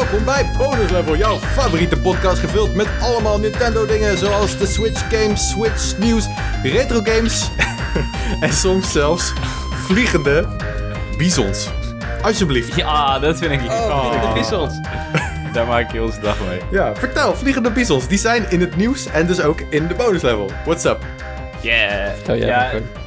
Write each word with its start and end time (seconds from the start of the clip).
welkom 0.00 0.24
bij 0.24 0.50
Bonus 0.58 0.90
Level, 0.90 1.16
jouw 1.16 1.38
favoriete 1.38 2.00
podcast 2.00 2.38
gevuld 2.38 2.74
met 2.74 2.88
allemaal 3.00 3.38
Nintendo 3.38 3.86
dingen 3.86 4.18
zoals 4.18 4.58
de 4.58 4.66
Switch 4.66 5.00
games, 5.10 5.48
Switch 5.48 5.98
nieuws, 5.98 6.26
retro 6.62 7.00
games 7.02 7.50
en 8.40 8.52
soms 8.52 8.92
zelfs 8.92 9.32
vliegende 9.70 10.46
bizons. 11.16 11.70
Alsjeblieft. 12.22 12.74
Ja, 12.74 13.18
dat 13.18 13.38
vind 13.38 13.52
ik 13.52 13.60
lief. 13.60 13.70
Oh. 13.70 14.08
Vliegende 14.08 14.34
bizons. 14.34 14.80
Daar 15.54 15.66
maak 15.66 15.92
je 15.92 16.02
onze 16.02 16.20
dag 16.20 16.36
mee. 16.48 16.60
Ja, 16.70 16.96
vertel, 16.96 17.36
vliegende 17.36 17.70
bizons, 17.70 18.08
die 18.08 18.18
zijn 18.18 18.50
in 18.50 18.60
het 18.60 18.76
nieuws 18.76 19.06
en 19.06 19.26
dus 19.26 19.40
ook 19.40 19.60
in 19.60 19.86
de 19.86 19.94
bonus 19.94 20.22
level. 20.22 20.50
What's 20.64 20.84
up? 20.84 21.04
Yeah. 21.60 22.14
Vertel 22.14 22.36
jij 22.36 22.46
ja, 22.46 22.70
Koen. 22.70 23.03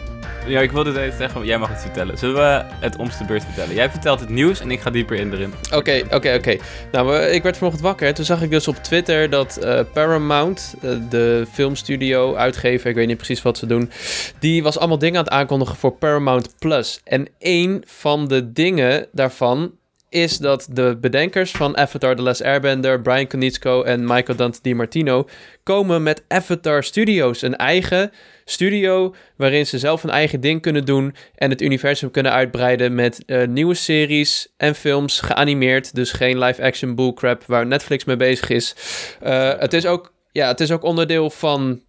Ja, 0.47 0.61
ik 0.61 0.71
wilde 0.71 0.99
het 0.99 1.13
zeggen, 1.17 1.45
jij 1.45 1.57
mag 1.57 1.69
het 1.69 1.81
vertellen. 1.81 2.17
Zullen 2.17 2.35
we 2.35 2.63
het 2.79 2.95
omste 2.95 3.25
beurt 3.25 3.43
vertellen? 3.43 3.75
Jij 3.75 3.89
vertelt 3.89 4.19
het 4.19 4.29
nieuws 4.29 4.59
en 4.59 4.71
ik 4.71 4.79
ga 4.79 4.89
dieper 4.89 5.17
in 5.17 5.33
erin. 5.33 5.53
Oké, 5.73 6.01
oké, 6.11 6.33
oké. 6.33 6.57
Nou, 6.91 7.15
ik 7.15 7.43
werd 7.43 7.57
vanochtend 7.57 7.85
wakker. 7.85 8.13
Toen 8.13 8.25
zag 8.25 8.41
ik 8.41 8.49
dus 8.49 8.67
op 8.67 8.75
Twitter 8.75 9.29
dat 9.29 9.57
eh, 9.57 9.79
Paramount, 9.93 10.75
eh, 10.81 10.91
de 11.09 11.45
filmstudio, 11.51 12.35
uitgever, 12.35 12.89
ik 12.89 12.95
weet 12.95 13.07
niet 13.07 13.17
precies 13.17 13.41
wat 13.41 13.57
ze 13.57 13.65
doen, 13.65 13.91
die 14.39 14.63
was 14.63 14.77
allemaal 14.77 14.97
dingen 14.97 15.17
aan 15.17 15.23
het 15.23 15.33
aankondigen 15.33 15.75
voor 15.75 15.91
Paramount 15.91 16.55
Plus. 16.59 16.99
En 17.03 17.27
één 17.39 17.81
van 17.85 18.27
de 18.27 18.51
dingen 18.51 19.07
daarvan 19.11 19.71
is 20.09 20.37
dat 20.37 20.67
de 20.71 20.97
bedenkers 21.01 21.51
van 21.51 21.77
Avatar 21.77 22.15
The 22.15 22.21
Last 22.21 22.43
Airbender, 22.43 23.01
Brian 23.01 23.27
Konietzko 23.27 23.83
en 23.83 24.05
Michael 24.05 24.37
Dante 24.37 24.59
DiMartino, 24.61 25.27
komen 25.63 26.03
met 26.03 26.23
Avatar 26.27 26.83
Studios, 26.83 27.41
een 27.41 27.55
eigen 27.55 28.11
studio 28.45 29.15
waarin 29.35 29.65
ze 29.65 29.79
zelf 29.79 30.03
een 30.03 30.09
eigen 30.09 30.41
ding 30.41 30.61
kunnen 30.61 30.85
doen 30.85 31.15
en 31.35 31.49
het 31.49 31.61
universum 31.61 32.11
kunnen 32.11 32.31
uitbreiden 32.31 32.95
met 32.95 33.25
eh, 33.25 33.47
nieuwe 33.47 33.73
series 33.73 34.53
en 34.57 34.75
films 34.75 35.19
geanimeerd. 35.19 35.95
Dus 35.95 36.11
geen 36.11 36.39
live-action 36.39 36.95
bullcrap 36.95 37.43
waar 37.45 37.67
Netflix 37.67 38.05
mee 38.05 38.15
bezig 38.15 38.49
is. 38.49 38.75
Eh, 39.21 39.51
het, 39.59 39.73
is 39.73 39.85
ook, 39.85 40.13
ja, 40.31 40.47
het 40.47 40.59
is 40.59 40.71
ook 40.71 40.83
onderdeel 40.83 41.29
van 41.29 41.81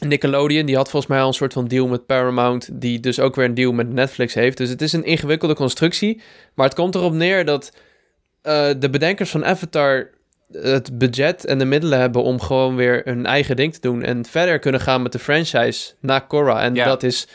Nickelodeon. 0.00 0.66
Die 0.66 0.76
had 0.76 0.90
volgens 0.90 1.12
mij 1.12 1.20
al 1.20 1.26
een 1.26 1.32
soort 1.34 1.52
van 1.52 1.68
deal 1.68 1.86
met 1.86 2.06
Paramount, 2.06 2.68
die 2.72 3.00
dus 3.00 3.20
ook 3.20 3.34
weer 3.34 3.44
een 3.44 3.54
deal 3.54 3.72
met 3.72 3.92
Netflix 3.92 4.34
heeft. 4.34 4.56
Dus 4.56 4.68
het 4.68 4.82
is 4.82 4.92
een 4.92 5.04
ingewikkelde 5.04 5.54
constructie. 5.54 6.20
Maar 6.54 6.66
het 6.66 6.74
komt 6.74 6.94
erop 6.94 7.12
neer 7.12 7.44
dat 7.44 7.72
eh, 8.42 8.68
de 8.78 8.90
bedenkers 8.90 9.30
van 9.30 9.44
Avatar 9.44 10.10
het 10.52 10.98
budget 10.98 11.44
en 11.44 11.58
de 11.58 11.64
middelen 11.64 11.98
hebben 11.98 12.22
om 12.22 12.40
gewoon 12.40 12.76
weer 12.76 13.00
hun 13.04 13.26
eigen 13.26 13.56
ding 13.56 13.72
te 13.74 13.80
doen 13.80 14.02
en 14.02 14.24
verder 14.24 14.58
kunnen 14.58 14.80
gaan 14.80 15.02
met 15.02 15.12
de 15.12 15.18
franchise 15.18 15.92
na 16.00 16.18
Korra. 16.18 16.60
En 16.62 16.74
Ja. 16.74 16.84
dat 16.84 17.02
is 17.02 17.26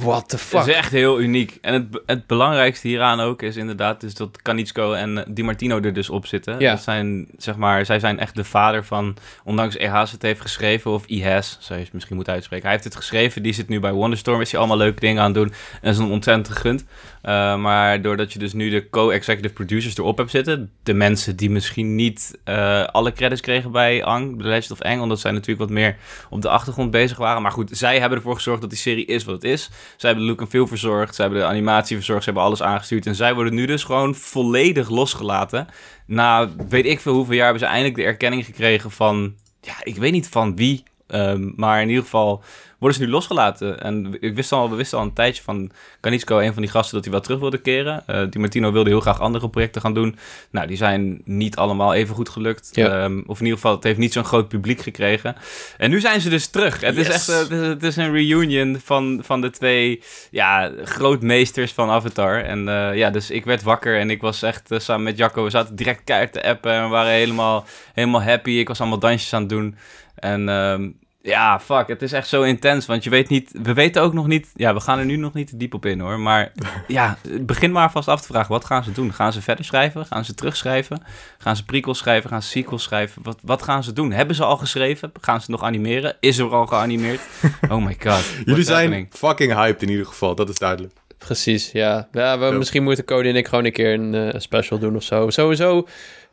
what 0.00 0.28
the 0.28 0.38
fuck. 0.38 0.58
Het 0.58 0.68
is 0.68 0.74
echt 0.74 0.92
heel 0.92 1.20
uniek. 1.20 1.58
En 1.60 1.72
het, 1.72 2.02
het 2.06 2.26
belangrijkste 2.26 2.88
hieraan 2.88 3.20
ook 3.20 3.42
is 3.42 3.56
inderdaad 3.56 4.00
dus 4.00 4.14
dat 4.14 4.42
Kanitsko 4.42 4.92
en 4.92 5.24
Di 5.28 5.42
Martino 5.42 5.80
er 5.80 5.92
dus 5.92 6.10
op 6.10 6.26
zitten. 6.26 6.58
Ja. 6.58 6.70
Dat 6.70 6.82
zijn, 6.82 7.26
zeg 7.36 7.56
maar, 7.56 7.86
zij 7.86 7.98
zijn 7.98 8.18
echt 8.18 8.34
de 8.34 8.44
vader 8.44 8.84
van, 8.84 9.16
ondanks 9.44 9.76
EHS 9.76 10.12
het 10.12 10.22
heeft 10.22 10.40
geschreven, 10.40 10.90
of 10.90 11.06
IHS, 11.06 11.56
zou 11.60 11.78
je 11.78 11.84
het 11.84 11.94
misschien 11.94 12.16
moeten 12.16 12.34
uitspreken. 12.34 12.64
Hij 12.64 12.74
heeft 12.74 12.88
het 12.88 12.96
geschreven, 12.96 13.42
die 13.42 13.52
zit 13.52 13.68
nu 13.68 13.80
bij 13.80 13.92
Wonderstorm, 13.92 14.40
is 14.40 14.50
hij 14.50 14.60
allemaal 14.60 14.78
leuke 14.78 15.00
dingen 15.00 15.22
aan 15.22 15.32
het 15.32 15.42
doen. 15.42 15.52
En 15.80 15.90
is 15.90 15.98
een 15.98 16.10
ontzettend 16.10 16.48
gegund. 16.48 16.84
Uh, 17.24 17.56
maar 17.56 18.02
doordat 18.02 18.32
je 18.32 18.38
dus 18.38 18.52
nu 18.52 18.70
de 18.70 18.90
co-executive 18.90 19.54
producers 19.54 19.96
erop 19.96 20.18
hebt 20.18 20.30
zitten, 20.30 20.70
de 20.82 20.94
mensen 20.94 21.36
die 21.36 21.50
misschien 21.50 21.94
niet 21.94 22.38
uh, 22.44 22.84
alle 22.84 23.12
credits 23.12 23.40
kregen 23.40 23.72
bij 23.72 24.04
Ang, 24.04 24.38
The 24.38 24.48
Legend 24.48 24.70
of 24.70 24.82
Aang, 24.82 25.00
omdat 25.00 25.20
zij 25.20 25.30
natuurlijk 25.30 25.58
wat 25.58 25.70
meer 25.70 25.96
op 26.30 26.42
de 26.42 26.48
achtergrond 26.48 26.90
bezig 26.90 27.18
waren. 27.18 27.42
Maar 27.42 27.52
goed, 27.52 27.70
zij 27.72 28.00
hebben 28.00 28.18
ervoor 28.18 28.34
gezorgd 28.34 28.60
dat 28.60 28.70
die 28.70 28.78
serie 28.78 29.04
is 29.04 29.24
wat 29.24 29.34
het 29.34 29.44
is. 29.44 29.70
Zij 29.96 30.10
hebben 30.10 30.26
de 30.26 30.30
look 30.30 30.40
en 30.40 30.48
feel 30.48 30.66
verzorgd, 30.66 31.14
zij 31.14 31.24
hebben 31.24 31.42
de 31.42 31.48
animatie 31.48 31.96
verzorgd, 31.96 32.24
ze 32.24 32.30
hebben 32.30 32.46
alles 32.46 32.62
aangestuurd. 32.62 33.06
En 33.06 33.14
zij 33.14 33.34
worden 33.34 33.54
nu 33.54 33.66
dus 33.66 33.84
gewoon 33.84 34.14
volledig 34.14 34.88
losgelaten. 34.88 35.68
Na 36.06 36.48
weet 36.68 36.86
ik 36.86 37.00
veel 37.00 37.14
hoeveel 37.14 37.34
jaar 37.34 37.44
hebben 37.44 37.62
ze 37.62 37.68
eindelijk 37.68 37.96
de 37.96 38.04
erkenning 38.04 38.44
gekregen 38.44 38.90
van, 38.90 39.34
ja, 39.60 39.74
ik 39.82 39.96
weet 39.96 40.12
niet 40.12 40.28
van 40.28 40.56
wie, 40.56 40.82
um, 41.08 41.52
maar 41.56 41.82
in 41.82 41.88
ieder 41.88 42.04
geval 42.04 42.42
worden 42.78 42.98
ze 42.98 43.04
nu 43.04 43.10
losgelaten. 43.10 43.80
En 43.80 44.16
ik 44.20 44.34
wist 44.34 44.52
al, 44.52 44.70
we 44.70 44.76
wisten 44.76 44.98
al 44.98 45.04
een 45.04 45.12
tijdje 45.12 45.42
van 45.42 45.70
Kanitsko, 46.00 46.38
een 46.38 46.52
van 46.52 46.62
die 46.62 46.70
gasten, 46.70 46.94
dat 46.94 47.04
hij 47.04 47.12
wel 47.12 47.22
terug 47.22 47.38
wilde 47.38 47.58
keren. 47.58 48.04
Uh, 48.06 48.22
die 48.30 48.40
Martino 48.40 48.72
wilde 48.72 48.90
heel 48.90 49.00
graag 49.00 49.20
andere 49.20 49.48
projecten 49.48 49.80
gaan 49.80 49.94
doen. 49.94 50.16
Nou, 50.50 50.66
die 50.66 50.76
zijn 50.76 51.20
niet 51.24 51.56
allemaal 51.56 51.94
even 51.94 52.14
goed 52.14 52.28
gelukt. 52.28 52.68
Ja. 52.72 53.04
Um, 53.04 53.24
of 53.26 53.38
in 53.38 53.44
ieder 53.44 53.60
geval, 53.60 53.74
het 53.74 53.84
heeft 53.84 53.98
niet 53.98 54.12
zo'n 54.12 54.24
groot 54.24 54.48
publiek 54.48 54.80
gekregen. 54.80 55.36
En 55.76 55.90
nu 55.90 56.00
zijn 56.00 56.20
ze 56.20 56.28
dus 56.28 56.46
terug. 56.46 56.80
Het 56.80 56.96
Yes. 56.96 57.08
is 57.08 57.14
echt 57.14 57.28
uh, 57.28 57.38
het 57.38 57.50
is, 57.50 57.66
het 57.66 57.82
is 57.82 57.96
een 57.96 58.12
reunion 58.12 58.80
van, 58.84 59.20
van 59.22 59.40
de 59.40 59.50
twee 59.50 60.02
ja, 60.30 60.72
grootmeesters 60.84 61.72
van 61.72 61.90
Avatar. 61.90 62.42
En 62.42 62.68
uh, 62.68 62.96
ja, 62.96 63.10
dus 63.10 63.30
ik 63.30 63.44
werd 63.44 63.62
wakker 63.62 63.98
en 63.98 64.10
ik 64.10 64.20
was 64.20 64.42
echt 64.42 64.72
uh, 64.72 64.78
samen 64.78 65.02
met 65.02 65.18
Jacco, 65.18 65.44
we 65.44 65.50
zaten 65.50 65.76
direct 65.76 66.04
keihard 66.04 66.32
te 66.32 66.44
appen 66.44 66.72
en 66.72 66.82
we 66.82 66.88
waren 66.88 67.12
helemaal, 67.12 67.66
helemaal 67.94 68.22
happy. 68.22 68.50
Ik 68.50 68.68
was 68.68 68.80
allemaal 68.80 68.98
dansjes 68.98 69.32
aan 69.32 69.40
het 69.40 69.48
doen. 69.48 69.76
En 70.14 70.48
um, 70.48 70.98
ja, 71.28 71.60
fuck, 71.60 71.88
het 71.88 72.02
is 72.02 72.12
echt 72.12 72.28
zo 72.28 72.42
intens, 72.42 72.86
want 72.86 73.04
je 73.04 73.10
weet 73.10 73.28
niet, 73.28 73.50
we 73.62 73.72
weten 73.72 74.02
ook 74.02 74.12
nog 74.12 74.26
niet, 74.26 74.50
ja, 74.54 74.74
we 74.74 74.80
gaan 74.80 74.98
er 74.98 75.04
nu 75.04 75.16
nog 75.16 75.34
niet 75.34 75.48
te 75.48 75.56
diep 75.56 75.74
op 75.74 75.86
in 75.86 76.00
hoor, 76.00 76.20
maar 76.20 76.52
ja, 76.86 77.18
begin 77.40 77.72
maar 77.72 77.90
vast 77.90 78.08
af 78.08 78.20
te 78.20 78.26
vragen, 78.26 78.52
wat 78.52 78.64
gaan 78.64 78.84
ze 78.84 78.92
doen? 78.92 79.12
Gaan 79.12 79.32
ze 79.32 79.42
verder 79.42 79.64
schrijven? 79.64 80.06
Gaan 80.06 80.24
ze 80.24 80.34
terugschrijven? 80.34 81.02
Gaan 81.38 81.56
ze 81.56 81.64
prequels 81.64 81.98
schrijven? 81.98 82.30
Gaan 82.30 82.42
ze 82.42 82.48
sequels 82.48 82.82
schrijven? 82.82 83.22
Wat, 83.22 83.38
wat 83.42 83.62
gaan 83.62 83.84
ze 83.84 83.92
doen? 83.92 84.12
Hebben 84.12 84.36
ze 84.36 84.44
al 84.44 84.56
geschreven? 84.56 85.12
Gaan 85.20 85.40
ze 85.40 85.50
nog 85.50 85.62
animeren? 85.62 86.16
Is 86.20 86.38
er 86.38 86.54
al 86.54 86.66
geanimeerd? 86.66 87.20
Oh 87.70 87.84
my 87.84 87.96
god. 88.00 88.24
Jullie 88.44 88.64
zijn 88.64 89.08
fucking 89.10 89.54
hyped 89.54 89.82
in 89.82 89.88
ieder 89.88 90.06
geval, 90.06 90.34
dat 90.34 90.48
is 90.48 90.58
duidelijk. 90.58 90.92
Precies, 91.18 91.72
ja. 91.72 92.08
ja 92.12 92.38
we, 92.38 92.56
misschien 92.56 92.82
moeten 92.82 93.04
Cody 93.04 93.28
en 93.28 93.36
ik 93.36 93.48
gewoon 93.48 93.64
een 93.64 93.72
keer 93.72 93.92
een 93.92 94.14
uh, 94.14 94.28
special 94.36 94.78
doen 94.78 94.96
of 94.96 95.02
zo. 95.02 95.30
Sowieso 95.30 95.86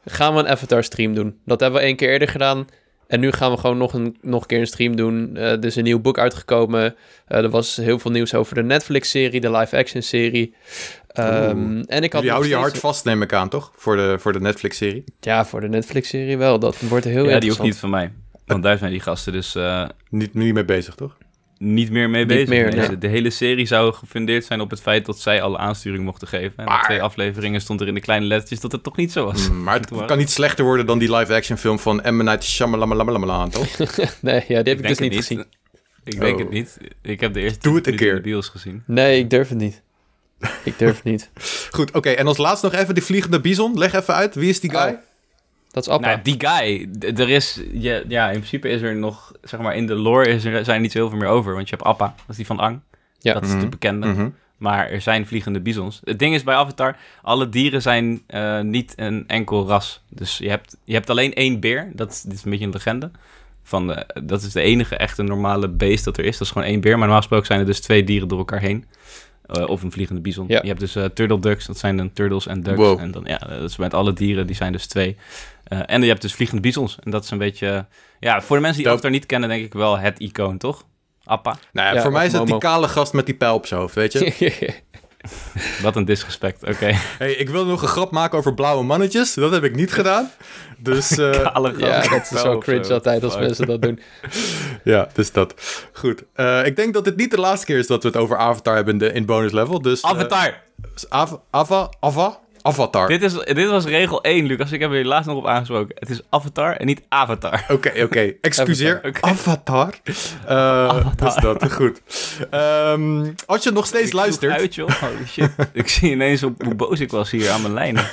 gaan 0.06 0.34
we 0.34 0.40
een 0.40 0.48
Avatar 0.48 0.84
stream 0.84 1.14
doen. 1.14 1.40
Dat 1.46 1.60
hebben 1.60 1.80
we 1.80 1.86
één 1.86 1.96
keer 1.96 2.10
eerder 2.10 2.28
gedaan. 2.28 2.68
En 3.08 3.20
nu 3.20 3.32
gaan 3.32 3.52
we 3.52 3.58
gewoon 3.58 3.78
nog 3.78 3.94
een, 3.94 4.18
nog 4.22 4.42
een 4.42 4.48
keer 4.48 4.60
een 4.60 4.68
stream 4.68 4.96
doen. 4.96 5.30
Uh, 5.34 5.52
er 5.52 5.66
is 5.66 5.76
een 5.76 5.84
nieuw 5.84 6.00
boek 6.00 6.18
uitgekomen. 6.18 6.96
Uh, 7.28 7.38
er 7.38 7.50
was 7.50 7.76
heel 7.76 8.00
veel 8.00 8.12
nieuws 8.12 8.34
over 8.34 8.56
de 8.56 8.64
Netflix-serie, 8.64 9.42
de 9.42 9.52
live-action-serie. 9.52 10.54
Um, 11.20 11.82
en 11.82 12.04
ik 12.04 12.14
had 12.14 12.22
Jullie 12.22 12.30
houden 12.30 12.50
je 12.50 12.56
hard 12.56 12.78
vast, 12.78 13.06
neem 13.06 13.22
ik 13.22 13.34
aan, 13.34 13.50
toch? 13.50 13.72
Voor 13.76 13.96
de, 13.96 14.16
voor 14.20 14.34
de 14.34 14.40
Netflix-serie? 14.40 15.04
Ja, 15.20 15.46
voor 15.46 15.62
de 15.62 15.68
Netflix-serie 15.68 16.38
wel. 16.38 16.60
Dat 16.60 16.80
wordt 16.80 17.06
heel 17.06 17.14
Ja, 17.30 17.40
die 17.40 17.50
hoeft 17.50 17.64
interessant. 17.64 17.70
niet 17.70 17.78
van 17.78 17.90
mij. 17.90 18.12
Want 18.46 18.64
daar 18.64 18.78
zijn 18.78 18.92
die 18.92 19.00
gasten 19.00 19.34
dus 19.34 19.56
uh, 19.56 19.88
Niet, 20.10 20.34
niet 20.34 20.54
mee 20.54 20.66
bezig, 20.66 20.96
toch? 20.96 21.18
Niet 21.74 21.92
meer 21.92 22.10
mee 22.10 22.26
bezig. 22.26 22.48
meer, 22.50 22.66
Nee, 22.70 22.76
nee. 22.80 22.90
de, 22.90 22.98
de 22.98 23.08
hele 23.08 23.30
serie 23.30 23.66
zou 23.66 23.94
gefundeerd 23.94 24.46
zijn 24.46 24.62
op 24.62 24.70
het 24.70 24.82
feit 24.82 25.06
dat 25.06 25.20
zij 25.20 25.42
alle 25.42 25.58
aansturing 25.58 26.04
mochten 26.04 26.28
geven. 26.28 26.54
En 26.58 26.66
Maar- 26.66 26.84
twee 26.84 27.02
afleveringen 27.02 27.62
stond 27.62 27.82
er 27.82 27.88
in 27.88 27.94
de 27.94 28.00
kleine 28.00 28.26
lettertjes 28.26 28.60
dat 28.60 28.72
het 28.72 28.84
toch 28.84 28.96
niet 28.96 29.12
zo 29.12 29.26
was. 29.26 29.50
Mm, 29.50 29.64
maar 29.64 29.80
het 29.80 29.90
kan 30.06 30.18
niet 30.18 30.30
slechter 30.32 30.66
worden 30.66 30.86
dan 30.86 31.00
die 31.00 31.16
live-action 31.16 31.58
film 31.58 31.80
van 31.80 32.02
M. 32.04 32.24
Night 32.24 32.44
Shyamalan, 32.44 33.50
toch? 33.50 33.68
Nee, 34.22 34.44
ja, 34.48 34.62
die 34.64 34.74
heb 34.74 34.84
ik, 34.84 34.88
dus 34.88 35.00
niet 35.00 35.16
gezien. 35.16 35.46
Ik 36.04 36.20
denk 36.20 36.34
Oh. 36.34 36.40
het 36.40 36.50
niet. 36.50 36.78
Ik 37.02 37.20
heb 37.20 37.34
de 37.34 37.40
eerste 37.40 37.60
Doe 37.60 37.76
het 37.76 37.88
een 37.88 37.92
minuten 37.94 38.08
in 38.08 38.14
keer. 38.14 38.16
de 38.16 38.22
bios 38.22 38.48
gezien. 38.50 38.84
Nee, 38.88 39.20
ik 39.20 39.30
durf 39.30 39.50
het 39.50 39.58
niet. 39.58 39.82
Ik 40.64 40.78
durf 40.80 40.96
het 40.96 41.04
niet. 41.04 41.30
Goed, 41.72 41.92
oké. 41.92 42.10
en 42.10 42.28
als 42.28 42.38
laatste 42.38 42.66
nog 42.66 42.76
even 42.82 42.94
die 42.94 43.04
vliegende 43.04 43.42
bison. 43.42 43.78
Leg 43.78 43.94
even 43.94 44.14
uit, 44.14 44.36
wie 44.36 44.50
is 44.50 44.60
die 44.60 44.70
guy? 44.70 44.90
Oh. 44.90 44.98
Dat 45.76 45.86
is 45.86 45.90
Appa. 45.90 46.08
Nou, 46.08 46.20
die 46.24 46.36
guy, 46.38 46.90
er 47.00 47.30
is, 47.30 47.62
ja, 47.72 48.02
ja, 48.08 48.26
in 48.28 48.34
principe 48.38 48.70
is 48.70 48.82
er 48.82 48.96
nog, 48.96 49.32
zeg 49.44 49.60
maar, 49.60 49.76
in 49.76 49.88
de 49.88 49.96
lore 49.96 50.28
is 50.28 50.46
er, 50.46 50.64
zijn 50.64 50.76
er 50.76 50.82
niet 50.82 50.92
zo 50.92 50.98
heel 50.98 51.10
veel 51.10 51.18
meer 51.18 51.28
over. 51.28 51.54
Want 51.54 51.70
je 51.70 51.76
hebt 51.76 51.88
Appa, 51.88 52.06
dat 52.06 52.30
is 52.30 52.36
die 52.36 52.46
van 52.46 52.60
Ang. 52.60 52.80
Ja. 53.20 53.34
Dat 53.34 53.44
is 53.44 53.50
Mhm. 53.50 53.60
de 53.60 53.68
bekende. 53.68 54.08
Mhm. 54.08 54.30
Maar 54.58 54.90
er 54.90 55.02
zijn 55.02 55.28
vliegende 55.28 55.60
bizons. 55.60 56.02
Het 56.04 56.20
ding 56.20 56.34
is 56.36 56.44
bij 56.44 56.56
Avatar, 56.56 56.96
alle 57.22 57.50
dieren 57.50 57.82
zijn 57.82 58.22
eh, 58.28 58.60
niet 58.62 58.94
een 58.96 59.24
enkel 59.28 59.68
ras. 59.68 60.02
Dus 60.10 60.38
je 60.38 60.50
hebt, 60.50 60.78
je 60.84 60.94
hebt 60.94 61.10
alleen 61.10 61.34
één 61.34 61.60
beer. 61.60 61.90
Dat 61.94 62.12
is, 62.12 62.22
dit 62.22 62.34
is 62.34 62.44
een 62.44 62.50
beetje 62.52 62.66
een 62.66 62.72
legende. 62.72 63.12
Van, 63.64 63.94
eh, 63.94 64.24
dat 64.24 64.42
is 64.42 64.52
de 64.52 64.62
enige 64.62 64.96
echte 64.98 65.24
normale 65.24 65.68
beest 65.70 66.04
dat 66.06 66.18
er 66.18 66.26
is. 66.26 66.38
Dat 66.38 66.48
is 66.48 66.54
gewoon 66.54 66.68
één 66.68 66.82
beer. 66.82 66.92
Maar 66.92 67.00
normaal 67.00 67.18
gesproken 67.18 67.46
zijn 67.46 67.60
er 67.60 67.66
dus 67.66 67.80
twee 67.80 68.04
dieren 68.04 68.28
door 68.28 68.38
elkaar 68.38 68.60
heen. 68.62 68.86
Eh, 69.48 69.68
of 69.68 69.84
een 69.84 69.92
vliegende 69.92 70.22
bison. 70.22 70.46
Ja. 70.48 70.60
Je 70.62 70.68
hebt 70.68 70.80
dus 70.80 70.96
eh, 70.96 71.04
turtle 71.06 71.40
ducks, 71.40 71.66
dat 71.66 71.78
zijn 71.78 71.98
dan 71.98 72.14
turtles 72.14 72.48
en 72.48 72.62
ducks. 72.62 72.78
Wow. 72.78 73.00
En 73.00 73.12
dan, 73.12 73.24
ja, 73.26 73.38
dat 73.38 73.70
is 73.70 73.78
met 73.78 73.94
alle 73.94 74.14
dieren, 74.14 74.48
die 74.48 74.56
zijn 74.56 74.72
dus 74.72 74.88
twee. 74.88 75.18
Eh, 75.64 75.80
en 75.86 76.02
je 76.02 76.08
hebt 76.08 76.22
dus 76.22 76.34
vliegende 76.34 76.62
bizons. 76.62 76.98
En 77.04 77.12
dat 77.12 77.24
is 77.24 77.32
een 77.32 77.38
beetje, 77.38 77.86
ja, 78.20 78.42
voor 78.42 78.56
de 78.56 78.62
mensen 78.62 78.82
die. 78.84 78.92
Avatar 78.92 79.12
niet 79.12 79.26
kennen, 79.26 79.50
denk 79.50 79.66
ik 79.66 79.74
wel 79.74 80.00
het 80.00 80.20
icoon, 80.20 80.58
toch? 80.58 80.86
Appa. 81.24 81.58
Nou 81.72 81.88
ja, 81.88 81.94
Ja, 81.94 82.02
voor 82.02 82.12
mij 82.12 82.26
is 82.26 82.34
het 82.34 82.46
die 82.46 82.58
kale 82.58 82.88
gast 82.88 83.14
met 83.14 83.26
die 83.26 83.36
pijl 83.36 83.56
op 83.56 83.66
zijn 83.66 83.80
hoofd, 83.80 83.96
weet 83.96 84.14
je? 84.14 84.24
Wat 85.82 85.96
een 85.96 86.06
disrespect, 86.06 86.64
oké. 86.64 86.92
hey, 87.18 87.32
ik 87.34 87.50
wilde 87.50 87.70
nog 87.70 87.82
een 87.82 87.88
grap 87.88 88.12
maken 88.12 88.38
over 88.38 88.54
blauwe 88.54 88.84
mannetjes. 88.84 89.34
Dat 89.34 89.52
heb 89.52 89.64
ik 89.64 89.76
niet 89.76 89.94
gedaan. 89.94 90.32
Dus 90.78 91.18
eh, 91.18 91.42
Alle 91.42 91.74
ja, 91.78 92.02
dat 92.02 92.32
is 92.32 92.42
zo 92.42 92.58
cringe 92.58 92.94
altijd 92.94 93.24
als 93.24 93.34
Fuck. 93.34 93.42
mensen 93.42 93.68
dat 93.68 93.82
doen. 93.82 94.00
ja, 94.84 95.10
dus 95.14 95.32
dat. 95.32 95.54
Goed. 95.94 96.24
Eh, 96.34 96.66
ik 96.66 96.76
denk 96.76 96.94
dat 96.94 97.04
dit 97.04 97.16
niet 97.16 97.32
de 97.32 97.40
laatste 97.40 97.66
keer 97.66 97.78
is 97.78 97.88
dat 97.88 98.04
we 98.04 98.08
het 98.08 98.18
over 98.18 98.38
Avatar 98.38 98.76
hebben 98.76 98.94
in, 98.94 99.00
de, 99.00 99.12
in 99.12 99.26
bonus 99.26 99.52
level. 99.52 99.82
Dus, 99.82 100.02
eh, 100.02 100.10
Avatar! 100.10 100.64
Ava, 101.10 101.42
Ava, 101.50 101.90
Ava, 102.00 102.40
Avatar. 102.66 103.08
Dit, 103.08 103.22
is, 103.22 103.34
dit 103.34 103.70
was 103.70 103.86
regel 103.86 104.22
1, 104.22 104.46
Lucas. 104.46 104.72
Ik 104.72 104.80
heb 104.80 104.92
er 104.92 105.06
laatst 105.06 105.28
nog 105.28 105.38
op 105.38 105.48
aangesproken. 105.48 105.96
Het 106.00 106.10
is 106.10 106.22
Avatar 106.30 106.76
en 106.76 106.86
niet 106.86 107.02
Avatar. 107.10 107.66
Oké, 107.70 108.04
oké. 108.04 108.20
Excuseer. 108.42 109.00
Avatar, 109.20 109.30
Avatar. 109.32 109.94
Eh, 110.46 111.08
Dus 111.16 111.36
dat, 111.36 111.72
goed. 111.72 112.02
Ehm, 112.50 113.32
als 113.46 113.64
je 113.64 113.72
nog 113.72 113.86
steeds 113.86 114.08
Ik 114.08 114.14
luistert... 114.14 114.60
Uit, 114.60 114.76
joh. 114.76 114.90
Holy 114.90 115.26
shit. 115.28 115.50
ik 115.74 115.88
zie 115.88 116.12
ineens 116.12 116.44
op 116.44 116.64
hoe 116.64 116.76
boos 116.76 117.00
ik 117.00 117.12
was 117.12 117.32
hier 117.32 117.50
aan 117.50 117.62
mijn 117.62 117.74
lijnen. 117.74 118.06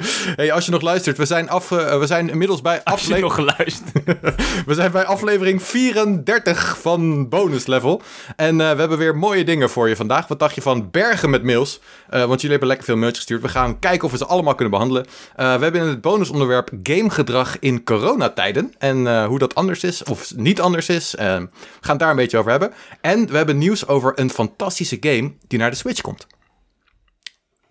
Hey, 0.36 0.52
als 0.52 0.64
je 0.64 0.70
nog 0.70 0.82
luistert, 0.82 1.16
we 1.16 1.24
zijn, 1.24 1.48
af, 1.48 1.70
eh, 1.70 1.98
we 1.98 2.06
zijn 2.06 2.30
inmiddels 2.30 2.60
bij 2.60 2.84
aflevering... 2.84 3.22
nog 3.22 3.34
geluisterd. 3.34 4.04
We 4.66 4.74
zijn 4.74 4.92
bij 4.92 5.04
aflevering 5.04 5.62
34 5.62 6.78
van 6.80 7.28
Bonus 7.28 7.66
Level. 7.66 8.02
En 8.36 8.60
eh, 8.60 8.70
we 8.70 8.78
hebben 8.78 8.98
weer 8.98 9.16
mooie 9.16 9.44
dingen 9.44 9.70
voor 9.70 9.88
je 9.88 9.96
vandaag. 9.96 10.28
Wat 10.28 10.38
dacht 10.38 10.54
je 10.54 10.62
van 10.62 10.90
bergen 10.90 11.30
met 11.30 11.42
mails? 11.42 11.80
Eh, 12.08 12.24
want 12.24 12.32
jullie 12.32 12.50
hebben 12.50 12.68
lekker 12.68 12.86
veel 12.86 12.96
mailtjes 12.96 13.18
gestuurd. 13.18 13.42
We 13.42 13.48
gaan 13.48 13.78
kijken 13.78 14.04
of 14.04 14.10
we 14.10 14.18
ze 14.18 14.26
allemaal 14.26 14.54
kunnen 14.54 14.72
behandelen. 14.72 15.06
Eh, 15.36 15.54
we 15.56 15.62
hebben 15.62 15.80
in 15.80 15.86
het 15.86 16.00
bonusonderwerp 16.00 16.70
gamegedrag 16.82 17.58
in 17.58 17.84
coronatijden. 17.84 18.74
En 18.78 19.24
hoe 19.24 19.38
dat 19.38 19.54
anders 19.54 19.84
is 19.84 20.02
of 20.04 20.34
niet 20.36 20.60
anders 20.60 20.88
is. 20.88 21.10
We 21.10 21.48
gaan 21.80 21.90
het 21.90 21.98
daar 21.98 22.10
een 22.10 22.16
beetje 22.16 22.38
over 22.38 22.50
hebben. 22.50 22.72
En 23.00 23.26
we 23.26 23.36
hebben 23.36 23.58
nieuws 23.58 23.86
over 23.86 24.12
een 24.18 24.30
fantastische 24.30 24.96
game 25.00 25.32
die 25.46 25.58
naar 25.58 25.70
de 25.70 25.76
Switch 25.76 26.00
komt. 26.00 26.26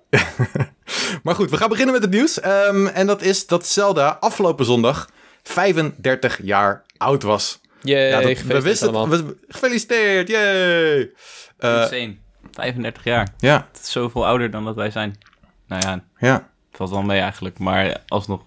maar 1.24 1.36
goed, 1.36 1.50
we 1.50 1.58
gaan 1.58 1.70
beginnen 1.70 1.94
met 1.94 2.04
het 2.04 2.12
nieuws. 2.14 2.40
Ehm, 2.40 2.86
en 2.88 3.08
dat 3.08 3.22
is 3.22 3.48
dat 3.48 3.66
Zelda 3.68 4.18
afgelopen 4.20 4.66
zondag 4.66 5.10
35 5.44 6.40
jaar 6.44 6.84
oud 6.98 7.24
was. 7.24 7.60
Jee, 7.82 8.08
Ja, 8.08 8.12
dat, 8.12 8.20
we 8.24 8.36
gefeliciteerd 8.36 8.64
wisten 8.64 8.88
allemaal. 8.96 9.18
het. 9.18 9.26
we- 9.26 9.38
gefeliciteerd, 9.48 10.28
yay! 10.28 11.12
Eh, 11.58 11.82
Insane. 11.82 12.16
35 12.52 13.04
jaar. 13.04 13.28
ja, 13.38 13.68
Het 13.72 13.82
is 13.84 13.92
zoveel 13.92 14.26
ouder 14.26 14.52
dan 14.52 14.66
dat 14.66 14.76
wij 14.76 14.92
zijn. 14.92 15.18
Nou 15.68 15.82
ja, 15.86 16.04
ja. 16.18 16.50
valt 16.72 16.90
wel 16.90 17.02
mee 17.02 17.20
eigenlijk. 17.20 17.60
Maar 17.60 18.02
alsnog. 18.08 18.42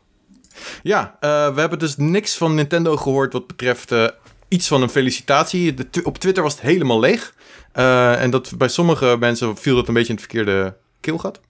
Ja, 0.82 1.16
eh, 1.20 1.54
we 1.54 1.60
hebben 1.60 1.78
dus 1.78 1.96
niks 1.96 2.36
van 2.36 2.54
Nintendo 2.54 2.96
gehoord 2.96 3.32
wat 3.32 3.46
betreft 3.46 3.92
eh, 3.92 4.08
iets 4.48 4.68
van 4.68 4.82
een 4.82 4.88
felicitatie. 4.88 5.74
De 5.74 5.90
tw- 5.90 6.06
op 6.06 6.18
Twitter 6.18 6.42
was 6.42 6.52
het 6.52 6.62
helemaal 6.62 7.00
leeg. 7.00 7.34
Eh, 7.72 8.22
en 8.22 8.30
dat 8.30 8.52
bij 8.56 8.68
sommige 8.68 9.16
mensen 9.20 9.56
viel 9.56 9.74
dat 9.76 9.88
een 9.88 9.94
beetje 9.94 10.08
in 10.12 10.18
het 10.18 10.24
verkeerde 10.30 10.76
keelgat. 11.00 11.40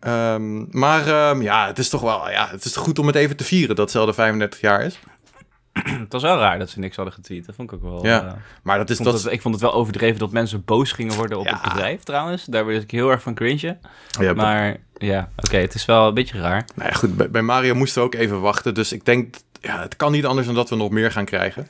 Ehm, 0.00 0.78
maar 0.78 1.06
ehm, 1.06 1.42
ja, 1.42 1.66
het 1.66 1.78
is 1.78 1.88
toch 1.88 2.00
wel 2.00 2.30
ja, 2.30 2.48
het 2.50 2.64
is 2.64 2.76
goed 2.76 2.98
om 2.98 3.06
het 3.06 3.16
even 3.16 3.36
te 3.36 3.44
vieren 3.44 3.76
dat 3.76 3.90
Zelda 3.90 4.12
35 4.14 4.60
jaar 4.60 4.82
is. 4.82 4.98
Het 5.72 6.12
was 6.12 6.22
wel 6.22 6.38
raar 6.38 6.58
dat 6.58 6.70
ze 6.70 6.78
niks 6.78 6.96
hadden 6.96 7.14
getweet. 7.14 7.46
Dat 7.46 7.54
vond 7.54 7.72
ik 7.72 7.76
ook 7.76 7.82
wel... 7.82 8.04
Ja, 8.06 8.26
eh, 8.26 8.32
Maar 8.62 8.78
dat 8.78 8.90
is 8.90 8.98
ik, 8.98 9.02
vond 9.04 9.16
dat. 9.16 9.24
het, 9.24 9.32
ik 9.32 9.40
vond 9.42 9.54
het 9.54 9.62
wel 9.62 9.72
overdreven 9.74 10.18
dat 10.18 10.30
mensen 10.30 10.64
boos 10.64 10.92
gingen 10.92 11.14
worden 11.14 11.38
op 11.38 11.44
Ja. 11.46 11.52
het 11.52 11.62
bedrijf 11.72 12.02
trouwens. 12.02 12.44
Daar 12.44 12.66
werd 12.66 12.82
ik 12.82 12.90
heel 12.90 13.10
erg 13.10 13.22
van 13.22 13.34
cringen. 13.34 13.78
ja, 14.20 14.32
Maar 14.34 14.76
ja, 14.96 15.30
oké, 15.36 15.56
het 15.56 15.74
is 15.74 15.84
wel 15.84 16.08
een 16.08 16.14
beetje 16.14 16.40
raar. 16.40 16.64
Nou 16.74 16.88
ja, 16.90 16.94
goed, 16.96 17.16
bij, 17.16 17.30
bij 17.30 17.42
Mario 17.42 17.74
moesten 17.74 18.00
we 18.02 18.06
ook 18.06 18.14
even 18.14 18.40
wachten. 18.40 18.74
Dus 18.74 18.92
ik 18.92 19.04
denk, 19.04 19.34
ja, 19.60 19.80
het 19.82 19.96
kan 19.96 20.12
niet 20.12 20.26
anders 20.26 20.46
dan 20.46 20.54
dat 20.56 20.68
we 20.68 20.76
nog 20.76 20.90
meer 20.90 21.12
gaan 21.12 21.24
krijgen. 21.24 21.66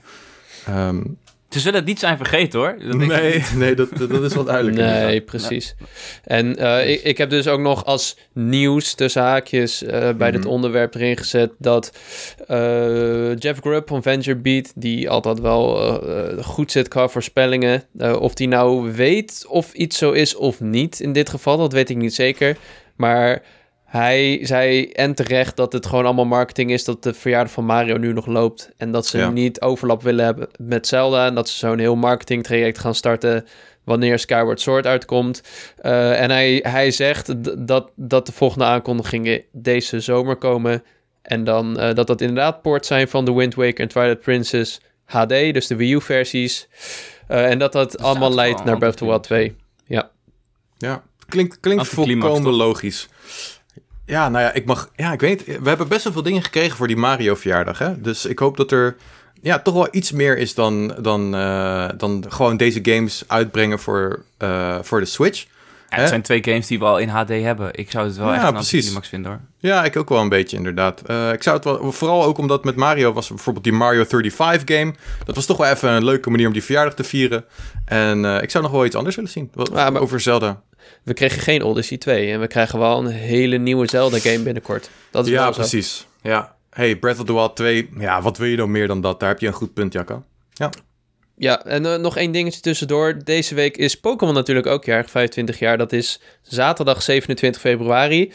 Ehm, 0.66 1.02
Ze 1.48 1.60
zullen 1.60 1.78
het 1.78 1.88
niet 1.88 1.98
zijn 1.98 2.16
vergeten 2.16 2.58
hoor. 2.58 2.76
Dat 2.86 2.96
nee, 2.96 3.42
nee 3.54 3.74
dat, 3.74 3.88
dat 4.08 4.22
is 4.22 4.34
wel 4.34 4.44
duidelijk. 4.44 4.76
Nee, 4.76 5.20
precies. 5.20 5.74
En 6.24 6.56
eh, 6.56 6.90
ik, 6.90 7.02
ik 7.02 7.18
heb 7.18 7.30
dus 7.30 7.48
ook 7.48 7.60
nog 7.60 7.84
als 7.84 8.16
nieuws 8.32 8.94
tussen 8.94 9.22
haakjes 9.22 9.82
eh, 9.82 10.10
bij 10.12 10.30
dit 10.30 10.40
Mhm. 10.40 10.48
onderwerp 10.50 10.94
erin 10.94 11.16
gezet 11.16 11.50
dat 11.58 11.92
eh, 12.46 13.36
Jeff 13.36 13.60
Grubb 13.60 13.88
van 13.88 14.02
Venture 14.02 14.36
Beat, 14.36 14.72
die 14.74 15.10
altijd 15.10 15.40
wel 15.40 16.00
goed 16.42 16.72
zit 16.72 16.88
qua 16.88 17.08
voorspellingen, 17.08 17.84
of 18.20 18.34
die 18.34 18.48
nou 18.48 18.92
weet 18.92 19.44
of 19.48 19.72
iets 19.72 19.98
zo 19.98 20.10
is 20.12 20.34
of 20.36 20.60
niet 20.60 21.00
in 21.00 21.12
dit 21.12 21.28
geval, 21.28 21.56
dat 21.56 21.72
weet 21.72 21.90
ik 21.90 21.96
niet 21.96 22.14
zeker. 22.14 22.56
Maar 22.96 23.42
hij 23.86 24.38
zei 24.42 24.86
en 24.90 25.14
terecht 25.14 25.56
dat 25.56 25.72
het 25.72 25.86
gewoon 25.86 26.04
allemaal 26.04 26.24
marketing 26.24 26.70
is, 26.70 26.84
dat 26.84 27.02
de 27.02 27.14
verjaardag 27.14 27.52
van 27.52 27.64
Mario 27.64 27.96
nu 27.96 28.12
nog 28.12 28.26
loopt 28.26 28.70
en 28.76 28.90
dat 28.92 29.06
ze 29.06 29.18
Ja. 29.18 29.30
niet 29.30 29.60
overlap 29.60 30.02
willen 30.02 30.24
hebben 30.24 30.48
met 30.58 30.86
Zelda 30.86 31.26
en 31.26 31.34
dat 31.34 31.48
ze 31.48 31.56
zo'n 31.58 31.78
heel 31.78 31.96
marketingtraject 31.96 32.78
gaan 32.78 32.94
starten 32.94 33.46
wanneer 33.84 34.18
Skyward 34.18 34.60
Sword 34.60 34.86
uitkomt. 34.86 35.42
Eh, 35.76 36.20
en 36.22 36.30
hij, 36.30 36.58
hij 36.62 36.90
zegt 36.90 37.32
dat, 37.66 37.90
dat 37.96 38.26
de 38.26 38.32
volgende 38.32 38.64
aankondigingen 38.64 39.42
deze 39.52 40.00
zomer 40.00 40.36
komen. 40.36 40.82
En 41.22 41.44
dan 41.44 41.78
eh, 41.78 41.94
dat 41.94 42.06
dat 42.06 42.20
inderdaad 42.20 42.62
ports 42.62 42.88
zijn 42.88 43.08
van 43.08 43.24
The 43.24 43.34
Wind 43.34 43.54
Waker 43.54 43.80
en 43.80 43.88
Twilight 43.88 44.20
Princess 44.20 44.80
HD, 45.04 45.28
dus 45.28 45.66
de 45.66 45.76
Wii 45.76 45.92
U-versies. 45.94 46.68
Eh, 47.28 47.50
en 47.50 47.58
dat 47.58 47.72
dat 47.72 47.98
allemaal 47.98 48.34
leidt 48.34 48.64
naar 48.64 48.78
Breath 48.78 48.92
of 48.94 48.98
the 49.00 49.04
Wild 49.06 49.22
2. 49.22 49.56
Ja, 50.78 51.02
klinkt, 51.28 51.60
klinkt 51.60 51.82
Anticlimax, 51.82 52.26
volkomen 52.26 52.50
toch? 52.58 52.66
logisch. 52.66 53.08
Ja, 54.06 54.28
nou 54.28 54.44
ja, 54.44 54.52
ik 54.52 54.64
mag. 54.64 54.90
Ja, 54.96 55.12
ik 55.12 55.20
weet. 55.20 55.44
We 55.44 55.68
hebben 55.68 55.88
best 55.88 56.04
wel 56.04 56.12
veel 56.12 56.22
dingen 56.22 56.42
gekregen 56.42 56.76
voor 56.76 56.86
die 56.86 56.96
Mario-verjaardag. 56.96 57.78
Hè? 57.78 58.00
Dus 58.00 58.24
ik 58.26 58.38
hoop 58.38 58.56
dat 58.56 58.70
er. 58.70 58.96
Ja, 59.42 59.58
toch 59.58 59.74
wel 59.74 59.88
iets 59.90 60.12
meer 60.12 60.38
is 60.38 60.54
dan, 60.54 60.94
dan, 61.00 61.34
eh, 61.34 61.88
dan 61.96 62.24
gewoon 62.28 62.56
deze 62.56 62.78
games 62.82 63.24
uitbrengen 63.26 63.78
voor, 63.78 64.22
eh, 64.38 64.78
voor 64.82 65.00
de 65.00 65.06
Switch. 65.06 65.44
Ja, 65.44 65.94
Hè? 65.94 66.00
het 66.00 66.08
zijn 66.08 66.22
twee 66.22 66.44
games 66.44 66.66
die 66.66 66.78
we 66.78 66.84
al 66.84 66.98
in 66.98 67.08
HD 67.08 67.28
hebben. 67.28 67.68
Ik 67.72 67.90
zou 67.90 68.06
het 68.06 68.16
wel 68.16 68.26
Ja, 68.26 68.32
echt 68.34 68.42
een 68.74 69.02
vinden 69.04 69.30
hoor. 69.30 69.40
Ja, 69.58 69.84
ik 69.84 69.96
ook 69.96 70.08
wel 70.08 70.20
een 70.20 70.28
beetje 70.28 70.56
inderdaad. 70.56 71.00
Eh, 71.06 71.32
ik 71.32 71.42
zou 71.42 71.56
het 71.56 71.64
wel, 71.64 71.92
vooral 71.92 72.24
ook 72.24 72.38
omdat 72.38 72.64
met 72.64 72.76
Mario 72.76 73.12
was 73.12 73.28
bijvoorbeeld 73.28 73.64
die 73.64 73.72
Mario 73.72 74.04
35 74.04 74.76
game. 74.76 74.94
Dat 75.24 75.34
was 75.34 75.46
toch 75.46 75.56
wel 75.56 75.66
even 75.70 75.90
een 75.90 76.04
leuke 76.04 76.30
manier 76.30 76.46
om 76.46 76.52
die 76.52 76.64
verjaardag 76.64 76.94
te 76.94 77.04
vieren. 77.04 77.44
En 77.84 78.24
eh, 78.24 78.42
ik 78.42 78.50
zou 78.50 78.64
nog 78.64 78.72
wel 78.72 78.84
iets 78.84 78.96
anders 78.96 79.16
willen 79.16 79.30
zien. 79.30 79.50
Wat- 79.54 79.70
Ja, 79.74 79.90
maar- 79.90 80.02
Over 80.02 80.20
Zelda. 80.20 80.62
We 81.02 81.14
kregen 81.14 81.40
geen 81.40 81.62
Odyssey 81.62 81.98
2 81.98 82.32
en 82.32 82.40
we 82.40 82.46
krijgen 82.46 82.78
wel 82.78 82.98
een 82.98 83.06
hele 83.06 83.56
nieuwe 83.56 83.88
Zelda-game 83.88 84.40
binnenkort. 84.40 84.90
Dat 85.10 85.26
is 85.26 85.32
Ja, 85.32 85.50
precies. 85.50 86.06
Ja. 86.22 86.56
Hey, 86.70 86.96
Breath 86.96 87.18
of 87.18 87.26
the 87.26 87.32
Wild 87.32 87.56
2. 87.56 87.88
Ja, 87.98 88.22
wat 88.22 88.38
wil 88.38 88.48
je 88.48 88.56
nou 88.56 88.68
meer 88.68 88.86
dan 88.86 89.00
dat? 89.00 89.20
Daar 89.20 89.28
heb 89.28 89.40
je 89.40 89.46
een 89.46 89.52
goed 89.52 89.74
punt, 89.74 89.92
Jacco. 89.92 90.22
Ja, 91.38 91.64
en 91.64 91.86
eh, 91.86 91.98
nog 91.98 92.16
één 92.16 92.32
dingetje 92.32 92.60
tussendoor. 92.60 93.24
Deze 93.24 93.54
week 93.54 93.76
is 93.76 94.00
Pokémon 94.00 94.34
natuurlijk 94.34 94.66
ook 94.66 94.84
jarig, 94.84 95.10
25 95.10 95.58
jaar. 95.58 95.78
Dat 95.78 95.92
is 95.92 96.20
zaterdag 96.42 97.02
27 97.02 97.60
februari. 97.60 98.32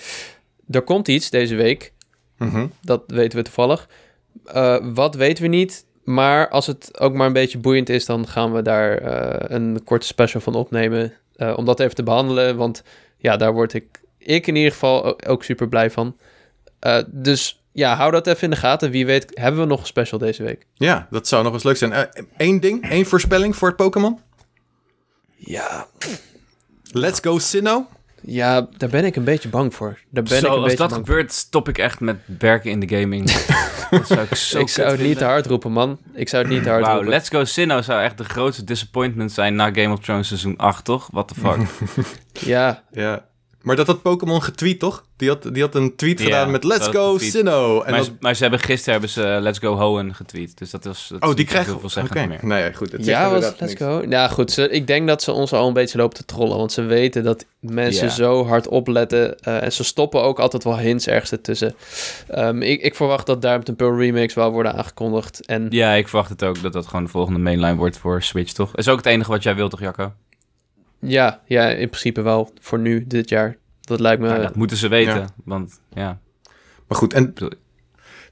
Er 0.70 0.82
komt 0.82 1.08
iets 1.08 1.30
deze 1.30 1.56
week. 1.56 1.94
Mhm. 2.38 2.68
Dat 2.82 3.04
weten 3.08 3.38
we 3.38 3.44
toevallig. 3.44 3.88
Eh, 4.46 4.78
wat 4.94 5.16
weten 5.16 5.44
we 5.44 5.50
niet. 5.50 5.86
Maar 6.04 6.50
als 6.50 6.68
het 6.68 7.00
ook 7.00 7.14
maar 7.14 7.28
een 7.28 7.34
beetje 7.34 7.58
boeiend 7.58 7.90
is, 7.90 8.06
dan 8.06 8.28
gaan 8.28 8.54
we 8.54 8.62
daar 8.62 8.98
eh, 8.98 9.56
een 9.56 9.84
korte 9.84 10.08
special 10.08 10.42
van 10.42 10.56
opnemen. 10.56 11.14
Eh, 11.42 11.54
om 11.58 11.66
dat 11.66 11.80
even 11.80 11.96
te 11.96 12.04
behandelen. 12.04 12.56
Want 12.56 12.84
ja, 13.18 13.38
daar 13.38 13.54
word 13.54 13.74
ik, 13.74 14.02
ik 14.18 14.48
in 14.48 14.56
ieder 14.56 14.72
geval 14.72 15.22
ook 15.26 15.44
super 15.44 15.68
blij 15.68 15.92
van. 15.92 16.18
Eh, 16.80 17.04
dus 17.08 17.64
ja, 17.72 17.96
hou 17.96 18.12
dat 18.12 18.28
even 18.28 18.44
in 18.44 18.50
de 18.50 18.56
gaten. 18.56 18.92
Wie 18.92 19.06
weet, 19.06 19.32
hebben 19.34 19.62
we 19.62 19.68
nog 19.68 19.80
een 19.80 19.86
special 19.86 20.20
deze 20.20 20.44
week? 20.44 20.66
Ja, 20.74 21.08
dat 21.10 21.28
zou 21.28 21.44
nog 21.44 21.54
eens 21.54 21.64
leuk 21.64 21.78
zijn. 21.78 22.10
Eén 22.38 22.60
ding, 22.60 22.90
één 22.90 23.06
voorspelling 23.06 23.56
voor 23.56 23.68
het 23.68 23.78
Pokémon. 23.78 24.20
Ja, 25.36 25.88
Let's 26.94 27.20
go 27.20 27.40
Sinnoh. 27.40 27.86
Ja, 28.22 28.68
daar 28.78 28.90
ben 28.90 29.06
ik 29.06 29.16
een 29.16 29.24
beetje 29.24 29.50
bang 29.50 29.74
voor. 29.76 29.98
Daar 30.10 30.24
ben 30.24 30.40
Zo, 30.40 30.48
ik 30.48 30.54
een 30.54 30.64
als 30.64 30.76
dat 30.76 30.94
gebeurt, 30.94 31.32
stop 31.32 31.70
ik 31.70 31.78
echt 31.78 32.00
met 32.00 32.18
werken 32.40 32.72
in 32.72 32.80
de 32.80 32.98
gaming. 32.98 33.32
dat 33.90 34.08
zou 34.08 34.22
ik 34.22 34.36
zo. 34.36 34.60
Ik 34.60 34.70
zou 34.70 34.92
het 34.92 35.02
niet 35.02 35.18
te 35.18 35.24
hard 35.24 35.46
roepen, 35.46 35.72
man. 35.72 35.98
Ik 36.14 36.30
zou 36.30 36.44
het 36.44 36.52
niet 36.52 36.64
te 36.64 36.70
hard 36.70 36.82
Wauw, 36.82 36.96
roepen. 36.96 37.12
Let's 37.12 37.30
Go 37.30 37.44
Sinnoh 37.44 37.82
zou 37.82 38.02
echt 38.02 38.18
de 38.18 38.24
grootste 38.24 38.64
disappointment 38.64 39.32
zijn 39.32 39.56
na 39.56 39.74
Game 39.74 39.94
of 39.94 40.00
Thrones 40.00 40.28
seizoen 40.28 40.58
8, 40.58 40.86
toch? 40.86 41.08
What 41.12 41.28
the 41.28 41.36
fuck? 41.36 41.58
Ja, 42.54 42.84
Ja. 42.92 43.30
Maar 43.62 43.76
dat 43.76 43.88
had 43.88 44.02
Pokémon 44.02 44.44
getweet, 44.44 44.80
toch? 44.80 45.04
Die 45.18 45.30
had, 45.30 45.50
die 45.54 45.62
had 45.62 45.76
een 45.76 45.96
tweet 45.96 46.20
Ja, 46.20 46.26
gedaan 46.26 46.52
met 46.52 46.64
Let's 46.64 46.88
go. 46.88 47.18
Sinnoh. 47.18 47.86
En 47.86 47.92
maar, 47.92 48.00
dat... 48.00 48.12
maar 48.20 48.36
ze 48.36 48.42
hebben 48.42 48.60
gisteren 48.60 48.92
hebben 48.92 49.10
ze 49.10 49.24
eh, 49.24 49.42
Let's 49.42 49.60
Go 49.60 49.76
Hoenn 49.76 50.16
getweet. 50.16 50.58
Dus 50.58 50.70
dat 50.70 50.86
is. 50.86 51.08
Dat 51.12 51.30
Oh, 51.30 51.36
die 51.36 51.46
krijgen... 51.46 51.66
heel 51.66 51.80
Oké, 51.80 51.90
veel 51.90 52.02
zeggen 52.04 52.28
meer. 52.30 52.40
nee, 52.42 52.74
goed. 52.74 52.92
Het 52.92 53.06
ja 53.06 53.30
was 53.30 53.42
Let's 53.42 53.60
niks. 53.60 53.74
Go. 53.74 54.04
Ja, 54.10 54.28
goed. 54.28 54.52
Ze, 54.52 54.70
ik 54.70 54.88
denk 54.88 55.08
dat 55.08 55.22
ze 55.24 55.32
ons 55.32 55.54
al 55.54 55.68
een 55.68 55.74
beetje 55.74 55.98
lopen 55.98 56.18
te 56.18 56.26
trollen. 56.26 56.58
Want 56.58 56.72
ze 56.72 56.82
weten 56.82 57.24
dat 57.24 57.46
mensen 57.60 58.12
zo 58.12 58.46
hard 58.46 58.68
opletten. 58.68 59.40
eh, 59.40 59.64
en 59.64 59.72
ze 59.74 59.84
stoppen 59.84 60.22
ook 60.22 60.40
altijd 60.40 60.64
wel 60.64 60.78
hints 60.78 61.08
ergens 61.08 61.32
ertussen. 61.32 61.76
Ehm, 62.28 62.62
ik, 62.62 62.82
ik 62.82 62.96
verwacht 62.96 63.26
dat 63.26 63.42
Diamond 63.42 63.76
Pearl 63.76 63.98
remakes 63.98 64.34
wel 64.34 64.52
worden 64.52 64.74
aangekondigd. 64.76 65.46
En 65.46 65.68
Ja, 65.70 65.94
ik 65.94 66.08
verwacht 66.08 66.30
het 66.30 66.44
ook 66.44 66.62
dat 66.62 66.74
dat 66.74 66.88
gewoon 66.88 67.04
de 67.04 67.10
volgende 67.12 67.40
mainline 67.40 67.76
wordt 67.76 67.98
voor 67.98 68.22
Switch, 68.22 68.52
toch? 68.52 68.76
Is 68.76 68.88
ook 68.88 68.98
het 68.98 69.06
enige 69.06 69.30
wat 69.32 69.44
jij 69.44 69.56
wilt, 69.56 69.72
toch, 69.72 69.80
Jacco? 69.80 70.12
Ja, 71.02 71.42
ja, 71.46 71.70
in 71.70 71.90
principe 71.90 72.22
wel. 72.22 72.54
Voor 72.60 72.80
nu, 72.80 73.08
dit 73.08 73.30
jaar. 73.30 73.58
Dat 73.82 74.00
lijkt 74.00 74.22
me... 74.22 74.28
Nou, 74.28 74.42
dat 74.42 74.56
moeten 74.56 74.78
ze 74.78 74.88
weten. 74.88 75.16
ja. 75.16 75.28
Want 75.44 75.80
ja, 75.94 76.20
Maar 76.88 76.98
goed, 76.98 77.14
en 77.14 77.34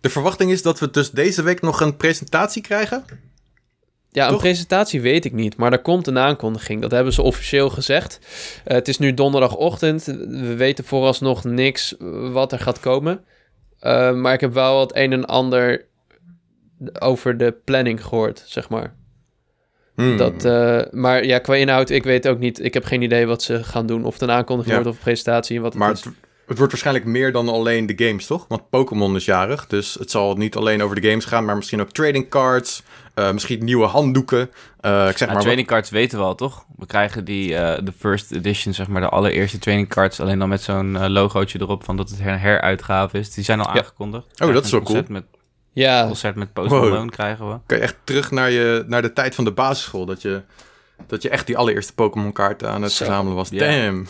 de 0.01 0.09
verwachting 0.09 0.51
is 0.51 0.61
dat 0.61 0.79
we 0.79 0.89
dus 0.89 1.11
deze 1.11 1.41
week 1.41 1.61
nog 1.61 1.81
een 1.81 1.97
presentatie 1.97 2.61
krijgen. 2.61 3.03
Ja, 4.11 4.25
een 4.25 4.31
Toch? 4.31 4.41
presentatie 4.41 5.01
weet 5.01 5.25
ik 5.25 5.33
niet, 5.33 5.57
maar 5.57 5.71
er 5.71 5.81
komt 5.81 6.07
een 6.07 6.17
aankondiging. 6.17 6.81
Dat 6.81 6.91
hebben 6.91 7.13
ze 7.13 7.21
officieel 7.21 7.69
gezegd. 7.69 8.19
Eh, 8.63 8.75
het 8.75 8.87
is 8.87 8.97
nu 8.97 9.13
donderdagochtend. 9.13 10.05
We 10.29 10.55
weten 10.55 10.83
vooralsnog 10.83 11.43
niks 11.43 11.95
wat 12.31 12.51
er 12.51 12.59
gaat 12.59 12.79
komen. 12.79 13.23
Eh, 13.79 14.13
maar 14.13 14.33
ik 14.33 14.41
heb 14.41 14.53
wel 14.53 14.79
het 14.79 14.95
een 14.95 15.13
en 15.13 15.25
ander 15.25 15.85
over 16.99 17.37
de 17.37 17.51
planning 17.65 18.03
gehoord, 18.03 18.43
zeg 18.45 18.69
maar. 18.69 18.95
Hmm. 19.99 20.17
Dat, 20.17 20.45
eh, 20.45 20.81
maar 20.91 21.25
ja, 21.25 21.39
qua 21.39 21.55
inhoud, 21.55 21.89
ik 21.89 22.03
weet 22.03 22.27
ook 22.27 22.39
niet. 22.39 22.63
Ik 22.63 22.73
heb 22.73 22.83
geen 22.85 23.01
idee 23.01 23.25
wat 23.25 23.41
ze 23.43 23.63
gaan 23.63 23.85
doen. 23.85 24.05
Of 24.05 24.13
het 24.13 24.21
een 24.21 24.31
aankondiging 24.31 24.75
Ja. 24.75 24.81
wordt 24.81 24.89
of 24.89 24.97
een 24.97 25.09
presentatie. 25.09 25.55
en 25.55 25.61
Wat 25.61 25.73
het 25.73 25.81
Maar 25.81 25.91
is. 25.91 26.03
het, 26.03 26.13
het 26.47 26.57
wordt 26.57 26.71
waarschijnlijk 26.71 27.05
meer 27.05 27.31
dan 27.31 27.49
alleen 27.49 27.85
de 27.85 28.05
games, 28.05 28.25
toch? 28.25 28.45
Want 28.47 28.69
Pokémon 28.69 29.15
is 29.15 29.25
jarig, 29.25 29.67
dus 29.67 29.93
het 29.93 30.11
zal 30.11 30.35
niet 30.35 30.55
alleen 30.55 30.83
over 30.83 31.01
de 31.01 31.09
games 31.09 31.25
gaan, 31.25 31.45
maar 31.45 31.55
misschien 31.55 31.81
ook 31.81 31.89
trading 31.91 32.29
cards, 32.29 32.83
uh, 33.15 33.31
misschien 33.31 33.63
nieuwe 33.63 33.85
handdoeken. 33.85 34.49
Uh, 34.81 35.07
ik 35.09 35.17
zeg 35.17 35.27
ja, 35.27 35.33
maar 35.33 35.43
trading 35.43 35.67
cards 35.67 35.89
weten 35.89 36.17
we 36.17 36.23
al, 36.23 36.35
toch? 36.35 36.65
We 36.77 36.85
krijgen 36.85 37.25
die, 37.25 37.49
uh, 37.51 37.77
de 37.83 37.93
first 37.97 38.31
edition, 38.31 38.73
zeg 38.73 38.87
maar, 38.87 39.01
de 39.01 39.09
allereerste 39.09 39.57
trading 39.57 39.87
cards, 39.87 40.19
alleen 40.19 40.39
dan 40.39 40.49
met 40.49 40.61
zo'n 40.61 41.09
logootje 41.11 41.59
erop 41.61 41.83
van 41.83 41.97
dat 41.97 42.09
het 42.09 42.19
een 42.19 42.25
heruitgave 42.39 43.17
is. 43.17 43.33
Die 43.33 43.43
zijn 43.43 43.59
al 43.59 43.73
ja. 43.73 43.79
aangekondigd. 43.79 44.41
Oh, 44.43 44.53
dat 44.53 44.65
is 44.65 44.71
wel 44.71 44.81
cool. 44.81 45.03
Met, 45.07 45.23
ja. 45.73 46.05
concert 46.05 46.35
met 46.35 46.53
Post 46.53 46.69
Malone 46.69 47.09
krijgen 47.09 47.49
we. 47.49 47.57
Kan 47.65 47.77
je 47.77 47.83
echt 47.83 47.95
terug 48.03 48.31
naar, 48.31 48.51
je, 48.51 48.83
naar 48.87 49.01
de 49.01 49.13
tijd 49.13 49.35
van 49.35 49.43
de 49.43 49.51
basisschool, 49.51 50.05
dat 50.05 50.21
je, 50.21 50.41
dat 51.07 51.21
je 51.21 51.29
echt 51.29 51.47
die 51.47 51.57
allereerste 51.57 51.93
Pokémon 51.93 52.31
kaarten 52.31 52.69
aan 52.69 52.81
het 52.81 52.91
Zo. 52.91 53.05
verzamelen 53.05 53.35
was. 53.35 53.49
Ja. 53.49 53.71
Damn. 53.71 54.07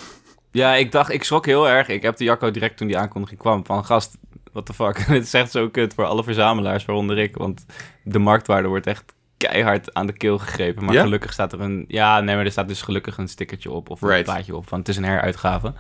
Ja, 0.51 0.75
ik 0.75 0.91
dacht, 0.91 1.11
ik 1.11 1.23
schrok 1.23 1.45
heel 1.45 1.69
erg. 1.69 1.87
Ik 1.87 2.01
heb 2.01 2.17
de 2.17 2.23
Jacco 2.23 2.51
direct 2.51 2.77
toen 2.77 2.87
die 2.87 2.97
aankondiging 2.97 3.39
kwam 3.39 3.65
van 3.65 3.85
gast, 3.85 4.17
what 4.51 4.65
the 4.65 4.73
fuck. 4.73 4.97
Het 5.07 5.23
is 5.23 5.33
echt 5.33 5.51
zo 5.51 5.69
kut 5.69 5.93
voor 5.93 6.05
alle 6.05 6.23
verzamelaars, 6.23 6.85
waaronder 6.85 7.17
ik. 7.17 7.35
Want 7.37 7.65
de 8.03 8.19
marktwaarde 8.19 8.67
wordt 8.67 8.87
echt 8.87 9.03
keihard 9.37 9.93
aan 9.93 10.05
de 10.05 10.13
keel 10.13 10.37
gegrepen. 10.37 10.85
Maar 10.85 10.95
gelukkig 10.95 11.33
staat 11.33 11.53
er 11.53 11.61
een... 11.61 11.85
Ja, 11.87 12.19
nee, 12.19 12.35
maar 12.35 12.45
er 12.45 12.51
staat 12.51 12.67
dus 12.67 12.81
gelukkig 12.81 13.17
een 13.17 13.27
stickertje 13.27 13.71
op 13.71 13.89
of 13.89 14.01
een 14.01 14.09
Right. 14.09 14.23
plaatje 14.23 14.55
op 14.55 14.67
van 14.67 14.79
het 14.79 14.87
is 14.87 14.97
een 14.97 15.03
heruitgave. 15.03 15.73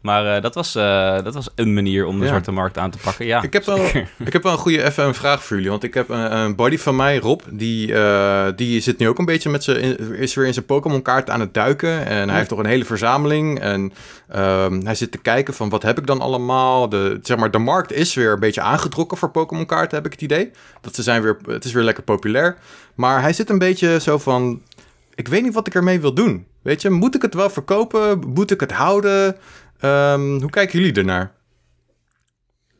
Maar 0.00 0.36
eh, 0.36 0.42
dat, 0.42 0.54
was, 0.54 0.74
eh, 0.74 1.22
dat 1.24 1.34
was 1.34 1.48
een 1.54 1.74
manier 1.74 2.06
om 2.06 2.16
de 2.18 2.22
Ja. 2.22 2.28
zwarte 2.28 2.52
markt 2.52 2.78
aan 2.78 2.90
te 2.90 2.98
pakken, 2.98 3.26
ja. 3.26 3.42
Ik 3.42 3.52
heb 3.52 3.64
wel, 3.64 3.78
ik 4.24 4.32
heb 4.32 4.42
wel 4.42 4.52
een 4.52 4.58
goede 4.58 4.84
even 4.84 5.04
een 5.04 5.14
vraag 5.14 5.44
voor 5.44 5.56
jullie. 5.56 5.70
Want 5.70 5.82
ik 5.82 5.94
heb 5.94 6.08
een, 6.08 6.36
een 6.36 6.56
buddy 6.56 6.78
van 6.78 6.96
mij, 6.96 7.18
Rob, 7.18 7.40
die, 7.50 7.94
eh, 7.94 8.46
die 8.56 8.80
zit 8.80 8.98
nu 8.98 9.08
ook 9.08 9.18
een 9.18 9.24
beetje 9.24 9.50
met 9.50 9.64
zijn, 9.64 9.98
is 10.18 10.34
weer 10.34 10.46
in 10.46 10.52
zijn 10.54 10.66
Pokémon 10.66 11.02
kaart 11.02 11.30
aan 11.30 11.40
het 11.40 11.54
duiken. 11.54 12.06
En 12.06 12.28
hij 12.28 12.36
heeft 12.36 12.48
toch 12.48 12.58
een 12.58 12.66
hele 12.66 12.84
verzameling. 12.84 13.60
En 13.60 13.92
ehm, 14.28 14.80
hij 14.84 14.94
zit 14.94 15.12
te 15.12 15.18
kijken 15.18 15.54
van 15.54 15.68
wat 15.68 15.82
heb 15.82 15.98
ik 15.98 16.06
dan 16.06 16.20
allemaal. 16.20 16.88
De, 16.88 17.18
zeg 17.22 17.36
maar, 17.36 17.50
de 17.50 17.58
markt 17.58 17.92
is 17.92 18.14
weer 18.14 18.32
een 18.32 18.40
beetje 18.40 18.60
aangetrokken 18.60 19.18
voor 19.18 19.30
Pokémon 19.30 19.66
kaarten, 19.66 19.96
heb 19.96 20.06
ik 20.06 20.12
het 20.12 20.22
idee. 20.22 20.50
Dat 20.80 20.94
ze 20.94 21.02
zijn 21.02 21.22
weer, 21.22 21.36
het 21.46 21.64
is 21.64 21.72
weer 21.72 21.82
lekker 21.84 22.02
populair. 22.04 22.56
Maar 22.94 23.20
hij 23.20 23.32
zit 23.32 23.50
een 23.50 23.58
beetje 23.58 24.00
zo 24.00 24.18
van, 24.18 24.60
ik 25.14 25.28
weet 25.28 25.42
niet 25.42 25.54
wat 25.54 25.66
ik 25.66 25.74
ermee 25.74 26.00
wil 26.00 26.12
doen. 26.14 26.46
Weet 26.62 26.82
je, 26.82 26.90
moet 26.90 27.14
ik 27.14 27.22
het 27.22 27.34
wel 27.34 27.50
verkopen? 27.50 28.18
Moet 28.34 28.50
ik 28.50 28.60
het 28.60 28.72
houden? 28.72 29.36
Ehm, 29.80 30.40
hoe 30.40 30.50
kijken 30.50 30.78
jullie 30.78 30.94
ernaar? 30.94 31.34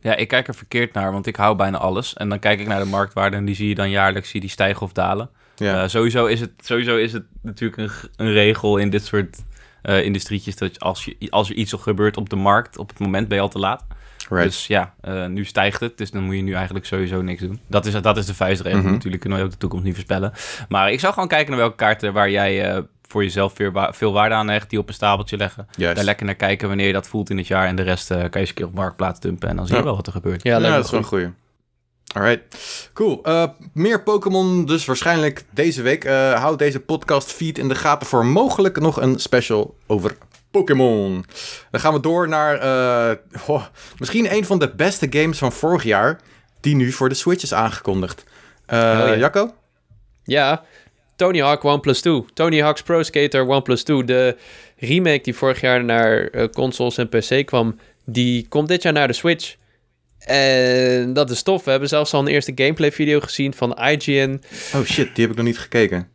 Ja, 0.01 0.17
ik 0.17 0.29
kijk 0.29 0.49
er 0.49 0.55
verkeerd 0.55 0.93
naar, 0.93 1.13
want 1.13 1.27
ik 1.27 1.37
hou 1.37 1.57
bijna 1.57 1.79
alles. 1.79 2.15
En 2.15 2.29
dan 2.29 2.39
kijk 2.39 2.61
ik 2.61 2.67
naar 2.67 2.81
de 2.81 2.91
marktwaarde 2.91 3.37
en 3.37 3.45
die 3.45 3.55
zie 3.55 3.69
je 3.69 3.75
dan 3.75 3.91
jaarlijks 3.91 4.31
zie 4.31 4.41
die 4.41 4.51
stijgen 4.51 4.83
of 4.83 4.93
dalen. 4.93 5.31
Ja. 5.57 5.83
Eh, 5.83 5.89
sowieso, 5.89 6.27
is 6.27 6.41
het, 6.41 6.51
sowieso 6.57 6.97
is 6.97 7.13
het 7.13 7.25
natuurlijk 7.43 7.77
een, 7.77 8.11
een 8.17 8.33
regel 8.33 8.77
in 8.77 8.91
dit 8.91 9.05
soort 9.05 9.45
eh 9.83 10.05
industrietjes... 10.05 10.57
dat 10.57 10.81
als, 10.81 11.05
je, 11.05 11.31
als 11.31 11.51
er 11.51 11.57
iets 11.57 11.73
gebeurt 11.73 12.17
op 12.17 12.31
de 12.31 12.37
markt, 12.37 12.79
op 12.79 12.89
het 12.89 12.99
moment 12.99 13.29
ben 13.29 13.37
je 13.37 13.43
al 13.43 13.49
te 13.49 13.59
laat. 13.59 13.85
Right. 14.29 14.45
Dus 14.45 14.67
ja, 14.67 14.95
eh, 15.01 15.27
nu 15.27 15.45
stijgt 15.45 15.81
het, 15.81 15.99
dus 15.99 16.11
dan 16.11 16.23
moet 16.23 16.35
je 16.35 16.43
nu 16.43 16.53
eigenlijk 16.55 16.87
sowieso 16.87 17.23
niks 17.23 17.41
doen. 17.41 17.61
Dat 17.67 17.87
is, 17.87 18.01
dat 18.01 18.17
is 18.17 18.27
de 18.27 18.35
vuistregel. 18.35 18.81
Mhm. 18.81 18.91
Natuurlijk 18.93 19.21
kunnen 19.21 19.39
we 19.39 19.45
ook 19.45 19.51
de 19.51 19.57
toekomst 19.59 19.85
niet 19.85 19.95
voorspellen. 19.95 20.33
Maar 20.69 20.93
ik 20.93 21.01
zou 21.01 21.13
gewoon 21.13 21.29
kijken 21.29 21.51
naar 21.51 21.59
welke 21.61 21.77
kaarten 21.77 22.13
waar 22.13 22.31
jij 22.31 22.71
eh, 22.75 22.83
voor 23.09 23.23
jezelf 23.23 23.53
veel, 23.55 23.71
wa- 23.71 23.93
veel 23.93 24.13
waarde 24.13 24.35
aan 24.35 24.49
hecht... 24.49 24.71
die 24.71 24.79
op 24.79 24.89
een 24.89 24.95
stapeltje 24.95 25.37
leggen. 25.37 25.67
Juist. 25.77 25.97
Daar 25.97 26.05
lekker 26.05 26.27
naar 26.27 26.35
kijken 26.35 26.69
wanneer 26.69 26.87
je 26.87 26.93
dat 26.93 27.09
voelt 27.09 27.31
in 27.31 27.37
het 27.37 27.47
jaar... 27.47 27.67
en 27.67 27.77
de 27.77 27.83
rest 27.83 28.11
eh, 28.11 28.17
kan 28.17 28.29
je 28.33 28.39
eens 28.39 28.49
een 28.49 28.55
keer 28.55 28.67
op 28.67 28.75
marktplaats 28.75 29.21
dumpen... 29.21 29.49
en 29.49 29.57
dan 29.57 29.65
zie 29.67 29.75
je 29.75 29.81
Ja. 29.81 29.87
wel 29.87 29.97
wat 29.97 30.07
er 30.07 30.13
gebeurt. 30.13 30.43
Ja, 30.43 30.59
Ja, 30.59 30.71
dat 30.77 30.85
is 30.85 30.91
wel 30.91 31.01
een 31.01 31.07
goeie. 31.07 31.29
Alright, 32.15 32.91
cool. 32.95 33.23
Eh, 33.25 33.45
meer 33.73 34.03
Pokémon 34.03 34.65
dus 34.65 34.85
waarschijnlijk 34.85 35.45
deze 35.51 35.83
week. 35.83 36.05
Eh 36.05 36.33
houd 36.33 36.59
deze 36.59 36.81
podcast 36.81 37.33
feed 37.33 37.59
in 37.59 37.69
de 37.69 37.75
gaten 37.75 38.07
voor 38.07 38.27
mogelijk 38.27 38.81
nog 38.81 39.01
een 39.01 39.19
special 39.19 39.77
over 39.87 40.17
Pokémon. 40.57 41.25
Dan 41.71 41.81
gaan 41.81 41.93
we 41.93 42.01
door 42.01 42.29
naar 42.29 42.59
eh, 42.59 43.17
oh, 43.47 43.65
misschien 43.99 44.33
een 44.35 44.45
van 44.45 44.59
de 44.59 44.75
beste 44.75 45.07
games 45.11 45.39
van 45.39 45.53
vorig 45.53 45.83
jaar... 45.83 46.21
die 46.61 46.75
nu 46.75 46.93
voor 46.93 47.09
de 47.09 47.15
Switch 47.15 47.43
is 47.43 47.55
aangekondigd. 47.55 48.25
Eh 48.67 48.77
ja. 48.79 49.17
Jacco? 49.17 49.55
Ja, 50.25 50.65
Tony 51.17 51.41
Hawk 51.41 51.65
One 51.65 51.81
Plus 51.81 52.01
2. 52.01 52.25
Tony 52.35 52.61
Hawk's 52.61 52.83
Pro 52.83 53.03
Skater 53.03 53.49
One 53.49 53.63
Plus 53.63 53.83
2. 53.83 54.05
De 54.05 54.37
remake 54.77 55.21
die 55.23 55.35
vorig 55.35 55.61
jaar 55.61 55.85
naar 55.85 56.29
eh, 56.29 56.49
consoles 56.49 56.99
en 56.99 57.09
PC 57.09 57.47
kwam, 57.47 57.79
die 58.05 58.47
komt 58.49 58.69
dit 58.69 58.83
jaar 58.83 58.93
naar 58.93 59.07
de 59.07 59.13
Switch. 59.13 59.55
En 60.19 61.13
dat 61.13 61.31
is 61.31 61.43
tof. 61.43 61.65
We 61.65 61.71
hebben 61.71 61.89
zelfs 61.89 62.13
al 62.15 62.21
een 62.21 62.27
eerste 62.27 62.53
gameplay 62.55 62.93
video 62.93 63.21
gezien 63.21 63.55
van 63.55 63.79
IGN. 63.79 64.43
Oh 64.75 64.83
shit, 64.85 65.15
die 65.15 65.23
heb 65.25 65.31
ik 65.31 65.37
nog 65.37 65.47
niet 65.47 65.59
gekeken. 65.59 66.09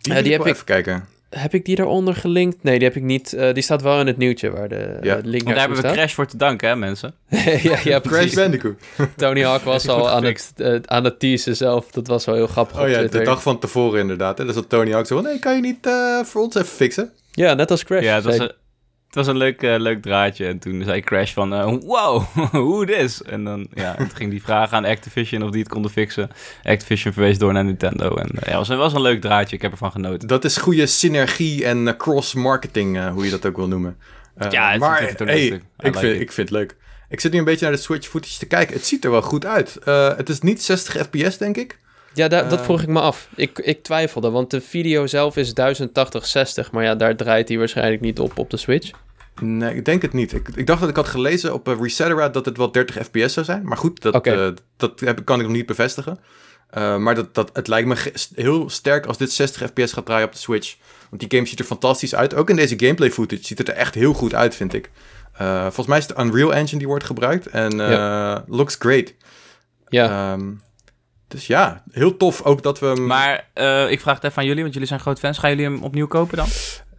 Die, 0.00 0.22
die 0.22 0.32
heb 0.32 0.40
ik- 0.40 0.46
even 0.46 0.64
kijken. 0.64 1.08
Heb 1.38 1.54
ik 1.54 1.64
die 1.64 1.76
daaronder 1.76 2.14
gelinkt? 2.14 2.62
Nee, 2.62 2.78
die 2.78 2.86
heb 2.88 2.96
ik 2.96 3.02
niet. 3.02 3.32
Eh, 3.32 3.54
die 3.54 3.62
staat 3.62 3.82
wel 3.82 4.00
in 4.00 4.06
het 4.06 4.16
nieuwtje 4.16 4.50
waar 4.50 4.68
de 4.68 4.98
Ja. 5.02 5.14
link 5.22 5.32
Want 5.44 5.44
daar 5.44 5.56
hebben 5.58 5.76
we 5.76 5.82
staat. 5.82 5.92
Crash 5.96 6.14
voor 6.14 6.26
te 6.26 6.36
danken, 6.36 6.68
hè 6.68 6.76
mensen? 6.76 7.14
ja, 7.62 7.78
ja, 7.84 8.00
Crash. 8.00 8.34
Bandicoot. 8.34 8.80
Tony 9.16 9.42
Hawk 9.44 9.62
was 9.62 9.88
al 9.96 10.10
aan 10.10 10.24
het, 10.24 10.52
eh, 10.56 10.74
aan 10.84 11.04
het 11.04 11.18
teasen 11.18 11.56
zelf. 11.56 11.90
Dat 11.90 12.06
was 12.06 12.24
wel 12.24 12.34
heel 12.34 12.46
grappig 12.46 12.76
Oh 12.76 12.82
op 12.82 12.88
ja, 12.88 12.98
Twitter. 12.98 13.18
de 13.20 13.24
dag 13.26 13.42
van 13.42 13.58
tevoren 13.58 14.00
inderdaad. 14.00 14.38
Hè? 14.38 14.44
Dus 14.44 14.54
dat 14.54 14.68
Tony 14.68 14.92
Hawk 14.92 15.06
zo 15.06 15.14
van... 15.14 15.24
Nee, 15.24 15.38
kan 15.38 15.54
je 15.54 15.60
niet 15.60 15.86
eh, 15.86 16.20
voor 16.22 16.42
ons 16.42 16.54
even 16.54 16.68
fixen? 16.68 17.10
Ja, 17.32 17.54
net 17.54 17.70
als 17.70 17.84
Crash. 17.84 18.02
Ja, 18.02 18.14
het 18.14 18.24
was 18.24 18.48
het 19.14 19.14
was 19.14 19.26
een 19.26 19.36
leuk, 19.36 19.62
eh, 19.62 19.74
leuk 19.78 20.02
draadje. 20.02 20.46
En 20.46 20.58
toen 20.58 20.82
zei 20.84 21.00
Crash 21.00 21.32
van, 21.32 21.54
eh, 21.54 21.64
wow, 21.80 22.22
hoe 22.50 22.86
this? 22.86 23.22
En 23.22 23.44
dan 23.44 23.66
ja, 23.74 23.94
toen 23.94 24.10
ging 24.14 24.30
die 24.30 24.42
vragen 24.42 24.76
aan 24.76 24.84
Activision 24.84 25.42
of 25.42 25.50
die 25.50 25.60
het 25.60 25.68
konden 25.68 25.90
fixen. 25.90 26.30
Activision 26.62 27.12
verwees 27.12 27.38
door 27.38 27.52
naar 27.52 27.64
Nintendo. 27.64 28.14
En 28.16 28.28
eh, 28.28 28.34
ja, 28.34 28.46
het 28.48 28.54
was, 28.54 28.68
een- 28.68 28.76
was 28.76 28.92
een 28.92 29.00
leuk 29.00 29.20
draadje. 29.20 29.56
Ik 29.56 29.62
heb 29.62 29.70
ervan 29.72 29.90
genoten. 29.90 30.28
Dat 30.28 30.44
is 30.44 30.56
goede 30.56 30.86
synergie 30.86 31.64
en 31.64 31.94
cross-marketing, 31.96 33.08
hoe 33.08 33.24
je 33.24 33.30
dat 33.30 33.46
ook 33.46 33.56
wil 33.56 33.68
noemen. 33.68 33.96
Ja, 34.50 34.70
het- 34.70 34.80
maar 34.80 35.00
het 35.08 35.22
ook 35.22 35.28
hey, 35.28 35.46
ik, 35.46 35.62
like 35.76 35.98
vind, 35.98 36.14
it. 36.14 36.20
ik 36.20 36.32
vind 36.32 36.48
het 36.48 36.58
leuk. 36.58 36.76
Ik 37.08 37.20
zit 37.20 37.32
nu 37.32 37.38
een 37.38 37.44
beetje 37.44 37.64
naar 37.66 37.74
de 37.74 37.80
Switch 37.82 38.08
footage 38.08 38.38
te 38.38 38.46
kijken. 38.46 38.74
Het 38.74 38.86
ziet 38.86 39.04
er 39.04 39.10
wel 39.10 39.22
goed 39.22 39.46
uit. 39.46 39.78
Het 40.16 40.28
is 40.28 40.40
niet 40.40 40.62
60 40.62 40.94
fps, 41.06 41.38
denk 41.38 41.56
ik. 41.56 41.78
Ja, 42.14 42.28
da- 42.28 42.42
dat 42.42 42.58
Eh. 42.58 42.64
vroeg 42.64 42.82
ik 42.82 42.88
me 42.88 43.00
af. 43.00 43.28
Ik, 43.34 43.58
ik 43.58 43.82
twijfelde, 43.82 44.30
want 44.30 44.50
de 44.50 44.60
video 44.60 45.06
zelf 45.06 45.36
is 45.36 45.52
1080-60. 45.54 46.70
Maar 46.72 46.84
ja, 46.84 46.94
daar 46.94 47.16
draait 47.16 47.48
hij 47.48 47.58
waarschijnlijk 47.58 48.00
niet 48.00 48.18
op 48.20 48.38
op 48.38 48.50
de 48.50 48.56
Switch. 48.56 48.90
Nee, 49.40 49.74
ik 49.74 49.84
denk 49.84 50.02
het 50.02 50.12
niet. 50.12 50.32
Ik, 50.32 50.48
ik 50.54 50.66
dacht 50.66 50.80
dat 50.80 50.88
ik 50.88 50.96
had 50.96 51.08
gelezen 51.08 51.54
op 51.54 51.68
uh, 51.68 51.74
Resetera 51.80 52.28
dat 52.28 52.44
het 52.44 52.56
wel 52.56 52.72
30 52.72 52.94
fps 53.06 53.32
zou 53.32 53.46
zijn. 53.46 53.64
Maar 53.64 53.76
goed, 53.76 54.02
dat, 54.02 54.26
eh, 54.26 54.48
dat 54.76 55.00
heb, 55.00 55.24
kan 55.24 55.38
ik 55.40 55.46
nog 55.46 55.54
niet 55.54 55.66
bevestigen. 55.66 56.18
Eh, 56.70 56.96
maar 56.96 57.14
dat, 57.14 57.34
dat, 57.34 57.50
het 57.52 57.68
lijkt 57.68 57.88
me 57.88 58.12
heel 58.34 58.70
sterk 58.70 59.06
als 59.06 59.18
dit 59.18 59.32
60 59.32 59.70
fps 59.70 59.92
gaat 59.92 60.06
draaien 60.06 60.26
op 60.26 60.32
de 60.32 60.38
Switch. 60.38 60.76
Want 61.10 61.20
die 61.28 61.38
game 61.38 61.48
ziet 61.48 61.58
er 61.58 61.64
fantastisch 61.64 62.14
uit. 62.14 62.34
Ook 62.34 62.50
in 62.50 62.56
deze 62.56 62.74
gameplay 62.78 63.10
footage 63.10 63.44
ziet 63.44 63.58
het 63.58 63.68
er 63.68 63.74
echt 63.74 63.94
heel 63.94 64.12
goed 64.12 64.34
uit, 64.34 64.54
vind 64.54 64.74
ik. 64.74 64.90
Eh, 65.32 65.62
volgens 65.62 65.86
mij 65.86 65.98
is 65.98 66.06
het 66.06 66.16
de 66.16 66.22
Unreal 66.22 66.54
Engine 66.54 66.78
die 66.78 66.88
wordt 66.88 67.04
gebruikt. 67.04 67.46
En 67.46 67.80
eh, 67.90 68.36
looks 68.46 68.76
great. 68.78 69.14
Ja, 69.88 70.32
Ehm, 70.32 70.50
dus 71.32 71.46
ja, 71.46 71.82
heel 71.90 72.16
tof 72.16 72.42
ook 72.42 72.62
dat 72.62 72.78
we 72.80 72.86
hem... 72.86 73.06
Maar 73.06 73.48
eh, 73.54 73.90
ik 73.90 74.00
vraag 74.00 74.14
het 74.14 74.24
even 74.24 74.38
aan 74.38 74.46
jullie, 74.46 74.62
want 74.62 74.72
jullie 74.72 74.88
zijn 74.88 75.00
groot 75.00 75.18
fans. 75.18 75.38
Gaan 75.38 75.50
jullie 75.50 75.64
hem 75.64 75.82
opnieuw 75.82 76.06
kopen 76.06 76.36
dan? 76.36 76.46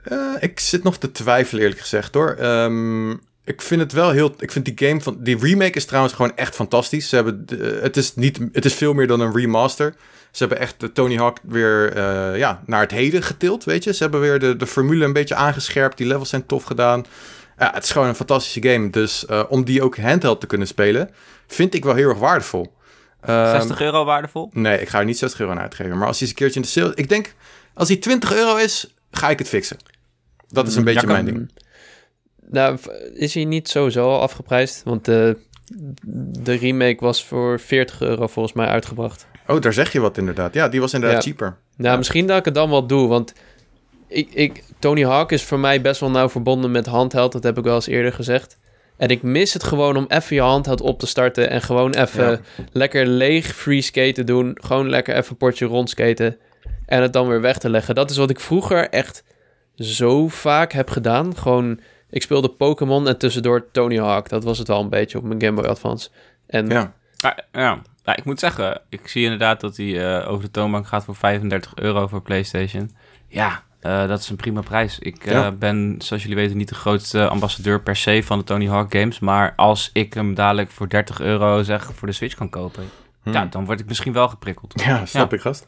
Eh, 0.04 0.18
ik 0.40 0.60
zit 0.60 0.84
nog 0.84 0.98
te 0.98 1.12
twijfelen, 1.12 1.62
eerlijk 1.62 1.82
gezegd 1.82 2.14
hoor. 2.14 2.30
Ehm, 2.40 3.12
ik 3.46 3.62
vind 3.62 3.82
het 3.82 3.92
wel 3.92 4.10
heel. 4.12 4.34
Ik 4.38 4.52
vind 4.52 4.66
die 4.66 4.88
game 4.88 5.02
van. 5.02 5.18
Die 5.20 5.38
remake 5.38 5.72
is 5.78 5.86
trouwens 5.86 6.14
gewoon 6.14 6.36
echt 6.36 6.56
fantastisch. 6.56 7.10
Ze 7.10 7.16
hebben. 7.16 7.46
de- 7.46 7.80
het, 7.82 7.98
is 7.98 8.16
niet, 8.16 8.40
het 8.52 8.66
is 8.66 8.74
veel 8.74 8.94
meer 8.94 9.08
dan 9.08 9.20
een 9.20 9.36
remaster. 9.36 9.96
Ze 10.32 10.40
hebben 10.44 10.60
echt 10.60 10.80
de 10.80 10.92
Tony 10.92 11.16
Hawk 11.16 11.38
weer 11.44 11.94
eh, 11.96 12.38
ja, 12.38 12.62
naar 12.66 12.82
het 12.82 12.92
heden 12.92 13.24
getild, 13.24 13.64
weet 13.64 13.84
je. 13.84 13.94
Ze 13.94 14.04
hebben 14.04 14.22
weer 14.22 14.40
de, 14.40 14.56
de 14.56 14.68
formule 14.68 15.06
een 15.06 15.14
beetje 15.14 15.36
aangescherpt. 15.36 15.98
Die 15.98 16.08
levels 16.08 16.30
zijn 16.30 16.46
tof 16.46 16.64
gedaan. 16.64 17.06
Ja, 17.58 17.72
het 17.74 17.84
is 17.84 17.92
gewoon 17.92 18.08
een 18.08 18.16
fantastische 18.16 18.70
game. 18.70 18.90
Dus 18.90 19.26
eh, 19.26 19.44
om 19.50 19.64
die 19.64 19.84
ook 19.84 19.98
handheld 19.98 20.40
te 20.40 20.48
kunnen 20.48 20.68
spelen, 20.68 21.10
vind 21.48 21.74
ik 21.74 21.84
wel 21.84 21.96
heel 21.96 22.10
erg 22.10 22.18
waardevol. 22.18 22.74
Ehm, 23.26 23.52
60 23.52 23.82
euro 23.82 24.06
waardevol? 24.06 24.50
Nee, 24.54 24.80
ik 24.82 24.90
ga 24.90 25.00
er 25.00 25.06
niet 25.06 25.18
60 25.18 25.40
euro 25.40 25.52
aan 25.52 25.60
uitgeven. 25.60 25.98
Maar 25.98 26.08
als 26.08 26.20
hij 26.20 26.28
eens 26.28 26.30
een 26.30 26.36
keertje 26.46 26.60
in 26.60 26.66
de 26.66 26.72
sale... 26.72 26.92
Ik 26.96 27.10
denk, 27.10 27.34
als 27.74 27.88
hij 27.88 27.98
20 27.98 28.34
euro 28.36 28.56
is, 28.56 28.94
ga 29.12 29.30
ik 29.30 29.40
het 29.40 29.48
fixen. 29.48 29.78
Dat 30.48 30.68
is 30.68 30.74
een 30.76 30.80
Mm, 30.80 30.86
beetje 30.86 31.08
mijn 31.08 31.26
ding. 31.26 31.52
nou 32.50 32.78
is 33.14 33.34
hij 33.34 33.46
niet 33.46 33.70
sowieso 33.70 34.10
al 34.10 34.22
afgeprijsd. 34.22 34.82
Want 34.84 35.06
de, 35.06 35.38
de 36.42 36.54
remake 36.54 36.98
was 37.06 37.26
voor 37.26 37.60
40 37.60 38.02
euro 38.02 38.28
volgens 38.28 38.56
mij 38.56 38.68
uitgebracht. 38.68 39.28
Oh, 39.48 39.62
daar 39.62 39.74
zeg 39.74 39.92
je 39.92 40.00
wat 40.00 40.18
inderdaad. 40.18 40.54
Ja, 40.54 40.68
die 40.68 40.80
was 40.80 40.94
inderdaad 40.94 41.24
Ja. 41.24 41.30
cheaper. 41.30 41.58
Nou, 41.78 41.92
Ja. 41.92 41.98
misschien 41.98 42.28
dat 42.28 42.38
ik 42.38 42.46
het 42.46 42.54
dan 42.54 42.70
wel 42.70 42.88
doe, 42.88 43.08
want 43.08 43.34
ik, 44.08 44.30
ik, 44.34 44.64
Tony 44.80 45.04
Hawk 45.06 45.32
is 45.32 45.44
voor 45.44 45.60
mij 45.60 45.82
best 45.82 46.00
wel 46.00 46.10
nauw 46.10 46.30
verbonden 46.30 46.72
met 46.72 46.86
handheld. 46.86 47.32
Dat 47.32 47.44
heb 47.44 47.58
ik 47.58 47.64
wel 47.64 47.76
eens 47.76 47.88
eerder 47.88 48.14
gezegd. 48.14 48.58
En 48.98 49.10
ik 49.10 49.22
mis 49.24 49.54
het 49.54 49.64
gewoon 49.64 49.98
om 49.98 50.06
even 50.08 50.36
je 50.36 50.42
handheld 50.42 50.82
op 50.82 51.00
te 51.00 51.06
starten 51.06 51.50
en 51.50 51.62
gewoon 51.62 51.94
even 51.94 52.30
Ja. 52.30 52.40
lekker 52.72 53.06
leeg 53.08 53.46
free 53.56 53.82
skaten 53.82 54.26
doen. 54.26 54.58
Gewoon 54.62 54.90
lekker 54.90 55.16
even 55.16 55.32
een 55.32 55.38
potje 55.38 55.66
rondskaten 55.66 56.38
en 56.86 57.02
het 57.02 57.14
dan 57.14 57.28
weer 57.28 57.42
weg 57.42 57.58
te 57.58 57.70
leggen. 57.70 57.96
Dat 57.96 58.10
is 58.10 58.18
wat 58.18 58.30
ik 58.30 58.40
vroeger 58.40 58.90
echt 58.90 59.24
zo 59.76 60.28
vaak 60.28 60.72
heb 60.72 60.90
gedaan. 60.90 61.38
Gewoon, 61.38 61.80
ik 62.10 62.22
speelde 62.22 62.50
Pokémon 62.50 63.08
en 63.08 63.18
tussendoor 63.18 63.72
Tony 63.72 63.98
Hawk. 64.00 64.30
Dat 64.30 64.44
was 64.44 64.58
het 64.58 64.68
wel 64.68 64.80
een 64.82 64.90
beetje 64.90 65.18
op 65.18 65.24
mijn 65.24 65.42
Game 65.42 65.62
Boy 65.62 65.70
Advance. 65.70 66.10
En 66.48 66.68
Ja. 66.70 66.94
Ja. 67.52 67.82
Nou, 68.06 68.18
ik 68.18 68.26
moet 68.26 68.40
zeggen, 68.40 68.82
ik 68.90 69.08
zie 69.08 69.24
inderdaad 69.24 69.60
dat 69.62 69.78
hij 69.78 70.18
eh, 70.22 70.30
over 70.32 70.44
de 70.44 70.52
toonbank 70.52 70.88
gaat 70.88 71.04
voor 71.04 71.16
35 71.16 71.76
euro 71.76 72.08
voor 72.08 72.22
PlayStation. 72.22 72.92
Ja, 73.28 73.64
Eh, 73.84 74.08
dat 74.08 74.20
is 74.20 74.30
een 74.30 74.36
prima 74.36 74.62
prijs. 74.62 75.00
Ik 75.00 75.26
eh, 75.26 75.48
ben, 75.60 75.96
zoals 76.00 76.22
jullie 76.22 76.38
weten, 76.38 76.58
niet 76.58 76.70
de 76.70 76.76
grootste 76.76 77.28
ambassadeur 77.28 77.82
per 77.82 77.96
se 77.96 78.22
van 78.24 78.38
de 78.38 78.44
Tony 78.44 78.68
Hawk 78.68 78.96
Games. 78.96 79.20
Maar 79.20 79.54
als 79.56 79.90
ik 79.94 80.14
hem 80.14 80.34
dadelijk 80.34 80.72
voor 80.72 80.90
30 80.90 81.20
euro 81.20 81.64
zeg 81.64 81.90
voor 81.94 82.08
de 82.08 82.14
Switch 82.14 82.36
kan 82.36 82.50
kopen, 82.50 82.84
Hm. 83.24 83.32
ja, 83.32 83.46
dan 83.46 83.66
word 83.66 83.80
ik 83.80 83.88
misschien 83.88 84.14
wel 84.14 84.28
geprikkeld. 84.30 84.82
Ja, 84.86 85.06
snap 85.06 85.32
Ja. 85.32 85.38
ik, 85.38 85.44
gast. 85.44 85.66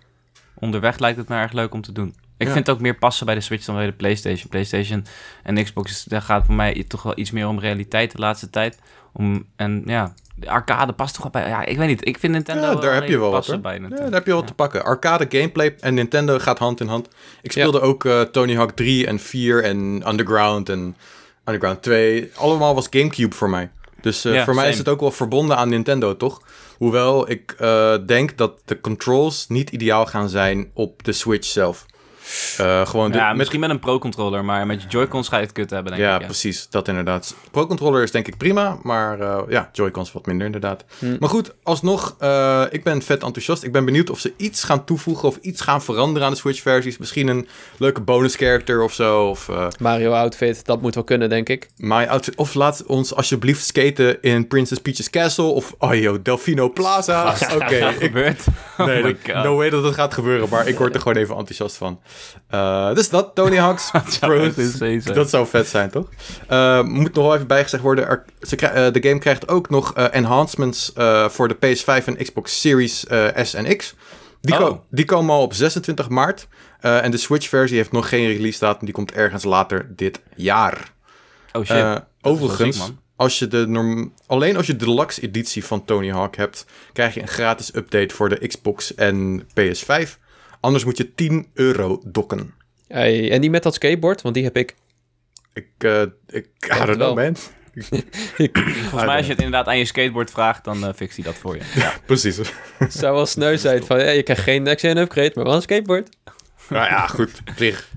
Onderweg 0.53 0.97
lijkt 0.99 1.17
het 1.17 1.27
me 1.27 1.35
erg 1.35 1.51
leuk 1.51 1.73
om 1.73 1.81
te 1.81 1.91
doen. 1.91 2.07
Ik 2.37 2.47
Ja. 2.47 2.53
vind 2.53 2.67
het 2.67 2.75
ook 2.75 2.81
meer 2.81 2.95
passen 2.97 3.25
bij 3.25 3.35
de 3.35 3.41
Switch 3.41 3.65
dan 3.65 3.75
bij 3.75 3.85
de 3.85 3.91
PlayStation. 3.91 4.49
PlayStation 4.49 5.05
en 5.43 5.63
Xbox, 5.63 6.03
daar 6.03 6.21
gaat 6.21 6.45
voor 6.45 6.55
mij 6.55 6.83
toch 6.87 7.03
wel 7.03 7.17
iets 7.17 7.31
meer 7.31 7.47
om 7.47 7.59
realiteit 7.59 8.11
de 8.11 8.17
laatste 8.17 8.49
tijd. 8.49 8.79
Om, 9.13 9.45
en 9.55 9.83
ja, 9.85 10.13
arcade 10.49 10.93
past 10.93 11.13
toch 11.13 11.23
wel 11.23 11.31
bij. 11.31 11.49
Ja, 11.49 11.65
ik 11.65 11.77
weet 11.77 11.87
niet. 11.87 12.07
Ik 12.07 12.19
vind 12.19 12.33
Nintendo. 12.33 12.61
Ja, 12.67 12.75
daar 12.75 12.93
heb 12.93 13.07
je 13.07 13.19
wel 13.19 13.31
wat, 13.31 13.47
hoor. 13.47 13.59
bij 13.59 13.73
Ja, 13.73 13.79
Nintendo. 13.79 14.03
daar 14.05 14.13
heb 14.13 14.25
je 14.25 14.31
wel 14.31 14.41
Ja. 14.41 14.47
te 14.47 14.53
pakken. 14.53 14.83
Arcade 14.83 15.25
gameplay 15.29 15.75
en 15.79 15.93
Nintendo 15.93 16.39
gaat 16.39 16.59
hand 16.59 16.79
in 16.81 16.87
hand. 16.87 17.07
Ik 17.41 17.51
speelde 17.51 17.81
ook 17.81 18.05
eh, 18.05 18.21
Tony 18.21 18.55
Hawk 18.55 18.71
3 18.71 19.07
en 19.07 19.19
4 19.19 19.63
en 19.63 20.03
Underground 20.07 20.69
en 20.69 20.95
Underground 21.45 21.81
2. 21.81 22.31
Allemaal 22.35 22.75
was 22.75 22.87
Gamecube 22.89 23.35
voor 23.35 23.49
mij. 23.49 23.69
Dus 24.01 24.25
eh, 24.25 24.33
Ja, 24.33 24.43
voor 24.43 24.55
mij 24.55 24.69
is 24.69 24.77
het 24.77 24.89
ook 24.89 24.99
wel 24.99 25.11
verbonden 25.11 25.57
aan 25.57 25.69
Nintendo, 25.69 26.17
toch? 26.17 26.41
Hoewel 26.77 27.29
ik 27.29 27.55
eh, 27.59 27.95
denk 28.05 28.37
dat 28.37 28.51
de 28.65 28.81
controls 28.81 29.45
niet 29.47 29.69
ideaal 29.69 30.05
gaan 30.05 30.29
zijn 30.29 30.69
op 30.73 31.03
de 31.03 31.11
Switch 31.11 31.47
zelf. 31.47 31.85
Eh, 32.57 32.85
gewoon 32.87 33.11
Ja, 33.11 33.27
met 33.27 33.37
misschien 33.37 33.59
met 33.59 33.69
een 33.69 33.79
pro-controller, 33.79 34.45
maar 34.45 34.65
met 34.65 34.81
je 34.81 34.87
Joy-Cons 34.87 35.27
ga 35.27 35.35
je 35.37 35.43
het 35.43 35.51
kut 35.51 35.69
hebben, 35.69 35.91
denk 35.91 36.03
ja, 36.03 36.13
ik. 36.15 36.19
Ja. 36.19 36.25
precies. 36.25 36.67
Dat 36.69 36.87
inderdaad. 36.87 37.35
Pro 37.51 37.65
Controller 37.67 38.03
is 38.03 38.11
denk 38.11 38.27
ik 38.27 38.37
prima, 38.37 38.77
maar 38.83 39.19
eh, 39.19 39.41
ja, 39.49 39.69
Joy-Cons 39.71 40.11
wat 40.11 40.25
minder 40.25 40.45
inderdaad. 40.45 40.83
Hm. 40.99 41.15
Maar 41.19 41.29
goed, 41.29 41.53
alsnog, 41.63 42.15
eh, 42.19 42.63
ik 42.69 42.83
ben 42.83 43.01
vet 43.01 43.23
enthousiast. 43.23 43.63
Ik 43.63 43.71
ben 43.71 43.85
benieuwd 43.85 44.09
of 44.09 44.19
ze 44.19 44.33
iets 44.37 44.63
gaan 44.63 44.85
toevoegen 44.85 45.27
of 45.27 45.37
iets 45.41 45.61
gaan 45.61 45.81
veranderen 45.81 46.27
aan 46.27 46.33
de 46.33 46.39
Switch-versies. 46.39 46.97
Misschien 46.97 47.27
een 47.27 47.47
leuke 47.77 48.01
bonus 48.01 48.35
character 48.35 48.81
of 48.83 48.93
zo. 48.93 49.29
Of 49.29 49.49
eh, 49.49 49.67
Mario 49.79 50.11
outfit, 50.11 50.65
dat 50.65 50.81
moet 50.81 50.95
wel 50.95 51.03
kunnen, 51.03 51.29
denk 51.29 51.49
ik. 51.49 51.69
my 51.77 52.05
outfit. 52.05 52.35
Of 52.35 52.53
laat 52.53 52.83
ons 52.85 53.15
alsjeblieft 53.15 53.65
skaten 53.65 54.21
in 54.21 54.47
Princess 54.47 54.81
Peach's 54.81 55.09
Castle 55.09 55.45
of 55.45 55.73
oh 55.77 55.93
joh, 55.95 56.17
Delfino 56.23 56.69
Plaza. 56.69 57.35
Oké, 57.53 57.75
ik, 57.89 57.95
gebeurt. 57.99 58.43
nee, 58.77 58.97
oh 58.97 59.03
dat- 59.03 59.35
god. 59.35 59.43
no 59.43 59.55
way 59.55 59.69
dat 59.69 59.83
het 59.83 59.93
gaat 59.93 60.13
gebeuren, 60.13 60.49
maar 60.49 60.67
ik 60.67 60.77
word 60.77 60.93
er 60.95 61.01
gewoon 61.01 61.17
even 61.17 61.35
enthousiast 61.35 61.75
van. 61.75 61.99
Eh, 62.47 62.93
dus 62.93 63.09
dat, 63.09 63.31
Tony 63.35 63.57
Hawk's 63.57 63.91
Pro. 64.19 64.49
Dat 65.13 65.29
zou 65.29 65.47
vet 65.47 65.67
zijn, 65.67 65.89
toch? 65.89 66.09
Eh, 66.47 66.81
moet 66.83 67.13
nog 67.13 67.25
wel 67.25 67.35
even 67.35 67.47
bijgezegd 67.47 67.83
worden. 67.83 68.07
Er, 68.07 68.23
ze 68.41 68.55
eh, 68.55 68.93
de 68.93 69.07
game 69.07 69.19
krijgt 69.19 69.47
ook 69.47 69.69
nog 69.69 69.93
enhancements 69.93 70.91
voor 71.27 71.47
de 71.47 71.55
PS5 71.55 72.05
en 72.05 72.17
Xbox 72.17 72.59
Series 72.61 72.99
S 73.43 73.53
en 73.53 73.77
X. 73.77 73.95
Die, 74.41 74.53
Oh. 74.53 74.59
ko- 74.59 74.83
die 74.89 75.05
komen 75.05 75.35
al 75.35 75.41
op 75.41 75.53
26 75.53 76.09
maart. 76.09 76.47
En 76.79 77.11
de 77.11 77.17
Switch-versie 77.17 77.77
heeft 77.77 77.91
nog 77.91 78.09
geen 78.09 78.27
release 78.27 78.59
datum. 78.59 78.85
Die 78.85 78.93
komt 78.93 79.11
ergens 79.11 79.43
later 79.43 79.87
dit 79.95 80.19
jaar. 80.35 80.91
Oh 81.53 81.65
shit. 81.65 82.01
Overigens, 82.21 82.77
ziek, 82.85 82.93
als 83.15 83.39
je 83.39 83.47
de 83.47 83.67
norm 83.67 84.13
alleen 84.27 84.57
als 84.57 84.67
je 84.67 84.75
de 84.75 84.85
deluxe 84.85 85.21
editie 85.21 85.65
van 85.65 85.85
Tony 85.85 86.11
Hawk 86.11 86.35
hebt, 86.35 86.65
krijg 86.93 87.13
je 87.13 87.21
een 87.21 87.27
gratis 87.27 87.75
update 87.75 88.15
voor 88.15 88.29
de 88.29 88.47
Xbox 88.47 88.95
en 88.95 89.43
PS5. 89.59 90.17
Anders 90.65 90.83
moet 90.85 90.97
je 90.97 91.13
10 91.15 91.47
euro 91.53 92.01
dokken. 92.05 92.53
Hey, 92.87 93.31
en 93.31 93.41
die 93.41 93.49
met 93.49 93.63
dat 93.63 93.73
skateboard, 93.73 94.21
want 94.21 94.35
die 94.35 94.43
heb 94.43 94.57
ik. 94.57 94.75
Ik, 95.53 95.67
eh 95.77 96.01
ik, 96.27 96.47
I 96.63 96.67
don't 96.67 96.85
know, 96.85 96.97
wel. 96.97 97.13
man. 97.15 97.35
Volgens 98.89 99.05
mij, 99.05 99.15
als 99.17 99.25
je 99.25 99.31
het 99.31 99.41
inderdaad 99.41 99.67
aan 99.67 99.77
je 99.77 99.85
skateboard 99.85 100.31
vraagt, 100.31 100.63
dan 100.63 100.85
eh 100.85 100.93
fixt 100.95 101.15
hij 101.15 101.25
dat 101.25 101.35
voor 101.35 101.55
je. 101.55 101.61
Ja. 101.81 101.93
Precies. 102.05 102.39
Zou 102.89 103.15
wel 103.15 103.25
sneu 103.25 103.57
zijn 103.57 103.83
van, 103.83 103.99
ja, 103.99 104.09
je 104.09 104.23
krijgt 104.23 104.43
geen 104.43 104.63
next-gen 104.63 104.97
upgrade, 104.97 105.31
maar 105.35 105.43
wel 105.43 105.55
een 105.55 105.61
skateboard. 105.61 106.09
Nou 106.69 106.85
ja, 106.85 107.07
goed. 107.07 107.41
Zich. 107.55 107.89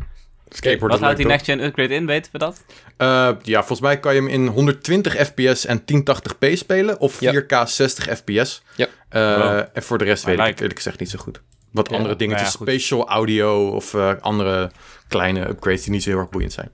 Skateboard 0.48 0.92
Wat 0.92 1.00
houdt 1.00 1.16
die 1.16 1.26
leuk, 1.26 1.34
Next 1.36 1.50
Gen 1.50 1.64
upgrade 1.64 1.94
in, 1.94 2.06
weten 2.06 2.32
we 2.32 2.38
dat? 2.38 2.64
Eh, 2.96 3.30
ja, 3.42 3.58
volgens 3.58 3.80
mij 3.80 4.00
kan 4.00 4.14
je 4.14 4.20
hem 4.20 4.28
in 4.30 4.46
120 4.46 5.14
fps 5.26 5.66
en 5.66 5.84
1080p 5.84 6.52
spelen. 6.52 7.00
Of 7.00 7.20
Ja. 7.20 7.32
4K 7.32 7.68
60 7.68 8.18
fps. 8.18 8.62
Ja. 8.76 8.86
Eh, 9.08 9.36
Wow. 9.36 9.66
En 9.72 9.82
voor 9.82 9.98
de 9.98 10.04
rest 10.04 10.26
I 10.26 10.26
weet 10.26 10.46
ik 10.48 10.60
eerlijk 10.60 10.76
gezegd 10.76 11.00
niet 11.00 11.10
zo 11.10 11.18
goed. 11.18 11.40
Wat 11.70 11.92
andere 11.92 12.16
dingetjes. 12.16 12.42
nou 12.42 12.56
goed. 12.56 12.68
spatial 12.68 13.08
audio 13.08 13.68
of 13.68 13.94
eh, 13.94 14.12
andere 14.20 14.70
kleine 15.08 15.48
upgrades 15.48 15.82
die 15.82 15.90
niet 15.92 16.02
zo 16.02 16.10
heel 16.10 16.18
erg 16.18 16.28
boeiend 16.28 16.52
zijn. 16.52 16.70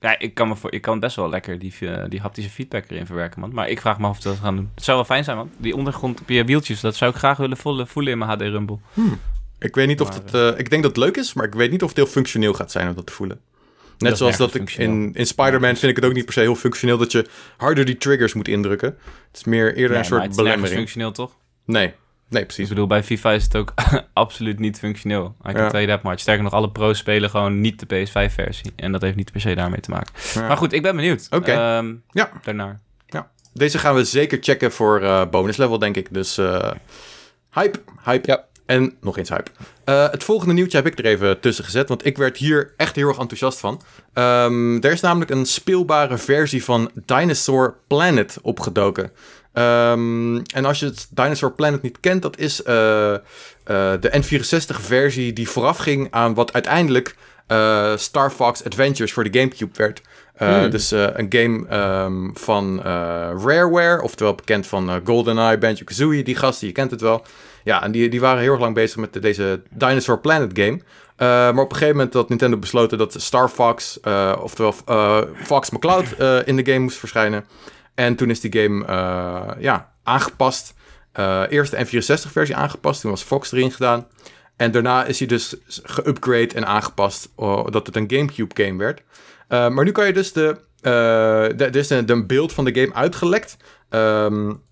Ja, 0.00 0.18
ik 0.18 0.34
kan, 0.34 0.48
me 0.48 0.56
voor, 0.56 0.72
ik 0.72 0.82
kan 0.82 1.00
best 1.00 1.16
wel 1.16 1.28
lekker 1.28 1.58
die, 1.58 1.74
eh, 1.80 2.04
die 2.08 2.20
haptische 2.20 2.50
feedback 2.50 2.84
erin 2.88 3.06
verwerken, 3.06 3.40
man. 3.40 3.52
Maar 3.52 3.68
ik 3.68 3.80
vraag 3.80 3.98
me 3.98 4.06
af 4.06 4.16
of 4.18 4.22
we 4.22 4.28
dat 4.28 4.38
gaan 4.38 4.56
doen. 4.56 4.70
Het 4.74 4.84
zou 4.84 4.96
wel 4.96 5.06
fijn 5.06 5.24
zijn, 5.24 5.36
man. 5.36 5.50
Die 5.56 5.76
ondergrond 5.76 6.20
op 6.20 6.28
je 6.28 6.44
wieltjes, 6.44 6.80
dat 6.80 6.96
zou 6.96 7.10
ik 7.10 7.16
graag 7.16 7.36
willen 7.36 7.56
voelen, 7.56 8.12
in 8.12 8.18
mijn 8.18 8.30
HD 8.30 8.40
Rumble. 8.40 8.78
Ik 9.58 9.74
weet 9.74 9.86
niet 9.86 10.00
of 10.00 10.14
het... 10.14 10.34
eh, 10.34 10.58
ik 10.58 10.70
denk 10.70 10.82
dat 10.82 10.96
het 10.96 11.04
leuk 11.04 11.16
is, 11.16 11.34
maar 11.34 11.46
ik 11.46 11.54
weet 11.54 11.70
niet 11.70 11.82
of 11.82 11.88
het 11.88 11.96
heel 11.96 12.06
functioneel 12.06 12.52
gaat 12.54 12.70
zijn 12.70 12.88
om 12.88 12.94
dat 12.94 13.06
te 13.06 13.12
voelen. 13.12 13.40
Net 13.98 14.16
zoals 14.16 14.36
dat 14.36 14.54
ik 14.54 14.70
in, 14.72 15.10
in 15.14 15.26
Spider-Man 15.26 15.76
vind 15.76 15.90
ik 15.90 15.96
het 15.96 16.04
ook 16.04 16.12
niet 16.12 16.24
per 16.24 16.32
se 16.32 16.40
heel 16.40 16.54
functioneel 16.54 16.98
dat 16.98 17.12
je 17.12 17.26
harder 17.56 17.84
die 17.84 17.96
triggers 17.96 18.34
moet 18.34 18.48
indrukken. 18.48 18.88
Het 19.26 19.36
is 19.36 19.44
meer 19.44 19.74
eerder 19.76 19.96
een 19.96 20.04
soort 20.04 20.22
het 20.22 20.30
is 20.30 20.36
belemmering. 20.36 20.76
functioneel, 20.78 21.12
toch? 21.12 21.36
Nee, 21.64 21.94
nee, 22.28 22.40
Ik 22.42 22.46
precies. 22.48 22.68
bedoel, 22.68 22.86
bij 22.86 23.02
FIFA 23.02 23.32
is 23.32 23.44
het 23.44 23.56
ook 23.56 23.74
absoluut 24.12 24.58
niet 24.58 24.78
functioneel. 24.78 25.34
I 25.48 25.52
can 25.52 25.62
Ja. 25.62 25.68
tell 25.70 25.84
you 25.84 25.92
that 25.96 26.02
much. 26.02 26.20
Sterker 26.20 26.42
nog, 26.44 26.52
alle 26.52 26.70
pro's 26.70 26.98
spelen 26.98 27.30
gewoon 27.30 27.60
niet 27.60 27.88
de 27.88 28.06
PS5-versie. 28.06 28.72
En 28.76 28.92
dat 28.92 29.02
heeft 29.02 29.16
niet 29.16 29.32
per 29.32 29.40
se 29.40 29.54
daarmee 29.54 29.80
te 29.80 29.90
maken. 29.90 30.12
Ja. 30.34 30.46
Maar 30.46 30.56
goed, 30.56 30.72
ik 30.72 30.82
ben 30.82 30.96
benieuwd. 30.96 31.26
Oké. 31.30 31.52
Ehm, 31.52 31.94
Ja. 32.10 32.30
Daarnaar. 32.42 32.80
Deze 33.52 33.78
gaan 33.78 33.94
we 33.94 34.04
zeker 34.04 34.38
checken 34.40 34.72
voor 34.72 35.00
eh 35.02 35.22
bonus 35.30 35.56
level, 35.56 35.78
denk 35.78 35.96
ik. 35.96 36.14
Dus 36.14 36.38
eh, 36.38 36.70
hype, 37.52 37.78
hype 38.04 38.26
Ja. 38.30 38.44
en 38.66 38.94
nog 39.00 39.18
eens 39.18 39.28
hype. 39.28 39.50
Eh, 39.84 40.10
het 40.10 40.24
volgende 40.24 40.54
nieuwtje 40.54 40.76
heb 40.76 40.86
ik 40.86 40.98
er 40.98 41.04
even 41.04 41.40
tussen 41.40 41.64
gezet, 41.64 41.88
want 41.88 42.06
ik 42.06 42.16
werd 42.16 42.36
hier 42.36 42.72
echt 42.76 42.96
heel 42.96 43.08
erg 43.08 43.18
enthousiast 43.18 43.58
van. 43.60 43.80
Ehm, 44.12 44.76
er 44.76 44.92
is 44.92 45.00
namelijk 45.00 45.30
een 45.30 45.46
speelbare 45.46 46.18
versie 46.18 46.64
van 46.64 46.90
Dinosaur 46.94 47.74
Planet 47.86 48.38
opgedoken. 48.42 49.10
Ehm, 49.58 50.36
en 50.54 50.64
als 50.64 50.78
je 50.78 50.86
het 50.86 51.08
Dinosaur 51.10 51.52
Planet 51.52 51.82
niet 51.82 52.00
kent, 52.00 52.22
dat 52.22 52.38
is 52.38 52.62
eh, 52.62 53.14
eh, 53.14 53.20
de 54.00 54.22
N64-versie 54.22 55.32
die 55.32 55.48
voorafging 55.48 56.08
aan 56.10 56.34
wat 56.34 56.52
uiteindelijk 56.52 57.16
eh, 57.46 57.96
Star 57.96 58.30
Fox 58.30 58.64
Adventures 58.64 59.12
voor 59.12 59.30
de 59.30 59.38
Gamecube 59.38 59.72
werd. 59.76 60.00
Hmm. 60.36 60.70
Dus 60.70 60.90
een 60.90 61.26
game 61.28 61.66
ehm, 61.68 62.30
van 62.34 62.80
Rareware, 63.44 64.02
oftewel 64.02 64.34
bekend 64.34 64.66
van 64.66 65.00
GoldenEye, 65.04 65.58
Banjo-Kazooie, 65.58 66.22
die 66.22 66.36
gasten, 66.36 66.66
je 66.66 66.72
kent 66.72 66.90
het 66.90 67.00
wel. 67.00 67.24
Ja, 67.64 67.82
en 67.82 67.90
die, 67.92 68.08
die 68.08 68.20
waren 68.20 68.42
heel 68.42 68.50
erg 68.52 68.60
lang 68.60 68.74
bezig 68.74 68.96
met 68.96 69.12
de- 69.12 69.20
deze 69.20 69.60
Dinosaur 69.70 70.18
Planet 70.18 70.50
game. 70.54 70.80
Maar 71.16 71.64
op 71.64 71.70
een 71.70 71.76
gegeven 71.76 71.96
moment 71.96 72.14
had 72.14 72.28
Nintendo 72.28 72.56
besloten 72.56 72.98
dat 72.98 73.14
Star 73.18 73.48
Fox, 73.48 74.00
oftewel 74.40 74.74
Fox 75.34 75.70
McCloud, 75.70 76.06
in 76.44 76.56
de 76.56 76.64
game 76.64 76.78
moest 76.78 76.98
verschijnen. 76.98 77.44
En 77.98 78.14
toen 78.14 78.30
is 78.30 78.40
die 78.40 78.62
game 78.62 78.84
eh, 78.84 79.62
ja, 79.62 79.92
aangepast. 80.02 80.74
Eh, 81.12 81.42
eerst 81.48 81.70
de 81.70 81.86
N64-versie 81.86 82.56
aangepast, 82.56 83.00
toen 83.00 83.10
was 83.10 83.22
Fox 83.22 83.52
erin 83.52 83.72
gedaan. 83.72 84.06
En 84.56 84.70
daarna 84.70 85.04
is 85.04 85.18
hij 85.18 85.28
dus 85.28 85.54
geupgrade 85.82 86.54
en 86.54 86.66
aangepast, 86.66 87.28
dat 87.70 87.86
het 87.86 87.96
een 87.96 88.10
Gamecube-game 88.10 88.78
werd. 88.78 89.02
Uh, 89.48 89.68
maar 89.68 89.84
nu 89.84 89.92
kan 89.92 90.06
je 90.06 90.12
dus 90.12 90.32
de. 90.32 90.56
Er 90.80 91.76
is 91.76 91.90
een, 91.90 92.10
een 92.10 92.26
beeld 92.26 92.52
van 92.52 92.64
de 92.64 92.80
game 92.80 92.94
uitgelekt. 92.94 93.56
Um, 93.90 94.62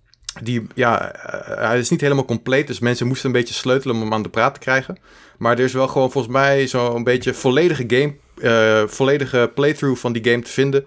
die, 0.43 0.67
ja, 0.75 1.15
hij 1.47 1.79
is 1.79 1.91
niet 1.91 2.01
helemaal 2.01 2.25
compleet. 2.25 2.67
Dus 2.67 2.79
mensen 2.79 3.07
moesten 3.07 3.27
een 3.27 3.37
beetje 3.37 3.55
sleutelen 3.55 3.97
om 3.97 4.03
hem 4.03 4.13
aan 4.13 4.23
de 4.23 4.29
praat 4.29 4.55
te 4.55 4.61
krijgen. 4.61 4.99
Maar 5.39 5.59
er 5.59 5.65
is 5.65 5.73
wel 5.73 5.89
gewoon 5.89 6.11
volgens 6.11 6.33
mij 6.33 6.67
zo'n 6.67 7.05
beetje 7.05 7.35
volledige 7.35 7.85
game. 7.87 8.89
Volledige 8.89 9.51
playthrough 9.55 10.01
van 10.01 10.13
die 10.13 10.25
game 10.25 10.43
te 10.43 10.51
vinden. 10.51 10.87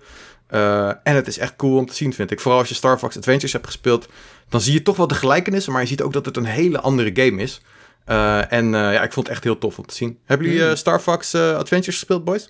Uh, 0.51 0.87
en 0.87 1.15
het 1.15 1.27
is 1.27 1.37
echt 1.37 1.55
cool 1.55 1.77
om 1.77 1.85
te 1.85 1.93
zien, 1.93 2.13
vind 2.13 2.31
ik. 2.31 2.39
Vooral 2.39 2.59
als 2.59 2.69
je 2.69 2.75
Star 2.75 2.97
Fox 2.97 3.17
Adventures 3.17 3.53
hebt 3.53 3.65
gespeeld. 3.65 4.07
Dan 4.49 4.61
zie 4.61 4.73
je 4.73 4.81
toch 4.81 4.97
wel 4.97 5.07
de 5.07 5.15
gelijkenissen. 5.15 5.71
Maar 5.71 5.81
je 5.81 5.87
ziet 5.87 6.01
ook 6.01 6.13
dat 6.13 6.25
het 6.25 6.37
een 6.37 6.45
hele 6.45 6.79
andere 6.79 7.11
game 7.13 7.41
is. 7.41 7.61
Uh, 8.07 8.51
en 8.51 8.69
ja, 8.69 9.03
ik 9.03 9.13
vond 9.13 9.27
het 9.27 9.35
echt 9.35 9.43
heel 9.43 9.57
tof 9.57 9.77
om 9.77 9.85
te 9.85 9.95
zien. 9.95 10.19
Hebben 10.25 10.47
jullie 10.47 10.63
Hmm. 10.63 10.75
Star 10.75 10.99
Fox 10.99 11.35
Adventures 11.35 11.97
gespeeld, 11.97 12.23
boys? 12.23 12.49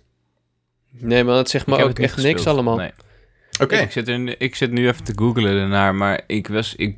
Nee, 0.92 1.24
maar 1.24 1.36
dat 1.36 1.50
zegt 1.50 1.66
me 1.66 1.84
ook 1.84 2.00
echt 2.00 2.18
niks 2.18 2.48
allemaal. 2.48 2.76
Nee. 2.76 2.92
Oké. 3.54 3.64
Okay. 3.64 3.84
Ik, 3.84 3.92
zit 3.92 4.36
ik 4.38 4.56
zit 4.56 4.72
nu 4.72 4.88
even 4.88 5.04
te 5.04 5.14
googlen 5.16 5.58
ernaar, 5.58 5.96
maar 5.96 6.22
ik 6.28 6.48
was, 6.48 6.76
ik 6.76 6.98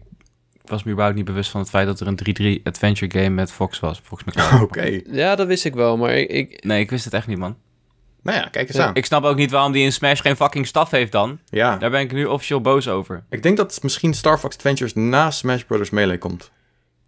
was 0.65 0.83
me 0.83 0.91
überhaupt 0.91 1.17
niet 1.17 1.25
bewust 1.25 1.51
van 1.51 1.61
het 1.61 1.69
feit 1.69 1.87
dat 1.87 1.99
er 1.99 2.07
een 2.07 2.59
3-3 2.59 2.63
adventure 2.63 3.19
game 3.19 3.29
met 3.29 3.51
Fox 3.51 3.79
was. 3.79 4.01
Fox 4.03 4.23
Oké. 4.53 4.63
Okay. 4.63 5.05
Ja, 5.11 5.35
dat 5.35 5.47
wist 5.47 5.65
ik 5.65 5.73
wel, 5.73 5.97
maar 5.97 6.13
ik, 6.13 6.29
ik... 6.29 6.63
Nee, 6.63 6.79
ik 6.79 6.89
wist 6.89 7.05
het 7.05 7.13
echt 7.13 7.27
niet, 7.27 7.37
man. 7.37 7.57
Nou 8.23 8.37
ja, 8.37 8.47
kijk 8.51 8.67
eens 8.67 8.77
Ja. 8.77 8.85
aan. 8.85 8.95
Ik 8.95 9.05
snap 9.05 9.23
ook 9.23 9.35
niet 9.35 9.51
waarom 9.51 9.71
die 9.71 9.83
in 9.83 9.91
Smash 9.93 10.21
geen 10.21 10.35
fucking 10.35 10.67
staf 10.67 10.91
heeft 10.91 11.11
dan. 11.11 11.39
Ja, 11.49 11.77
Daar 11.77 11.89
ben 11.89 11.99
ik 12.01 12.11
nu 12.11 12.25
officieel 12.25 12.61
boos 12.61 12.87
over. 12.87 13.23
ik 13.29 13.43
denk 13.43 13.57
dat 13.57 13.79
misschien 13.83 14.13
Star 14.13 14.37
Fox 14.37 14.55
Adventures 14.55 14.93
na 14.93 15.31
Smash 15.31 15.61
Bros. 15.63 15.89
Melee 15.89 16.17
komt. 16.17 16.51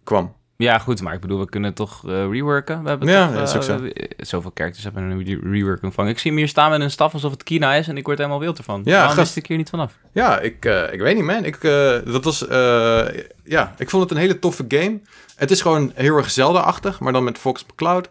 Kwam. 0.04 0.34
Ja, 0.56 0.78
goed, 0.78 1.02
maar 1.02 1.14
ik 1.14 1.20
bedoel, 1.20 1.38
we 1.38 1.48
kunnen 1.48 1.74
toch 1.74 2.02
uh, 2.06 2.10
reworken? 2.30 2.82
We 2.82 2.88
hebben 2.88 3.08
Ja, 3.08 3.26
toch, 3.26 3.36
dat 3.36 3.48
is 3.48 3.54
ook 3.54 3.60
uh, 3.62 3.68
zo. 3.68 3.80
we- 3.82 4.10
zoveel 4.16 4.50
characters 4.54 4.84
hebben 4.84 5.02
een 5.02 5.24
re- 5.24 5.50
reworking 5.50 5.94
van. 5.94 6.08
Ik 6.08 6.18
zie 6.18 6.30
hem 6.30 6.38
hier 6.40 6.48
staan 6.48 6.70
met 6.70 6.80
een 6.80 6.90
staf 6.90 7.12
alsof 7.12 7.30
het 7.30 7.42
Kina 7.42 7.74
is 7.74 7.88
en 7.88 7.96
ik 7.96 8.06
word 8.06 8.18
helemaal 8.18 8.38
wild 8.40 8.58
ervan. 8.58 8.80
Ja, 8.84 8.90
waarom 8.90 9.06
gast. 9.08 9.18
wist 9.20 9.36
ik 9.36 9.46
hier 9.46 9.56
niet 9.56 9.70
vanaf? 9.70 9.92
Ja, 10.12 10.38
ik, 10.40 10.64
eh, 10.64 10.92
ik 10.92 11.00
weet 11.00 11.14
niet, 11.14 11.24
man. 11.24 11.44
Ik, 11.44 11.54
eh, 11.64 11.98
dat 12.04 12.24
was, 12.24 12.46
eh, 12.48 13.04
ja, 13.44 13.74
ik 13.78 13.90
vond 13.90 14.02
het 14.02 14.10
een 14.12 14.16
hele 14.18 14.38
toffe 14.38 14.64
game. 14.68 15.00
Het 15.36 15.50
is 15.50 15.60
gewoon 15.60 15.92
heel 15.94 16.16
erg 16.16 16.30
Zelda-achtig, 16.30 17.00
maar 17.00 17.12
dan 17.12 17.24
met 17.24 17.38
Fox 17.38 17.64
McCloud. 17.64 18.08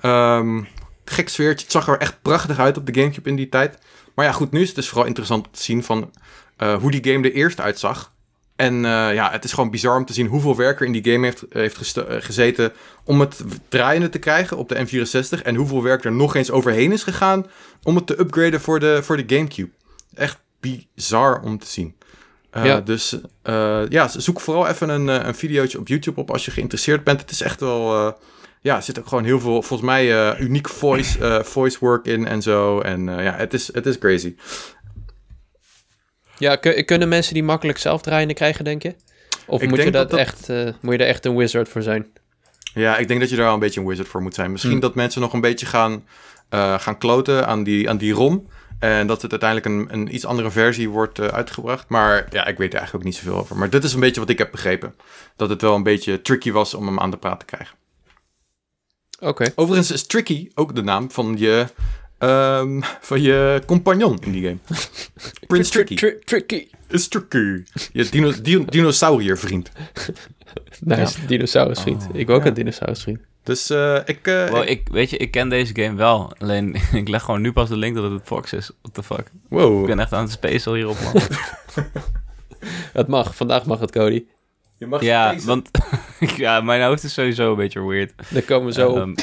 Ehm, 0.00 0.60
gek 1.10 1.28
sfeertje. 1.28 1.64
Het 1.64 1.72
zag 1.72 1.88
er 1.88 1.98
echt 1.98 2.22
prachtig 2.22 2.58
uit 2.58 2.76
op 2.76 2.86
de 2.86 3.00
Gamecube 3.00 3.28
in 3.28 3.36
die 3.36 3.48
tijd. 3.48 3.78
Maar 4.14 4.24
ja, 4.24 4.32
goed, 4.32 4.50
nu 4.50 4.60
is 4.60 4.66
het 4.66 4.76
dus 4.76 4.88
vooral 4.88 5.06
interessant 5.06 5.48
te 5.52 5.62
zien 5.62 5.84
van 5.84 6.10
eh, 6.56 6.74
hoe 6.74 6.90
die 6.90 7.12
game 7.12 7.28
er 7.28 7.34
eerst 7.34 7.60
uitzag. 7.60 8.12
En 8.56 8.84
eh, 8.84 9.14
ja, 9.14 9.30
het 9.30 9.44
is 9.44 9.52
gewoon 9.52 9.70
bizar 9.70 9.96
om 9.96 10.04
te 10.04 10.12
zien 10.12 10.26
hoeveel 10.26 10.56
werk 10.56 10.80
er 10.80 10.86
in 10.86 10.92
die 10.92 11.12
game 11.12 11.26
heeft, 11.26 11.44
heeft 11.50 11.96
eh, 11.96 12.04
gezeten 12.18 12.72
om 13.04 13.20
het 13.20 13.44
draaiende 13.68 14.08
te 14.08 14.18
krijgen 14.18 14.56
op 14.56 14.68
de 14.68 14.74
N64. 14.74 15.42
En 15.42 15.54
hoeveel 15.54 15.82
werk 15.82 16.04
er 16.04 16.12
nog 16.12 16.34
eens 16.34 16.50
overheen 16.50 16.92
is 16.92 17.02
gegaan 17.02 17.46
om 17.82 17.96
het 17.96 18.06
te 18.06 18.20
upgraden 18.20 18.60
voor 18.60 18.80
de, 18.80 19.00
voor 19.02 19.16
de 19.16 19.36
Gamecube. 19.36 19.70
Echt 20.14 20.38
bizar 20.60 21.40
om 21.40 21.58
te 21.58 21.66
zien. 21.66 21.94
Ja. 22.52 22.80
Dus 22.80 23.16
ja, 23.88 24.08
zoek 24.08 24.40
vooral 24.40 24.66
even 24.66 24.88
een, 24.88 25.08
een 25.08 25.34
videootje 25.34 25.78
op 25.78 25.88
YouTube 25.88 26.20
op 26.20 26.30
als 26.30 26.44
je 26.44 26.50
geïnteresseerd 26.50 27.04
bent. 27.04 27.20
Het 27.20 27.30
is 27.30 27.40
echt 27.40 27.60
wel... 27.60 28.14
ja, 28.60 28.76
er 28.76 28.82
zit 28.82 28.98
ook 28.98 29.06
gewoon 29.06 29.24
heel 29.24 29.40
veel, 29.40 29.62
volgens 29.62 29.88
mij, 29.90 30.28
eh, 30.30 30.40
uniek 30.40 30.68
voice, 30.68 31.18
eh, 31.18 31.42
voice 31.42 31.76
work 31.80 32.06
in 32.06 32.26
en 32.26 32.42
zo. 32.42 32.80
En 32.80 33.08
eh, 33.18 33.24
ja, 33.24 33.32
het 33.36 33.52
is, 33.54 33.72
het 33.72 33.86
is 33.86 33.98
crazy. 33.98 34.34
Ja, 36.38 36.56
kun- 36.56 36.84
kunnen 36.84 37.08
mensen 37.08 37.34
die 37.34 37.42
makkelijk 37.42 37.78
zelf 37.78 38.02
draaiende 38.02 38.34
krijgen, 38.34 38.64
denk 38.64 38.82
je? 38.82 38.94
Of 39.46 39.62
Ik 39.62 39.68
moet 39.68 39.82
je, 39.82 39.90
dat 39.90 40.12
Echt, 40.12 40.48
moet 40.80 40.92
je 40.94 40.98
er 40.98 41.06
echt 41.06 41.24
een 41.26 41.36
wizard 41.36 41.68
voor 41.68 41.82
zijn? 41.82 42.06
Ja, 42.74 42.96
ik 42.96 43.08
denk 43.08 43.20
dat 43.20 43.28
je 43.30 43.36
daar 43.36 43.44
wel 43.44 43.54
een 43.54 43.60
beetje 43.60 43.80
een 43.80 43.86
wizard 43.86 44.08
voor 44.08 44.22
moet 44.22 44.34
zijn. 44.34 44.50
Misschien 44.50 44.72
Hmm. 44.72 44.80
dat 44.80 44.94
mensen 44.94 45.20
nog 45.20 45.32
een 45.32 45.40
beetje 45.40 45.66
gaan, 45.66 46.04
gaan 46.78 46.98
kloten 46.98 47.46
aan 47.46 47.62
die, 47.64 47.88
aan 47.88 47.96
die 47.96 48.12
ROM. 48.12 48.48
En 48.78 49.06
dat 49.06 49.22
het 49.22 49.30
uiteindelijk 49.30 49.68
een, 49.92 50.00
een 50.00 50.14
iets 50.14 50.24
andere 50.26 50.50
versie 50.50 50.88
wordt 50.88 51.20
uitgebracht. 51.20 51.88
Maar 51.88 52.26
ja, 52.30 52.46
ik 52.46 52.58
weet 52.58 52.72
er 52.72 52.78
eigenlijk 52.78 52.94
ook 52.94 53.12
niet 53.12 53.14
zoveel 53.22 53.38
over. 53.38 53.56
Maar 53.56 53.70
dit 53.70 53.84
is 53.84 53.92
een 53.92 54.00
beetje 54.00 54.20
wat 54.20 54.30
ik 54.30 54.38
heb 54.38 54.50
begrepen. 54.50 54.94
Dat 55.36 55.48
het 55.48 55.62
wel 55.62 55.74
een 55.74 55.82
beetje 55.82 56.22
tricky 56.22 56.52
was 56.52 56.74
om 56.74 56.86
hem 56.86 57.00
aan 57.00 57.10
de 57.10 57.16
praat 57.16 57.38
te 57.38 57.44
krijgen. 57.44 57.76
Oké. 59.20 59.52
Overigens 59.54 59.90
is 59.90 60.06
Tricky 60.06 60.50
ook 60.54 60.74
de 60.74 60.82
naam 60.82 61.10
van 61.10 61.34
je, 61.38 61.66
ehm, 62.18 62.80
van 63.00 63.22
je 63.22 63.62
compagnon 63.66 64.18
in 64.20 64.32
die 64.32 64.42
game. 64.42 64.58
Prince 65.46 65.70
Tricky. 65.70 65.94
Tri- 65.94 66.18
Tricky. 66.24 66.68
Is 66.88 67.08
Tricky. 67.08 67.62
Je 67.92 68.08
dino, 68.10 68.32
di- 68.42 68.64
dinosauriervriend. 68.64 69.70
Nice, 70.80 71.26
dinosaurusvriend. 71.26 72.06
Oh, 72.12 72.18
ik 72.18 72.26
wil 72.26 72.36
ook 72.36 72.42
ja. 72.42 72.48
een 72.48 72.54
dinosaurusvriend. 72.54 73.18
Dus 73.42 73.70
eh, 73.70 73.96
ik... 74.04 74.26
eh, 74.26 74.48
Wow, 74.48 74.68
ik- 74.68 74.88
weet 74.92 75.10
je, 75.10 75.16
ik 75.16 75.30
ken 75.30 75.48
deze 75.48 75.74
game 75.74 75.94
wel. 75.96 76.32
Alleen, 76.38 76.76
ik 76.92 77.08
leg 77.08 77.22
gewoon 77.22 77.40
nu 77.40 77.52
pas 77.52 77.68
de 77.68 77.76
link 77.76 77.94
dat 77.96 78.10
het 78.10 78.20
Fox 78.24 78.52
is. 78.52 78.70
What 78.82 78.94
the 78.94 79.02
fuck? 79.02 79.30
wow. 79.48 79.80
Ik 79.80 79.86
ben 79.86 80.00
echt 80.00 80.12
aan 80.12 80.22
het 80.22 80.30
spacel 80.32 80.74
hierop, 80.74 80.96
man. 81.00 81.22
Het 82.92 83.06
mag, 83.06 83.36
vandaag 83.36 83.64
mag 83.66 83.80
het, 83.80 83.90
Cody. 83.90 84.24
Je 84.78 84.86
mag 84.86 85.02
ja, 85.02 85.28
spacen. 85.30 85.46
want 85.48 85.70
ja, 86.36 86.60
mijn 86.60 86.82
hoofd 86.82 87.02
is 87.02 87.12
sowieso 87.12 87.50
een 87.50 87.56
beetje 87.56 87.86
weird. 87.86 88.12
Daar 88.28 88.42
komen 88.42 88.66
we 88.66 88.72
zo 88.72 88.88
op. 88.88 88.96
Ehm, 88.96 89.14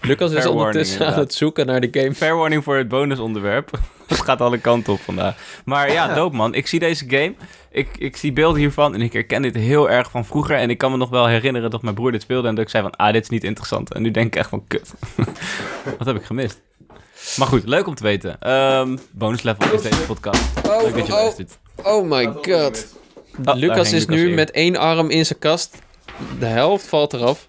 Lucas 0.00 0.30
is 0.30 0.34
warning, 0.34 0.56
ondertussen 0.56 1.06
aan 1.06 1.18
het 1.18 1.34
zoeken 1.34 1.66
naar 1.66 1.80
de 1.80 1.88
game. 1.90 2.14
fair 2.14 2.36
warning 2.36 2.64
voor 2.64 2.76
het 2.76 2.88
bonusonderwerp. 2.88 3.70
het 4.06 4.20
gaat 4.20 4.40
alle 4.40 4.58
kanten 4.58 4.92
op 4.92 5.00
vandaag. 5.00 5.36
Maar 5.64 5.92
ja, 5.92 6.14
dope 6.14 6.36
man. 6.36 6.54
Ik 6.54 6.66
zie 6.66 6.78
deze 6.78 7.04
game. 7.08 7.34
Ik, 7.70 7.88
ik 7.98 8.16
zie 8.16 8.32
beelden 8.32 8.60
hiervan 8.60 8.94
en 8.94 9.00
ik 9.00 9.12
herken 9.12 9.42
dit 9.42 9.54
heel 9.54 9.90
erg 9.90 10.10
van 10.10 10.24
vroeger. 10.24 10.56
En 10.56 10.70
ik 10.70 10.78
kan 10.78 10.90
me 10.90 10.96
nog 10.96 11.10
wel 11.10 11.26
herinneren 11.26 11.70
dat 11.70 11.82
mijn 11.82 11.94
broer 11.94 12.12
dit 12.12 12.22
speelde 12.22 12.48
en 12.48 12.54
dat 12.54 12.64
ik 12.64 12.70
zei 12.70 12.82
van, 12.82 12.96
ah, 12.96 13.12
dit 13.12 13.22
is 13.22 13.28
niet 13.28 13.44
interessant. 13.44 13.94
En 13.94 14.02
nu 14.02 14.10
denk 14.10 14.26
ik 14.26 14.36
echt 14.36 14.48
van, 14.48 14.64
kut. 14.66 14.94
Wat 15.98 16.06
heb 16.06 16.16
ik 16.16 16.24
gemist? 16.24 16.60
Maar 17.36 17.46
goed, 17.46 17.66
leuk 17.66 17.86
om 17.86 17.94
te 17.94 18.02
weten. 18.02 18.40
Ehm 18.40 18.96
bonus 19.12 19.42
level 19.42 19.72
is 19.72 19.82
deze 19.82 20.00
podcast. 20.00 20.42
Oh, 20.68 20.82
leuk 20.82 20.94
dat 20.94 21.06
je 21.06 21.12
oh, 21.12 21.18
luistert. 21.18 21.58
oh 21.82 22.10
my 22.10 22.24
god. 22.24 22.86
daar 23.36 23.56
Lucas 23.56 23.92
is 23.92 24.06
Lucas 24.06 24.24
nu 24.24 24.34
met 24.34 24.50
één 24.50 24.76
arm 24.76 25.10
in 25.10 25.26
zijn 25.26 25.38
kast. 25.38 25.78
De 26.38 26.46
helft 26.46 26.86
valt 26.86 27.12
eraf. 27.12 27.48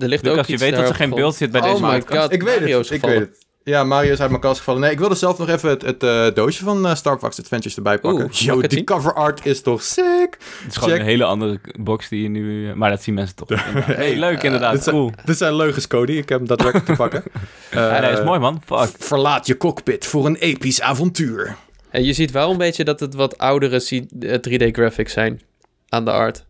Er 0.00 0.08
ligt 0.08 0.22
Lucas, 0.24 0.38
ook 0.38 0.46
je 0.46 0.52
iets 0.52 0.62
weet 0.62 0.74
dat 0.74 0.88
er 0.88 0.94
geen 0.94 1.10
beeld 1.10 1.34
zit 1.34 1.50
bij 1.50 1.60
deze 1.60 1.74
Oh 1.84 1.90
podcast. 1.94 2.22
god, 2.22 2.32
Ik 2.32 2.42
weet 2.42 2.58
Mario 2.60 2.78
het, 2.78 2.90
ik 2.90 3.00
weet 3.00 3.18
het. 3.18 3.46
Ja, 3.64 3.84
Mario 3.84 4.12
is 4.12 4.20
uit 4.20 4.30
mijn 4.30 4.42
kast 4.42 4.58
gevallen. 4.58 4.80
Nee, 4.80 4.90
ik 4.90 4.98
wilde 4.98 5.14
zelf 5.14 5.38
nog 5.38 5.48
even 5.48 5.68
het, 5.70 5.82
het 5.82 6.02
eh, 6.02 6.26
doosje 6.34 6.64
van 6.64 6.86
eh, 6.86 6.94
Star 6.94 7.18
Fox 7.18 7.38
Adventures 7.40 7.76
erbij 7.76 7.98
pakken. 7.98 8.24
Oeh, 8.24 8.32
Yo, 8.32 8.60
die 8.60 8.70
zien? 8.70 8.84
cover 8.84 9.14
art 9.14 9.46
is 9.46 9.60
toch 9.62 9.82
sick? 9.82 10.36
Het 10.62 10.68
is 10.70 10.76
gewoon 10.76 10.90
Check. 10.90 11.00
een 11.00 11.06
hele 11.06 11.24
andere 11.24 11.60
box 11.78 12.08
die 12.08 12.22
je 12.22 12.28
nu... 12.28 12.74
Maar 12.74 12.90
dat 12.90 13.02
zien 13.02 13.14
mensen 13.14 13.36
toch. 13.36 13.48
Nee, 13.96 14.16
leuk 14.16 14.42
inderdaad. 14.42 14.72
dit, 14.72 14.82
zijn, 14.82 14.94
cool. 14.94 15.12
dit 15.24 15.36
zijn 15.36 15.54
leugens, 15.56 15.86
Cody. 15.86 16.12
Ik 16.12 16.28
heb 16.28 16.38
hem 16.38 16.48
daadwerkelijk 16.48 16.86
te 16.88 16.96
pakken. 16.96 17.22
Ja, 17.70 18.00
nee, 18.00 18.12
is 18.12 18.18
Eh, 18.18 18.24
mooi 18.24 18.38
man. 18.40 18.62
Fuck. 18.66 18.90
Verlaat 18.98 19.46
je 19.46 19.56
cockpit 19.56 20.06
voor 20.06 20.26
een 20.26 20.36
episch 20.36 20.80
avontuur. 20.80 21.56
En 21.90 22.04
je 22.04 22.12
ziet 22.12 22.30
wel 22.30 22.50
een 22.50 22.56
beetje 22.58 22.84
dat 22.84 23.00
het 23.00 23.14
wat 23.14 23.38
oudere 23.38 23.78
C- 23.78 24.22
eh, 24.24 24.34
3D 24.68 24.72
graphics 24.74 25.12
zijn 25.12 25.40
aan 25.88 26.04
de 26.04 26.10
art. 26.10 26.46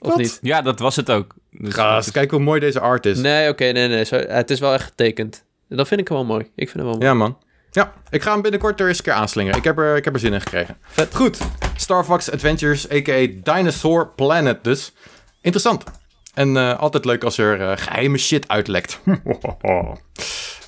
Of 0.00 0.08
Wat? 0.08 0.16
niet? 0.18 0.38
Ja, 0.42 0.62
dat 0.62 0.78
was 0.78 0.96
het 0.96 1.10
ook. 1.10 1.34
Dus 1.50 1.74
Gast, 1.74 2.04
dat 2.04 2.14
kijk 2.14 2.30
hoe 2.30 2.40
mooi 2.40 2.60
deze 2.60 2.80
art 2.80 3.06
is. 3.06 3.18
Nee, 3.18 3.48
oké, 3.48 3.64
nee, 3.64 3.88
nee. 3.88 4.04
Het 4.10 4.50
is 4.50 4.60
wel 4.60 4.72
echt 4.72 4.84
getekend. 4.84 5.44
Dat 5.68 5.88
vind 5.88 6.00
ik 6.00 6.08
wel 6.08 6.24
mooi. 6.24 6.42
Ik 6.42 6.68
vind 6.70 6.72
hem 6.74 6.84
wel 6.84 6.92
mooi. 6.94 7.04
Ja, 7.06 7.14
man. 7.14 7.38
Ja, 7.70 7.92
ik 8.10 8.22
ga 8.22 8.32
hem 8.32 8.42
binnenkort 8.42 8.80
er 8.80 8.88
eens 8.88 8.98
een 8.98 9.04
keer 9.04 9.12
aanslingeren. 9.12 9.58
Ik 9.58 9.64
heb 9.64 9.78
er, 9.78 9.96
ik 9.96 10.04
heb 10.04 10.14
er 10.14 10.20
zin 10.20 10.32
in 10.32 10.40
gekregen. 10.40 10.76
Vet. 10.88 11.14
Goed. 11.14 11.38
Star 11.76 12.04
Fox 12.04 12.30
Adventures, 12.30 12.90
a.k.a. 12.90 13.26
Dinosaur 13.54 14.08
Planet 14.08 14.64
dus. 14.64 14.92
Interessant. 15.40 15.84
En 16.34 16.56
eh, 16.56 16.78
altijd 16.78 17.04
leuk 17.04 17.24
als 17.24 17.38
er 17.38 17.60
eh, 17.60 17.76
geheime 17.76 18.18
shit 18.18 18.48
uitlekt. 18.48 19.00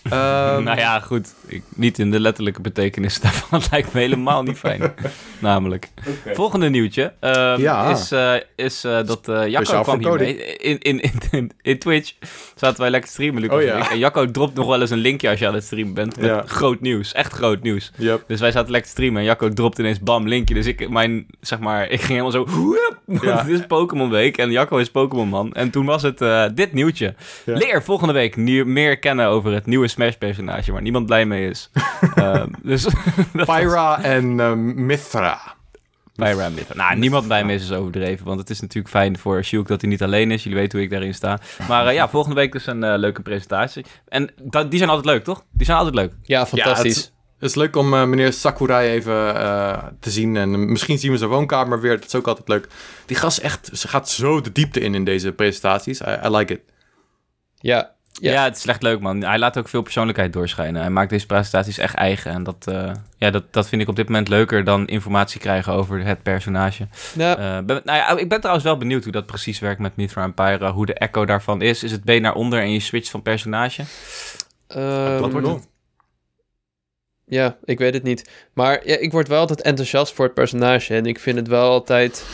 Ehm, 0.03 0.62
nou 0.62 0.79
ja, 0.79 1.01
goed. 1.01 1.35
Ik, 1.47 1.62
niet 1.75 1.99
in 1.99 2.11
de 2.11 2.21
letterlijke 2.21 2.61
betekenis 2.61 3.21
daarvan. 3.21 3.59
Het 3.61 3.71
lijkt 3.71 3.93
me 3.93 4.01
helemaal 4.01 4.43
niet 4.43 4.59
fijn. 4.59 4.93
Namelijk. 5.38 5.88
Volgende 6.33 6.69
nieuwtje 6.71 7.12
ehm, 7.21 7.61
Ja. 7.61 7.91
is, 7.91 8.12
eh, 8.12 8.35
is 8.57 8.85
eh, 8.85 8.99
dat 9.07 9.29
eh 9.29 9.47
Jacco 9.49 9.81
kwam 9.83 9.99
hier 9.99 10.15
mee. 10.19 10.37
In, 10.57 10.79
in, 10.79 11.01
in, 11.01 11.12
in, 11.31 11.53
in 11.62 11.79
Twitch 11.79 12.12
zaten 12.55 12.81
wij 12.81 12.91
lekker 12.91 13.11
streamen, 13.11 13.41
Lucas 13.41 13.57
Oh, 13.57 13.62
en 13.62 13.69
ja. 13.69 13.85
ik. 13.85 13.91
En 13.91 13.99
Jacco 13.99 14.31
dropt 14.31 14.55
nog 14.55 14.67
wel 14.67 14.81
eens 14.81 14.91
een 14.91 14.99
linkje 14.99 15.29
als 15.31 15.38
je 15.38 15.47
aan 15.47 15.55
het 15.55 15.65
streamen 15.65 15.95
bent. 15.95 16.17
Met 16.17 16.25
Ja. 16.31 16.43
groot 16.47 16.81
nieuws. 16.81 17.12
Echt 17.12 17.33
groot 17.33 17.62
nieuws. 17.62 17.91
Yep. 17.97 18.25
Dus 18.27 18.41
wij 18.41 18.51
zaten 18.53 18.71
lekker 18.71 18.91
te 18.91 18.97
streamen 18.97 19.21
en 19.21 19.27
Jacco 19.27 19.49
dropt 19.49 19.79
ineens 19.79 20.01
bam, 20.01 20.29
linkje. 20.29 20.55
Dus 20.55 20.67
ik, 20.67 20.88
mijn, 20.88 21.27
zeg 21.41 21.59
maar, 21.59 21.83
ik 21.91 22.01
ging 22.01 22.09
helemaal 22.21 22.31
zo, 22.31 22.47
het 23.27 23.49
is 23.61 23.67
Pokémon 23.67 24.11
week 24.11 24.37
en 24.37 24.51
Jacco 24.51 24.77
is 24.77 24.91
Pokémon 24.91 25.29
man. 25.29 25.53
En 25.53 25.71
toen 25.71 25.87
was 25.87 26.03
het 26.03 26.21
eh, 26.21 26.45
dit 26.55 26.73
nieuwtje. 26.73 27.15
Ja. 27.45 27.57
Leer 27.57 27.83
volgende 27.83 28.12
week 28.12 28.37
nieuw, 28.37 28.65
meer 28.65 28.99
kennen 28.99 29.27
over 29.27 29.53
het 29.53 29.67
nieuwe 29.67 29.88
Smash 29.92 30.14
personage 30.14 30.72
waar 30.72 30.83
niemand 30.83 31.07
blij 31.07 31.24
mee 31.26 31.48
is. 31.50 31.70
Ehm, 32.14 32.48
dus 32.62 32.85
was- 33.33 33.46
Pyra 33.46 34.02
en 34.02 34.40
eh, 34.40 34.52
Mithra. 34.55 35.55
bij 36.14 36.33
Ramit. 36.35 36.74
Nou, 36.74 36.96
niemand 36.98 37.26
blij 37.26 37.44
mee 37.44 37.57
is 37.57 37.66
dus 37.68 37.76
overdreven, 37.76 38.26
want 38.26 38.40
het 38.40 38.50
is 38.50 38.61
natuurlijk 38.61 38.88
fijn 38.94 39.18
voor 39.18 39.42
Shulk 39.44 39.68
dat 39.68 39.81
hij 39.81 39.90
niet 39.90 40.02
alleen 40.02 40.31
is. 40.31 40.42
Jullie 40.42 40.59
weten 40.59 40.78
hoe 40.78 40.87
ik 40.87 40.92
daarin 40.92 41.14
sta. 41.14 41.38
Maar 41.68 41.87
eh, 41.87 41.94
ja, 41.94 42.09
volgende 42.09 42.37
week 42.37 42.52
dus 42.52 42.66
een 42.66 42.85
eh, 42.85 42.98
leuke 42.98 43.22
presentatie. 43.22 43.85
En 44.09 44.31
dat, 44.42 44.68
die 44.70 44.78
zijn 44.78 44.90
altijd 44.90 45.14
leuk, 45.14 45.24
toch? 45.24 45.44
Die 45.52 45.66
zijn 45.66 45.78
altijd 45.78 45.96
leuk. 45.96 46.12
Ja, 46.22 46.46
fantastisch. 46.46 46.96
het 46.96 47.12
Het 47.38 47.50
is 47.50 47.55
leuk 47.57 47.76
om 47.76 47.94
eh, 47.94 48.05
meneer 48.05 48.33
Sakurai 48.33 48.90
even 48.90 49.37
eh, 49.37 49.85
te 50.00 50.11
zien. 50.11 50.37
En 50.37 50.70
misschien 50.72 50.98
zien 50.98 51.11
we 51.11 51.16
zijn 51.18 51.31
woonkamer 51.31 51.81
weer. 51.81 51.96
Dat 51.96 52.07
is 52.07 52.14
ook 52.14 52.26
altijd 52.28 52.48
leuk. 52.48 52.68
Die 53.07 53.16
gast 53.16 53.38
echt, 53.38 53.70
ze 53.72 53.88
gaat 53.88 54.09
zo 54.09 54.40
de 54.40 54.52
diepte 54.52 54.81
in 54.81 54.94
in 54.94 55.05
deze 55.05 55.33
presentaties. 55.33 56.00
I, 56.00 56.05
I 56.24 56.28
like 56.37 56.52
it. 56.52 56.61
ja. 57.57 57.90
Ja. 58.20 58.33
Ja. 58.33 58.44
het 58.44 58.57
is 58.57 58.66
echt 58.66 58.83
leuk, 58.83 59.01
man. 59.01 59.22
Hij 59.25 59.38
laat 59.38 59.59
ook 59.59 59.68
veel 59.68 59.83
persoonlijkheid 59.83 60.33
doorschijnen. 60.33 60.81
Hij 60.81 60.90
maakt 60.90 61.11
deze 61.11 61.27
presentaties 61.27 61.79
echt 61.79 61.94
eigen. 61.94 62.31
En 62.33 62.42
dat, 62.42 62.66
eh, 62.68 62.90
ja, 63.16 63.31
dat, 63.31 63.44
dat 63.51 63.68
vind 63.68 63.83
ik 63.83 63.88
op 63.88 63.96
dit 63.96 64.07
moment 64.07 64.29
leuker 64.29 64.64
dan 64.64 64.87
informatie 64.87 65.40
krijgen 65.40 65.72
over 65.72 66.05
het 66.05 66.22
personage. 66.22 66.87
Nou, 67.14 67.38
Eh, 67.38 67.59
ben, 67.59 67.81
nou 67.85 67.98
ja, 67.98 68.16
ik 68.18 68.29
ben 68.29 68.38
trouwens 68.38 68.64
wel 68.66 68.77
benieuwd 68.77 69.03
hoe 69.03 69.12
dat 69.12 69.27
precies 69.27 69.59
werkt 69.59 69.81
met 69.81 69.96
Mithra 69.96 70.22
en 70.22 70.35
Pyra. 70.35 70.72
Hoe 70.72 70.87
de 70.87 70.94
echo 70.94 71.25
daarvan 71.27 71.62
is. 71.62 71.83
Is 71.83 71.90
het 71.92 72.05
B 72.05 72.09
naar 72.20 72.35
onder 72.35 72.61
en 72.61 72.72
je 72.72 72.81
switcht 72.81 73.11
van 73.11 73.22
personage? 73.22 73.83
ehm, 74.68 75.20
Wat 75.20 75.33
wordt 75.33 75.46
het? 75.46 75.68
Ja, 77.33 77.57
ik 77.64 77.79
weet 77.79 77.95
het 77.95 78.03
niet. 78.03 78.31
Maar 78.53 78.87
ja, 78.87 78.97
ik 78.97 79.12
word 79.12 79.29
wel 79.29 79.40
altijd 79.40 79.62
enthousiast 79.62 80.12
voor 80.12 80.25
het 80.25 80.35
personage. 80.35 80.95
En 80.95 81.07
ik 81.07 81.18
vind 81.18 81.37
het 81.37 81.49
wel 81.49 81.71
altijd... 81.71 82.25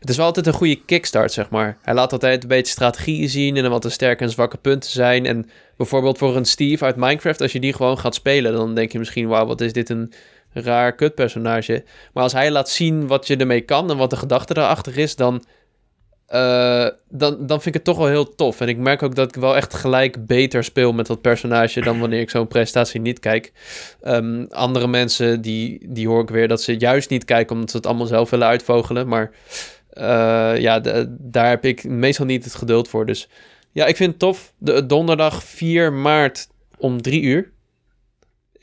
Het 0.00 0.08
is 0.08 0.16
wel 0.16 0.26
altijd 0.26 0.46
een 0.46 0.52
goede 0.52 0.84
kickstart, 0.84 1.32
zeg 1.32 1.50
maar. 1.50 1.76
Hij 1.82 1.94
laat 1.94 2.12
altijd 2.12 2.42
een 2.42 2.48
beetje 2.48 2.72
strategieën 2.72 3.28
zien... 3.28 3.56
en 3.56 3.70
wat 3.70 3.82
de 3.82 3.88
sterke 3.88 4.24
en 4.24 4.30
zwakke 4.30 4.56
punten 4.56 4.90
zijn. 4.90 5.26
En 5.26 5.50
bijvoorbeeld 5.76 6.18
voor 6.18 6.36
een 6.36 6.44
Steve 6.44 6.84
uit 6.84 6.96
Minecraft... 6.96 7.40
als 7.40 7.52
je 7.52 7.60
die 7.60 7.72
gewoon 7.72 7.98
gaat 7.98 8.14
spelen... 8.14 8.52
dan 8.52 8.74
denk 8.74 8.92
je 8.92 8.98
misschien... 8.98 9.28
wauw, 9.28 9.46
wat 9.46 9.60
is 9.60 9.72
dit 9.72 9.88
een 9.88 10.12
raar 10.52 10.94
kutpersonage. 10.94 11.84
Maar 12.12 12.22
als 12.22 12.32
hij 12.32 12.50
laat 12.50 12.70
zien 12.70 13.06
wat 13.06 13.26
je 13.26 13.36
ermee 13.36 13.60
kan... 13.60 13.90
en 13.90 13.96
wat 13.96 14.10
de 14.10 14.16
gedachte 14.16 14.54
daarachter 14.54 14.98
is... 14.98 15.16
dan, 15.16 15.44
eh, 16.26 16.86
dan, 17.08 17.46
dan 17.46 17.62
vind 17.62 17.66
ik 17.66 17.74
het 17.74 17.84
toch 17.84 17.96
wel 17.96 18.06
heel 18.06 18.34
tof. 18.34 18.60
En 18.60 18.68
ik 18.68 18.76
merk 18.76 19.02
ook 19.02 19.14
dat 19.14 19.28
ik 19.28 19.40
wel 19.40 19.56
echt 19.56 19.74
gelijk 19.74 20.26
beter 20.26 20.64
speel 20.64 20.92
met 20.92 21.06
dat 21.06 21.20
personage... 21.20 21.80
dan 21.80 22.00
wanneer 22.00 22.20
ik 22.20 22.30
zo'n 22.30 22.48
presentatie 22.48 23.00
niet 23.00 23.20
kijk. 23.20 23.52
Ehm, 24.00 24.44
andere 24.50 24.86
mensen, 24.86 25.40
die, 25.40 25.86
die 25.88 26.08
hoor 26.08 26.22
ik 26.22 26.30
weer 26.30 26.48
dat 26.48 26.62
ze 26.62 26.76
juist 26.76 27.10
niet 27.10 27.24
kijken 27.24 27.54
omdat 27.54 27.70
ze 27.70 27.76
het 27.76 27.86
allemaal 27.86 28.06
zelf 28.06 28.30
willen 28.30 28.46
uitvogelen. 28.46 29.08
Maar 29.08 29.30
eh, 29.90 30.52
ja, 30.58 30.80
daar 31.08 31.48
heb 31.48 31.64
ik 31.64 31.84
meestal 31.84 32.26
niet 32.26 32.44
het 32.44 32.54
geduld 32.54 32.88
voor. 32.88 33.06
Dus 33.06 33.28
ja, 33.72 33.86
ik 33.86 33.96
vind 33.96 34.10
het 34.10 34.18
tof. 34.18 34.52
De, 34.58 34.86
donderdag 34.86 35.44
4 35.44 35.92
maart 35.92 36.48
om 36.78 37.02
3 37.02 37.22
uur. 37.22 37.50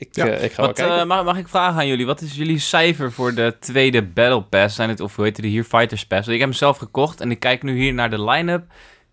Ik, 0.08 0.16
Ja. 0.16 0.26
eh, 0.26 0.44
ik 0.44 0.50
ga 0.52 0.56
wel 0.56 0.66
Wat, 0.66 0.76
kijken. 0.76 0.98
eh, 0.98 1.04
mag, 1.06 1.24
mag 1.24 1.36
ik 1.36 1.48
vragen 1.48 1.76
aan 1.78 1.86
jullie? 1.86 2.06
Wat 2.06 2.20
is 2.20 2.34
jullie 2.36 2.58
cijfer 2.58 3.12
voor 3.12 3.34
de 3.34 3.56
tweede 3.60 4.02
Battle 4.02 4.42
Pass? 4.42 4.74
Zijn 4.76 4.88
het, 4.88 5.00
of 5.00 5.16
hoe 5.16 5.24
heet 5.24 5.36
het 5.36 5.46
hier, 5.46 5.64
Fighters 5.64 6.06
Pass? 6.06 6.28
Ik 6.28 6.38
heb 6.38 6.48
hem 6.48 6.52
zelf 6.58 6.76
gekocht 6.78 7.20
en 7.20 7.30
ik 7.30 7.40
kijk 7.40 7.62
nu 7.62 7.76
hier 7.78 7.94
naar 7.94 8.10
de 8.10 8.22
line-up. 8.24 8.64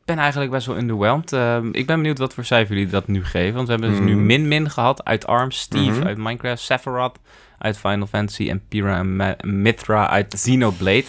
ben 0.05 0.17
eigenlijk 0.19 0.51
best 0.51 0.67
wel 0.67 0.77
underwhelmed. 0.77 1.33
Ehm, 1.33 1.67
ik 1.71 1.85
ben 1.87 1.95
benieuwd 1.97 2.17
wat 2.17 2.33
voor 2.33 2.45
cijfer 2.45 2.75
jullie 2.75 2.89
dat 2.91 3.07
nu 3.07 3.25
geven. 3.25 3.53
Want 3.55 3.67
we 3.67 3.73
hebben 3.73 3.91
dus 3.91 3.99
nu 3.99 4.15
Mm. 4.15 4.25
min-min 4.25 4.69
gehad 4.69 5.03
uit 5.05 5.27
ARMS, 5.27 5.59
Steve 5.59 5.97
Mhm. 5.99 6.07
uit 6.07 6.17
Minecraft, 6.17 6.61
Sephiroth 6.61 7.17
uit 7.57 7.77
Final 7.77 8.07
Fantasy 8.07 8.49
en 8.49 8.61
Pyrrha 8.67 8.97
en 8.97 9.15
Ma- 9.15 9.35
Mithra 9.41 10.09
uit 10.09 10.33
Xenoblade. 10.33 11.03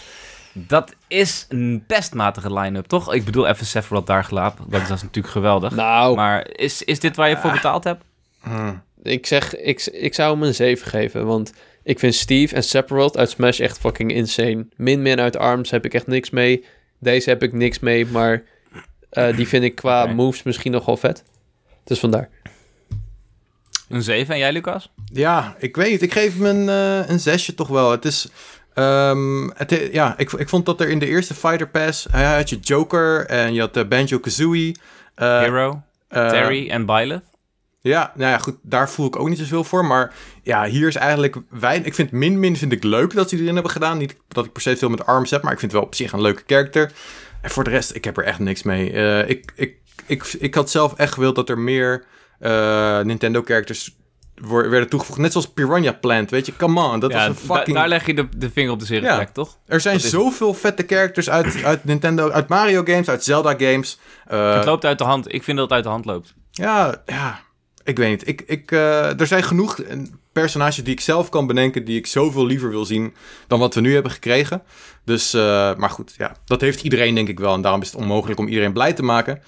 Dat 0.53 0.95
is 1.09 1.47
een 1.49 1.85
best 1.87 2.14
matige 2.14 2.53
line-up, 2.55 2.87
toch? 2.87 3.14
Ik 3.14 3.25
bedoel 3.25 3.47
even 3.47 3.66
Sephiroth 3.66 4.07
daar 4.07 4.25
gelaten. 4.25 4.64
Dat 4.68 4.81
is, 4.81 4.88
dat 4.88 4.97
is 4.97 5.03
natuurlijk 5.03 5.35
geweldig. 5.35 5.75
Nou, 5.75 6.14
Maar 6.16 6.49
is, 6.53 6.83
is 6.83 7.01
dit 7.01 7.16
waar 7.16 7.29
je 7.29 7.37
voor 7.37 7.51
Ah. 7.51 7.57
betaald 7.57 7.85
hebt? 7.85 8.05
Hmm. 8.42 8.83
Ik 9.02 9.26
zeg, 9.26 9.56
ik, 9.56 9.86
ik 9.86 10.14
zou 10.14 10.32
hem 10.34 10.42
een 10.42 10.54
7 10.54 10.86
geven. 10.86 11.26
Want 11.26 11.52
ik 11.82 11.98
vind 11.98 12.14
Steve 12.14 12.54
en 12.54 12.62
Sephiroth 12.64 13.16
uit 13.16 13.30
Smash 13.30 13.60
echt 13.60 13.78
fucking 13.78 14.12
insane. 14.12 14.66
Min-min 14.76 15.20
uit 15.20 15.36
ARMS 15.36 15.70
heb 15.70 15.84
ik 15.84 15.94
echt 15.94 16.06
niks 16.06 16.30
mee. 16.30 16.64
Deze 16.98 17.28
heb 17.28 17.42
ik 17.42 17.52
niks 17.52 17.78
mee, 17.78 18.06
maar 18.06 18.42
eh, 19.10 19.36
die 19.36 19.48
vind 19.48 19.64
ik 19.64 19.74
qua 19.74 20.06
moves 20.06 20.42
misschien 20.42 20.72
nog 20.72 20.84
wel 20.84 20.96
vet. 20.96 21.24
Dus 21.84 21.98
vandaar. 21.98 22.28
Een 23.88 24.02
7 24.02 24.34
en 24.34 24.40
jij, 24.40 24.52
Lucas? 24.52 24.92
Ja, 25.12 25.56
ik 25.58 25.76
weet. 25.76 26.02
Ik 26.02 26.12
geef 26.12 26.38
hem 26.38 26.46
een, 26.46 26.68
eh, 26.68 27.08
een 27.10 27.20
zesje 27.20 27.54
toch 27.54 27.68
wel. 27.68 27.90
Het 27.90 28.04
is... 28.04 28.28
ehm, 28.74 29.48
het, 29.54 29.88
ja, 29.92 30.14
ik, 30.18 30.32
ik 30.32 30.48
vond 30.48 30.66
dat 30.66 30.80
er 30.80 30.88
in 30.88 30.98
de 30.98 31.06
eerste 31.06 31.34
Fighter 31.34 31.68
Pass... 31.68 32.06
Ja, 32.12 32.36
had 32.36 32.50
je 32.50 32.58
Joker 32.58 33.26
en 33.26 33.54
je 33.54 33.60
had 33.60 33.76
uh, 33.76 33.84
Banjo-Kazooie. 33.84 34.76
eh, 35.14 35.38
Hero, 35.38 35.82
eh, 36.08 36.28
Terry 36.28 36.70
en 36.70 36.86
Byleth? 36.86 37.22
Ja, 37.83 38.12
nou 38.14 38.31
ja, 38.31 38.38
goed, 38.38 38.57
daar 38.62 38.90
voel 38.90 39.07
ik 39.07 39.18
ook 39.18 39.29
niet 39.29 39.38
zoveel 39.38 39.64
voor. 39.64 39.85
Maar 39.85 40.12
ja, 40.42 40.64
hier 40.64 40.88
is 40.88 40.95
eigenlijk 40.97 41.37
weinig... 41.51 41.87
Ik 41.87 41.95
vind 41.95 42.11
min-min 42.11 42.57
vind 42.57 42.73
ik 42.73 42.83
leuk 42.85 43.14
dat 43.14 43.29
ze 43.29 43.37
erin 43.37 43.55
hebben 43.55 43.73
gedaan. 43.73 43.99
Niet 43.99 44.16
dat 44.29 44.45
ik 44.45 44.53
per 44.53 44.62
se 44.62 44.77
veel 44.77 44.88
met 44.88 45.07
ARMS 45.07 45.31
heb, 45.31 45.42
maar 45.42 45.53
ik 45.53 45.59
vind 45.59 45.73
het 45.73 45.81
wel 45.81 45.90
op 45.90 45.95
zich 45.95 46.12
een 46.12 46.21
leuke 46.21 46.42
karakter. 46.42 46.92
En 47.42 47.51
voor 47.51 47.64
de 47.64 47.71
rest, 47.71 47.95
ik 47.95 48.05
heb 48.05 48.16
er 48.16 48.25
echt 48.25 48.38
niks 48.38 48.62
mee. 48.62 48.92
Eh, 48.92 49.29
ik, 49.29 49.53
ik, 49.55 49.77
ik, 50.07 50.25
ik 50.38 50.55
had 50.55 50.71
zelf 50.71 50.95
echt 50.97 51.12
gewild 51.12 51.35
dat 51.35 51.49
er 51.49 51.59
meer 51.59 52.05
eh, 52.38 53.01
Nintendo-characters 53.01 53.97
werden 54.51 54.88
toegevoegd. 54.88 55.18
Net 55.18 55.33
zoals 55.33 55.49
Piranha 55.53 55.92
Plant, 55.92 56.31
weet 56.31 56.47
je? 56.47 56.57
Come 56.57 56.81
on, 56.83 57.01
dat 57.01 57.11
ja, 57.12 57.16
was 57.16 57.27
een 57.27 57.47
da- 57.49 57.55
fucking... 57.55 57.77
daar 57.77 57.88
leg 57.88 58.07
je 58.07 58.14
de, 58.14 58.29
de 58.37 58.51
vinger 58.51 58.73
op 58.73 58.79
de 58.79 58.85
zere 58.87 59.07
Ja. 59.07 59.14
plek, 59.14 59.29
toch? 59.29 59.59
er 59.66 59.81
zijn 59.81 59.95
dat 59.97 60.05
is- 60.05 60.11
zoveel 60.11 60.55
vette 60.55 60.85
characters 60.87 61.31
uit, 61.31 61.64
uit 61.64 61.85
Nintendo, 61.85 62.31
uit 62.31 62.49
Mario 62.49 62.83
games, 62.85 63.09
uit 63.09 63.25
Zelda 63.25 63.55
games. 63.59 63.99
Eh, 64.27 64.55
het 64.55 64.64
loopt 64.64 64.85
uit 64.85 64.99
de 64.99 65.05
hand. 65.05 65.35
Ik 65.35 65.42
vind 65.42 65.57
dat 65.57 65.66
het 65.66 65.75
uit 65.75 65.85
de 65.85 65.90
hand 65.90 66.05
loopt. 66.05 66.35
Ja, 66.51 67.03
ja. 67.07 67.40
Ik 67.85 67.97
weet 67.97 68.11
niet. 68.11 68.29
Ik, 68.29 68.42
ik, 68.47 68.71
eh, 68.71 69.21
er 69.21 69.27
zijn 69.27 69.42
genoeg 69.42 69.81
eh, 69.81 69.99
personages 70.33 70.85
die 70.85 70.92
ik 70.92 71.01
zelf 71.01 71.29
kan 71.29 71.47
bedenken... 71.47 71.85
die 71.85 71.99
ik 71.99 72.07
zoveel 72.07 72.47
liever 72.47 72.71
wil 72.71 72.85
zien 72.85 73.14
dan 73.47 73.59
wat 73.59 73.75
we 73.75 73.81
nu 73.81 73.95
hebben 73.95 74.12
gekregen. 74.12 74.62
Dus, 75.05 75.35
eh, 75.35 75.75
maar 75.75 75.90
goed, 75.90 76.14
ja. 76.18 76.37
Dat 76.45 76.61
heeft 76.61 76.83
iedereen 76.83 77.14
denk 77.14 77.29
ik 77.29 77.40
wel. 77.40 77.55
En 77.55 77.62
daarom 77.62 77.81
is 77.81 77.92
het 77.92 78.01
onmogelijk 78.01 78.38
om 78.38 78.49
iedereen 78.49 78.73
blij 78.73 78.92
te 78.92 79.03
maken. 79.03 79.42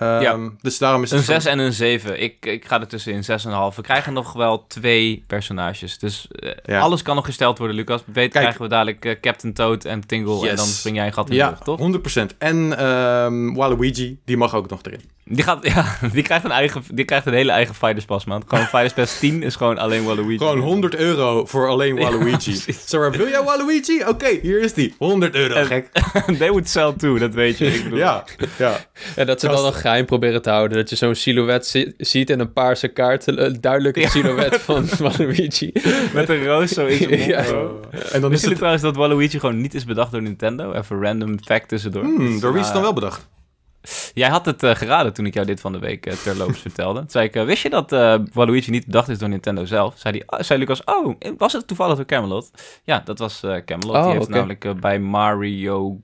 Ehm, 0.00 0.22
Ja. 0.22 0.38
Dus 0.60 0.78
daarom 0.78 1.02
is 1.02 1.10
het... 1.10 1.18
Een 1.18 1.24
voor- 1.24 1.34
6 1.34 1.44
en 1.44 1.58
een 1.58 1.72
7. 1.72 2.22
Ik, 2.22 2.46
ik 2.46 2.64
ga 2.64 2.80
er 2.80 2.86
tussenin 2.86 3.22
6,5. 3.24 3.76
We 3.76 3.82
krijgen 3.82 4.12
nog 4.12 4.32
wel 4.32 4.66
twee 4.66 5.24
personages. 5.26 5.98
Dus 5.98 6.26
eh, 6.30 6.50
Ja. 6.64 6.80
alles 6.80 7.02
kan 7.02 7.14
nog 7.16 7.24
gesteld 7.24 7.58
worden, 7.58 7.76
Lucas. 7.76 8.00
Weet 8.06 8.14
Kijk. 8.14 8.30
krijgen 8.44 8.62
we 8.62 8.68
dadelijk 8.68 9.04
eh, 9.04 9.20
Captain 9.20 9.52
Toad 9.52 9.84
en 9.84 10.06
Tingle. 10.06 10.48
En 10.48 10.56
dan 10.56 10.66
spring 10.66 10.96
jij 10.96 11.06
een 11.06 11.12
gat 11.12 11.24
in 11.24 11.30
de 11.30 11.36
Ja, 11.36 11.48
lucht, 11.48 11.64
toch? 11.64 11.78
100%. 11.80 12.36
En 12.38 12.78
ehm 12.78 13.54
Waluigi, 13.54 14.18
die 14.24 14.36
mag 14.36 14.54
ook 14.54 14.70
nog 14.70 14.80
erin. 14.82 15.00
Die, 15.24 15.44
gaat, 15.44 15.66
ja, 15.74 15.96
die, 16.12 16.22
krijgt 16.22 16.44
een 16.44 16.50
eigen, 16.50 16.82
die 16.92 17.04
krijgt 17.04 17.26
een 17.26 17.32
hele 17.32 17.52
eigen 17.52 17.74
Fighters 17.74 18.04
Pass, 18.04 18.24
man. 18.24 18.42
Gewoon 18.46 18.64
Fighters 18.74 18.92
Pass 18.92 19.18
10 19.18 19.42
is 19.42 19.56
gewoon 19.56 19.78
alleen 19.78 20.04
Waluigi. 20.04 20.38
Gewoon 20.38 20.58
100 20.58 20.94
euro 20.94 21.44
voor 21.46 21.68
alleen 21.68 21.94
Ja, 21.96 22.02
Waluigi. 22.02 22.74
Sorry, 22.86 23.10
wil 23.18 23.28
jij 23.28 23.42
Waluigi? 23.42 24.04
Oké, 24.08 24.38
hier 24.42 24.60
is 24.60 24.72
die. 24.74 24.94
100 24.98 25.34
euro, 25.34 25.54
En- 25.54 25.66
gek. 25.66 25.88
They 26.38 26.48
would 26.50 26.68
sell 26.68 26.92
too, 26.98 27.18
dat 27.18 27.34
weet 27.34 27.58
je. 27.58 27.66
Ik 27.74 27.82
bedoel, 27.84 27.98
Ja, 27.98 28.24
ja. 28.58 28.76
En 29.16 29.26
dat 29.26 29.40
ze 29.40 29.46
dan 29.48 29.66
een 29.66 29.72
geheim 29.90 30.06
proberen 30.06 30.42
te 30.42 30.50
houden. 30.50 30.76
Dat 30.78 30.90
je 30.90 30.96
zo'n 30.96 31.14
silhouet 31.14 31.66
zi- 31.66 31.92
ziet 31.98 32.30
en 32.30 32.40
een 32.40 32.52
paarse 32.52 32.88
kaart. 32.88 33.26
Een 33.26 33.60
duidelijke 33.60 34.00
Ja. 34.00 34.08
silhouet 34.08 34.56
van 34.56 34.84
Waluigi. 34.98 35.72
Met 36.14 36.28
een 36.28 36.44
roos 36.44 36.70
zo 36.70 36.86
in 36.86 36.96
zijn 36.96 37.10
mond. 37.10 37.24
Ja. 37.24 37.42
zo. 37.42 37.80
En 38.12 38.20
dan 38.20 38.32
is 38.32 38.42
het... 38.44 38.54
trouwens 38.56 38.82
dat 38.82 38.96
Waluigi 38.96 39.38
gewoon 39.38 39.60
niet 39.60 39.74
is 39.74 39.84
bedacht 39.84 40.12
door 40.12 40.22
Nintendo? 40.22 40.72
Even 40.72 41.02
random 41.02 41.38
fact 41.42 41.68
tussendoor. 41.68 42.02
Hmm, 42.02 42.40
door 42.40 42.50
wie 42.50 42.58
is 42.60 42.64
het 42.66 42.74
dan 42.74 42.82
wel 42.84 42.92
bedacht? 42.92 43.28
Jij 44.14 44.28
had 44.28 44.44
het 44.46 44.62
eh, 44.62 44.74
geraden 44.74 45.12
toen 45.12 45.26
ik 45.26 45.34
jou 45.34 45.46
dit 45.46 45.60
van 45.60 45.72
de 45.72 45.78
week 45.78 46.06
eh, 46.06 46.12
terloops 46.14 46.58
vertelde. 46.68 47.00
Toen 47.00 47.10
zei 47.10 47.26
ik, 47.26 47.34
eh, 47.36 47.44
wist 47.44 47.62
je 47.62 47.70
dat 47.70 47.92
eh, 47.92 48.14
Waluigi 48.32 48.70
niet 48.70 48.86
bedacht 48.86 49.08
is 49.08 49.18
door 49.18 49.28
Nintendo 49.28 49.64
zelf? 49.64 49.94
Zei, 49.96 50.12
die, 50.12 50.22
ah, 50.26 50.40
zei 50.42 50.58
Lucas, 50.58 50.84
oh, 50.84 51.14
was 51.38 51.52
het 51.52 51.66
toevallig 51.66 51.96
door 51.96 52.04
Camelot? 52.06 52.50
Ja, 52.84 53.02
dat 53.04 53.18
was 53.18 53.42
eh, 53.42 53.56
Camelot. 53.64 53.96
Oh, 53.96 54.02
die 54.02 54.12
heeft 54.12 54.24
oké. 54.24 54.32
namelijk 54.34 54.80
bij 54.80 54.98
Mario 54.98 56.00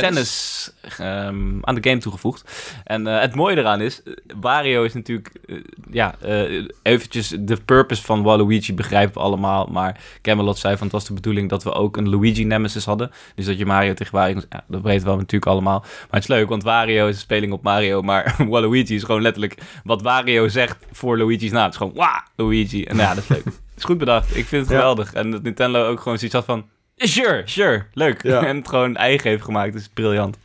Tennis 0.00 0.70
ehm, 0.98 1.58
aan 1.60 1.74
de 1.74 1.88
game 1.88 1.98
toegevoegd. 2.00 2.52
En 2.84 3.06
eh, 3.06 3.20
het 3.20 3.34
mooie 3.34 3.56
eraan 3.56 3.80
is, 3.80 4.02
Wario 4.40 4.82
is 4.82 4.94
natuurlijk, 4.94 5.30
eh, 5.46 5.56
ja, 5.90 6.14
eh, 6.20 6.64
eventjes 6.82 7.28
de 7.38 7.56
purpose 7.56 8.02
van 8.02 8.22
Waluigi 8.22 8.74
begrijpen 8.74 9.14
we 9.14 9.20
allemaal. 9.20 9.66
Maar 9.66 10.00
Camelot 10.22 10.58
zei 10.58 10.74
van 10.76 10.82
het 10.86 10.92
was 10.96 11.04
de 11.06 11.12
bedoeling 11.14 11.48
dat 11.48 11.62
we 11.62 11.72
ook 11.72 11.96
een 11.96 12.08
Luigi 12.08 12.44
Nemesis 12.44 12.84
hadden. 12.84 13.10
Dus 13.34 13.46
dat 13.46 13.58
je 13.58 13.66
Mario 13.66 13.94
tegen 13.94 14.14
Wario, 14.14 14.40
ja, 14.50 14.64
dat 14.68 14.82
weten 14.82 15.08
we 15.10 15.16
natuurlijk 15.16 15.46
allemaal. 15.50 15.78
Maar 15.80 16.08
het 16.10 16.22
is 16.22 16.28
leuk, 16.28 16.48
want 16.48 16.62
Wario 16.62 17.06
is 17.08 17.14
een 17.14 17.20
speling 17.20 17.52
op 17.52 17.62
Mario, 17.62 18.02
maar 18.02 18.36
Waluigi 18.48 18.94
is 18.94 19.02
gewoon 19.02 19.22
letterlijk 19.22 19.58
wat 19.84 20.02
Wario 20.02 20.48
zegt 20.48 20.76
voor 20.92 21.18
Luigi's 21.18 21.50
naam. 21.50 21.62
Het 21.62 21.72
is 21.72 21.78
gewoon, 21.78 21.94
wah, 21.94 22.18
Luigi. 22.36 22.84
En 22.84 22.96
ja, 22.96 23.14
dat 23.14 23.22
is 23.22 23.28
leuk. 23.28 23.44
Het 23.44 23.54
is 23.82 23.84
goed 23.84 23.98
bedacht. 23.98 24.36
Ik 24.36 24.46
vind 24.46 24.62
het 24.62 24.70
Ja. 24.70 24.76
geweldig. 24.78 25.12
En 25.12 25.30
dat 25.30 25.42
Nintendo 25.42 25.86
ook 25.88 26.00
gewoon 26.00 26.18
zoiets 26.18 26.36
had 26.36 26.44
van, 26.44 26.64
sure, 26.96 27.42
sure, 27.44 27.86
leuk. 27.92 28.22
Ja. 28.22 28.42
en 28.46 28.56
het 28.56 28.68
gewoon 28.68 28.96
eigen 28.96 29.30
heeft 29.30 29.44
gemaakt, 29.44 29.74
is 29.74 29.88
briljant. 29.88 30.38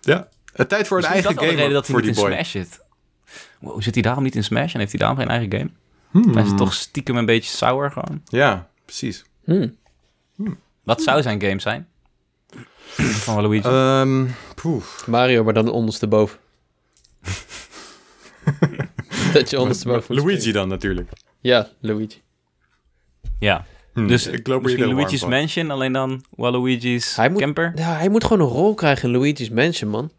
Ja. 0.00 0.28
Het 0.52 0.68
tijd 0.68 0.86
voor 0.86 0.98
een 0.98 1.04
eigen 1.04 1.22
dat 1.22 1.34
wel 1.34 1.42
de 1.42 1.48
game 1.48 1.60
reden 1.60 1.74
dat 1.74 1.86
hij 1.86 1.96
voor 1.96 2.04
niet 2.04 2.14
die 2.14 2.24
in 2.24 2.30
boy. 2.30 2.42
Smash 2.42 2.50
zit. 2.50 2.80
Wow, 3.60 3.82
zit 3.82 3.94
hij 3.94 4.02
daarom 4.02 4.22
niet 4.22 4.34
in 4.34 4.44
Smash 4.44 4.72
en 4.72 4.78
heeft 4.78 4.90
hij 4.90 5.00
daarom 5.00 5.18
geen 5.18 5.28
eigen 5.28 5.52
game? 5.52 5.70
Hmm. 6.10 6.34
Hij 6.34 6.42
is 6.42 6.52
toch 6.56 6.74
stiekem 6.74 7.16
een 7.16 7.26
beetje 7.26 7.50
sour 7.50 7.90
gewoon. 7.90 8.22
Ja, 8.24 8.68
precies. 8.84 9.24
Hmm. 9.44 9.76
Wat 10.82 11.02
zou 11.02 11.22
zijn 11.22 11.42
game 11.42 11.60
zijn? 11.60 11.88
Van 12.96 13.34
Waluigi. 13.34 13.68
Ehm 13.68 14.26
poef. 14.54 15.06
Mario, 15.06 15.44
maar 15.44 15.54
dan 15.54 15.68
ondersteboven. 15.68 16.38
dat 19.32 19.50
je 19.50 19.60
ondersteboven 19.60 20.14
Luigi 20.14 20.52
dan 20.52 20.68
natuurlijk. 20.68 21.10
Ja, 21.40 21.68
Luigi. 21.80 22.22
ja. 23.38 23.66
Hm, 23.94 24.06
Dus 24.06 24.26
ik 24.26 24.46
loop 24.46 24.62
misschien 24.62 24.94
Luigi's 24.94 25.24
Mansion, 25.24 25.70
alleen 25.70 25.92
dan 25.92 26.24
Waluigi's 26.30 27.16
Hij 27.16 27.28
moet- 27.30 27.40
camper. 27.40 27.72
Ja, 27.74 27.96
hij 27.96 28.08
moet 28.08 28.24
gewoon 28.24 28.40
een 28.46 28.52
rol 28.54 28.74
krijgen 28.74 29.08
in 29.12 29.16
Luigi's 29.18 29.50
Mansion, 29.50 29.90
man. 29.90 30.10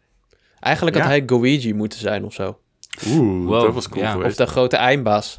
Eigenlijk 0.60 0.96
Ja. 0.96 1.02
had 1.02 1.10
hij 1.10 1.22
Goigi 1.26 1.72
moeten 1.74 1.98
zijn 1.98 2.24
of 2.24 2.34
zo. 2.34 2.58
Oeh, 3.06 3.46
Wow, 3.46 3.62
dat 3.64 3.74
was 3.74 3.88
cool 3.88 4.04
ja. 4.04 4.10
geweest. 4.12 4.40
Of 4.40 4.46
de 4.46 4.52
grote 4.52 4.76
eindbaas. 4.76 5.38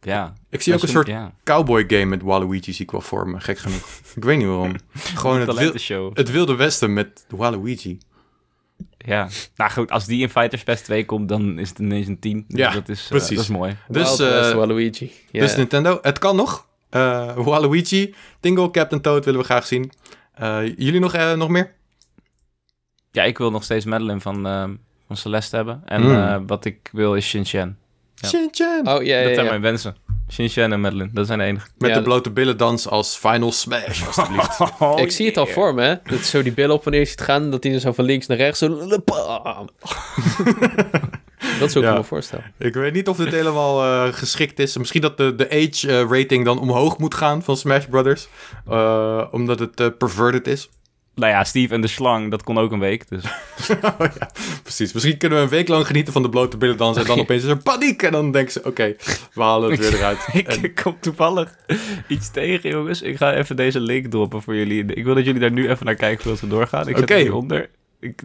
Ja. 0.00 0.32
Ik 0.50 0.62
zie 0.62 0.74
ook 0.74 0.82
een 0.82 0.88
soort 0.88 1.06
Ja. 1.06 1.32
cowboy 1.44 1.84
game 1.86 2.04
met 2.04 2.22
Waluigi 2.22 2.72
zie 2.72 2.84
ik 2.84 2.90
wel 2.90 3.00
voor 3.00 3.28
me, 3.28 3.40
gek 3.40 3.58
genoeg. 3.58 4.00
ik 4.16 4.24
weet 4.24 4.38
niet 4.38 4.46
waarom. 4.46 4.74
Gewoon 5.14 5.40
het, 5.40 5.54
wil- 5.86 6.10
het 6.14 6.30
wilde 6.30 6.54
westen 6.54 6.92
met 6.92 7.24
Waluigi. 7.28 7.98
Ja. 8.98 9.28
Nou 9.56 9.70
goed, 9.70 9.90
als 9.90 10.06
die 10.06 10.20
in 10.22 10.28
Fighters 10.30 10.62
Pass 10.62 10.82
2 10.82 11.04
komt, 11.04 11.28
dan 11.28 11.58
is 11.58 11.68
het 11.68 11.78
ineens 11.78 12.06
een 12.06 12.18
10. 12.18 12.44
Dus 12.48 12.58
Ja, 12.58 12.70
dat 12.72 12.88
is, 12.88 13.02
eh, 13.02 13.08
precies. 13.08 13.28
dat 13.36 13.38
is 13.38 13.48
mooi. 13.50 13.76
Dus, 13.88 14.16
Wild 14.16 14.32
eh, 14.32 14.52
Waluigi. 14.52 15.12
Ja. 15.30 15.40
Dus 15.40 15.56
Nintendo, 15.56 15.98
het 16.02 16.18
kan 16.18 16.36
nog. 16.36 16.66
Eh, 16.90 17.36
Waluigi, 17.36 18.14
Tingle, 18.40 18.70
Captain 18.70 19.00
Toad 19.02 19.24
willen 19.24 19.40
we 19.40 19.46
graag 19.46 19.66
zien. 19.66 19.92
Eh, 20.34 20.60
jullie 20.76 21.00
nog, 21.00 21.12
nog 21.36 21.48
meer? 21.48 21.72
Ja, 23.12 23.22
ik 23.24 23.38
wil 23.38 23.50
nog 23.50 23.64
steeds 23.64 23.84
Madeline 23.84 24.20
van, 24.20 24.42
van 25.06 25.16
Celeste 25.16 25.56
hebben. 25.56 25.82
En 25.84 26.02
Mm. 26.02 26.14
eh, 26.14 26.36
wat 26.46 26.64
ik 26.64 26.88
wil 26.92 27.14
is 27.14 27.28
Shin-Chan. 27.28 27.76
Ja. 28.14 28.28
Shin-chan. 28.28 28.88
Oh, 28.88 29.02
ja, 29.04 29.18
ja, 29.18 29.24
Dat 29.24 29.34
zijn 29.34 29.44
ja. 29.44 29.50
mijn 29.50 29.60
wensen. 29.62 29.96
Shin-Chan 30.30 30.72
en 30.72 30.80
Madeline, 30.80 31.10
dat 31.12 31.26
zijn 31.26 31.38
de 31.38 31.44
enige. 31.44 31.66
Met 31.78 31.90
Ja, 31.90 31.96
de 31.96 32.02
blote 32.02 32.30
billen 32.30 32.56
dans 32.56 32.88
als 32.88 33.16
Final 33.16 33.52
Smash, 33.52 34.06
alstublieft. 34.06 34.60
ik 35.04 35.10
zie 35.10 35.26
het 35.26 35.36
al 35.36 35.46
voor 35.46 35.74
me, 35.74 35.82
hè. 35.82 35.94
Dat 36.04 36.20
zo 36.20 36.42
die 36.42 36.52
billen 36.52 36.74
op 36.74 36.84
wanneer 36.84 37.02
je 37.02 37.06
ziet 37.08 37.20
gaan, 37.20 37.50
dat 37.50 37.62
hij 37.64 37.72
er 37.72 37.80
zo 37.80 37.92
van 37.92 38.04
links 38.04 38.26
naar 38.26 38.36
rechts 38.36 38.58
zo... 38.58 38.68
Dat 41.58 41.70
zou 41.70 41.84
ik 41.84 41.90
Ja. 41.90 41.96
me 41.96 42.04
voorstellen. 42.04 42.52
ik 42.58 42.74
weet 42.74 42.92
niet 42.92 43.08
of 43.08 43.16
dit 43.16 43.32
helemaal 43.32 43.82
eh, 43.82 44.12
geschikt 44.12 44.58
is. 44.58 44.76
Misschien 44.76 45.00
dat 45.00 45.16
de, 45.16 45.34
de 45.34 45.50
age 45.50 45.88
eh, 45.88 46.18
rating 46.18 46.44
dan 46.44 46.58
omhoog 46.58 46.98
moet 46.98 47.14
gaan 47.14 47.42
van 47.42 47.56
Smash 47.56 47.84
Brothers. 47.84 48.28
Eh, 48.68 49.24
omdat 49.30 49.58
het 49.58 49.98
perverted 49.98 50.46
is. 50.46 50.68
Nou 51.14 51.32
ja, 51.32 51.44
Steve 51.44 51.74
en 51.74 51.80
de 51.80 51.86
slang, 51.88 52.30
dat 52.30 52.42
kon 52.42 52.58
ook 52.58 52.72
een 52.72 52.78
week. 52.78 53.08
Dus 53.08 53.24
Oh 53.98 54.06
ja, 54.18 54.30
precies. 54.62 54.92
Misschien 54.92 55.16
kunnen 55.16 55.38
we 55.38 55.44
een 55.44 55.50
week 55.50 55.68
lang 55.68 55.86
genieten 55.86 56.12
van 56.12 56.22
de 56.22 56.28
blote 56.28 56.56
billen 56.56 56.76
dansen. 56.76 57.02
En 57.02 57.08
dan 57.08 57.18
opeens 57.24 57.42
is 57.42 57.48
er 57.48 57.56
paniek. 57.56 58.02
En 58.02 58.12
dan 58.12 58.30
denken 58.32 58.52
ze, 58.52 58.64
oké, 58.64 58.94
we 59.34 59.42
halen 59.42 59.70
het 59.70 59.80
weer 59.80 59.94
eruit. 59.94 60.18
ik, 60.32 60.48
En- 60.48 60.62
ik 60.64 60.74
kom 60.74 60.96
toevallig 61.00 61.56
iets 62.08 62.30
tegen, 62.30 62.70
jongens. 62.70 63.02
Ik 63.02 63.16
ga 63.16 63.34
even 63.34 63.56
deze 63.56 63.80
link 63.80 64.06
droppen 64.06 64.42
voor 64.42 64.56
jullie. 64.56 64.84
Ik 64.84 65.04
wil 65.04 65.14
dat 65.14 65.24
jullie 65.24 65.40
daar 65.40 65.52
nu 65.52 65.68
even 65.70 65.86
naar 65.86 65.94
kijken 65.94 66.22
voordat 66.22 66.40
we 66.40 66.46
doorgaan. 66.46 66.88
Ik 66.88 66.96
zet 66.96 67.08
hem 67.08 67.18
hieronder. 67.18 67.70
Ik, 68.00 68.22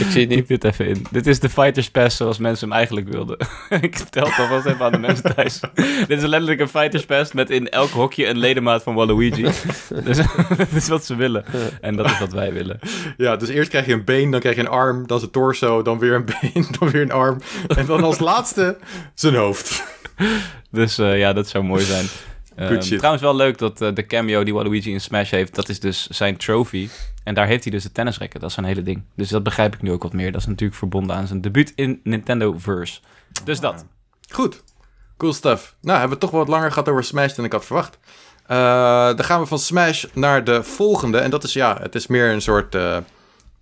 Ik 0.00 0.06
zie 0.10 0.20
het 0.20 0.28
niet. 0.28 0.48
Dit 0.48 0.64
even 0.64 0.86
in. 0.86 1.06
Dit 1.10 1.26
is 1.26 1.40
de 1.40 1.48
Fighters 1.48 1.90
Pass 1.90 2.16
zoals 2.16 2.38
mensen 2.38 2.68
hem 2.68 2.76
eigenlijk 2.76 3.08
wilden. 3.08 3.36
ik 3.80 3.96
vertel 3.96 4.24
het 4.24 4.38
alvast 4.38 4.66
even 4.66 4.84
aan 4.84 4.92
de 4.92 4.98
mensen 4.98 5.34
thuis. 5.34 5.60
dit 6.08 6.22
is 6.22 6.24
letterlijk 6.24 6.60
een 6.60 6.68
Fighters 6.68 7.04
Pass 7.04 7.32
met 7.32 7.50
in 7.50 7.68
elk 7.68 7.90
hokje 7.90 8.26
een 8.26 8.38
ledemaat 8.38 8.82
van 8.82 8.94
Waluigi. 8.94 9.42
dus 10.04 10.16
dat 10.56 10.72
is 10.72 10.88
wat 10.88 11.04
ze 11.04 11.16
willen. 11.16 11.44
En 11.80 11.96
dat 11.96 12.06
is 12.06 12.18
wat 12.18 12.32
wij 12.32 12.52
willen. 12.52 12.78
Ja, 13.16 13.36
dus 13.36 13.48
eerst 13.48 13.70
krijg 13.70 13.86
je 13.86 13.92
een 13.92 14.04
been, 14.04 14.30
dan 14.30 14.40
krijg 14.40 14.54
je 14.54 14.60
een 14.60 14.68
arm, 14.68 15.06
dan 15.06 15.18
zijn 15.18 15.30
torso, 15.30 15.82
dan 15.82 15.98
weer 15.98 16.14
een 16.14 16.24
been, 16.24 16.66
dan 16.78 16.90
weer 16.90 17.02
een 17.02 17.12
arm. 17.12 17.38
En 17.76 17.86
dan 17.86 18.04
als 18.04 18.18
laatste 18.18 18.78
zijn 19.14 19.34
hoofd. 19.34 19.84
Dus 20.70 20.98
eh, 20.98 21.18
ja, 21.18 21.32
dat 21.32 21.48
zou 21.48 21.64
mooi 21.64 21.82
zijn. 21.82 22.06
Ehm, 22.56 22.80
trouwens 22.96 23.22
wel 23.22 23.36
leuk 23.36 23.58
dat 23.58 23.80
eh, 23.80 23.94
de 23.94 24.06
cameo 24.06 24.42
die 24.44 24.54
Waluigi 24.54 24.92
in 24.92 25.00
Smash 25.00 25.30
heeft, 25.30 25.54
dat 25.54 25.68
is 25.68 25.80
dus 25.80 26.06
zijn 26.06 26.36
trophy. 26.36 26.88
En 27.24 27.34
daar 27.34 27.46
heeft 27.46 27.62
hij 27.62 27.72
dus 27.72 27.82
de 27.82 27.92
tennisracket. 27.92 28.40
Dat 28.40 28.48
is 28.48 28.54
zijn 28.54 28.66
hele 28.66 28.82
ding. 28.82 29.02
Dus 29.16 29.28
dat 29.28 29.42
begrijp 29.42 29.74
ik 29.74 29.82
nu 29.82 29.92
ook 29.92 30.02
wat 30.02 30.12
meer. 30.12 30.32
Dat 30.32 30.40
is 30.40 30.46
natuurlijk 30.46 30.78
verbonden 30.78 31.16
aan 31.16 31.26
zijn 31.26 31.40
debuut 31.40 31.72
in 31.74 32.00
Nintendo 32.04 32.54
Verse. 32.58 33.00
Dus 33.44 33.60
dat. 33.60 33.84
Goed. 34.30 34.62
Cool 35.16 35.32
stuff. 35.32 35.74
Nou, 35.80 35.98
hebben 35.98 36.18
we 36.18 36.24
toch 36.24 36.30
wat 36.34 36.48
langer 36.48 36.68
gehad 36.68 36.88
over 36.88 37.04
Smash 37.04 37.34
dan 37.34 37.44
ik 37.44 37.52
had 37.52 37.64
verwacht. 37.64 37.98
Eh, 38.46 38.56
dan 39.06 39.24
gaan 39.24 39.40
we 39.40 39.46
van 39.46 39.58
Smash 39.58 40.04
naar 40.12 40.44
de 40.44 40.62
volgende. 40.62 41.18
En 41.18 41.30
dat 41.30 41.44
is, 41.44 41.52
ja, 41.52 41.78
het 41.80 41.94
is 41.94 42.06
meer 42.06 42.30
een 42.30 42.42
soort 42.42 42.74
eh, 42.74 42.96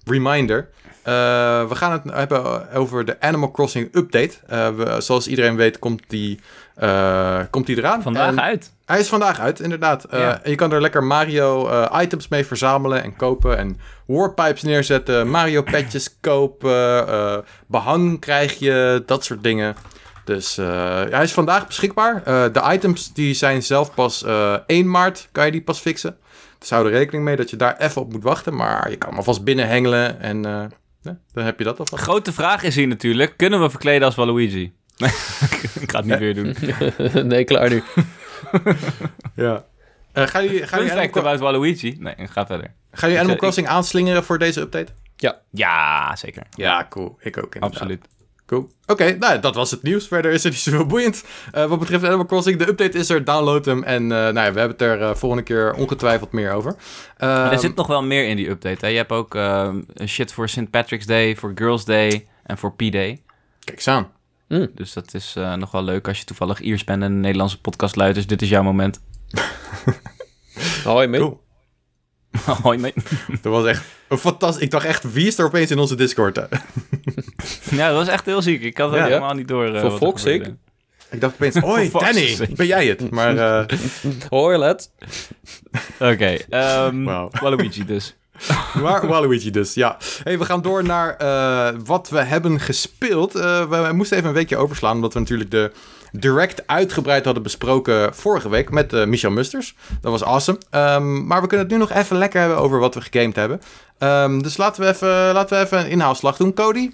reminder. 0.04 0.68
We 1.04 1.68
gaan 1.74 1.92
het 1.92 2.02
hebben 2.14 2.70
over 2.72 3.04
de 3.04 3.20
Animal 3.20 3.50
Crossing 3.50 3.88
update. 3.94 4.36
We- 4.76 4.96
zoals 5.00 5.28
iedereen 5.28 5.56
weet 5.56 5.78
komt 5.78 6.02
die, 6.06 6.40
eh, 6.80 7.40
komt 7.50 7.66
die 7.66 7.76
eraan. 7.78 8.02
Vandaag 8.02 8.28
En 8.28 8.40
uit. 8.40 8.72
Hij 8.84 8.98
is 9.00 9.08
vandaag 9.08 9.40
uit, 9.40 9.60
inderdaad. 9.60 10.04
Eh, 10.04 10.20
Ja. 10.20 10.40
en 10.42 10.50
je 10.50 10.56
kan 10.56 10.72
er 10.72 10.80
lekker 10.80 11.04
Mario 11.04 11.68
eh, 11.68 12.00
items 12.02 12.28
mee 12.28 12.46
verzamelen 12.46 13.02
en 13.02 13.16
kopen. 13.16 13.58
En 13.58 13.78
warpipes 14.06 14.62
neerzetten, 14.62 15.28
Mario 15.28 15.62
petjes 15.62 16.16
kopen. 16.20 17.08
eh, 17.08 17.36
behang 17.66 18.20
krijg 18.20 18.58
je, 18.58 19.02
dat 19.06 19.24
soort 19.24 19.42
dingen. 19.42 19.74
Dus 20.24 20.56
hij 21.10 21.22
is 21.22 21.32
vandaag 21.32 21.66
beschikbaar. 21.66 22.22
De 22.52 22.62
items 22.72 23.12
die 23.12 23.34
zijn 23.34 23.62
zelf 23.62 23.94
pas 23.94 24.24
eh 24.24 24.54
1 24.66 24.90
maart, 24.90 25.28
kan 25.32 25.44
je 25.46 25.52
die 25.52 25.62
pas 25.62 25.78
fixen. 25.78 26.16
Dus 26.58 26.70
hou 26.70 26.86
er 26.86 26.92
rekening 26.92 27.24
mee 27.24 27.36
dat 27.36 27.50
je 27.50 27.56
daar 27.56 27.76
even 27.78 28.02
op 28.02 28.12
moet 28.12 28.22
wachten. 28.22 28.56
Maar 28.56 28.90
je 28.90 28.96
kan 28.96 29.08
hem 29.08 29.18
alvast 29.18 29.44
binnenhengelen 29.44 30.20
en 30.20 30.42
ja, 31.02 31.18
dan 31.32 31.44
heb 31.44 31.58
je 31.58 31.64
dat 31.64 31.78
alvast. 31.78 32.02
Grote 32.02 32.32
vraag 32.32 32.62
is 32.62 32.74
hier 32.74 32.86
natuurlijk: 32.88 33.36
kunnen 33.36 33.60
we 33.60 33.70
verkleden 33.70 34.06
als 34.06 34.14
Waluigi? 34.14 34.72
Nee, 35.00 35.10
ik 35.84 35.90
ga 35.90 35.98
het 35.98 36.04
niet 36.04 36.18
weer 36.18 36.34
doen. 36.34 36.54
nee, 37.28 37.44
klaar 37.44 37.68
nu. 37.70 37.82
Ja. 39.34 39.64
Eh, 40.12 40.26
ga 40.26 40.38
je, 40.38 40.48
ga 40.48 40.56
je 40.58 40.66
Fun 40.66 40.78
Animal, 40.78 40.96
fact 40.96 41.10
Cro- 41.10 41.20
about 41.20 41.40
Waluigi. 41.40 41.96
Nee, 41.98 42.14
ga 42.18 42.46
verder. 42.46 42.74
ga 42.92 43.06
je 43.06 43.16
Animal 43.16 43.34
ik- 43.34 43.40
Crossing 43.40 43.66
aanslingeren 43.68 44.24
voor 44.24 44.38
deze 44.38 44.60
update? 44.60 44.92
Ja, 45.50 46.16
zeker. 46.16 46.42
Ja, 46.50 46.86
cool. 46.88 47.16
Ik 47.20 47.38
ook 47.38 47.44
inderdaad. 47.54 47.70
Absoluut. 47.70 48.04
Cool. 48.46 48.70
Oké, 48.86 49.16
nou 49.18 49.40
dat 49.40 49.54
was 49.54 49.70
het 49.70 49.82
nieuws. 49.82 50.06
Verder 50.08 50.32
is 50.32 50.42
het 50.42 50.52
niet 50.52 50.60
zoveel 50.62 50.86
boeiend. 50.86 51.24
Eh, 51.52 51.64
wat 51.64 51.78
betreft 51.78 52.04
Animal 52.04 52.26
Crossing, 52.26 52.58
de 52.58 52.68
update 52.68 52.98
is 52.98 53.08
er. 53.10 53.24
Download 53.24 53.64
hem. 53.64 53.82
En 53.82 54.02
eh, 54.02 54.08
nou 54.08 54.34
ja, 54.34 54.52
we 54.52 54.58
hebben 54.58 54.68
het 54.68 54.80
er 54.82 55.00
eh, 55.02 55.14
volgende 55.14 55.44
keer 55.44 55.72
ongetwijfeld 55.74 56.32
meer 56.32 56.52
over. 56.52 56.74
Maar 57.18 57.44
er 57.46 57.50
Ehm, 57.52 57.60
zit 57.60 57.74
nog 57.74 57.86
wel 57.86 58.02
meer 58.02 58.28
in 58.28 58.36
die 58.36 58.48
update. 58.48 58.84
Hè? 58.84 58.90
Je 58.90 58.96
hebt 58.96 59.12
ook 59.12 59.34
ehm, 59.34 59.80
shit 60.06 60.32
voor 60.32 60.48
St. 60.48 60.70
Patrick's 60.70 61.06
Day, 61.06 61.36
voor 61.36 61.52
Girls' 61.54 61.84
Day 61.84 62.26
en 62.42 62.58
voor 62.58 62.72
P-Day. 62.74 63.22
Kijk 63.64 63.76
eens 63.78 63.88
aan. 63.88 64.08
Dus 64.74 64.92
dat 64.92 65.14
is 65.14 65.34
eh, 65.36 65.54
nog 65.54 65.70
wel 65.70 65.84
leuk 65.84 66.08
als 66.08 66.18
je 66.18 66.24
toevallig 66.24 66.60
Iers 66.60 66.84
bent 66.84 67.02
en 67.02 67.10
een 67.12 67.20
Nederlandse 67.20 67.60
podcast 67.60 67.96
luistert. 67.96 68.28
Dus 68.28 68.38
dit 68.38 68.42
is 68.48 68.54
jouw 68.54 68.62
moment. 68.62 69.00
Hoi, 70.84 71.06
mee. 71.06 71.20
Cool. 71.20 71.40
Hoi, 72.62 72.78
mate. 72.78 73.00
Dat 73.42 73.52
was 73.52 73.64
echt 73.66 73.84
een 74.08 74.18
fantastisch. 74.18 74.62
Ik 74.62 74.70
dacht 74.70 74.84
echt, 74.84 75.12
wie 75.12 75.26
is 75.26 75.38
er 75.38 75.44
opeens 75.44 75.70
in 75.70 75.78
onze 75.78 75.94
Discord? 75.94 76.36
Ja, 77.70 77.88
dat 77.88 77.96
was 77.96 78.08
echt 78.08 78.26
heel 78.26 78.42
ziek. 78.42 78.62
Ik 78.62 78.78
had 78.78 78.90
het 78.90 78.98
Ja. 79.00 79.06
helemaal 79.06 79.34
niet 79.34 79.48
door. 79.48 79.74
eh, 79.74 79.96
Voor 79.96 80.18
sake. 80.18 80.56
ik 81.10 81.20
dacht 81.20 81.34
opeens, 81.34 81.56
hoi 81.56 81.90
Danny, 81.90 82.36
ben 82.56 82.66
jij 82.66 82.86
het? 82.86 83.10
Maar 83.10 83.36
eh, 83.68 83.78
Hoi, 84.28 84.58
let. 84.58 84.92
Oké, 85.98 86.36
ehm, 86.48 87.04
Wauw. 87.04 87.28
Waluigi 87.40 87.84
dus. 87.84 88.16
Maar 88.82 89.06
Waluigi 89.06 89.50
dus, 89.50 89.74
ja. 89.74 89.96
Hey, 90.22 90.38
we 90.38 90.44
gaan 90.44 90.62
door 90.62 90.84
naar 90.84 91.16
eh, 91.16 91.78
wat 91.84 92.08
we 92.08 92.18
hebben 92.22 92.60
gespeeld. 92.60 93.34
Eh, 93.34 93.68
we, 93.68 93.76
we 93.86 93.92
moesten 93.92 94.16
even 94.16 94.28
een 94.28 94.34
weekje 94.34 94.56
overslaan, 94.56 94.94
omdat 94.96 95.12
we 95.12 95.18
natuurlijk 95.18 95.50
de 95.50 95.72
Direct 96.12 96.66
uitgebreid 96.66 97.24
hadden 97.24 97.42
besproken 97.42 98.14
vorige 98.14 98.48
week 98.48 98.70
met 98.70 98.92
eh, 98.92 99.04
Michel 99.04 99.30
Musters. 99.30 99.74
Dat 100.00 100.10
was 100.12 100.24
awesome. 100.24 100.58
Ehm, 100.70 101.26
maar 101.26 101.40
we 101.40 101.46
kunnen 101.46 101.66
het 101.66 101.74
nu 101.74 101.80
nog 101.80 101.92
even 101.92 102.16
lekker 102.16 102.40
hebben 102.40 102.58
over 102.58 102.78
wat 102.78 102.94
we 102.94 103.00
gegamed 103.00 103.36
hebben. 103.36 103.60
Ehm, 103.98 104.38
dus 104.40 104.56
laten 104.56 104.82
we, 104.82 104.88
even, 104.88 105.08
laten 105.32 105.58
we 105.58 105.64
even 105.64 105.78
een 105.78 105.90
inhaalslag 105.90 106.36
doen. 106.36 106.54
Cody, 106.54 106.90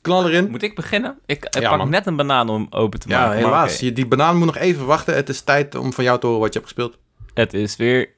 knal 0.00 0.26
erin. 0.28 0.50
Moet 0.50 0.62
ik 0.62 0.74
beginnen? 0.74 1.18
Ik 1.26 1.46
Ja, 1.60 1.68
pak 1.68 1.78
man. 1.78 1.90
net 1.90 2.06
een 2.06 2.16
banaan 2.16 2.48
om 2.48 2.66
open 2.70 3.00
te 3.00 3.08
Ja, 3.08 3.18
maken. 3.18 3.34
maar 3.42 3.50
helaas. 3.50 3.78
Die 3.78 4.06
banaan 4.06 4.36
moet 4.36 4.46
nog 4.46 4.56
even 4.56 4.86
wachten. 4.86 5.14
Het 5.14 5.28
is 5.28 5.40
tijd 5.40 5.74
om 5.74 5.92
van 5.92 6.04
jou 6.04 6.20
te 6.20 6.26
horen 6.26 6.40
wat 6.42 6.52
je 6.52 6.58
hebt 6.60 6.72
gespeeld. 6.72 6.98
Het 7.34 7.54
is 7.54 7.76
weer 7.76 8.08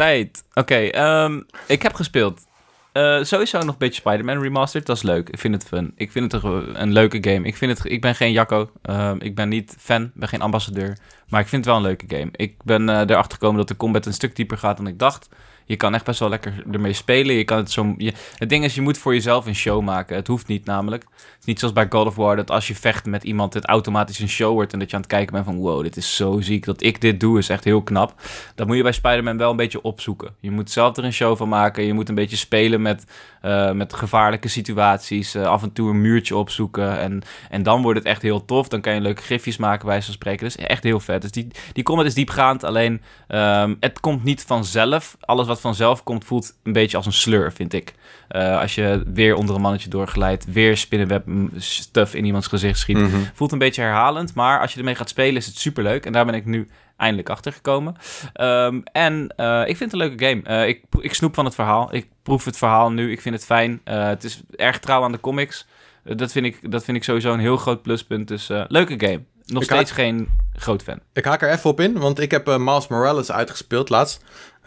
tijd. 0.00 0.44
Oké, 0.54 0.74
ehm, 0.74 1.40
ik 1.66 1.82
heb 1.82 1.94
gespeeld. 1.94 2.46
Eh, 2.92 3.22
sowieso 3.22 3.58
nog 3.58 3.68
een 3.68 3.78
beetje 3.78 4.00
Spider-Man 4.00 4.42
Remastered. 4.42 4.86
Dat 4.86 4.96
is 4.96 5.02
leuk. 5.02 5.28
Ik 5.28 5.38
vind 5.38 5.54
het 5.54 5.64
fun. 5.64 5.92
Ik 5.96 6.12
vind 6.12 6.32
het 6.32 6.42
een, 6.42 6.82
een 6.82 6.92
leuke 6.92 7.18
game. 7.30 7.46
Ik, 7.46 7.56
vind 7.56 7.78
het, 7.78 7.92
ik 7.92 8.00
ben 8.00 8.14
geen 8.14 8.32
Jacco. 8.32 8.70
Ehm, 8.82 9.16
ik 9.18 9.34
ben 9.34 9.48
niet 9.48 9.76
fan. 9.78 10.10
ben 10.14 10.28
geen 10.28 10.42
ambassadeur. 10.42 10.98
Maar 11.28 11.40
ik 11.40 11.48
vind 11.48 11.64
het 11.64 11.74
wel 11.74 11.76
een 11.76 11.88
leuke 11.88 12.16
game. 12.16 12.28
Ik 12.32 12.62
ben 12.62 12.88
eh, 12.88 13.00
erachter 13.00 13.32
gekomen 13.32 13.56
dat 13.56 13.68
de 13.68 13.76
combat 13.76 14.06
een 14.06 14.12
stuk 14.12 14.36
dieper 14.36 14.58
gaat 14.58 14.76
dan 14.76 14.86
ik 14.86 14.98
dacht. 14.98 15.28
Je 15.64 15.76
kan 15.76 15.94
echt 15.94 16.04
best 16.04 16.20
wel 16.20 16.28
lekker 16.28 16.64
ermee 16.72 16.92
spelen. 16.92 17.34
Je 17.34 17.44
kan 17.44 17.56
het, 17.56 17.70
zo, 17.70 17.94
je, 17.96 18.12
het 18.36 18.48
ding 18.48 18.64
is, 18.64 18.74
je 18.74 18.80
moet 18.80 18.98
voor 18.98 19.14
jezelf 19.14 19.46
een 19.46 19.54
show 19.54 19.82
maken. 19.82 20.16
Het 20.16 20.26
hoeft 20.26 20.46
niet 20.46 20.64
namelijk. 20.64 21.02
Het 21.02 21.38
is 21.40 21.44
niet 21.44 21.58
zoals 21.58 21.74
bij 21.74 21.86
God 21.88 22.06
of 22.06 22.16
War, 22.16 22.36
dat 22.36 22.50
als 22.50 22.68
je 22.68 22.74
vecht 22.74 23.06
met 23.06 23.24
iemand, 23.24 23.54
het 23.54 23.66
automatisch 23.66 24.18
een 24.18 24.28
show 24.28 24.52
wordt. 24.52 24.72
En 24.72 24.78
dat 24.78 24.90
je 24.90 24.96
aan 24.96 25.02
het 25.02 25.10
kijken 25.10 25.32
bent 25.32 25.44
van, 25.44 25.56
wow, 25.56 25.82
dit 25.82 25.96
is 25.96 26.16
zo 26.16 26.40
ziek. 26.40 26.64
Dat 26.64 26.82
ik 26.82 27.00
dit 27.00 27.20
doe 27.20 27.38
is 27.38 27.48
echt 27.48 27.64
heel 27.64 27.82
knap. 27.82 28.14
Dat 28.54 28.66
moet 28.66 28.76
je 28.76 28.82
bij 28.82 28.92
Spider-Man 28.92 29.36
wel 29.36 29.50
een 29.50 29.56
beetje 29.56 29.82
opzoeken. 29.82 30.34
Je 30.40 30.50
moet 30.50 30.70
zelf 30.70 30.96
er 30.96 31.04
een 31.04 31.12
show 31.12 31.36
van 31.36 31.48
maken. 31.48 31.84
Je 31.84 31.92
moet 31.92 32.08
een 32.08 32.14
beetje 32.14 32.36
spelen 32.36 32.82
met, 32.82 33.04
eh, 33.40 33.72
met 33.72 33.94
gevaarlijke 33.94 34.48
situaties. 34.48 35.34
eh, 35.34 35.46
af 35.46 35.62
en 35.62 35.72
toe 35.72 35.90
een 35.90 36.00
muurtje 36.00 36.36
opzoeken. 36.36 36.98
En, 36.98 37.22
en 37.50 37.62
dan 37.62 37.82
wordt 37.82 37.98
het 37.98 38.08
echt 38.08 38.22
heel 38.22 38.44
tof. 38.44 38.68
Dan 38.68 38.80
kan 38.80 38.94
je 38.94 39.00
leuke 39.00 39.22
gifjes 39.22 39.56
maken, 39.56 39.86
bij 39.86 40.02
van 40.02 40.12
spreken. 40.12 40.48
Dat 40.48 40.58
is 40.58 40.66
echt 40.66 40.82
heel 40.82 41.00
vet. 41.00 41.22
Dus 41.22 41.30
die, 41.30 41.46
die 41.72 41.84
combat 41.84 42.06
is 42.06 42.14
diepgaand. 42.14 42.64
Alleen, 42.64 43.02
ehm, 43.28 43.74
het 43.80 44.00
komt 44.00 44.24
niet 44.24 44.44
vanzelf. 44.44 45.16
Alles 45.20 45.46
wat 45.46 45.59
vanzelf 45.60 46.02
komt, 46.02 46.24
voelt 46.24 46.52
een 46.62 46.72
beetje 46.72 46.96
als 46.96 47.06
een 47.06 47.12
slur, 47.12 47.52
vind 47.52 47.72
ik. 47.72 47.94
Eh, 48.28 48.60
als 48.60 48.74
je 48.74 49.02
weer 49.14 49.34
onder 49.34 49.54
een 49.54 49.60
mannetje 49.60 49.88
doorglijdt. 49.90 50.52
Weer 50.52 50.76
spinnenweb 50.76 51.26
mm, 51.26 51.50
stuff 51.56 52.14
in 52.14 52.24
iemands 52.24 52.46
gezicht 52.46 52.78
schiet. 52.78 52.98
Voelt 53.34 53.52
een 53.52 53.58
beetje 53.58 53.82
herhalend, 53.82 54.34
maar 54.34 54.60
als 54.60 54.72
je 54.72 54.78
ermee 54.78 54.94
gaat 54.94 55.08
spelen 55.08 55.36
is 55.36 55.46
het 55.46 55.56
superleuk. 55.58 56.06
En 56.06 56.12
daar 56.12 56.24
ben 56.26 56.34
ik 56.34 56.44
nu 56.44 56.68
eindelijk 56.96 57.28
achter 57.30 57.52
gekomen. 57.52 57.96
Ehm, 58.32 58.80
en 58.92 59.32
eh, 59.36 59.60
ik 59.60 59.76
vind 59.76 59.92
het 59.92 59.92
een 59.92 60.08
leuke 60.08 60.24
game. 60.26 60.42
Eh, 60.42 60.68
ik, 60.68 60.82
ik 61.00 61.14
snoep 61.14 61.34
van 61.34 61.44
het 61.44 61.54
verhaal. 61.54 61.94
Ik 61.94 62.06
proef 62.22 62.44
het 62.44 62.56
verhaal 62.56 62.90
nu. 62.92 63.10
Ik 63.10 63.20
vind 63.20 63.34
het 63.34 63.44
fijn. 63.44 63.80
Het 63.84 64.24
is 64.24 64.40
erg 64.56 64.78
trouw 64.78 65.02
aan 65.02 65.12
de 65.12 65.20
comics. 65.20 65.66
Dat, 66.04 66.32
vind 66.32 66.46
ik, 66.46 66.70
dat 66.70 66.84
vind 66.84 66.96
ik 66.96 67.04
sowieso 67.04 67.32
een 67.32 67.40
heel 67.40 67.56
groot 67.56 67.82
pluspunt. 67.82 68.28
Dus 68.28 68.48
leuke 68.68 68.94
game. 69.06 69.22
Nog 69.46 69.62
Ik 69.62 69.70
steeds 69.70 69.90
haak- 69.90 69.98
geen 69.98 70.28
groot 70.54 70.82
fan. 70.82 71.00
Ik 71.12 71.24
haak 71.24 71.42
er 71.42 71.50
even 71.50 71.70
op 71.70 71.80
in, 71.80 71.98
want 71.98 72.20
ik 72.20 72.30
heb 72.30 72.46
Miles 72.46 72.88
Morales 72.88 73.32
uitgespeeld 73.32 73.88
laatst. 73.88 74.24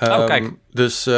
Ehm, 0.09 0.25
kijk. 0.27 0.51
Dus 0.71 1.05
eh, 1.07 1.13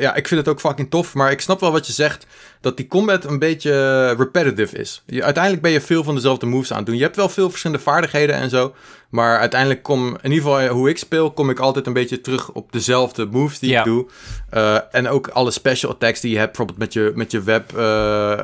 ja, 0.00 0.14
ik 0.14 0.28
vind 0.28 0.40
het 0.40 0.48
ook 0.48 0.60
fucking 0.60 0.90
tof. 0.90 1.14
Maar 1.14 1.30
ik 1.30 1.40
snap 1.40 1.60
wel 1.60 1.72
wat 1.72 1.86
je 1.86 1.92
zegt, 1.92 2.26
dat 2.60 2.76
die 2.76 2.86
combat 2.86 3.24
een 3.24 3.38
beetje 3.38 4.08
repetitive 4.18 4.76
is. 4.78 5.02
Je, 5.06 5.22
uiteindelijk 5.22 5.62
ben 5.62 5.72
je 5.72 5.80
veel 5.80 6.04
van 6.04 6.14
dezelfde 6.14 6.46
moves 6.46 6.70
aan 6.70 6.76
het 6.76 6.86
doen. 6.86 6.96
Je 6.96 7.02
hebt 7.02 7.16
wel 7.16 7.28
veel 7.28 7.50
verschillende 7.50 7.82
vaardigheden 7.82 8.34
en 8.34 8.50
zo. 8.50 8.74
Maar 9.08 9.38
uiteindelijk 9.38 9.82
kom, 9.82 10.16
in 10.22 10.32
ieder 10.32 10.50
geval 10.50 10.68
hoe 10.68 10.88
ik 10.88 10.98
speel, 10.98 11.30
kom 11.30 11.50
ik 11.50 11.58
altijd 11.58 11.86
een 11.86 11.92
beetje 11.92 12.20
terug 12.20 12.50
op 12.52 12.72
dezelfde 12.72 13.26
moves 13.30 13.58
die 13.58 13.70
Ja. 13.70 13.78
ik 13.78 13.84
doe. 13.84 14.06
Eh, 14.50 14.78
en 14.90 15.08
ook 15.08 15.28
alle 15.28 15.50
special 15.50 15.90
attacks 15.92 16.20
die 16.20 16.30
je 16.30 16.38
hebt, 16.38 16.48
bijvoorbeeld 16.56 16.78
met 16.78 16.92
je, 16.92 17.12
met 17.14 17.30
je 17.30 17.42
web 17.42 17.72
eh, 17.76 17.80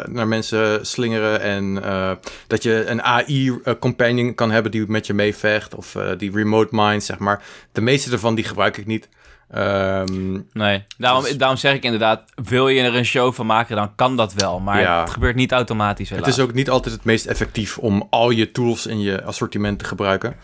naar 0.06 0.28
mensen 0.28 0.86
slingeren. 0.86 1.40
En 1.40 1.84
eh, 1.84 2.10
dat 2.46 2.62
je 2.62 2.84
een 2.86 3.02
AI-companion 3.02 4.34
kan 4.34 4.50
hebben 4.50 4.72
die 4.72 4.84
met 4.88 5.06
je 5.06 5.14
meevecht. 5.14 5.74
Of 5.74 5.94
eh, 5.94 6.10
die 6.18 6.30
remote 6.32 6.68
mines, 6.70 7.06
zeg 7.06 7.18
maar. 7.18 7.42
De 7.72 7.80
meeste 7.80 8.10
ervan 8.12 8.34
die 8.34 8.44
gebruik 8.44 8.76
ik 8.76 8.86
niet. 8.86 9.08
Ehm, 9.50 10.38
Nee, 10.52 10.84
daarom, 10.98 11.22
Dus- 11.22 11.36
daarom 11.36 11.56
zeg 11.56 11.74
ik 11.74 11.82
inderdaad, 11.84 12.24
wil 12.44 12.68
je 12.68 12.82
er 12.82 12.94
een 12.96 13.04
show 13.04 13.32
van 13.32 13.46
maken, 13.46 13.76
dan 13.76 13.94
kan 13.94 14.16
dat 14.16 14.32
wel. 14.34 14.60
Maar 14.60 14.80
Ja. 14.80 15.00
het 15.00 15.10
gebeurt 15.10 15.36
niet 15.36 15.52
automatisch 15.52 16.08
helaas. 16.10 16.26
het 16.26 16.36
is 16.36 16.42
ook 16.42 16.52
niet 16.54 16.70
altijd 16.70 16.94
het 16.94 17.04
meest 17.04 17.26
effectief 17.26 17.78
om 17.78 18.06
al 18.10 18.30
je 18.30 18.50
tools 18.50 18.86
in 18.86 19.00
je 19.00 19.24
assortiment 19.24 19.78
te 19.78 19.84
gebruiken. 19.84 20.34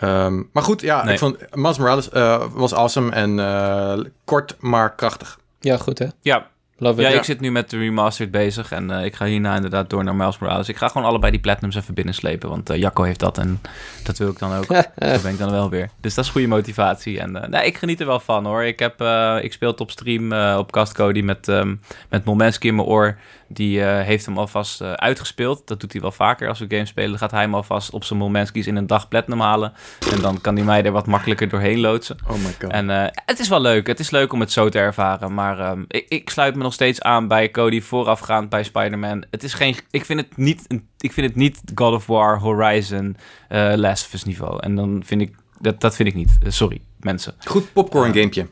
Ehm, 0.00 0.42
maar 0.52 0.62
goed, 0.62 0.80
ja, 0.80 1.04
Nee. 1.04 1.12
ik 1.12 1.18
vond 1.18 1.36
Miles 1.54 1.78
Morales 1.78 2.10
eh, 2.10 2.42
was 2.52 2.74
awesome 2.74 3.10
en 3.10 3.38
eh, 3.38 3.98
kort 4.24 4.56
maar 4.60 4.94
krachtig. 4.94 5.38
Ja, 5.60 5.76
goed 5.76 5.98
hè. 5.98 6.06
Ja, 6.20 6.46
Love 6.78 7.00
Ja, 7.00 7.08
ik 7.08 7.22
zit 7.22 7.40
nu 7.40 7.50
met 7.50 7.70
de 7.70 7.78
remastered 7.78 8.30
bezig 8.30 8.72
en 8.72 8.90
eh, 8.90 9.04
ik 9.04 9.14
ga 9.14 9.24
hierna 9.24 9.54
inderdaad 9.54 9.90
door 9.90 10.04
naar 10.04 10.14
Miles 10.14 10.38
Morales. 10.38 10.68
Ik 10.68 10.76
ga 10.76 10.88
gewoon 10.88 11.06
allebei 11.06 11.32
die 11.32 11.40
platinums 11.40 11.76
even 11.76 11.94
binnenslepen, 11.94 12.48
want 12.48 12.70
eh, 12.70 12.78
Jacco 12.78 13.02
heeft 13.02 13.20
dat 13.20 13.38
en 13.38 13.60
dat 14.06 14.18
wil 14.18 14.28
ik 14.28 14.38
dan 14.38 14.52
ook. 14.52 14.64
Zo 15.14 15.22
ben 15.22 15.32
ik 15.32 15.38
dan 15.38 15.50
wel 15.50 15.70
weer. 15.70 15.90
Dus 16.00 16.14
dat 16.14 16.24
is 16.24 16.30
goede 16.30 16.46
motivatie. 16.46 17.20
En 17.20 17.42
eh, 17.42 17.48
nee, 17.48 17.66
ik 17.66 17.76
geniet 17.76 18.00
er 18.00 18.06
wel 18.06 18.20
van 18.20 18.44
hoor. 18.46 18.64
Ik, 18.64 18.78
heb, 18.78 19.00
eh, 19.00 19.36
ik 19.40 19.52
speel 19.52 19.70
het 19.70 19.80
op 19.80 19.90
stream 19.90 20.32
eh, 20.32 20.56
op 20.58 20.72
Cast 20.72 20.92
Cody 20.92 21.20
met, 21.20 21.48
ehm 21.48 21.74
met 22.08 22.24
Momenski 22.24 22.68
in 22.68 22.74
mijn 22.74 22.88
oor. 22.88 23.16
Die 23.48 23.82
eh, 23.82 24.04
heeft 24.04 24.26
hem 24.26 24.38
alvast 24.38 24.80
eh, 24.80 24.92
uitgespeeld. 24.92 25.66
Dat 25.66 25.80
doet 25.80 25.92
hij 25.92 26.00
wel 26.00 26.12
vaker 26.12 26.48
als 26.48 26.58
we 26.58 26.66
games 26.68 26.88
spelen. 26.88 27.10
Dan 27.10 27.18
gaat 27.18 27.30
hij 27.30 27.40
hem 27.40 27.54
alvast 27.54 27.90
op 27.90 28.04
zijn 28.04 28.18
Momenski's 28.18 28.66
in 28.66 28.76
een 28.76 28.86
dag 28.86 29.08
platinum 29.08 29.40
halen. 29.40 29.72
En 30.12 30.20
dan 30.20 30.40
kan 30.40 30.56
hij 30.56 30.64
mij 30.64 30.84
er 30.84 30.92
wat 30.92 31.06
makkelijker 31.06 31.48
doorheen 31.48 31.80
loodsen. 31.80 32.16
Oh 32.26 32.34
my 32.34 32.54
god. 32.60 32.70
En 32.70 32.90
eh, 32.90 33.06
het 33.24 33.38
is 33.38 33.48
wel 33.48 33.60
leuk. 33.60 33.86
Het 33.86 34.00
is 34.00 34.10
leuk 34.10 34.32
om 34.32 34.40
het 34.40 34.52
zo 34.52 34.68
te 34.68 34.78
ervaren. 34.78 35.34
Maar 35.34 35.58
ehm, 35.58 35.84
ik, 35.88 36.04
ik 36.08 36.30
sluit 36.30 36.54
me 36.54 36.62
nog 36.62 36.72
steeds 36.72 37.00
aan 37.00 37.28
bij 37.28 37.50
Cody 37.50 37.80
voorafgaand 37.80 38.48
bij 38.48 38.64
Spider-Man. 38.64 39.24
Het 39.30 39.42
is 39.42 39.54
geen. 39.54 39.76
Ik 39.90 40.04
vind 40.04 40.20
het 40.20 40.36
niet. 40.36 40.64
Een, 40.68 40.88
ik 40.98 41.12
vind 41.12 41.26
het 41.26 41.36
niet 41.36 41.60
God 41.74 41.94
of 41.94 42.06
War, 42.06 42.38
Horizon, 42.38 43.16
eh 43.48 43.72
Last 43.76 44.06
of 44.06 44.12
Us 44.12 44.24
niveau. 44.24 44.60
En 44.60 44.74
dan 44.74 45.02
vind 45.04 45.20
ik. 45.20 45.34
Dat, 45.60 45.80
dat 45.80 45.96
vind 45.96 46.08
ik 46.08 46.14
niet. 46.14 46.38
Sorry, 46.46 46.80
mensen. 47.00 47.34
Goed 47.44 47.72
popcorn 47.72 48.14
gamepje. 48.14 48.46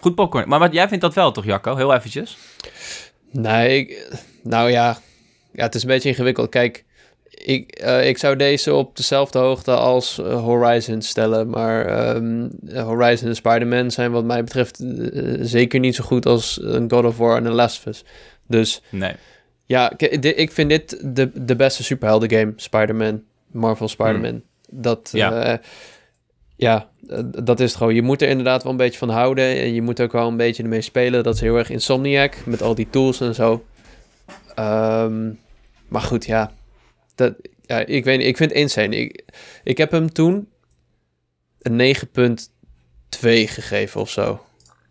Goed 0.00 0.14
popcorn. 0.14 0.48
Maar 0.48 0.58
wat, 0.58 0.72
jij 0.72 0.88
vindt 0.88 1.02
dat 1.02 1.14
wel 1.14 1.32
toch, 1.32 1.44
Jacco? 1.44 1.76
Heel 1.76 1.94
eventjes. 1.94 2.38
Nee, 3.32 3.78
ik- 3.78 4.08
nou 4.42 4.70
ja. 4.70 4.98
ja, 5.52 5.62
het 5.62 5.74
is 5.74 5.82
een 5.82 5.88
beetje 5.88 6.08
ingewikkeld. 6.08 6.48
Kijk, 6.48 6.84
ik, 7.30 7.70
eh, 7.70 8.08
ik 8.08 8.18
zou 8.18 8.36
deze 8.36 8.74
op 8.74 8.96
dezelfde 8.96 9.38
hoogte 9.38 9.70
als 9.70 10.18
eh, 10.18 10.40
Horizon 10.44 11.02
stellen. 11.02 11.50
Maar 11.50 11.86
ehm, 11.86 12.48
Horizon 12.74 13.28
en 13.28 13.36
Spider-Man 13.36 13.90
zijn 13.90 14.10
wat 14.10 14.24
mij 14.24 14.44
betreft 14.44 14.80
eh, 14.80 15.34
zeker 15.40 15.80
niet 15.80 15.94
zo 15.94 16.04
goed 16.04 16.26
als 16.26 16.58
een 16.62 16.90
God 16.90 17.04
of 17.04 17.16
War 17.16 17.36
en 17.36 17.44
een 17.44 17.52
Last 17.52 17.78
of 17.78 17.86
Us. 17.86 18.04
Dus 18.46 18.82
Nee. 18.90 19.12
ja, 19.66 19.92
ik 20.20 20.50
vind 20.52 20.68
dit 20.68 21.00
de, 21.16 21.30
de 21.34 21.56
beste 21.56 21.82
superhelden 21.84 22.30
game. 22.30 22.52
Spider-Man, 22.56 23.22
Marvel 23.46 23.88
Spider-Man. 23.88 24.42
Dat, 24.70 25.10
Ja. 25.12 25.60
ja. 26.56 26.88
Eh, 27.10 27.22
dat 27.44 27.60
is 27.60 27.68
het 27.68 27.76
gewoon. 27.76 27.94
Je 27.94 28.02
moet 28.02 28.22
er 28.22 28.28
inderdaad 28.28 28.62
wel 28.62 28.72
een 28.72 28.78
beetje 28.78 28.98
van 28.98 29.08
houden. 29.08 29.44
En 29.44 29.74
je 29.74 29.82
moet 29.82 30.00
ook 30.00 30.12
wel 30.12 30.28
een 30.28 30.36
beetje 30.36 30.62
ermee 30.62 30.80
spelen. 30.80 31.22
Dat 31.22 31.34
is 31.34 31.40
heel 31.40 31.56
erg 31.56 31.70
Insomniac, 31.70 32.36
met 32.44 32.62
al 32.62 32.74
die 32.74 32.90
tools 32.90 33.20
en 33.20 33.34
zo. 33.34 33.64
Ehm, 34.54 35.30
maar 35.88 36.02
goed, 36.02 36.26
ja. 36.26 36.52
Dat, 37.14 37.34
ja 37.62 37.78
ik 37.78 38.04
weet 38.04 38.20
ik 38.20 38.36
vind 38.36 38.50
het 38.50 38.58
insane. 38.58 38.96
Ik, 38.96 39.24
ik 39.64 39.78
heb 39.78 39.90
hem 39.90 40.12
toen 40.12 40.48
een 41.60 41.96
9.2 41.96 41.98
gegeven 43.20 44.00
of 44.00 44.10
zo. 44.10 44.44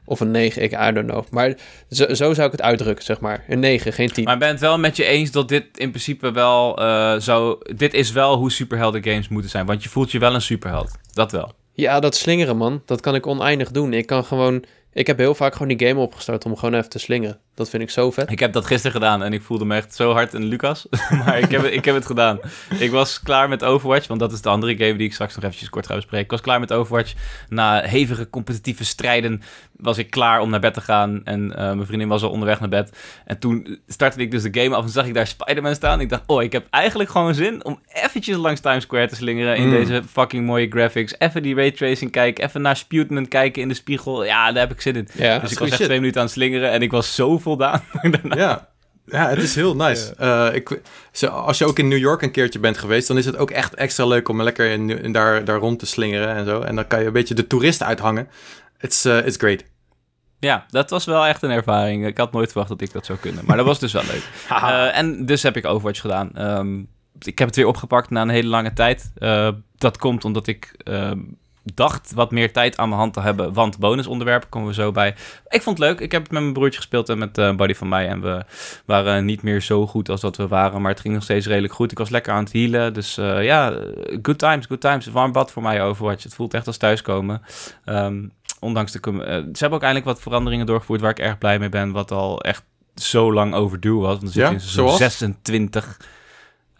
Of 0.05 0.19
een 0.19 0.31
9, 0.31 0.61
ik 0.61 0.71
I 0.71 0.91
don't 0.91 1.07
know. 1.07 1.23
Maar 1.29 1.53
zo, 1.89 2.13
zo 2.13 2.33
zou 2.33 2.45
ik 2.45 2.51
het 2.51 2.61
uitdrukken, 2.61 3.05
zeg 3.05 3.19
maar. 3.19 3.45
Een 3.47 3.59
9, 3.59 3.93
geen 3.93 4.11
10. 4.11 4.23
Maar 4.23 4.33
ik 4.33 4.39
ben 4.39 4.49
het 4.49 4.59
wel 4.59 4.77
met 4.77 4.95
je 4.95 5.03
eens 5.03 5.31
dat 5.31 5.47
dit 5.47 5.65
in 5.77 5.89
principe 5.89 6.31
wel 6.31 6.77
eh, 6.77 7.19
zo... 7.19 7.57
Dit 7.75 7.93
is 7.93 8.11
wel 8.11 8.35
hoe 8.35 8.51
superhelden 8.51 9.03
games 9.03 9.27
moeten 9.27 9.49
zijn. 9.49 9.65
Want 9.65 9.83
je 9.83 9.89
voelt 9.89 10.11
je 10.11 10.19
wel 10.19 10.33
een 10.33 10.41
superheld. 10.41 10.91
Dat 11.13 11.31
wel. 11.31 11.53
Ja, 11.79 11.99
dat 11.99 12.15
slingeren, 12.15 12.57
man. 12.57 12.81
Dat 12.85 13.01
kan 13.01 13.15
ik 13.15 13.27
oneindig 13.27 13.71
doen. 13.71 13.93
Ik 13.93 14.05
kan 14.05 14.25
gewoon... 14.25 14.63
Ik 14.93 15.07
heb 15.07 15.17
heel 15.17 15.35
vaak 15.35 15.53
gewoon 15.53 15.77
die 15.77 15.87
game 15.87 15.99
opgestart 15.99 16.45
om 16.45 16.55
gewoon 16.55 16.73
even 16.73 16.89
te 16.89 16.99
slingeren. 16.99 17.39
Dat 17.53 17.69
vind 17.69 17.83
ik 17.83 17.89
zo 17.89 18.11
vet. 18.11 18.31
Ik 18.31 18.39
heb 18.39 18.53
dat 18.53 18.65
gisteren 18.65 18.91
gedaan 18.91 19.23
en 19.23 19.33
ik 19.33 19.41
voelde 19.41 19.65
me 19.65 19.75
echt 19.75 19.95
zo 19.95 20.11
hard 20.11 20.33
een 20.33 20.43
Lucas. 20.43 20.87
maar 21.25 21.39
ik 21.39 21.51
heb, 21.51 21.63
ik 21.63 21.85
heb 21.85 21.95
het 21.95 22.05
gedaan. 22.05 22.39
Ik 22.79 22.91
was 22.91 23.21
klaar 23.21 23.49
met 23.49 23.63
Overwatch, 23.63 24.07
want 24.07 24.19
dat 24.19 24.31
is 24.31 24.41
de 24.41 24.49
andere 24.49 24.77
game 24.77 24.97
die 24.97 25.07
ik 25.07 25.13
straks 25.13 25.35
nog 25.35 25.43
eventjes 25.43 25.69
kort 25.69 25.85
ga 25.85 25.95
bespreken. 25.95 26.25
Ik 26.25 26.31
was 26.31 26.41
klaar 26.41 26.59
met 26.59 26.73
Overwatch. 26.73 27.13
Na 27.49 27.81
hevige 27.81 28.29
competitieve 28.29 28.85
strijden 28.85 29.41
was 29.81 29.97
ik 29.97 30.09
klaar 30.09 30.39
om 30.41 30.49
naar 30.49 30.59
bed 30.59 30.73
te 30.73 30.81
gaan. 30.81 31.21
En 31.23 31.55
eh, 31.55 31.63
mijn 31.65 31.85
vriendin 31.85 32.07
was 32.07 32.23
al 32.23 32.29
onderweg 32.29 32.59
naar 32.59 32.69
bed. 32.69 32.97
En 33.25 33.39
toen 33.39 33.79
startte 33.87 34.19
ik 34.21 34.31
dus 34.31 34.43
de 34.43 34.61
game 34.61 34.75
af 34.75 34.83
en 34.83 34.89
zag 34.89 35.05
ik 35.05 35.13
daar 35.13 35.27
Spider-Man 35.27 35.75
staan. 35.75 35.99
Ik 36.01 36.09
dacht, 36.09 36.23
oh, 36.25 36.43
ik 36.43 36.51
heb 36.51 36.65
eigenlijk 36.69 37.09
gewoon 37.09 37.33
zin 37.35 37.65
om 37.65 37.79
eventjes 37.93 38.37
langs 38.37 38.59
Times 38.59 38.83
Square 38.83 39.07
te 39.07 39.15
slingeren 39.15 39.55
in 39.55 39.65
Mm. 39.65 39.71
deze 39.71 40.03
fucking 40.11 40.45
mooie 40.45 40.67
graphics. 40.69 41.15
Even 41.17 41.43
die 41.43 41.55
raytracing 41.55 42.11
kijken, 42.11 42.43
even 42.43 42.61
naar 42.61 42.75
Sputman 42.75 43.27
kijken 43.27 43.61
in 43.61 43.67
de 43.67 43.73
spiegel. 43.73 44.25
Ja, 44.25 44.51
daar 44.51 44.61
heb 44.67 44.71
ik 44.71 44.81
zin 44.81 44.95
in. 44.95 45.07
Dus 45.41 45.51
ik 45.51 45.59
was 45.59 45.67
echt 45.67 45.77
shit. 45.77 45.85
twee 45.85 45.99
minuten 45.99 46.19
aan 46.19 46.25
het 46.25 46.35
slingeren 46.35 46.71
en 46.71 46.81
ik 46.81 46.91
was 46.91 47.15
zo 47.15 47.37
voldaan. 47.37 47.81
daarna. 48.11 48.35
Ja. 48.35 48.67
Ja, 49.11 49.29
het 49.29 49.41
is 49.41 49.55
heel 49.55 49.75
nice. 49.75 50.13
Eh, 50.17 50.47
ik, 50.53 50.81
als 51.31 51.57
je 51.57 51.65
ook 51.65 51.79
in 51.79 51.87
New 51.87 51.97
York 51.97 52.21
een 52.21 52.31
keertje 52.31 52.59
bent 52.59 52.77
geweest, 52.77 53.07
dan 53.07 53.17
is 53.17 53.25
het 53.25 53.37
ook 53.37 53.51
echt 53.51 53.75
extra 53.75 54.05
leuk 54.05 54.29
om 54.29 54.41
lekker 54.41 54.71
in, 54.71 55.03
in 55.03 55.11
daar, 55.11 55.45
daar 55.45 55.57
rond 55.59 55.79
te 55.79 55.85
slingeren 55.85 56.35
en 56.35 56.45
zo. 56.45 56.61
En 56.61 56.75
dan 56.75 56.87
kan 56.87 56.99
je 56.99 57.05
een 57.05 57.13
beetje 57.13 57.33
de 57.33 57.47
toeristen 57.47 57.85
uithangen. 57.87 58.27
It's, 58.79 59.05
eh, 59.05 59.25
it's 59.25 59.37
great. 59.37 59.63
Ja, 60.39 60.65
dat 60.69 60.89
was 60.89 61.05
wel 61.05 61.25
echt 61.25 61.41
een 61.41 61.49
ervaring. 61.49 62.05
Ik 62.05 62.17
had 62.17 62.31
nooit 62.31 62.51
verwacht 62.51 62.69
dat 62.69 62.81
ik 62.81 62.91
dat 62.91 63.05
zou 63.05 63.19
kunnen. 63.19 63.45
Maar 63.45 63.57
dat 63.57 63.65
was 63.65 63.79
dus 63.79 63.93
wel 63.93 64.03
leuk. 64.03 64.23
Eh, 64.49 64.97
en 64.97 65.25
dus 65.25 65.43
heb 65.43 65.57
ik 65.57 65.65
Overwatch 65.65 66.01
gedaan. 66.01 66.35
Ehm, 66.35 66.79
ik 67.19 67.39
heb 67.39 67.47
het 67.47 67.55
weer 67.55 67.67
opgepakt 67.67 68.09
na 68.09 68.21
een 68.21 68.29
hele 68.29 68.47
lange 68.47 68.73
tijd. 68.73 69.11
Eh, 69.17 69.49
dat 69.75 69.97
komt 69.97 70.25
omdat 70.25 70.47
ik 70.47 70.75
ehm, 70.83 71.19
dacht 71.63 72.11
wat 72.13 72.31
meer 72.31 72.53
tijd 72.53 72.77
aan 72.77 72.89
mijn 72.89 73.01
hand 73.01 73.13
te 73.13 73.21
hebben. 73.21 73.53
Want 73.53 73.79
bonusonderwerpen 73.79 74.49
komen 74.49 74.67
we 74.67 74.73
zo 74.73 74.91
bij. 74.91 75.15
Ik 75.47 75.61
vond 75.61 75.77
het 75.77 75.87
leuk. 75.87 75.99
Ik 75.99 76.11
heb 76.11 76.21
het 76.21 76.31
met 76.31 76.41
mijn 76.41 76.53
broertje 76.53 76.79
gespeeld 76.79 77.09
en 77.09 77.17
met 77.17 77.37
eh, 77.37 77.45
een 77.45 77.55
buddy 77.55 77.73
van 77.73 77.87
mij. 77.87 78.07
En 78.07 78.21
we 78.21 78.43
waren 78.85 79.25
niet 79.25 79.41
meer 79.41 79.61
zo 79.61 79.87
goed 79.87 80.09
als 80.09 80.21
dat 80.21 80.37
we 80.37 80.47
waren. 80.47 80.81
Maar 80.81 80.91
het 80.91 80.99
ging 80.99 81.13
nog 81.13 81.23
steeds 81.23 81.47
redelijk 81.47 81.73
goed. 81.73 81.91
Ik 81.91 81.97
was 81.97 82.09
lekker 82.09 82.33
aan 82.33 82.43
het 82.43 82.53
healen. 82.53 82.93
Dus 82.93 83.15
ja, 83.41 83.73
good 84.21 84.39
times, 84.39 84.65
good 84.65 84.81
times. 84.81 85.05
Warm 85.07 85.31
bad 85.31 85.51
voor 85.51 85.61
mij 85.61 85.83
Overwatch. 85.83 86.23
Het 86.23 86.33
voelt 86.33 86.53
echt 86.53 86.67
als 86.67 86.77
thuiskomen. 86.77 87.41
Ehm, 87.85 88.23
ondanks 88.59 88.91
de... 88.91 88.99
eh, 88.99 89.15
ze 89.35 89.57
hebben 89.59 89.71
ook 89.71 89.81
eindelijk 89.83 90.05
wat 90.05 90.19
veranderingen 90.21 90.65
doorgevoerd 90.65 91.01
waar 91.01 91.09
ik 91.11 91.19
erg 91.19 91.37
blij 91.37 91.59
mee 91.59 91.69
ben. 91.69 91.91
Wat 91.91 92.11
al 92.11 92.41
echt 92.41 92.63
zo 92.95 93.33
lang 93.33 93.53
overdue 93.53 93.99
was. 93.99 94.11
Want 94.11 94.21
er 94.21 94.27
zit 94.27 94.41
Ja, 94.43 94.49
in 94.49 94.59
seizoen 94.59 94.83
zoals? 94.83 94.97
26. 94.97 95.97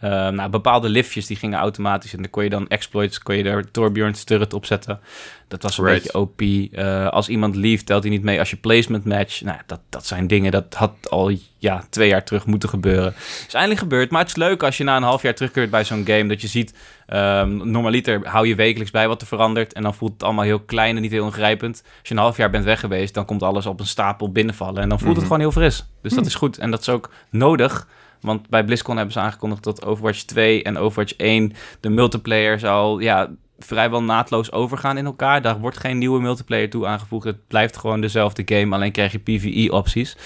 Eh, 0.00 0.10
nou, 0.28 0.50
bepaalde 0.50 0.88
liftjes 0.88 1.26
die 1.26 1.36
gingen 1.36 1.58
automatisch. 1.58 2.12
En 2.14 2.18
dan 2.22 2.30
kon 2.30 2.44
je 2.44 2.50
dan 2.50 2.68
exploits, 2.68 3.18
kon 3.18 3.36
je 3.36 3.44
er 3.44 3.70
Torbjorn's 3.70 4.24
turret 4.24 4.52
opzetten. 4.54 5.00
Dat 5.48 5.62
was 5.62 5.78
een 5.78 5.84
Right. 5.84 6.02
beetje 6.02 6.18
OP. 6.18 6.40
Eh, 6.40 7.06
als 7.08 7.28
iemand 7.28 7.56
leeft, 7.56 7.86
telt 7.86 8.02
hij 8.02 8.12
niet 8.12 8.22
mee 8.22 8.38
als 8.38 8.50
je 8.50 8.56
placement 8.56 9.04
match. 9.04 9.40
Nou, 9.40 9.58
dat, 9.66 9.80
dat 9.88 10.06
zijn 10.06 10.26
dingen, 10.26 10.52
dat 10.52 10.74
had 10.74 11.10
al 11.10 11.32
ja, 11.58 11.84
twee 11.90 12.08
jaar 12.08 12.24
terug 12.24 12.46
moeten 12.46 12.68
gebeuren. 12.68 13.14
Is 13.46 13.54
eindelijk 13.54 13.80
gebeurd, 13.80 14.10
maar 14.10 14.20
het 14.20 14.28
is 14.30 14.36
leuk 14.36 14.62
als 14.62 14.76
je 14.76 14.84
na 14.84 14.96
een 14.96 15.02
half 15.02 15.22
jaar 15.22 15.34
terugkeert 15.34 15.70
bij 15.70 15.84
zo'n 15.84 16.06
game. 16.06 16.26
Dat 16.28 16.40
je 16.40 16.46
ziet, 16.48 16.74
ehm, 17.06 17.70
normaliter 17.70 18.20
hou 18.28 18.46
je 18.48 18.54
wekelijks 18.54 18.90
bij 18.92 19.08
wat 19.08 19.20
er 19.20 19.26
verandert. 19.26 19.72
En 19.72 19.82
dan 19.82 19.94
voelt 19.94 20.12
het 20.12 20.22
allemaal 20.22 20.44
heel 20.44 20.60
klein 20.60 20.96
en 20.96 21.02
niet 21.02 21.10
heel 21.10 21.24
ingrijpend. 21.26 21.82
Als 21.98 22.08
je 22.08 22.14
een 22.14 22.20
half 22.20 22.36
jaar 22.36 22.50
bent 22.50 22.64
weg 22.64 22.80
geweest, 22.80 23.14
dan 23.14 23.24
komt 23.24 23.42
alles 23.42 23.66
op 23.66 23.80
een 23.80 23.86
stapel 23.86 24.32
binnenvallen. 24.32 24.82
En 24.82 24.88
dan 24.88 24.98
voelt 24.98 25.10
Mhm. 25.10 25.20
het 25.20 25.32
gewoon 25.32 25.40
heel 25.40 25.52
fris. 25.60 25.86
Dus 26.02 26.12
dat 26.14 26.26
is 26.26 26.34
goed. 26.34 26.58
En 26.58 26.70
dat 26.70 26.80
is 26.80 26.88
ook 26.88 27.10
nodig. 27.30 27.86
Want 28.20 28.48
bij 28.48 28.64
BlizzCon 28.64 28.96
hebben 28.96 29.12
ze 29.14 29.20
aangekondigd 29.20 29.62
dat 29.64 29.84
Overwatch 29.84 30.22
2 30.22 30.62
en 30.62 30.78
Overwatch 30.78 31.14
1, 31.16 31.52
de 31.80 31.88
multiplayer 31.90 32.58
zal 32.58 32.98
ja, 32.98 33.30
vrijwel 33.58 34.02
naadloos 34.02 34.52
overgaan 34.52 34.98
in 34.98 35.04
elkaar. 35.04 35.42
Daar 35.42 35.58
wordt 35.60 35.76
geen 35.78 35.98
nieuwe 35.98 36.20
multiplayer 36.20 36.70
toe 36.70 36.86
aangevoegd. 36.86 37.24
Het 37.24 37.46
blijft 37.48 37.76
gewoon 37.76 38.00
dezelfde 38.00 38.42
game, 38.44 38.74
alleen 38.74 38.92
krijg 38.92 39.12
je 39.12 39.18
PvE-opties. 39.18 40.16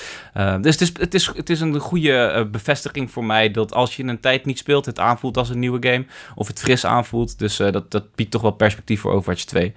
dus 0.61 0.73
het 0.73 0.81
is, 0.81 0.93
het, 0.99 1.15
is, 1.15 1.27
het 1.37 1.51
is 1.51 1.61
een 1.61 1.79
goede 1.79 2.13
eh, 2.17 2.45
bevestiging 2.51 3.11
voor 3.11 3.25
mij 3.25 3.51
dat 3.51 3.75
als 3.75 3.97
je 3.97 4.03
in 4.03 4.09
een 4.09 4.21
tijd 4.21 4.45
niet 4.45 4.59
speelt, 4.59 4.87
het 4.87 4.99
aanvoelt 4.99 5.37
als 5.37 5.49
een 5.49 5.59
nieuwe 5.59 5.89
game. 5.91 6.07
Of 6.35 6.47
het 6.47 6.61
fris 6.61 6.87
aanvoelt. 6.87 7.39
Dus 7.39 7.59
eh, 7.61 7.73
dat, 7.73 7.91
dat 7.91 8.15
biedt 8.15 8.31
toch 8.31 8.43
wel 8.43 8.51
perspectief 8.51 9.01
voor 9.01 9.13
Overwatch 9.13 9.45
2. 9.45 9.75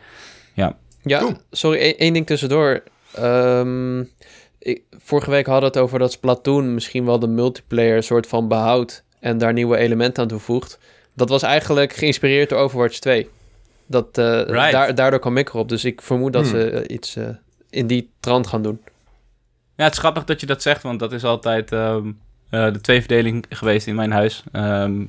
Ja, 0.54 1.20
Cool. 1.20 1.34
sorry, 1.52 1.80
één- 1.80 1.98
één 1.98 2.14
ding 2.14 2.26
tussendoor. 2.26 2.84
Ehm, 3.14 4.04
ik, 4.60 4.82
vorige 4.98 5.30
week 5.30 5.46
hadden 5.46 5.72
we 5.72 5.78
het 5.78 5.86
over 5.86 6.00
dat 6.00 6.12
Splatoon 6.12 6.74
misschien 6.74 7.06
wel 7.06 7.20
de 7.20 7.28
multiplayer 7.28 8.04
soort 8.04 8.28
van 8.28 8.48
behoudt 8.48 9.04
en 9.20 9.38
daar 9.38 9.54
nieuwe 9.54 9.78
elementen 9.78 10.24
aan 10.24 10.30
toevoegt. 10.30 10.80
Dat 11.14 11.30
was 11.30 11.42
eigenlijk 11.44 11.94
geïnspireerd 11.94 12.50
door 12.50 12.60
Overwatch 12.60 13.00
2. 13.00 13.30
Dat, 13.86 14.18
eh, 14.18 14.42
Right. 14.42 14.72
daar, 14.72 14.96
daardoor 14.96 15.20
kwam 15.20 15.38
ik 15.38 15.50
erop. 15.50 15.70
Dus 15.70 15.86
ik 15.86 16.02
vermoed 16.02 16.34
dat 16.34 16.42
Hmm. 16.42 16.52
ze 16.52 16.70
eh, 16.70 16.96
iets 16.96 17.16
eh, 17.16 17.28
in 17.70 17.88
die 17.88 18.10
trant 18.20 18.48
gaan 18.48 18.62
doen. 18.62 18.80
Ja, 19.76 19.84
het 19.84 19.94
is 19.94 20.00
grappig 20.00 20.24
dat 20.24 20.40
je 20.40 20.46
dat 20.46 20.62
zegt, 20.62 20.84
want 20.84 21.00
dat 21.00 21.12
is 21.12 21.24
altijd 21.24 21.72
ehm, 21.72 22.12
eh, 22.50 22.74
de 22.74 22.82
tweeverdeling 22.82 23.46
geweest 23.50 23.88
in 23.88 23.96
mijn 23.96 24.12
huis. 24.12 24.44
Ehm, 24.52 25.04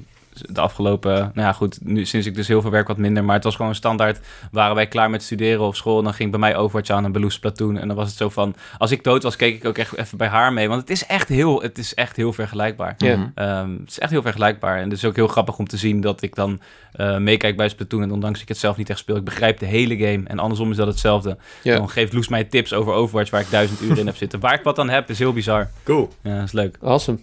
de 0.47 0.61
afgelopen, 0.61 1.13
nou 1.13 1.33
ja 1.35 1.53
goed, 1.53 1.79
nu 1.83 2.05
sinds 2.05 2.27
ik 2.27 2.35
dus 2.35 2.49
heel 2.49 2.61
veel 2.61 2.71
werk 2.71 2.89
wat 2.89 2.97
minder, 2.97 3.25
maar 3.25 3.35
het 3.35 3.45
was 3.45 3.57
gewoon 3.57 3.75
standaard. 3.75 4.21
Waren 4.51 4.75
wij 4.75 4.87
klaar 4.87 5.11
met 5.11 5.23
studeren 5.23 5.61
of 5.61 5.77
school, 5.77 6.03
dan 6.03 6.15
ging 6.15 6.31
bij 6.31 6.41
mij 6.41 6.57
Overwatch 6.57 6.91
aan 6.91 7.05
en 7.05 7.13
Beloes 7.13 7.39
Platoon. 7.39 7.79
En 7.79 7.89
dan 7.89 7.97
was 7.97 8.09
het 8.09 8.17
zo 8.17 8.29
van, 8.29 8.55
als 8.79 8.91
ik 8.91 9.05
dood 9.05 9.23
was, 9.23 9.37
keek 9.37 9.55
ik 9.55 9.65
ook 9.65 9.79
echt 9.79 9.97
even 9.97 10.19
bij 10.19 10.29
haar 10.29 10.53
mee, 10.53 10.69
want 10.69 10.81
het 10.81 10.91
is 10.91 11.07
echt 11.07 11.29
heel, 11.29 11.63
het 11.63 11.79
is 11.79 11.95
echt 11.95 12.17
heel 12.17 12.33
vergelijkbaar. 12.33 12.95
Ja. 12.99 13.17
Mhm. 13.17 13.29
Ehm, 13.35 13.71
het 13.81 13.91
is 13.91 13.99
echt 13.99 14.11
heel 14.11 14.23
vergelijkbaar. 14.23 14.77
En 14.77 14.85
het 14.85 14.93
is 14.93 15.05
ook 15.05 15.17
heel 15.17 15.29
grappig 15.29 15.59
om 15.59 15.69
te 15.69 15.77
zien 15.77 16.01
dat 16.01 16.23
ik 16.23 16.35
dan 16.35 16.61
eh, 16.93 17.17
meekijk 17.17 17.57
bij 17.57 17.69
Splatoon. 17.69 18.03
En 18.03 18.13
ondanks 18.13 18.43
ik 18.43 18.49
het 18.49 18.59
zelf 18.59 18.77
niet 18.77 18.91
echt 18.91 18.99
speel, 18.99 19.17
ik 19.17 19.25
begrijp 19.25 19.59
de 19.59 19.67
hele 19.67 19.97
game. 19.97 20.23
En 20.25 20.39
andersom 20.39 20.71
is 20.71 20.77
dat 20.77 20.87
hetzelfde. 20.87 21.37
Ja. 21.63 21.77
Dan 21.77 21.91
geeft 21.91 22.13
Loes 22.13 22.29
mij 22.29 22.45
tips 22.45 22.73
over 22.73 22.93
Overwatch 22.93 23.31
waar 23.31 23.41
ik 23.41 23.51
duizend 23.51 23.81
uur 23.81 23.99
in 23.99 24.07
heb 24.07 24.17
zitten. 24.17 24.41
Waar 24.41 24.55
ik 24.55 24.63
wat 24.63 24.79
aan 24.79 24.89
heb, 24.89 25.11
is 25.11 25.19
heel 25.19 25.33
bizar. 25.33 25.69
Cool. 25.85 26.13
Ja, 26.23 26.35
dat 26.35 26.45
is 26.45 26.53
leuk. 26.53 26.79
Awesome. 26.83 27.19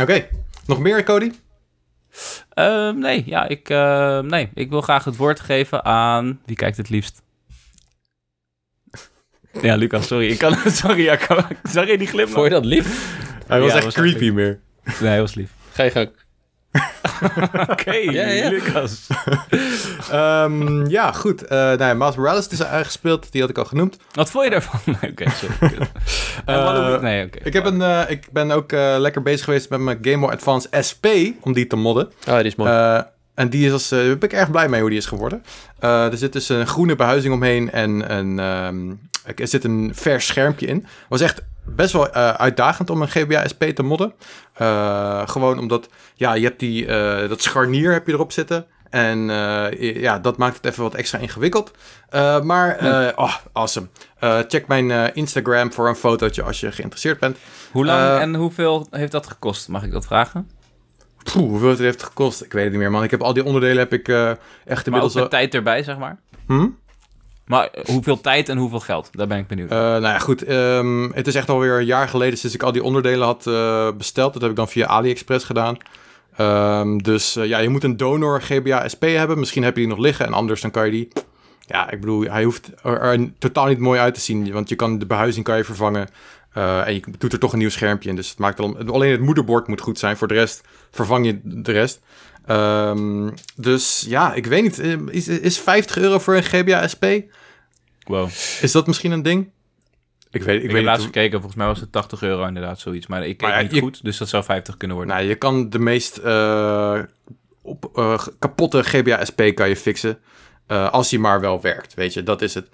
Oké. 0.00 0.26
Nog 0.68 0.78
meer, 0.78 1.02
Cody? 1.04 1.32
Ehm, 2.50 2.98
nee, 2.98 3.22
ja, 3.26 3.48
ik, 3.48 3.68
eh, 3.68 4.18
nee, 4.20 4.50
ik 4.54 4.70
wil 4.70 4.80
graag 4.80 5.04
het 5.04 5.16
woord 5.16 5.40
geven 5.40 5.84
aan... 5.84 6.40
Wie 6.46 6.56
kijkt 6.56 6.76
het 6.76 6.88
liefst? 6.88 7.22
Ja, 9.62 9.74
Lucas, 9.74 10.06
sorry. 10.06 10.28
Ik 10.30 10.38
kan, 10.38 10.54
sorry, 10.82 11.02
ja, 11.02 11.16
kan, 11.16 11.44
je 11.86 11.98
die 11.98 12.06
glimlach? 12.06 12.32
Vond 12.34 12.44
je 12.44 12.50
dat 12.52 12.64
lief? 12.64 13.16
Hij 13.46 13.60
was 13.60 13.68
Ja, 13.70 13.74
echt 13.76 13.84
was 13.84 13.94
creepy 13.94 14.24
echt- 14.24 14.34
meer. 14.34 14.60
Nee, 14.84 15.08
hij 15.10 15.20
was 15.20 15.34
lief. 15.34 15.50
Ga 15.72 15.82
je 15.82 15.90
gang. 15.90 16.10
Oké, 17.68 17.92
Ja, 18.18 18.26
ja. 18.26 18.48
Lucas. 18.48 19.06
Ehm, 20.10 20.86
ja, 20.86 21.12
goed. 21.12 21.44
Eh 21.44 21.58
nou 21.58 21.82
ja, 21.82 21.94
Miles 21.94 22.16
Morales 22.16 22.48
is 22.48 22.62
uitgespeeld. 22.62 23.32
Die 23.32 23.40
had 23.40 23.50
ik 23.50 23.58
al 23.58 23.64
genoemd. 23.64 23.96
Wat 24.12 24.30
vond 24.30 24.44
je 24.44 24.50
daarvan? 24.50 24.80
Oké, 25.10 25.30
sorry. 25.30 25.78
En 26.44 26.62
wat 26.64 26.74
Eh, 26.94 27.00
nee, 27.00 27.24
oké. 27.26 27.38
Ik, 27.42 27.52
heb 27.52 27.64
een, 27.64 27.82
eh, 27.82 28.00
ik 28.10 28.28
ben 28.32 28.50
ook 28.50 28.72
eh, 28.72 28.94
lekker 28.98 29.22
bezig 29.22 29.44
geweest 29.44 29.70
met 29.70 29.80
mijn 29.80 29.98
Game 30.02 30.18
Boy 30.18 30.30
Advance 30.32 30.68
SP, 30.88 31.06
om 31.40 31.52
die 31.52 31.66
te 31.66 31.76
modden. 31.76 32.12
Oh, 32.28 32.36
die 32.36 32.44
is 32.44 32.56
mooi. 32.56 32.70
Eh, 32.70 33.00
en 33.34 33.48
die 33.48 33.66
is 33.66 33.72
als, 33.72 33.90
eh, 33.90 33.98
daar 33.98 34.18
ben 34.18 34.28
ik 34.28 34.32
erg 34.36 34.50
blij 34.50 34.68
mee 34.68 34.80
hoe 34.80 34.90
die 34.90 34.98
is 34.98 35.06
geworden. 35.06 35.42
Eh, 35.78 36.12
er 36.12 36.16
zit 36.16 36.32
dus 36.32 36.48
een 36.48 36.66
groene 36.66 36.96
behuizing 36.96 37.34
omheen 37.34 37.70
en 37.70 38.16
een, 38.16 38.38
ehm, 38.38 38.90
er 39.40 39.48
zit 39.48 39.64
een 39.64 39.90
vers 39.94 40.26
schermpje 40.26 40.66
in. 40.66 40.86
was 41.08 41.20
echt 41.20 41.42
best 41.76 41.92
wel 41.92 42.10
eh, 42.12 42.30
uitdagend 42.30 42.90
om 42.90 43.02
een 43.02 43.08
GBA 43.08 43.48
SP 43.52 43.62
te 43.64 43.82
modden. 43.82 44.12
Eh, 44.54 45.28
gewoon 45.28 45.58
omdat, 45.58 45.88
ja, 46.14 46.34
je 46.34 46.44
hebt 46.44 46.58
die, 46.60 46.86
eh, 46.86 47.28
dat 47.28 47.42
scharnier 47.42 47.92
heb 47.92 48.06
je 48.06 48.12
erop 48.12 48.32
zitten. 48.32 48.66
En 48.90 49.18
ja, 49.78 50.18
dat 50.18 50.36
maakt 50.36 50.56
het 50.56 50.64
even 50.64 50.82
wat 50.82 50.94
extra 50.94 51.18
ingewikkeld. 51.18 51.70
Maar, 52.42 52.78
oh, 53.16 53.34
awesome. 53.52 53.86
Check 54.20 54.66
mijn 54.66 55.14
Instagram 55.14 55.72
voor 55.72 55.88
een 55.88 55.96
fotootje 55.96 56.42
als 56.42 56.60
je 56.60 56.72
geïnteresseerd 56.72 57.18
bent. 57.18 57.36
Hoe 57.72 57.84
lang 57.84 58.20
en 58.20 58.34
hoeveel 58.34 58.86
heeft 58.90 59.12
dat 59.12 59.26
gekost? 59.26 59.68
Mag 59.68 59.82
ik 59.82 59.92
dat 59.92 60.06
vragen? 60.06 60.50
Poeh, 61.32 61.48
hoeveel 61.48 61.68
het 61.68 61.78
heeft 61.78 62.02
gekost? 62.02 62.44
Ik 62.44 62.52
weet 62.52 62.62
het 62.62 62.72
niet 62.72 62.80
meer, 62.80 62.90
man. 62.90 63.02
Ik 63.02 63.10
heb 63.10 63.22
al 63.22 63.32
die 63.32 63.44
onderdelen 63.44 63.78
heb 63.78 63.92
ik 63.92 64.08
echt 64.08 64.16
Maar 64.16 64.76
ook 64.78 64.84
inmiddels... 64.84 65.14
met 65.14 65.22
al- 65.22 65.28
tijd 65.28 65.54
erbij, 65.54 65.82
zeg 65.82 65.98
maar. 65.98 66.18
Hm? 66.46 66.68
Maar 67.48 67.66
eh, 67.66 67.84
hoeveel 67.84 68.20
tijd 68.20 68.48
en 68.48 68.58
hoeveel 68.58 68.80
geld? 68.80 69.08
Daar 69.12 69.26
ben 69.26 69.38
ik 69.38 69.46
benieuwd. 69.46 69.70
Eh, 69.70 69.78
nou 69.78 70.02
ja, 70.02 70.18
goed. 70.18 70.44
ehm, 70.44 71.10
het 71.12 71.26
is 71.26 71.34
echt 71.34 71.48
alweer 71.48 71.78
een 71.78 71.84
jaar 71.84 72.08
geleden 72.08 72.38
sinds 72.38 72.54
ik 72.54 72.62
al 72.62 72.72
die 72.72 72.82
onderdelen 72.82 73.26
had 73.26 73.46
eh, 73.46 73.88
besteld. 73.96 74.32
Dat 74.32 74.42
heb 74.42 74.50
ik 74.50 74.56
dan 74.56 74.68
via 74.68 74.86
AliExpress 74.86 75.44
gedaan. 75.44 75.76
Ehm, 76.36 76.98
dus 76.98 77.34
ja, 77.34 77.58
je 77.58 77.68
moet 77.68 77.84
een 77.84 77.96
donor 77.96 78.42
GBA 78.42 78.88
SP 78.92 79.04
hebben. 79.04 79.38
Misschien 79.38 79.62
heb 79.62 79.74
je 79.74 79.80
die 79.80 79.90
nog 79.90 79.98
liggen 79.98 80.26
en 80.26 80.32
anders 80.32 80.60
dan 80.60 80.70
kan 80.70 80.84
je 80.84 80.90
die... 80.90 81.08
Ja, 81.60 81.90
ik 81.90 82.00
bedoel, 82.00 82.22
hij 82.22 82.44
hoeft 82.44 82.70
er, 82.82 83.30
totaal 83.38 83.66
niet 83.66 83.78
mooi 83.78 84.00
uit 84.00 84.14
te 84.14 84.20
zien. 84.20 84.52
Want 84.52 84.68
je 84.68 84.76
kan 84.76 84.98
de 84.98 85.06
behuizing 85.06 85.44
kan 85.44 85.56
je 85.56 85.64
vervangen. 85.64 86.08
En 86.52 86.94
je 86.94 87.02
doet 87.18 87.32
er 87.32 87.38
toch 87.38 87.52
een 87.52 87.58
nieuw 87.58 87.68
schermpje 87.68 88.08
in. 88.08 88.16
Dus 88.16 88.28
het 88.28 88.38
maakt 88.38 88.60
al, 88.60 88.76
alleen 88.86 89.10
het 89.10 89.20
moederbord 89.20 89.66
moet 89.66 89.80
goed 89.80 89.98
zijn. 89.98 90.16
Voor 90.16 90.28
de 90.28 90.34
rest 90.34 90.64
vervang 90.90 91.26
je 91.26 91.40
de 91.42 91.72
rest. 91.72 92.00
Ehm, 92.48 93.30
dus 93.56 94.04
ja, 94.08 94.34
ik 94.34 94.46
weet 94.46 94.62
niet. 94.62 94.78
Eh, 94.78 94.92
Is, 95.10 95.28
is 95.28 95.58
50 95.58 95.96
euro 95.98 96.18
voor 96.18 96.36
een 96.36 96.42
GBA 96.42 96.88
SP? 96.92 97.04
wow. 98.06 98.28
Is 98.60 98.72
dat 98.72 98.86
misschien 98.86 99.12
een 99.12 99.22
ding? 99.22 99.50
Ik 100.30 100.42
weet, 100.42 100.56
ik 100.56 100.62
Ik, 100.62 100.66
weet 100.68 100.76
heb 100.76 100.84
laatst 100.84 101.04
gekeken, 101.04 101.32
volgens 101.38 101.54
mij 101.54 101.66
was 101.66 101.80
het 101.80 101.92
80 101.92 102.22
euro 102.22 102.46
inderdaad, 102.46 102.78
zoiets. 102.80 103.06
Maar 103.06 103.26
ik 103.26 103.40
Maar 103.40 103.50
ja, 103.56 103.62
niet 103.62 103.74
je- 103.74 103.80
goed, 103.80 104.04
dus 104.04 104.16
dat 104.18 104.28
zou 104.28 104.44
50 104.44 104.76
kunnen 104.76 104.96
worden. 104.96 105.14
Nou, 105.14 105.28
je 105.28 105.34
kan 105.34 105.70
de 105.70 105.78
meest 105.78 106.16
eh, 106.16 106.98
op, 107.62 107.90
eh, 107.94 108.26
kapotte 108.38 108.82
GBA 108.82 109.24
SP 109.30 109.40
kan 109.54 109.68
je 109.68 109.76
fixen. 109.76 110.18
als 110.68 111.08
die 111.08 111.18
maar 111.18 111.40
wel 111.40 111.60
werkt, 111.60 111.94
weet 111.94 112.14
je. 112.14 112.22
Dat 112.22 112.42
is 112.42 112.54
het. 112.54 112.68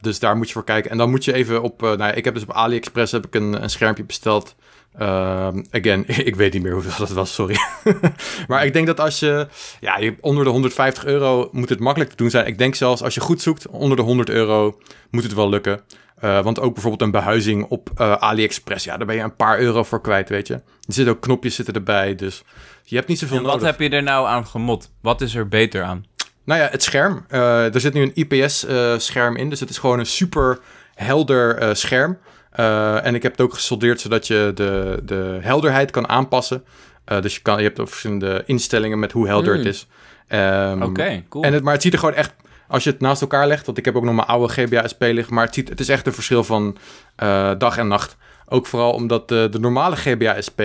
Dus 0.00 0.18
daar 0.18 0.36
moet 0.36 0.46
je 0.46 0.52
voor 0.52 0.64
kijken. 0.64 0.90
En 0.90 0.96
dan 0.96 1.10
moet 1.10 1.24
je 1.24 1.32
even 1.32 1.62
op... 1.62 1.80
nou, 1.80 2.12
ik 2.12 2.24
heb 2.24 2.34
dus 2.34 2.42
op 2.42 2.52
AliExpress 2.52 3.12
heb 3.12 3.26
ik 3.26 3.34
een, 3.34 3.62
een 3.62 3.70
schermpje 3.70 4.04
besteld. 4.04 4.54
Ehm, 4.98 5.62
again, 5.70 6.04
ik 6.30 6.36
weet 6.36 6.52
niet 6.52 6.62
meer 6.62 6.72
hoeveel 6.72 7.06
dat 7.06 7.10
was, 7.10 7.34
sorry. 7.34 7.56
maar 8.48 8.66
ik 8.66 8.72
denk 8.72 8.86
dat 8.86 9.00
als 9.00 9.18
je... 9.18 9.48
Ja, 9.80 10.00
onder 10.20 10.44
de 10.44 10.50
150 10.50 11.04
euro 11.04 11.48
moet 11.52 11.68
het 11.68 11.80
makkelijk 11.80 12.10
te 12.10 12.16
doen 12.16 12.30
zijn. 12.30 12.46
Ik 12.46 12.58
denk 12.58 12.74
zelfs 12.74 13.02
als 13.02 13.14
je 13.14 13.20
goed 13.20 13.42
zoekt, 13.42 13.68
onder 13.68 13.96
de 13.96 14.02
100 14.02 14.28
euro 14.30 14.78
moet 15.10 15.22
het 15.22 15.34
wel 15.34 15.48
lukken. 15.48 15.80
Eh, 16.24 16.42
want 16.42 16.60
ook 16.60 16.72
bijvoorbeeld 16.72 17.02
een 17.02 17.10
behuizing 17.10 17.64
op 17.68 17.90
eh, 17.96 18.12
AliExpress, 18.12 18.84
ja, 18.84 18.96
daar 18.96 19.06
ben 19.06 19.16
je 19.16 19.22
een 19.22 19.36
paar 19.36 19.58
euro 19.58 19.82
voor 19.82 20.00
kwijt, 20.00 20.28
weet 20.28 20.46
je. 20.46 20.54
Er 20.54 20.62
zitten 20.86 21.14
ook 21.14 21.20
knopjes 21.20 21.54
zitten 21.54 21.74
erbij, 21.74 22.14
dus 22.14 22.42
je 22.84 22.96
hebt 22.96 23.08
niet 23.08 23.18
zoveel 23.18 23.36
en 23.36 23.42
wat 23.42 23.52
nodig. 23.52 23.68
heb 23.68 23.80
je 23.80 23.96
er 23.96 24.02
nou 24.02 24.26
aan 24.26 24.46
gemod? 24.46 24.90
Wat 25.00 25.20
is 25.20 25.34
er 25.34 25.48
beter 25.48 25.82
aan? 25.82 26.04
Nou 26.44 26.60
ja, 26.60 26.68
het 26.70 26.82
scherm. 26.82 27.24
Eh, 27.28 27.74
er 27.74 27.80
zit 27.80 27.92
nu 27.92 28.02
een 28.02 28.12
IPS-scherm 28.14 29.36
in, 29.36 29.50
dus 29.50 29.60
het 29.60 29.70
is 29.70 29.78
gewoon 29.78 29.98
een 29.98 30.06
super 30.06 30.58
helder 30.94 31.76
scherm. 31.76 32.18
Eh, 32.54 33.06
en 33.06 33.14
ik 33.14 33.22
heb 33.22 33.32
het 33.32 33.40
ook 33.40 33.54
gesoldeerd 33.54 34.00
zodat 34.00 34.26
je 34.26 34.52
de, 34.54 35.02
de 35.04 35.38
helderheid 35.40 35.90
kan 35.90 36.08
aanpassen. 36.08 36.64
Eh, 37.04 37.20
dus 37.20 37.34
je, 37.34 37.40
kan, 37.42 37.56
je 37.56 37.62
hebt 37.62 37.78
verschillende 37.88 38.42
instellingen 38.46 38.98
met 38.98 39.12
hoe 39.12 39.26
helder 39.26 39.52
Mm. 39.52 39.58
het 39.58 39.68
is. 39.74 39.86
Ehm, 40.28 40.82
Oké, 40.82 41.22
cool. 41.28 41.44
En 41.44 41.52
het, 41.52 41.62
maar 41.62 41.72
het 41.72 41.82
ziet 41.82 41.92
er 41.92 41.98
gewoon 41.98 42.14
echt, 42.14 42.34
als 42.68 42.84
je 42.84 42.90
het 42.90 43.00
naast 43.00 43.20
elkaar 43.22 43.46
legt, 43.46 43.66
want 43.66 43.78
ik 43.78 43.84
heb 43.84 43.96
ook 43.96 44.04
nog 44.04 44.14
mijn 44.14 44.26
oude 44.26 44.52
GBA 44.52 44.88
SP 44.92 45.02
liggen, 45.02 45.34
maar 45.34 45.44
het, 45.44 45.54
ziet, 45.54 45.68
het 45.68 45.80
is 45.80 45.88
echt 45.88 46.06
een 46.06 46.12
verschil 46.12 46.44
van 46.44 46.76
eh, 47.16 47.50
dag 47.58 47.76
en 47.78 47.88
nacht. 47.88 48.16
Ook 48.48 48.66
vooral 48.66 48.92
omdat 48.92 49.28
de, 49.28 49.48
de 49.50 49.58
normale 49.58 49.96
GBA 49.96 50.40
SP, 50.46 50.60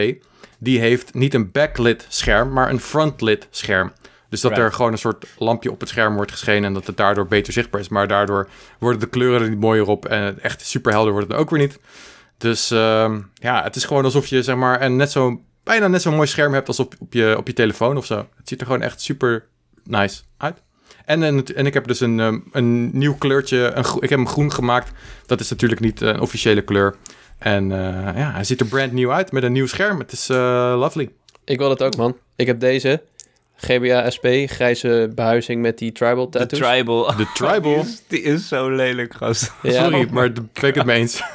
die 0.60 0.80
heeft 0.80 1.14
niet 1.14 1.34
een 1.34 1.52
backlit 1.52 2.06
scherm, 2.10 2.54
maar 2.54 2.70
een 2.70 2.80
frontlit 2.80 3.48
scherm. 3.50 3.92
Dus 4.30 4.42
dat 4.42 4.58
er 4.58 4.74
gewoon 4.74 4.92
een 4.92 4.98
soort 4.98 5.26
lampje 5.38 5.72
op 5.72 5.80
het 5.80 5.90
scherm 5.90 6.16
wordt 6.16 6.32
geschenen 6.32 6.64
en 6.64 6.74
dat 6.74 6.88
het 6.88 6.98
daardoor 6.98 7.28
beter 7.28 7.54
zichtbaar 7.54 7.82
is. 7.82 7.90
Maar 7.90 8.08
daardoor 8.08 8.50
worden 8.80 9.00
de 9.00 9.10
kleuren 9.10 9.42
er 9.42 9.50
niet 9.50 9.60
mooier 9.60 9.88
op 9.88 10.06
en 10.06 10.42
echt 10.42 10.66
super 10.66 10.92
helder 10.92 11.12
wordt 11.12 11.28
het 11.28 11.38
ook 11.38 11.50
weer 11.50 11.60
niet. 11.60 11.80
Dus 12.38 12.72
ehm, 12.72 13.20
ja, 13.34 13.64
het 13.64 13.76
is 13.76 13.86
gewoon 13.86 14.04
alsof 14.04 14.28
je 14.28 14.44
zeg 14.44 14.56
maar 14.56 14.82
een 14.82 14.96
net 14.96 15.12
zo, 15.12 15.42
bijna 15.64 15.88
net 15.88 16.02
zo'n 16.02 16.16
mooi 16.16 16.28
scherm 16.28 16.54
hebt 16.54 16.68
als 16.68 16.80
op, 16.80 16.96
op, 17.00 17.14
je, 17.14 17.36
op 17.38 17.48
je 17.48 17.54
telefoon 17.54 17.98
of 17.98 18.06
zo. 18.06 18.18
Het 18.36 18.48
ziet 18.48 18.60
er 18.60 18.66
gewoon 18.66 18.82
echt 18.82 19.02
super 19.02 19.46
nice 19.84 20.22
uit. 20.38 20.62
En, 21.06 21.24
en, 21.24 21.46
en 21.56 21.66
ik 21.66 21.74
heb 21.74 21.88
dus 21.88 22.00
een, 22.00 22.20
ehm, 22.20 22.40
een 22.52 22.98
nieuw 22.98 23.16
kleurtje. 23.16 23.58
Een, 23.58 23.86
ik 24.00 24.10
heb 24.10 24.20
hem 24.20 24.28
groen 24.28 24.52
gemaakt. 24.52 24.92
Dat 25.26 25.40
is 25.40 25.50
natuurlijk 25.50 25.82
niet 25.82 26.02
een 26.02 26.20
officiële 26.20 26.62
kleur. 26.62 26.96
En 27.38 27.72
eh, 27.72 28.16
ja, 28.16 28.32
hij 28.32 28.44
ziet 28.44 28.60
er 28.60 28.66
brand 28.66 28.92
nieuw 28.92 29.12
uit 29.12 29.32
met 29.32 29.44
een 29.44 29.52
nieuw 29.52 29.68
scherm. 29.68 30.00
Het 30.00 30.12
is 30.12 30.30
eh, 30.30 30.76
lovely. 30.78 31.10
Ik 31.46 31.58
wil 31.58 31.70
het 31.70 31.84
ook, 31.84 31.96
man. 31.96 32.18
Ik 32.36 32.48
heb 32.48 32.60
deze. 32.60 33.02
GBA 33.62 34.10
SP, 34.16 34.26
grijze 34.46 35.12
behuizing 35.16 35.62
met 35.62 35.78
die 35.78 35.92
tribal 35.92 36.30
de 36.30 36.38
tattoos. 36.38 36.60
tribal. 36.60 37.16
De 37.18 37.26
tribal. 37.34 37.74
Die 37.74 37.84
is, 37.84 38.04
die 38.08 38.22
is 38.22 38.48
zo 38.48 38.70
lelijk, 38.70 39.14
gast. 39.14 39.54
Ja. 39.64 39.84
Sorry, 39.84 40.08
maar 40.12 40.34
daar 40.34 40.44
ben 40.54 40.70
ik 40.70 40.76
het 40.76 40.86
mee 40.86 41.00
eens. 41.00 41.22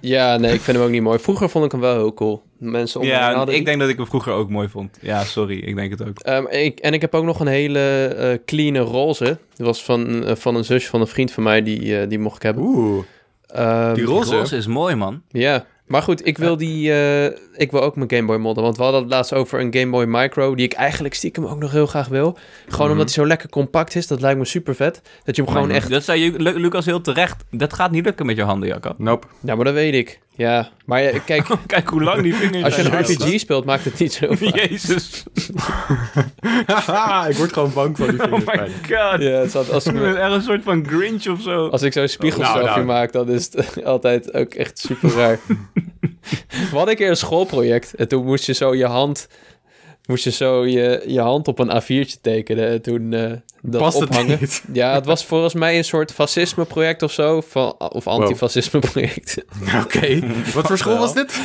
Ja, 0.00 0.36
nee, 0.36 0.52
ik 0.54 0.60
vind 0.60 0.76
hem 0.76 0.86
ook 0.86 0.92
niet 0.92 1.02
mooi. 1.02 1.18
Vroeger 1.18 1.48
vond 1.48 1.64
ik 1.64 1.72
hem 1.72 1.80
wel 1.80 1.94
heel 1.94 2.14
cool. 2.14 2.42
Mensen 2.58 3.00
om 3.00 3.06
me 3.06 3.12
heen 3.12 3.20
Ja, 3.20 3.26
hadden 3.34 3.48
ik 3.54 3.54
die. 3.54 3.64
denk 3.64 3.80
dat 3.80 3.88
ik 3.88 3.96
hem 3.96 4.06
vroeger 4.06 4.32
ook 4.32 4.50
mooi 4.50 4.68
vond. 4.68 4.98
Ja, 5.00 5.24
sorry, 5.24 5.58
ik 5.58 5.76
denk 5.76 5.90
het 5.90 6.08
ook. 6.08 6.18
Ehm, 6.18 6.46
ik, 6.46 6.78
en 6.78 6.92
ik 6.94 7.00
heb 7.00 7.14
ook 7.14 7.24
nog 7.24 7.40
een 7.40 7.46
hele 7.46 7.80
eh 8.06 8.38
clean 8.46 8.76
roze. 8.76 9.24
Dat 9.56 9.66
was 9.66 9.84
van, 9.84 10.24
eh, 10.24 10.36
van 10.36 10.54
een 10.54 10.64
zusje 10.64 10.88
van 10.88 11.00
een 11.00 11.06
vriend 11.06 11.32
van 11.32 11.42
mij, 11.42 11.62
die, 11.62 11.98
eh, 12.00 12.08
die 12.08 12.18
mocht 12.18 12.36
ik 12.36 12.42
hebben. 12.42 12.62
Oeh. 12.64 13.04
Ehm, 13.46 13.94
Die 13.94 14.04
roze? 14.04 14.36
Roze 14.36 14.56
is 14.56 14.66
mooi, 14.66 14.94
man. 14.94 15.22
Ja, 15.28 15.66
maar 15.88 16.02
goed, 16.02 16.26
ik 16.26 16.38
wil 16.38 16.56
die, 16.56 16.92
eh, 16.92 17.24
ik 17.56 17.70
wil 17.70 17.82
ook 17.82 17.96
mijn 17.96 18.10
Game 18.10 18.24
Boy 18.26 18.36
modden. 18.36 18.64
Want 18.64 18.76
we 18.76 18.82
hadden 18.82 19.00
het 19.02 19.10
laatst 19.10 19.32
over 19.34 19.60
een 19.60 19.74
Game 19.74 19.90
Boy 19.90 20.04
Micro, 20.04 20.54
die 20.54 20.64
ik 20.64 20.72
eigenlijk 20.72 21.14
stiekem 21.14 21.46
ook 21.46 21.58
nog 21.58 21.70
heel 21.72 21.86
graag 21.86 22.08
wil. 22.08 22.38
Gewoon 22.68 22.82
Mhm. 22.82 22.90
omdat 22.90 23.14
hij 23.14 23.14
zo 23.24 23.26
lekker 23.26 23.48
compact 23.48 23.94
is, 23.94 24.06
dat 24.06 24.20
lijkt 24.20 24.38
me 24.38 24.44
super 24.44 24.74
vet. 24.74 25.00
Dat 25.24 25.36
je 25.36 25.42
hem 25.42 25.50
gewoon 25.52 25.70
echt, 25.70 25.90
Dat 25.90 26.04
zei 26.04 26.36
Lu- 26.36 26.58
Lucas 26.58 26.84
heel 26.84 27.00
terecht. 27.00 27.44
Dat 27.50 27.72
gaat 27.72 27.90
niet 27.90 28.04
lukken 28.04 28.26
met 28.26 28.36
je 28.36 28.42
handen, 28.42 28.68
Jacco. 28.68 28.92
Nope. 28.98 29.26
ja, 29.40 29.54
maar 29.54 29.64
dat 29.64 29.74
weet 29.74 29.94
ik. 29.94 30.20
Ja, 30.36 30.68
maar 30.84 31.02
ja, 31.02 31.18
kijk, 31.24 31.46
Kijk 31.66 31.88
hoe 31.88 32.02
lang 32.02 32.22
die 32.22 32.34
vingers 32.34 32.64
als 32.64 32.76
je 32.76 32.82
een 32.82 33.00
RPG 33.02 33.40
speelt, 33.40 33.64
maakt 33.64 33.84
het 33.84 33.98
niet 33.98 34.12
zo 34.12 34.26
vaak. 34.34 34.54
Jezus. 34.56 35.24
ik 37.28 37.36
word 37.36 37.52
gewoon 37.52 37.72
bang 37.72 37.96
van 37.96 38.08
die 38.08 38.18
Oh 38.22 38.24
vingers. 38.24 38.44
my 38.44 38.56
bijna. 38.56 39.10
god. 39.10 39.20
Ja, 39.22 39.28
het 39.40 39.50
zat, 39.50 39.70
als, 39.72 39.86
ik 39.86 39.92
me- 39.92 40.18
een 40.18 40.42
soort 40.42 40.62
van 40.62 40.86
Grinch 40.88 41.26
of 41.28 41.40
zo. 41.40 41.68
als 41.68 41.82
ik 41.82 41.92
zo'n 41.92 42.08
spiegelselfie 42.08 42.62
Nou, 42.62 42.74
nou. 42.74 42.84
maak, 42.86 43.12
dan 43.12 43.28
is 43.30 43.48
het 43.52 43.84
altijd 43.84 44.34
ook 44.34 44.54
echt 44.54 44.78
super 44.78 45.10
raar. 45.16 45.38
We 46.48 46.68
hadden 46.70 46.88
een 46.88 46.96
keer 46.96 47.10
een 47.10 47.16
schoolproject 47.16 47.94
en 47.94 48.08
toen 48.08 48.24
moest 48.24 48.46
je 48.46 48.52
zo 48.52 48.74
je 48.74 48.86
hand, 48.86 49.28
moest 50.06 50.24
je 50.24 50.30
zo 50.30 50.66
je, 50.66 51.04
je 51.06 51.20
hand 51.20 51.48
op 51.48 51.58
een 51.58 51.82
A4'tje 51.82 52.20
tekenen 52.20 52.68
en 52.68 52.82
toen 52.82 53.12
eh, 53.12 53.32
dat 53.62 53.80
Past 53.80 54.00
het 54.00 54.08
ophangen. 54.08 54.38
niet? 54.40 54.62
Ja, 54.72 54.94
het 54.94 55.06
was 55.06 55.24
volgens 55.24 55.54
mij 55.54 55.76
een 55.76 55.84
soort 55.84 56.12
fascisme-project 56.12 57.02
of 57.02 57.12
zo. 57.12 57.40
Van, 57.40 57.74
of 57.78 58.06
antifascisme-project. 58.06 59.44
Oké. 59.84 60.20
Wat 60.54 60.66
voor 60.66 60.78
school 60.78 60.98
was 60.98 61.14
dit? 61.14 61.40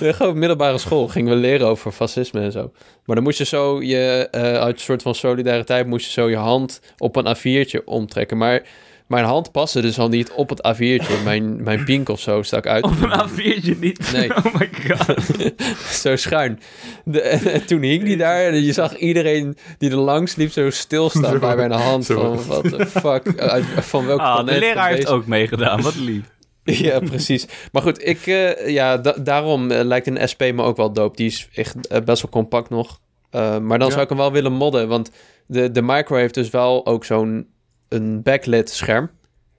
Ja, 0.00 0.12
Gewoon 0.12 0.38
middelbare 0.38 0.78
school 0.78 1.08
gingen 1.08 1.34
we 1.34 1.40
leren 1.40 1.66
over 1.66 1.92
fascisme 1.92 2.40
en 2.40 2.52
zo. 2.52 2.72
Maar 3.04 3.16
dan 3.16 3.24
moest 3.24 3.38
je 3.38 3.44
zo 3.44 3.82
je, 3.82 4.28
eh, 4.30 4.42
uit 4.42 4.74
een 4.74 4.80
soort 4.80 5.02
van 5.02 5.14
solidariteit, 5.14 5.86
moest 5.86 6.06
je 6.06 6.12
zo 6.12 6.30
je 6.30 6.36
hand 6.36 6.80
op 6.98 7.16
een 7.16 7.36
A4'tje 7.36 7.84
omtrekken. 7.84 8.36
Maar 8.36 8.62
mijn 9.10 9.24
hand 9.24 9.52
paste 9.52 9.80
dus 9.80 9.98
al 9.98 10.08
niet 10.08 10.30
op 10.32 10.48
het 10.48 10.74
A4'tje. 10.76 11.22
Mijn, 11.24 11.62
mijn 11.62 11.84
pink 11.84 12.08
of 12.08 12.20
zo 12.20 12.42
stak 12.42 12.66
uit. 12.66 12.84
Op 12.84 12.90
een 13.00 13.28
A4'tje 13.28 13.78
niet. 13.78 14.12
Nee. 14.12 14.30
Oh 14.44 14.54
my 14.54 14.68
god. 14.88 15.16
zo 16.02 16.16
schuin. 16.16 16.60
De, 17.04 17.20
en, 17.20 17.52
en 17.52 17.66
toen 17.66 17.82
hing 17.82 18.04
die 18.04 18.16
daar 18.16 18.42
en 18.44 18.62
je 18.62 18.72
zag 18.72 18.96
iedereen 18.96 19.56
die 19.78 19.90
er 19.90 19.96
langs 19.96 20.34
liep 20.36 20.50
zo 20.52 20.70
stilstaan 20.70 21.38
bij 21.48 21.56
mijn 21.56 21.70
hand. 21.72 22.06
Van, 22.06 22.46
wat 22.46 22.64
de 22.64 22.86
fuck, 22.86 23.38
uit, 23.40 23.64
van 23.80 24.06
welke 24.06 24.22
Ah, 24.22 24.46
de 24.46 24.58
leraar 24.58 24.88
heeft 24.90 25.06
ook 25.08 25.26
meegedaan. 25.26 25.80
Wat 25.82 25.94
lief. 25.94 26.24
Ja, 26.64 26.98
precies. 27.00 27.46
Maar 27.72 27.82
goed, 27.82 28.06
ik, 28.06 28.26
eh, 28.26 28.68
ja, 28.68 28.96
da- 28.98 29.16
daarom 29.22 29.70
eh, 29.70 29.84
lijkt 29.84 30.06
een 30.06 30.28
SP 30.32 30.40
me 30.54 30.62
ook 30.62 30.76
wel 30.76 30.92
dope. 30.92 31.16
Die 31.16 31.26
is 31.26 31.48
echt 31.54 31.86
eh, 31.86 32.00
best 32.04 32.22
wel 32.22 32.30
compact 32.30 32.70
nog. 32.70 33.00
Eh, 33.30 33.58
maar 33.58 33.78
dan 33.78 33.86
Ja. 33.86 33.92
zou 33.92 34.02
ik 34.02 34.08
hem 34.08 34.18
wel 34.18 34.32
willen 34.32 34.52
modden, 34.52 34.88
want 34.88 35.10
de, 35.46 35.70
de 35.70 35.82
micro 35.82 36.16
heeft 36.16 36.34
dus 36.34 36.50
wel 36.50 36.86
ook 36.86 37.04
zo'n 37.04 37.46
een 37.90 38.22
backlit 38.22 38.70
scherm. 38.70 39.10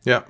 Ja. 0.01 0.25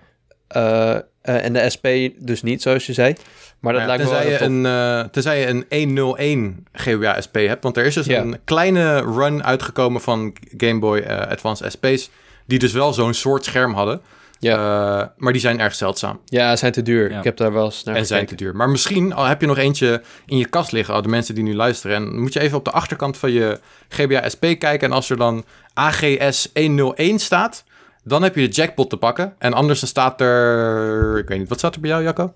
Eh, 0.48 0.96
Eh, 1.22 1.46
en 1.46 1.54
de 1.54 1.70
SP 1.76 1.86
dus 2.18 2.42
niet, 2.42 2.62
zoals 2.62 2.86
je 2.86 2.94
zei. 2.94 3.14
Maar 3.60 3.74
dat 3.74 3.82
Nou 3.82 3.94
ja, 3.94 3.98
lijkt 3.98 4.04
me 4.04 4.10
wel 4.10 4.20
tenzij, 4.20 4.48
je 4.48 4.54
een, 4.54 4.66
eh, 5.06 5.10
tenzij 5.12 5.40
je 5.40 5.48
een 5.48 5.66
101 5.70 6.66
GBA 6.74 7.22
SP 7.26 7.36
hebt. 7.36 7.64
Want 7.64 7.78
er 7.78 7.86
is 7.86 7.94
dus 7.94 8.06
Ja. 8.06 8.22
een 8.22 8.40
kleine 8.44 9.00
run 9.02 9.44
uitgekomen 9.44 10.02
van 10.02 10.36
Game 10.58 10.80
Boy 10.80 11.02
Advance 11.30 11.70
SP's. 11.70 12.10
Die 12.46 12.60
dus 12.60 12.72
wel 12.72 12.94
zo'n 12.94 13.14
soort 13.14 13.46
scherm 13.46 13.74
hadden. 13.74 14.02
Ja. 14.40 14.56
Eh, 15.02 15.08
maar 15.18 15.32
die 15.34 15.42
zijn 15.42 15.60
erg 15.60 15.76
zeldzaam. 15.76 16.20
Ja, 16.26 16.56
zijn 16.56 16.72
te 16.72 16.82
duur. 16.82 17.12
Ja. 17.12 17.18
Ik 17.18 17.24
heb 17.24 17.38
daar 17.38 17.54
wel 17.54 17.66
eens 17.66 17.84
naar 17.84 17.96
en 17.96 18.06
zijn 18.06 18.26
te 18.26 18.36
duur. 18.36 18.56
Maar 18.56 18.70
misschien 18.70 19.14
al 19.14 19.26
heb 19.26 19.42
je 19.42 19.48
nog 19.48 19.58
eentje 19.58 20.02
in 20.26 20.38
je 20.38 20.46
kast 20.48 20.72
liggen. 20.72 20.94
Al 20.94 21.02
de 21.02 21.10
mensen 21.10 21.36
die 21.36 21.44
nu 21.44 21.56
luisteren. 21.56 21.96
En 21.96 22.20
moet 22.20 22.34
je 22.34 22.40
even 22.40 22.58
op 22.58 22.66
de 22.66 22.72
achterkant 22.72 23.18
van 23.18 23.32
je 23.32 23.60
GBA 23.90 24.30
SP 24.34 24.42
kijken. 24.60 24.80
En 24.80 24.92
als 24.92 25.10
er 25.10 25.18
dan 25.18 25.46
AGS 25.74 26.50
101 26.54 27.20
staat. 27.20 27.64
Dan 28.04 28.24
heb 28.24 28.36
je 28.36 28.48
de 28.48 28.54
jackpot 28.54 28.90
te 28.90 28.98
pakken. 28.98 29.36
En 29.38 29.54
anders 29.54 29.80
dan 29.80 29.90
staat 29.90 30.22
er... 30.22 31.18
Ik 31.18 31.28
weet 31.28 31.40
niet, 31.40 31.50
wat 31.50 31.58
staat 31.58 31.76
er 31.76 31.82
bij 31.82 31.90
jou, 31.90 32.04
Jacco? 32.04 32.34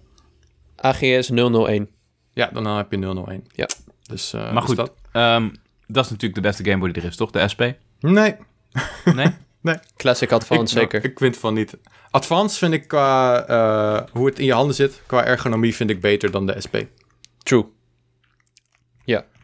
AGS 0.76 1.30
001. 1.30 1.90
Ja, 2.34 2.50
dan 2.54 2.68
heb 2.68 2.92
je 2.92 3.24
001. 3.26 3.46
Ja. 3.52 3.68
Dus, 4.04 4.34
eh, 4.34 4.42
Maar 4.42 4.54
dus 4.54 4.64
goed, 4.64 4.76
dat. 4.76 4.94
Ehm, 5.12 5.50
dat 5.88 6.06
is 6.06 6.12
natuurlijk 6.12 6.36
de 6.36 6.48
beste 6.48 6.64
Game 6.64 6.78
Boy 6.78 6.92
die 6.92 7.02
er 7.02 7.08
is, 7.08 7.16
toch? 7.16 7.32
De 7.32 7.48
SP? 7.54 7.62
Nee. 8.00 8.36
Nee? 9.62 9.78
Classic 9.98 10.32
Advance, 10.32 10.76
ik, 10.76 10.82
zeker. 10.82 11.00
Nou, 11.00 11.12
ik 11.12 11.20
vind 11.20 11.38
van 11.38 11.54
niet. 11.54 11.78
Advance 12.12 12.58
vind 12.58 12.74
ik 12.74 12.88
qua 12.88 13.46
eh, 13.46 14.08
hoe 14.12 14.26
het 14.26 14.40
in 14.40 14.46
je 14.46 14.54
handen 14.54 14.76
zit, 14.76 15.02
qua 15.06 15.26
ergonomie 15.26 15.76
vind 15.76 15.90
ik 15.90 16.02
beter 16.02 16.32
dan 16.32 16.46
de 16.46 16.62
SP. 16.66 16.76
True. 17.44 17.66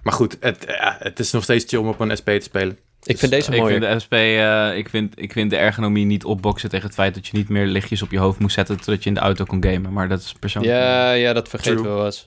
Maar 0.03 0.13
goed, 0.13 0.37
het, 0.39 0.63
ja, 0.67 0.95
het 0.99 1.19
is 1.19 1.31
nog 1.31 1.43
steeds 1.43 1.65
chill 1.67 1.79
om 1.79 1.87
op 1.87 1.99
een 1.99 2.17
SP 2.19 2.29
te 2.29 2.39
spelen. 2.39 2.79
Ik 3.03 3.17
vind 3.17 3.31
deze 3.31 3.51
ik 3.51 3.59
mooier. 3.59 3.79
vind 3.79 3.93
de 3.93 3.99
SP, 4.05 4.13
eh, 4.13 4.77
ik, 4.77 4.89
vind, 4.89 5.21
ik 5.21 5.31
vind 5.31 5.49
de 5.49 5.57
ergonomie 5.57 6.05
niet 6.05 6.23
opboksen 6.25 6.69
tegen 6.69 6.85
het 6.85 6.95
feit 6.95 7.13
dat 7.13 7.27
je 7.27 7.37
niet 7.37 7.49
meer 7.49 7.65
lichtjes 7.65 8.01
op 8.01 8.11
je 8.11 8.17
hoofd 8.19 8.39
moest 8.39 8.55
zetten 8.55 8.77
zodat 8.83 9.03
je 9.03 9.09
in 9.09 9.15
de 9.15 9.21
auto 9.21 9.45
kon 9.45 9.63
gamen. 9.63 9.93
Maar 9.93 10.07
dat 10.09 10.19
is 10.19 10.33
persoonlijk. 10.39 10.73
Ja, 10.75 11.11
ja, 11.11 11.33
dat 11.33 11.49
vergeten 11.49 11.77
True. 11.77 11.89
we 11.89 11.95
wel 11.95 12.05
eens. 12.05 12.25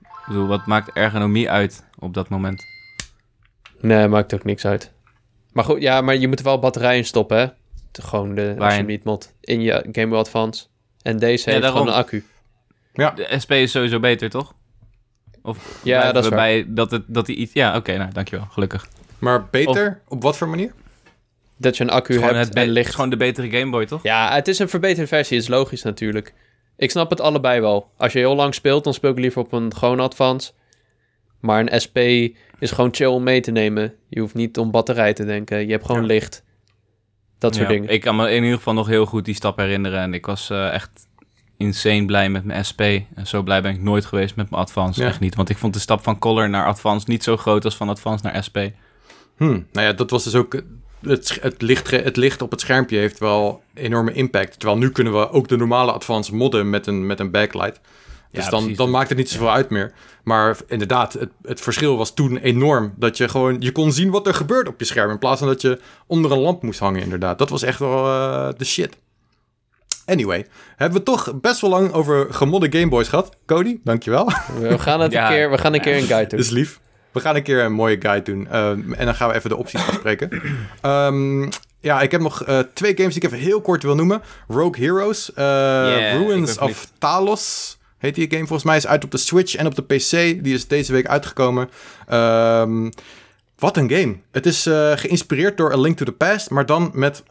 Ik 0.00 0.24
bedoel, 0.26 0.46
wat 0.46 0.66
maakt 0.66 0.92
ergonomie 0.92 1.50
uit 1.50 1.84
op 1.98 2.14
dat 2.14 2.28
moment? 2.28 2.62
Nee, 3.80 4.08
maakt 4.08 4.34
ook 4.34 4.44
niks 4.44 4.64
uit. 4.66 4.92
Maar 5.52 5.64
goed, 5.64 5.80
ja, 5.82 6.00
maar 6.00 6.16
je 6.16 6.28
moet 6.28 6.38
er 6.38 6.44
wel 6.44 6.58
batterij 6.58 6.96
in 6.96 7.04
stoppen, 7.04 7.38
hè? 7.38 7.46
Gewoon 8.02 8.34
de, 8.34 8.54
als 8.58 8.76
je 8.76 8.82
niet 8.82 9.04
mod. 9.04 9.32
In 9.40 9.60
je 9.60 9.86
Game 9.92 10.06
Boy 10.08 10.18
Advance. 10.18 10.64
En 11.02 11.18
deze 11.18 11.44
Ja, 11.44 11.50
heeft 11.50 11.62
daarom. 11.62 11.80
gewoon 11.80 11.94
een 11.98 12.00
accu. 12.02 12.24
De 12.92 13.34
SP 13.42 13.50
is 13.52 13.70
sowieso 13.70 14.00
beter, 14.00 14.30
toch? 14.30 14.54
Of 15.42 15.80
Ja, 15.84 16.12
dat 16.12 16.22
is 16.24 16.28
we 16.30 16.34
waar. 16.34 16.44
bij 16.44 16.64
dat, 16.68 16.90
het, 16.90 17.02
dat 17.06 17.26
die 17.26 17.36
iets... 17.36 17.52
Ja, 17.52 17.76
oké, 17.76 17.96
nou, 17.96 18.12
dankjewel. 18.12 18.46
Gelukkig. 18.50 18.86
Maar 19.24 19.46
beter, 19.50 20.00
op 20.08 20.22
wat 20.22 20.36
voor 20.36 20.48
manier? 20.48 20.72
Dat 21.56 21.76
je 21.76 21.84
een 21.84 21.90
accu 21.90 22.14
Gewoon, 22.14 22.28
hebt 22.34 22.46
het 22.46 22.54
en 22.54 22.60
het 22.62 22.70
licht. 22.70 22.88
is 22.88 22.94
gewoon 22.94 23.10
de 23.10 23.16
betere 23.16 23.50
Game 23.58 23.70
Boy, 23.70 23.86
toch? 23.86 24.02
Ja, 24.02 24.34
het 24.34 24.48
is 24.48 24.58
een 24.58 24.68
verbeterde 24.68 25.06
versie, 25.06 25.36
is 25.36 25.48
logisch 25.48 25.82
natuurlijk. 25.82 26.34
Ik 26.76 26.90
snap 26.90 27.10
het 27.10 27.20
allebei 27.20 27.60
wel. 27.60 27.90
Als 27.96 28.12
je 28.12 28.18
heel 28.18 28.34
lang 28.34 28.54
speelt, 28.54 28.84
dan 28.84 28.94
speel 28.94 29.10
ik 29.10 29.18
liever 29.18 29.40
op 29.42 29.52
een 29.52 29.74
gewone 29.74 30.02
Advance. 30.02 30.52
Maar 31.40 31.60
een 31.60 31.80
SP 31.84 31.98
is 32.58 32.70
gewoon 32.70 32.94
chill 32.94 33.06
om 33.06 33.22
mee 33.22 33.40
te 33.40 33.50
nemen. 33.50 33.94
Je 34.08 34.20
hoeft 34.20 34.34
niet 34.34 34.58
om 34.58 34.70
batterij 34.70 35.12
te 35.12 35.24
denken. 35.24 35.66
Je 35.66 35.72
hebt 35.72 35.84
gewoon 35.86 36.00
Ja. 36.00 36.06
licht. 36.06 36.42
Dat 37.38 37.54
soort 37.54 37.66
Ja, 37.68 37.72
dingen. 37.74 37.88
Ik 37.90 38.00
kan 38.00 38.16
me 38.16 38.30
in 38.30 38.42
ieder 38.42 38.56
geval 38.58 38.74
nog 38.74 38.86
heel 38.86 39.06
goed 39.06 39.24
die 39.24 39.34
stap 39.34 39.56
herinneren. 39.58 40.00
En 40.00 40.14
ik 40.14 40.26
was 40.26 40.50
eh, 40.50 40.72
echt 40.72 40.90
insane 41.56 42.04
blij 42.04 42.28
met 42.28 42.44
mijn 42.44 42.64
SP. 42.70 42.80
En 43.14 43.26
zo 43.26 43.42
blij 43.42 43.62
ben 43.62 43.72
ik 43.74 43.80
nooit 43.80 44.04
geweest 44.04 44.36
met 44.36 44.50
mijn 44.50 44.62
Advance. 44.62 45.00
Ja. 45.00 45.06
Echt 45.06 45.20
niet. 45.20 45.34
Want 45.34 45.48
ik 45.48 45.56
vond 45.58 45.74
de 45.74 45.80
stap 45.80 46.02
van 46.02 46.18
Color 46.18 46.48
naar 46.50 46.66
Advance 46.66 47.06
niet 47.08 47.22
zo 47.24 47.36
groot 47.36 47.64
als 47.64 47.76
van 47.76 47.88
Advance 47.88 48.24
naar 48.24 48.44
SP. 48.46 48.58
Hm, 49.36 49.44
nou 49.72 49.86
ja, 49.86 49.92
dat 49.92 50.10
was 50.10 50.24
dus 50.24 50.34
ook... 50.34 50.62
Het, 51.02 51.40
licht, 51.62 51.90
het 51.90 52.16
licht 52.16 52.42
op 52.42 52.50
het 52.50 52.60
schermpje 52.60 52.98
heeft 52.98 53.18
wel 53.18 53.62
enorme 53.74 54.12
impact. 54.12 54.58
Terwijl 54.58 54.78
nu 54.80 54.90
kunnen 54.90 55.12
we 55.12 55.30
ook 55.30 55.48
de 55.48 55.56
normale 55.56 55.92
Advance 55.92 56.34
modden 56.34 56.70
met 56.70 56.86
een, 56.86 57.06
met 57.06 57.20
een 57.20 57.30
backlight. 57.30 57.80
Dus 58.30 58.44
Ja, 58.44 58.50
dan, 58.50 58.58
precies. 58.60 58.76
dan 58.78 58.90
maakt 58.90 59.08
het 59.08 59.18
niet 59.18 59.30
zoveel 59.30 59.52
uit 59.52 59.70
meer. 59.70 59.92
Maar 60.22 60.56
inderdaad, 60.66 61.12
het, 61.12 61.30
het 61.42 61.60
verschil 61.60 61.96
was 61.96 62.14
toen 62.14 62.36
enorm. 62.36 62.94
Dat 62.96 63.16
je 63.16 63.28
gewoon, 63.28 63.56
je 63.60 63.72
kon 63.72 63.92
zien 63.92 64.10
wat 64.10 64.26
er 64.26 64.34
gebeurde 64.34 64.70
op 64.70 64.78
je 64.78 64.84
scherm. 64.86 65.10
In 65.10 65.18
plaats 65.18 65.38
van 65.38 65.48
dat 65.48 65.60
je 65.60 65.80
onder 66.06 66.32
een 66.32 66.38
lamp 66.38 66.62
moest 66.62 66.78
hangen, 66.80 67.02
inderdaad. 67.02 67.38
Dat 67.38 67.50
was 67.50 67.62
echt 67.62 67.78
wel 67.78 68.06
eh, 68.06 68.48
de 68.56 68.64
shit. 68.64 68.96
Anyway, 70.06 70.46
hebben 70.76 70.98
we 70.98 71.04
toch 71.04 71.40
best 71.40 71.60
wel 71.60 71.70
lang 71.70 71.92
over 71.92 72.26
gemodde 72.34 72.78
Gameboys 72.78 73.08
gehad. 73.08 73.36
Cody, 73.46 73.78
dankjewel. 73.84 74.24
We 74.60 74.78
gaan, 74.78 75.00
het 75.00 75.12
Ja. 75.12 75.22
een, 75.26 75.32
keer, 75.34 75.50
we 75.50 75.58
gaan 75.58 75.74
een 75.74 75.80
keer 75.80 75.96
een 75.96 76.02
guide 76.02 76.28
doen. 76.28 76.38
Dat 76.38 76.46
is 76.46 76.52
lief. 76.52 76.80
We 77.14 77.20
gaan 77.20 77.36
een 77.36 77.42
keer 77.42 77.64
een 77.64 77.72
mooie 77.72 77.96
guide 78.00 78.32
doen. 78.32 78.48
Ehm, 78.50 78.92
en 78.92 79.04
dan 79.04 79.14
gaan 79.14 79.28
we 79.28 79.34
even 79.34 79.50
de 79.50 79.56
opties 79.56 79.86
afspreken. 79.88 80.42
Ehm, 80.80 81.42
ja, 81.80 82.00
ik 82.00 82.10
heb 82.10 82.20
nog 82.20 82.44
eh, 82.44 82.58
twee 82.74 82.96
games 82.96 83.14
die 83.14 83.22
ik 83.22 83.28
even 83.32 83.44
heel 83.44 83.60
kort 83.60 83.82
wil 83.82 83.94
noemen. 83.94 84.22
Rogue 84.48 84.84
Heroes. 84.84 85.32
eh, 85.32 85.44
Ruins 86.12 86.58
of 86.58 86.88
Talos. 86.98 87.78
Heet 87.98 88.14
die 88.14 88.26
game 88.30 88.46
volgens 88.46 88.62
mij. 88.64 88.76
Is 88.76 88.86
uit 88.86 89.04
op 89.04 89.10
de 89.10 89.18
Switch 89.18 89.54
en 89.54 89.66
op 89.66 89.74
de 89.74 89.82
PC. 89.82 90.10
Die 90.44 90.54
is 90.54 90.66
deze 90.66 90.92
week 90.92 91.06
uitgekomen. 91.06 91.70
Ehm, 92.08 92.90
wat 93.58 93.76
een 93.76 93.90
game. 93.90 94.16
Het 94.32 94.46
is 94.46 94.66
eh, 94.66 94.92
geïnspireerd 94.94 95.56
door 95.56 95.72
A 95.72 95.76
Link 95.76 95.96
to 95.96 96.04
the 96.04 96.12
Past. 96.12 96.50
Maar 96.50 96.66
dan 96.66 96.90
met 96.94 97.22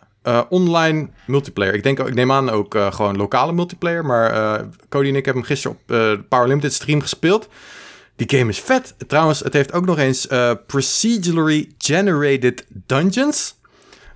online 0.49 1.09
multiplayer. 1.27 1.73
Ik, 1.73 1.84
denk, 1.84 1.99
ik 1.99 2.13
neem 2.13 2.31
aan 2.31 2.49
ook 2.49 2.75
gewoon 2.89 3.17
lokale 3.17 3.53
multiplayer. 3.53 4.05
Maar 4.05 4.61
Cody 4.89 5.07
en 5.07 5.15
ik 5.15 5.25
hebben 5.25 5.43
hem 5.43 5.51
gisteren 5.51 5.77
op 5.77 5.84
de 5.88 6.23
Power 6.29 6.47
Limited 6.47 6.73
stream 6.73 7.01
gespeeld. 7.01 7.49
Die 8.16 8.38
game 8.39 8.49
is 8.49 8.59
vet. 8.59 8.95
Trouwens, 9.07 9.39
het 9.39 9.53
heeft 9.53 9.74
ook 9.74 9.86
nog 9.86 9.97
eens 9.97 10.28
eh, 10.28 10.51
procedurally 10.68 11.72
generated 11.78 12.66
dungeons. 12.70 13.55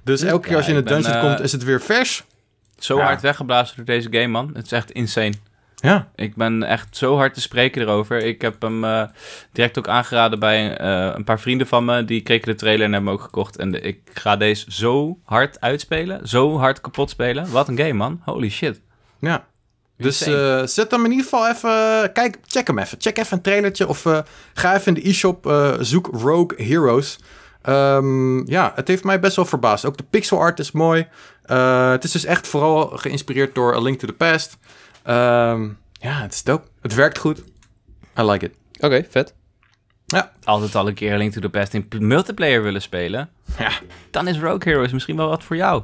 Dus 0.03 0.21
elke 0.21 0.41
keer 0.41 0.51
Ja, 0.51 0.57
als 0.57 0.65
je 0.65 0.71
in 0.71 0.77
een 0.77 0.83
dungeon 0.83 1.11
ben, 1.11 1.21
eh, 1.21 1.27
komt, 1.27 1.39
is 1.39 1.51
het 1.51 1.63
weer 1.63 1.81
vers. 1.81 2.23
Zo 2.79 2.97
Ja. 2.97 3.03
hard 3.03 3.21
weggeblazen 3.21 3.75
door 3.75 3.85
deze 3.85 4.07
game, 4.11 4.27
man. 4.27 4.49
Het 4.53 4.65
is 4.65 4.71
echt 4.71 4.91
insane. 4.91 5.33
Ja. 5.75 6.11
Ik 6.15 6.35
ben 6.35 6.63
echt 6.63 6.97
zo 6.97 7.15
hard 7.15 7.33
te 7.33 7.41
spreken 7.41 7.81
erover. 7.81 8.17
Ik 8.23 8.41
heb 8.41 8.61
hem 8.61 8.83
eh, 8.83 9.03
direct 9.51 9.77
ook 9.77 9.87
aangeraden 9.87 10.39
bij 10.39 10.77
eh, 10.77 11.11
een 11.15 11.23
paar 11.23 11.39
vrienden 11.39 11.67
van 11.67 11.85
me. 11.85 12.05
Die 12.05 12.21
kregen 12.21 12.45
de 12.47 12.55
trailer 12.55 12.85
en 12.85 12.91
hebben 12.93 13.09
hem 13.09 13.19
ook 13.19 13.25
gekocht. 13.25 13.57
En 13.57 13.71
de- 13.71 13.79
ik 13.81 13.99
ga 14.13 14.35
deze 14.37 14.65
zo 14.71 15.17
hard 15.23 15.61
uitspelen. 15.61 16.27
Zo 16.27 16.57
hard 16.57 16.81
kapot 16.81 17.09
spelen. 17.09 17.51
Wat 17.51 17.67
een 17.67 17.77
game, 17.77 17.93
man. 17.93 18.21
Holy 18.25 18.49
shit. 18.49 18.81
Ja. 19.19 19.45
Dus 19.97 20.21
eh, 20.21 20.65
zet 20.65 20.91
hem 20.91 21.05
in 21.05 21.11
ieder 21.11 21.23
geval 21.25 21.47
even... 21.49 22.11
Kijk, 22.13 22.37
check 22.45 22.67
hem 22.67 22.79
even. 22.79 22.97
Check 23.01 23.17
even 23.17 23.37
een 23.37 23.43
trailertje. 23.43 23.87
Of 23.87 24.05
eh, 24.05 24.19
ga 24.53 24.75
even 24.75 24.95
in 24.95 25.01
de 25.03 25.09
e-shop. 25.09 25.45
eh, 25.47 25.73
zoek 25.79 26.07
Rogue 26.11 26.63
Heroes. 26.63 27.19
Ehm, 27.61 28.51
ja, 28.51 28.71
het 28.75 28.87
heeft 28.87 29.03
mij 29.03 29.19
best 29.19 29.35
wel 29.35 29.45
verbaasd. 29.45 29.85
Ook 29.85 29.97
de 29.97 30.03
pixel 30.09 30.39
art 30.39 30.59
is 30.59 30.71
mooi. 30.71 31.07
Eh, 31.43 31.89
het 31.91 32.03
is 32.03 32.11
dus 32.11 32.25
echt 32.25 32.47
vooral 32.47 32.87
geïnspireerd 32.87 33.55
door 33.55 33.75
A 33.75 33.79
Link 33.79 33.99
to 33.99 34.07
the 34.07 34.13
Past. 34.13 34.57
Ehm, 35.03 35.63
ja, 35.93 36.21
het 36.21 36.33
is 36.33 36.43
dope. 36.43 36.67
Het 36.81 36.93
werkt 36.93 37.17
goed. 37.17 37.43
I 38.19 38.21
like 38.21 38.45
it. 38.45 38.53
Oké, 38.79 39.05
vet. 39.09 39.33
Altijd 40.43 40.75
al 40.75 40.87
een 40.87 40.93
keer 40.93 41.17
Link 41.17 41.33
to 41.33 41.41
the 41.41 41.49
Past 41.49 41.73
in 41.73 41.87
multiplayer 41.99 42.63
willen 42.63 42.81
spelen. 42.81 43.29
Ja, 43.59 43.71
Dan 44.11 44.27
is 44.27 44.39
Rogue 44.39 44.71
Heroes 44.71 44.91
misschien 44.91 45.15
wel 45.17 45.27
wat 45.29 45.43
voor 45.43 45.55
jou. 45.55 45.83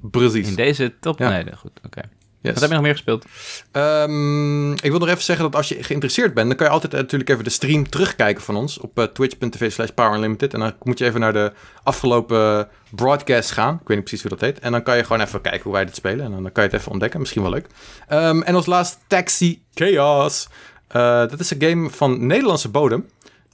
precies. 0.00 0.48
In 0.48 0.54
deze 0.54 0.98
top... 1.00 1.18
Ja. 1.18 1.28
Nee, 1.28 1.56
goed. 1.56 1.80
Oké. 1.86 2.00
Yes. 2.42 2.52
Wat 2.52 2.60
heb 2.60 2.68
je 2.70 2.74
nog 2.74 2.84
meer 2.84 2.94
gespeeld? 2.94 3.24
Ehm, 3.72 4.72
ik 4.72 4.90
wil 4.90 4.98
nog 4.98 5.08
even 5.08 5.22
zeggen 5.22 5.44
dat 5.44 5.56
als 5.56 5.68
je 5.68 5.82
geïnteresseerd 5.82 6.34
bent, 6.34 6.46
dan 6.48 6.56
kan 6.56 6.66
je 6.66 6.72
altijd 6.72 6.94
eh, 6.94 7.00
natuurlijk 7.00 7.30
even 7.30 7.44
de 7.44 7.50
stream 7.50 7.88
terugkijken 7.88 8.42
van 8.42 8.56
ons 8.56 8.78
op 8.78 8.98
eh, 8.98 9.04
twitch.tv 9.04 9.72
slash 9.72 9.88
powerunlimited. 9.88 10.54
En 10.54 10.60
dan 10.60 10.72
moet 10.82 10.98
je 10.98 11.04
even 11.04 11.20
naar 11.20 11.32
de 11.32 11.52
afgelopen 11.82 12.68
broadcast 12.90 13.50
gaan. 13.50 13.74
Ik 13.74 13.88
weet 13.88 13.96
niet 13.96 14.06
precies 14.06 14.22
hoe 14.22 14.30
dat 14.30 14.40
heet. 14.40 14.58
En 14.58 14.72
dan 14.72 14.82
kan 14.82 14.96
je 14.96 15.02
gewoon 15.04 15.22
even 15.22 15.40
kijken 15.40 15.62
hoe 15.62 15.72
wij 15.72 15.84
dit 15.84 15.94
spelen. 15.94 16.24
En 16.24 16.42
dan 16.42 16.52
kan 16.52 16.64
je 16.64 16.70
het 16.70 16.78
even 16.78 16.92
ontdekken. 16.92 17.20
Misschien 17.20 17.42
wel 17.42 17.50
leuk. 17.50 17.66
Ehm, 18.08 18.40
en 18.40 18.54
als 18.54 18.66
laatste 18.66 18.98
Taxi 19.06 19.62
Chaos. 19.74 20.48
Eh, 20.88 21.18
dat 21.18 21.40
is 21.40 21.50
een 21.50 21.62
game 21.62 21.90
van 21.90 22.26
Nederlandse 22.26 22.68
bodem. 22.68 23.06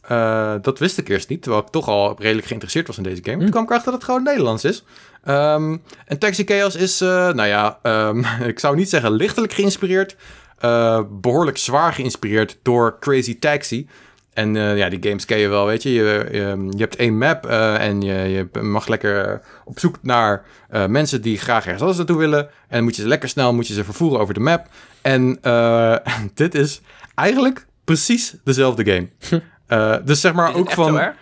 Eh, 0.09 0.54
dat 0.62 0.78
wist 0.78 0.98
ik 0.98 1.09
eerst 1.09 1.28
niet, 1.28 1.42
terwijl 1.42 1.62
ik 1.62 1.70
toch 1.70 1.88
al 1.88 2.16
redelijk 2.18 2.46
geïnteresseerd 2.46 2.86
was 2.86 2.96
in 2.96 3.02
deze 3.02 3.22
game. 3.24 3.38
Toen 3.38 3.50
kwam 3.50 3.62
ik 3.62 3.68
erachter 3.68 3.90
dat 3.90 4.00
het 4.00 4.11
gewoon 4.11 4.24
Nederlands 4.24 4.64
is. 4.64 4.84
Ehm, 5.24 5.76
en 6.06 6.18
Taxi 6.18 6.44
Chaos 6.44 6.76
is, 6.76 7.00
eh, 7.00 7.09
nou 7.09 7.46
ja, 7.46 7.78
ehm, 7.82 8.24
ik 8.52 8.59
zou 8.59 8.76
niet 8.76 8.88
zeggen 8.88 9.12
lichtelijk 9.12 9.52
geïnspireerd. 9.52 10.16
eh, 10.59 11.00
behoorlijk 11.11 11.59
zwaar 11.59 11.92
geïnspireerd 11.92 12.59
door 12.62 12.96
Crazy 13.00 13.38
Taxi. 13.38 13.88
En 14.32 14.54
ja, 14.54 14.88
die 14.88 15.02
games 15.02 15.24
ken 15.24 15.38
je 15.38 15.48
wel, 15.48 15.66
weet 15.66 15.82
je. 15.82 15.92
Je, 15.92 16.28
je, 16.32 16.68
je 16.70 16.78
hebt 16.78 16.96
één 16.96 17.18
map 17.18 17.46
en 17.46 18.00
je, 18.00 18.14
je 18.14 18.61
mag 18.62 18.86
lekker 18.86 19.40
op 19.64 19.78
zoek 19.78 19.96
naar 20.02 20.44
mensen 20.88 21.22
die 21.22 21.38
graag 21.38 21.62
ergens 21.62 21.80
anders 21.80 21.98
naartoe 21.98 22.18
willen. 22.18 22.48
En 22.68 22.84
moet 22.84 22.96
je 22.96 23.02
ze 23.02 23.09
lekker 23.09 23.28
snel 23.28 23.54
moet 23.54 23.66
je 23.66 23.74
ze 23.74 23.84
vervoeren 23.84 24.20
over 24.20 24.34
de 24.34 24.40
map. 24.40 24.66
En 25.02 25.38
dit 26.34 26.54
is 26.54 26.80
eigenlijk 27.14 27.66
precies 27.84 28.34
dezelfde 28.44 28.84
game. 28.84 29.09
Eh, 29.69 29.97
dus 30.05 30.21
zeg 30.21 30.33
maar 30.33 30.49
Is 30.49 30.57
het 30.57 30.66
ook 30.66 30.73
van... 30.73 30.93
zo 30.93 30.97
erg? 30.97 31.16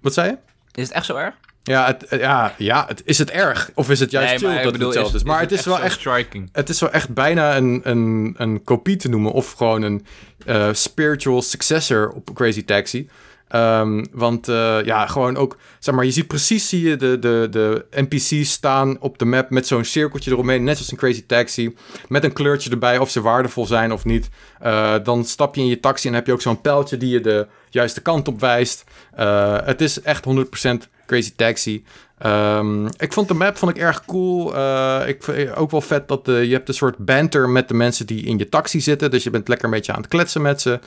Wat 0.00 0.14
zei 0.14 0.30
je? 0.30 0.36
Is 0.72 0.88
het 0.88 0.96
echt 0.96 1.06
zo 1.06 1.16
erg? 1.16 1.34
Ja, 1.62 1.86
het, 1.86 2.04
eh, 2.04 2.18
ja, 2.18 2.54
ja 2.58 2.84
het, 2.88 3.02
is 3.04 3.18
het 3.18 3.30
erg? 3.30 3.70
Of 3.74 3.90
is 3.90 4.00
het 4.00 4.10
juist 4.10 4.28
Nee, 4.28 4.38
chill 4.38 4.48
maar 4.48 4.62
dat 4.62 4.72
bedoel, 4.72 4.88
het 4.88 4.96
hetzelfde 4.96 5.18
is? 5.18 5.32
Maar 5.32 5.40
het 5.40 5.52
is 5.52 5.64
wel 5.64 5.80
echt 5.80 6.00
striking. 6.00 6.48
het 6.52 6.68
is 6.68 6.80
wel 6.80 6.90
echt 6.90 7.08
bijna 7.14 7.56
een, 7.56 7.80
een, 7.84 8.34
een 8.36 8.64
kopie 8.64 8.96
te 8.96 9.08
noemen. 9.08 9.32
Of 9.32 9.52
gewoon 9.52 9.82
een 9.82 10.06
eh, 10.46 10.68
spiritual 10.72 11.42
successor 11.42 12.10
op 12.10 12.34
Crazy 12.34 12.64
Taxi. 12.64 13.08
Ehm, 13.48 14.04
want 14.12 14.48
eh, 14.48 14.78
ja, 14.84 15.06
gewoon 15.06 15.36
ook, 15.36 15.56
zeg 15.78 15.94
maar, 15.94 16.04
je 16.04 16.10
ziet 16.10 16.26
precies 16.26 16.68
zie 16.68 16.88
je 16.88 16.96
de, 16.96 17.18
de, 17.18 17.46
de 17.50 17.86
NPC's 17.90 18.50
staan 18.50 19.00
op 19.00 19.18
de 19.18 19.24
map 19.24 19.50
met 19.50 19.66
zo'n 19.66 19.84
cirkeltje 19.84 20.30
eromheen, 20.30 20.64
net 20.64 20.76
zoals 20.76 20.90
een 20.90 20.98
Crazy 20.98 21.26
Taxi, 21.26 21.74
met 22.08 22.24
een 22.24 22.32
kleurtje 22.32 22.70
erbij 22.70 22.98
of 22.98 23.10
ze 23.10 23.20
waardevol 23.20 23.66
zijn 23.66 23.92
of 23.92 24.04
niet. 24.04 24.28
Eh, 24.60 24.94
dan 25.02 25.24
stap 25.24 25.54
je 25.54 25.60
in 25.60 25.66
je 25.66 25.80
taxi 25.80 26.08
en 26.08 26.14
heb 26.14 26.26
je 26.26 26.32
ook 26.32 26.40
zo'n 26.40 26.60
pijltje 26.60 26.96
die 26.96 27.10
je 27.10 27.20
de 27.20 27.46
juiste 27.74 28.00
kant 28.00 28.28
op 28.28 28.40
wijst. 28.40 28.84
Eh, 29.14 29.58
het 29.64 29.80
is 29.80 30.00
echt 30.00 30.24
100% 30.24 30.88
Crazy 31.06 31.32
Taxi. 31.36 31.84
Ehm, 32.18 32.86
ik 32.86 33.12
vond 33.12 33.28
de 33.28 33.34
map 33.34 33.56
vond 33.56 33.76
ik 33.76 33.82
erg 33.82 34.04
cool. 34.04 34.56
Uh, 34.56 35.02
ik 35.06 35.22
vind 35.22 35.54
ook 35.54 35.70
wel 35.70 35.80
vet 35.80 36.08
dat 36.08 36.28
uh, 36.28 36.44
je 36.44 36.52
hebt 36.52 36.68
een 36.68 36.74
soort 36.74 36.98
banter 36.98 37.48
met 37.48 37.68
de 37.68 37.74
mensen 37.74 38.06
die 38.06 38.24
in 38.24 38.38
je 38.38 38.48
taxi 38.48 38.80
zitten. 38.80 39.10
Dus 39.10 39.22
je 39.24 39.30
bent 39.30 39.48
lekker 39.48 39.66
een 39.66 39.74
beetje 39.74 39.92
aan 39.92 40.00
het 40.00 40.08
kletsen 40.08 40.42
met 40.42 40.60
ze. 40.60 40.78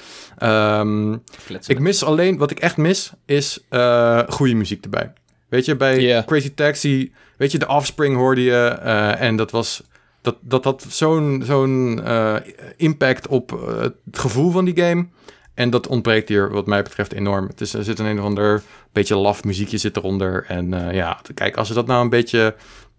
Um, 0.43 1.23
ik 1.67 1.79
mis 1.79 2.03
alleen, 2.03 2.37
wat 2.37 2.51
ik 2.51 2.59
echt 2.59 2.77
mis, 2.77 3.11
is 3.25 3.59
uh, 3.69 4.21
goede 4.27 4.53
muziek 4.53 4.83
erbij. 4.83 5.13
Weet 5.49 5.65
je, 5.65 5.75
bij 5.75 5.99
yeah. 6.01 6.25
Crazy 6.25 6.53
Taxi, 6.53 7.13
weet 7.37 7.51
je, 7.51 7.57
de 7.57 7.67
Offspring 7.67 8.15
hoorde 8.15 8.43
je. 8.43 8.65
en 9.19 9.35
dat 9.35 9.51
was, 9.51 9.83
dat, 10.21 10.35
dat 10.41 10.63
had 10.63 10.85
zo'n 10.89 11.43
zo'n 11.45 12.01
impact 12.77 13.27
op 13.27 13.49
het 13.81 14.19
gevoel 14.19 14.51
van 14.51 14.65
die 14.65 14.83
game. 14.83 15.07
En 15.57 15.69
dat 15.69 15.87
ontbreekt 15.87 16.29
hier 16.29 16.51
wat 16.51 16.67
mij 16.67 16.83
betreft 16.83 17.13
enorm. 17.13 17.47
Het 17.47 17.73
er 17.73 17.83
zit 17.83 17.99
een, 17.99 18.05
een 18.05 18.19
of 18.19 18.25
ander 18.25 18.61
beetje 18.91 19.15
laf 19.15 19.43
muziekje 19.43 19.77
zit 19.77 19.97
eronder. 19.97 20.45
En 20.47 20.73
uh, 20.73 20.93
ja, 20.93 21.21
kijk, 21.33 21.57
als 21.57 21.67
ze 21.67 21.73
dat 21.73 21.87
nou 21.87 22.03
een 22.03 22.09
beetje, 22.09 22.55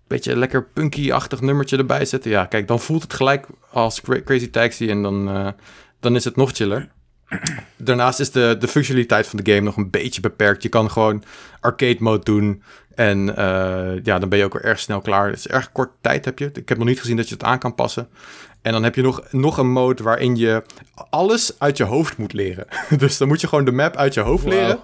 beetje 0.07 0.37
lekker 0.37 0.65
punky-achtig 0.65 1.41
nummertje 1.41 1.77
erbij 1.77 2.05
zetten... 2.05 2.31
ja, 2.31 2.45
kijk, 2.45 2.69
dan 2.69 2.81
voelt 2.81 3.03
het 3.03 3.13
gelijk 3.13 3.47
als 3.71 4.01
Crazy 4.01 4.51
Taxi 4.51 4.91
en 4.91 5.03
dan, 5.03 5.37
uh, 5.37 5.49
dan 6.01 6.17
is 6.17 6.25
het 6.25 6.37
nog 6.37 6.51
chiller. 6.51 6.89
Daarnaast 7.77 8.21
is 8.21 8.31
de, 8.31 8.57
de 8.59 8.69
functionaliteit 8.69 9.27
van 9.27 9.41
de 9.43 9.53
game 9.53 9.65
nog 9.65 9.77
een 9.77 9.91
beetje 9.91 10.21
beperkt. 10.21 10.63
Je 10.63 10.69
kan 10.69 10.91
gewoon 10.91 11.25
arcade 11.61 11.97
mode 11.99 12.25
doen. 12.25 12.63
En 12.95 13.29
uh, 13.29 14.05
ja, 14.05 14.19
dan 14.19 14.29
ben 14.29 14.39
je 14.39 14.45
ook 14.45 14.53
weer 14.53 14.65
erg 14.65 14.79
snel 14.79 15.01
klaar. 15.01 15.29
Het 15.29 15.39
is 15.39 15.49
erg 15.49 15.73
kort 15.73 15.91
tijd 16.01 16.25
heb 16.25 16.39
je. 16.39 16.51
Ik 16.53 16.69
heb 16.69 16.79
nog 16.79 16.87
niet 16.87 17.01
gezien 17.01 17.17
dat 17.17 17.29
je 17.29 17.35
het 17.35 17.45
aan 17.45 17.59
kan 17.59 17.75
passen. 17.75 18.09
En 18.63 18.73
dan 18.73 18.83
heb 18.83 18.95
je 18.95 19.03
nog, 19.03 19.23
nog 19.31 19.59
een 19.59 19.71
mode 19.71 20.03
waarin 20.03 20.37
je 20.37 20.63
alles 21.11 21.55
uit 21.59 21.77
je 21.77 21.85
hoofd 21.85 22.17
moet 22.17 22.33
leren. 22.33 22.67
dus 22.99 23.19
dan 23.19 23.29
moet 23.29 23.41
je 23.41 23.49
gewoon 23.49 23.65
de 23.65 23.73
map 23.73 23.97
uit 23.97 24.15
je 24.15 24.21
hoofd 24.21 24.45
wow. 24.45 24.53
leren. 24.53 24.79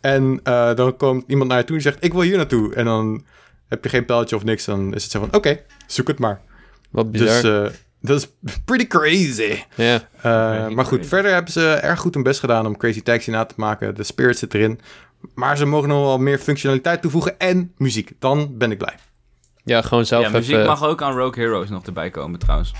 En 0.00 0.40
uh, 0.44 0.74
dan 0.74 0.96
komt 0.96 1.24
iemand 1.26 1.50
naar 1.50 1.58
je 1.58 1.64
toe 1.64 1.76
en 1.76 1.82
zegt: 1.82 2.04
Ik 2.04 2.12
wil 2.12 2.22
hier 2.22 2.36
naartoe. 2.36 2.74
En 2.74 2.84
dan 2.84 3.24
heb 3.68 3.84
je 3.84 3.90
geen 3.90 4.04
pijltje 4.04 4.36
of 4.36 4.44
niks. 4.44 4.64
Dan 4.64 4.94
is 4.94 5.02
het 5.02 5.12
zo 5.12 5.18
van: 5.18 5.28
Oké, 5.28 5.36
okay, 5.36 5.64
zoek 5.86 6.08
het 6.08 6.18
maar. 6.18 6.40
Wat 6.90 7.10
bizar. 7.10 7.42
Dus 7.42 7.44
uh, 7.44 7.66
dat 8.00 8.18
is 8.18 8.52
pretty 8.64 8.86
crazy. 8.86 9.62
Yeah. 9.74 10.00
Uh, 10.16 10.68
maar 10.68 10.84
goed, 10.84 11.06
verder 11.06 11.32
hebben 11.32 11.52
ze 11.52 11.70
erg 11.70 12.00
goed 12.00 12.14
hun 12.14 12.22
best 12.22 12.40
gedaan 12.40 12.66
om 12.66 12.76
Crazy 12.76 13.02
Taxi 13.02 13.30
na 13.30 13.44
te 13.44 13.54
maken. 13.56 13.94
De 13.94 14.02
spirit 14.02 14.38
zit 14.38 14.54
erin. 14.54 14.80
Maar 15.34 15.56
ze 15.56 15.64
mogen 15.64 15.88
nog 15.88 16.04
wel 16.04 16.18
meer 16.18 16.38
functionaliteit 16.38 17.02
toevoegen 17.02 17.38
en 17.38 17.72
muziek. 17.76 18.12
Dan 18.18 18.58
ben 18.58 18.70
ik 18.70 18.78
blij. 18.78 18.94
Ja, 19.64 19.82
gewoon 19.82 20.06
zelf 20.06 20.24
ja, 20.24 20.30
muziek 20.30 20.54
even... 20.54 20.66
mag 20.66 20.84
ook 20.84 21.02
aan 21.02 21.16
Rogue 21.16 21.42
Heroes 21.42 21.68
nog 21.68 21.86
erbij 21.86 22.10
komen 22.10 22.38
trouwens. 22.38 22.72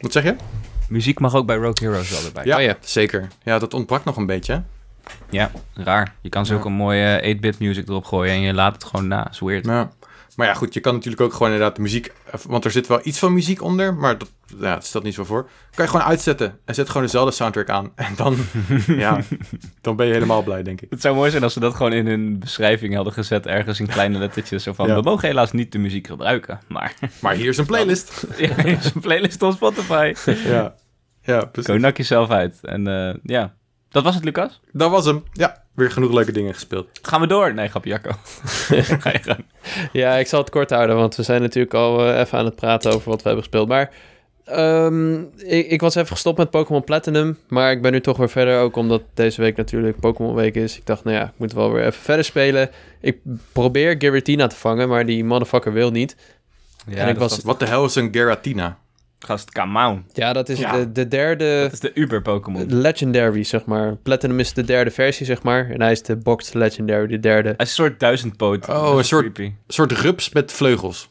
Wat 0.00 0.12
zeg 0.12 0.22
je? 0.22 0.36
Muziek 0.88 1.18
mag 1.18 1.34
ook 1.34 1.46
bij 1.46 1.56
Rogue 1.56 1.88
Heroes 1.88 2.10
wel 2.10 2.24
erbij. 2.24 2.44
Ja, 2.44 2.56
oh, 2.56 2.62
ja. 2.62 2.76
zeker. 2.80 3.28
Ja, 3.42 3.58
dat 3.58 3.74
ontbrak 3.74 4.04
nog 4.04 4.16
een 4.16 4.26
beetje. 4.26 4.62
Ja, 5.30 5.50
raar. 5.74 6.14
Je 6.20 6.28
kan 6.28 6.46
zulke 6.46 6.68
ja. 6.68 6.74
mooie 6.74 7.36
8-bit 7.36 7.58
music 7.58 7.88
erop 7.88 8.04
gooien 8.04 8.32
en 8.32 8.40
je 8.40 8.54
laat 8.54 8.72
het 8.72 8.84
gewoon 8.84 9.08
na. 9.08 9.30
Is 9.30 9.40
weird. 9.40 9.66
Ja. 9.66 9.90
Maar 10.38 10.46
ja, 10.46 10.54
goed, 10.54 10.74
je 10.74 10.80
kan 10.80 10.94
natuurlijk 10.94 11.22
ook 11.22 11.32
gewoon 11.32 11.52
inderdaad 11.52 11.76
de 11.76 11.82
muziek... 11.82 12.12
Want 12.46 12.64
er 12.64 12.70
zit 12.70 12.86
wel 12.86 13.00
iets 13.02 13.18
van 13.18 13.32
muziek 13.32 13.62
onder, 13.62 13.94
maar 13.94 14.18
dat, 14.18 14.32
ja, 14.58 14.74
dat 14.74 14.84
stelt 14.84 15.04
niet 15.04 15.14
zo 15.14 15.24
voor. 15.24 15.48
Kan 15.74 15.84
je 15.84 15.90
gewoon 15.90 16.06
uitzetten 16.06 16.58
en 16.64 16.74
zet 16.74 16.88
gewoon 16.88 17.02
dezelfde 17.02 17.32
soundtrack 17.32 17.68
aan. 17.68 17.92
En 17.94 18.14
dan, 18.16 18.36
ja, 18.86 19.20
dan 19.80 19.96
ben 19.96 20.06
je 20.06 20.12
helemaal 20.12 20.42
blij, 20.42 20.62
denk 20.62 20.80
ik. 20.80 20.90
Het 20.90 21.00
zou 21.00 21.14
mooi 21.14 21.30
zijn 21.30 21.42
als 21.42 21.52
ze 21.52 21.60
dat 21.60 21.74
gewoon 21.74 21.92
in 21.92 22.06
hun 22.06 22.38
beschrijving 22.38 22.94
hadden 22.94 23.12
gezet, 23.12 23.46
ergens 23.46 23.80
in 23.80 23.86
kleine 23.86 24.18
lettertjes. 24.18 24.62
Zo 24.62 24.72
van, 24.72 24.86
ja. 24.86 24.94
we 24.94 25.02
mogen 25.02 25.28
helaas 25.28 25.52
niet 25.52 25.72
de 25.72 25.78
muziek 25.78 26.06
gebruiken, 26.06 26.60
maar... 26.68 26.94
Maar 27.20 27.34
hier 27.34 27.48
is 27.48 27.58
een 27.58 27.66
playlist. 27.66 28.26
ja, 28.36 28.54
hier 28.62 28.78
is 28.78 28.94
een 28.94 29.00
playlist 29.00 29.42
op 29.42 29.52
Spotify. 29.52 30.14
ja, 30.44 30.74
ja 31.22 31.44
precies. 31.44 31.72
Go 31.72 31.78
nak 31.78 31.96
jezelf 31.96 32.30
uit. 32.30 32.58
En 32.62 32.88
uh, 32.88 33.14
ja, 33.22 33.54
dat 33.90 34.02
was 34.02 34.14
het, 34.14 34.24
Lucas? 34.24 34.60
Dat 34.72 34.90
was 34.90 35.04
hem, 35.04 35.24
ja. 35.32 35.62
Weer 35.74 35.90
genoeg 35.90 36.12
leuke 36.12 36.32
dingen 36.32 36.54
gespeeld. 36.54 36.88
Gaan 37.02 37.20
we 37.20 37.26
door? 37.26 37.54
Nee, 37.54 37.68
grapje, 37.68 37.90
Jacco. 37.90 38.10
Ga 39.02 39.10
je 39.12 39.18
gaan. 39.22 39.44
Ja, 39.92 40.14
ik 40.14 40.26
zal 40.26 40.40
het 40.40 40.50
kort 40.50 40.70
houden, 40.70 40.96
want 40.96 41.16
we 41.16 41.22
zijn 41.22 41.40
natuurlijk 41.40 41.74
al 41.74 42.08
uh, 42.08 42.18
even 42.18 42.38
aan 42.38 42.44
het 42.44 42.54
praten 42.54 42.92
over 42.92 43.08
wat 43.08 43.22
we 43.22 43.28
hebben 43.28 43.44
gespeeld. 43.44 43.68
Maar 43.68 43.90
um, 44.52 45.30
ik, 45.36 45.70
ik, 45.70 45.80
was 45.80 45.94
even 45.94 46.08
gestopt 46.08 46.38
met 46.38 46.50
Pokémon 46.50 46.84
Platinum, 46.84 47.38
maar 47.48 47.72
ik 47.72 47.82
ben 47.82 47.92
nu 47.92 48.00
toch 48.00 48.16
weer 48.16 48.28
verder. 48.28 48.60
Ook 48.60 48.76
omdat 48.76 49.02
deze 49.14 49.40
week 49.40 49.56
natuurlijk 49.56 50.00
Pokémon 50.00 50.34
Week 50.34 50.54
is. 50.54 50.76
Ik 50.76 50.86
dacht, 50.86 51.04
nou 51.04 51.16
ja, 51.16 51.24
ik 51.24 51.38
moet 51.38 51.52
wel 51.52 51.72
weer 51.72 51.84
even 51.84 52.02
verder 52.02 52.24
spelen. 52.24 52.70
Ik 53.00 53.18
probeer 53.52 53.94
Giratina 53.98 54.46
te 54.46 54.56
vangen, 54.56 54.88
maar 54.88 55.06
die 55.06 55.24
motherfucker 55.24 55.72
wil 55.72 55.90
niet. 55.90 56.16
Ja, 56.86 56.96
en 56.96 57.08
ik 57.08 57.18
was... 57.18 57.42
Wat 57.42 57.58
de 57.58 57.66
hel 57.66 57.84
is 57.84 57.94
een 57.94 58.12
Giratina? 58.12 58.78
Gast, 59.18 59.52
come. 59.52 60.02
Ja, 60.12 60.32
dat 60.32 60.48
is 60.48 60.58
ja. 60.58 60.72
De, 60.72 60.92
de 60.92 61.08
derde... 61.08 61.60
Dat 61.62 61.72
is 61.72 61.80
de 61.80 61.94
Uber-Pokémon. 61.94 62.80
Legendary, 62.80 63.42
zeg 63.42 63.64
maar. 63.64 63.96
Platinum 63.96 64.40
is 64.40 64.52
de 64.52 64.64
derde 64.64 64.90
versie, 64.90 65.26
zeg 65.26 65.42
maar. 65.42 65.70
En 65.70 65.80
hij 65.80 65.92
is 65.92 66.02
de 66.02 66.16
Boxed 66.16 66.54
Legendary, 66.54 67.06
de 67.06 67.20
derde. 67.20 67.48
Hij 67.48 67.56
is 67.58 67.68
een 67.68 67.84
soort 67.84 68.00
duizendpoot. 68.00 68.68
Oh, 68.68 68.94
een 68.96 69.04
soort, 69.04 69.32
creepy. 69.32 69.52
soort 69.68 69.92
rups 69.92 70.32
met 70.32 70.52
vleugels. 70.52 71.08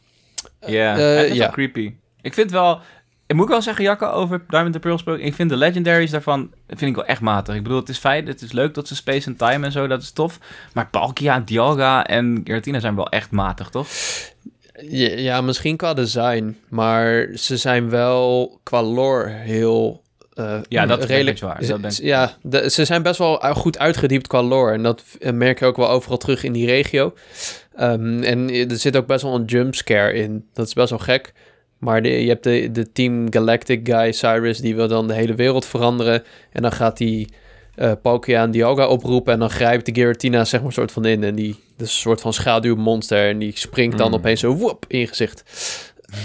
Ja, 0.66 0.98
uh, 0.98 1.32
ja. 1.32 1.38
wel 1.38 1.50
creepy. 1.50 1.94
Ik 2.20 2.34
vind 2.34 2.50
wel... 2.50 2.80
Ik 3.26 3.36
moet 3.36 3.48
wel 3.48 3.62
zeggen, 3.62 3.84
Jacco, 3.84 4.06
over 4.06 4.42
Diamond 4.48 4.74
and 4.74 4.82
Pearl 4.82 4.94
gesproken. 4.94 5.24
Ik 5.24 5.34
vind 5.34 5.50
de 5.50 5.56
legendaries 5.56 6.10
daarvan 6.10 6.50
vind 6.66 6.90
ik 6.90 6.94
wel 6.94 7.04
echt 7.04 7.20
matig. 7.20 7.54
Ik 7.54 7.62
bedoel, 7.62 7.78
het 7.78 7.88
is 7.88 7.98
fijn, 7.98 8.26
het 8.26 8.42
is 8.42 8.52
leuk 8.52 8.74
dat 8.74 8.88
ze 8.88 8.94
Space 8.94 9.28
and 9.28 9.38
Time 9.38 9.66
en 9.66 9.72
zo, 9.72 9.86
dat 9.86 10.02
is 10.02 10.10
tof. 10.10 10.38
Maar 10.72 10.88
Palkia, 10.88 11.40
Dialga 11.40 12.06
en 12.06 12.40
Giratina 12.44 12.80
zijn 12.80 12.94
wel 12.94 13.08
echt 13.08 13.30
matig, 13.30 13.68
toch? 13.68 13.86
Ja, 14.80 15.40
misschien 15.40 15.76
qua 15.76 15.94
design, 15.94 16.56
maar 16.68 17.28
ze 17.34 17.56
zijn 17.56 17.90
wel 17.90 18.58
qua 18.62 18.82
lore 18.82 19.28
heel. 19.28 20.02
Uh, 20.34 20.58
ja, 20.68 20.86
dat 20.86 21.04
redelijk 21.04 21.38
waar. 21.38 21.66
Dat 21.66 21.80
ben 21.80 21.92
ja, 22.02 22.36
de, 22.42 22.70
ze 22.70 22.84
zijn 22.84 23.02
best 23.02 23.18
wel 23.18 23.36
goed 23.36 23.78
uitgediept 23.78 24.26
qua 24.26 24.42
lore. 24.42 24.72
En 24.72 24.82
dat 24.82 25.04
merk 25.32 25.58
je 25.58 25.64
ook 25.64 25.76
wel 25.76 25.90
overal 25.90 26.16
terug 26.16 26.44
in 26.44 26.52
die 26.52 26.66
regio. 26.66 27.14
Um, 27.80 28.22
en 28.22 28.50
er 28.50 28.76
zit 28.76 28.96
ook 28.96 29.06
best 29.06 29.22
wel 29.22 29.34
een 29.34 29.44
jumpscare 29.44 30.12
in. 30.12 30.46
Dat 30.52 30.66
is 30.66 30.72
best 30.72 30.90
wel 30.90 30.98
gek. 30.98 31.32
Maar 31.78 32.02
de, 32.02 32.22
je 32.22 32.28
hebt 32.28 32.44
de, 32.44 32.70
de 32.72 32.92
Team 32.92 33.32
Galactic 33.32 33.88
guy, 33.88 34.12
Cyrus, 34.12 34.58
die 34.58 34.76
wil 34.76 34.88
dan 34.88 35.06
de 35.06 35.14
hele 35.14 35.34
wereld 35.34 35.66
veranderen. 35.66 36.22
En 36.52 36.62
dan 36.62 36.72
gaat 36.72 36.96
die 36.96 37.28
uh, 37.78 37.92
Palkia 38.02 38.42
en 38.42 38.50
Dialga 38.50 38.86
oproepen. 38.86 39.32
En 39.32 39.38
dan 39.38 39.50
grijpt 39.50 39.86
de 39.86 39.94
Giratina 39.94 40.44
zeg 40.44 40.62
maar 40.62 40.72
soort 40.72 40.92
van 40.92 41.04
in. 41.04 41.24
En 41.24 41.34
die 41.34 41.52
dat 41.76 41.86
is 41.86 41.92
een 41.92 42.00
soort 42.00 42.20
van 42.20 42.32
schaduwmonster. 42.32 43.28
En 43.28 43.38
die 43.38 43.52
springt 43.54 43.98
dan 43.98 44.08
mm. 44.08 44.14
opeens 44.14 44.40
zo 44.40 44.54
woep 44.54 44.84
in 44.88 44.98
je 44.98 45.06
gezicht. 45.06 45.44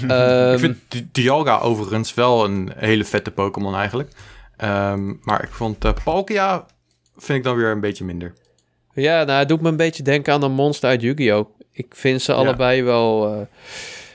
um, 0.04 0.52
ik 0.54 0.60
vind 0.60 0.78
Dialga 1.12 1.60
overigens 1.60 2.14
wel 2.14 2.46
een 2.46 2.72
hele 2.76 3.04
vette 3.06 3.32
Pokémon 3.32 3.76
eigenlijk. 3.76 4.10
Um, 4.64 5.20
maar 5.22 5.44
ik 5.44 5.52
vond 5.52 5.86
uh, 5.86 5.92
Palkia 6.04 6.66
vind 7.18 7.38
ik 7.38 7.44
dan 7.44 7.56
weer 7.56 7.72
een 7.72 7.80
beetje 7.80 8.06
minder. 8.06 8.34
Ja, 8.94 9.24
nou, 9.24 9.40
het 9.40 9.48
doet 9.48 9.62
me 9.62 9.70
een 9.70 9.78
beetje 9.78 10.04
denken 10.04 10.34
aan 10.34 10.44
een 10.44 10.52
monster 10.52 10.90
uit 10.90 11.02
Yu-Gi-Oh! 11.02 11.50
Ik 11.72 11.88
vind 11.90 12.22
ze 12.22 12.34
allebei 12.34 12.84
wel... 12.84 13.34
Uh, 13.34 13.42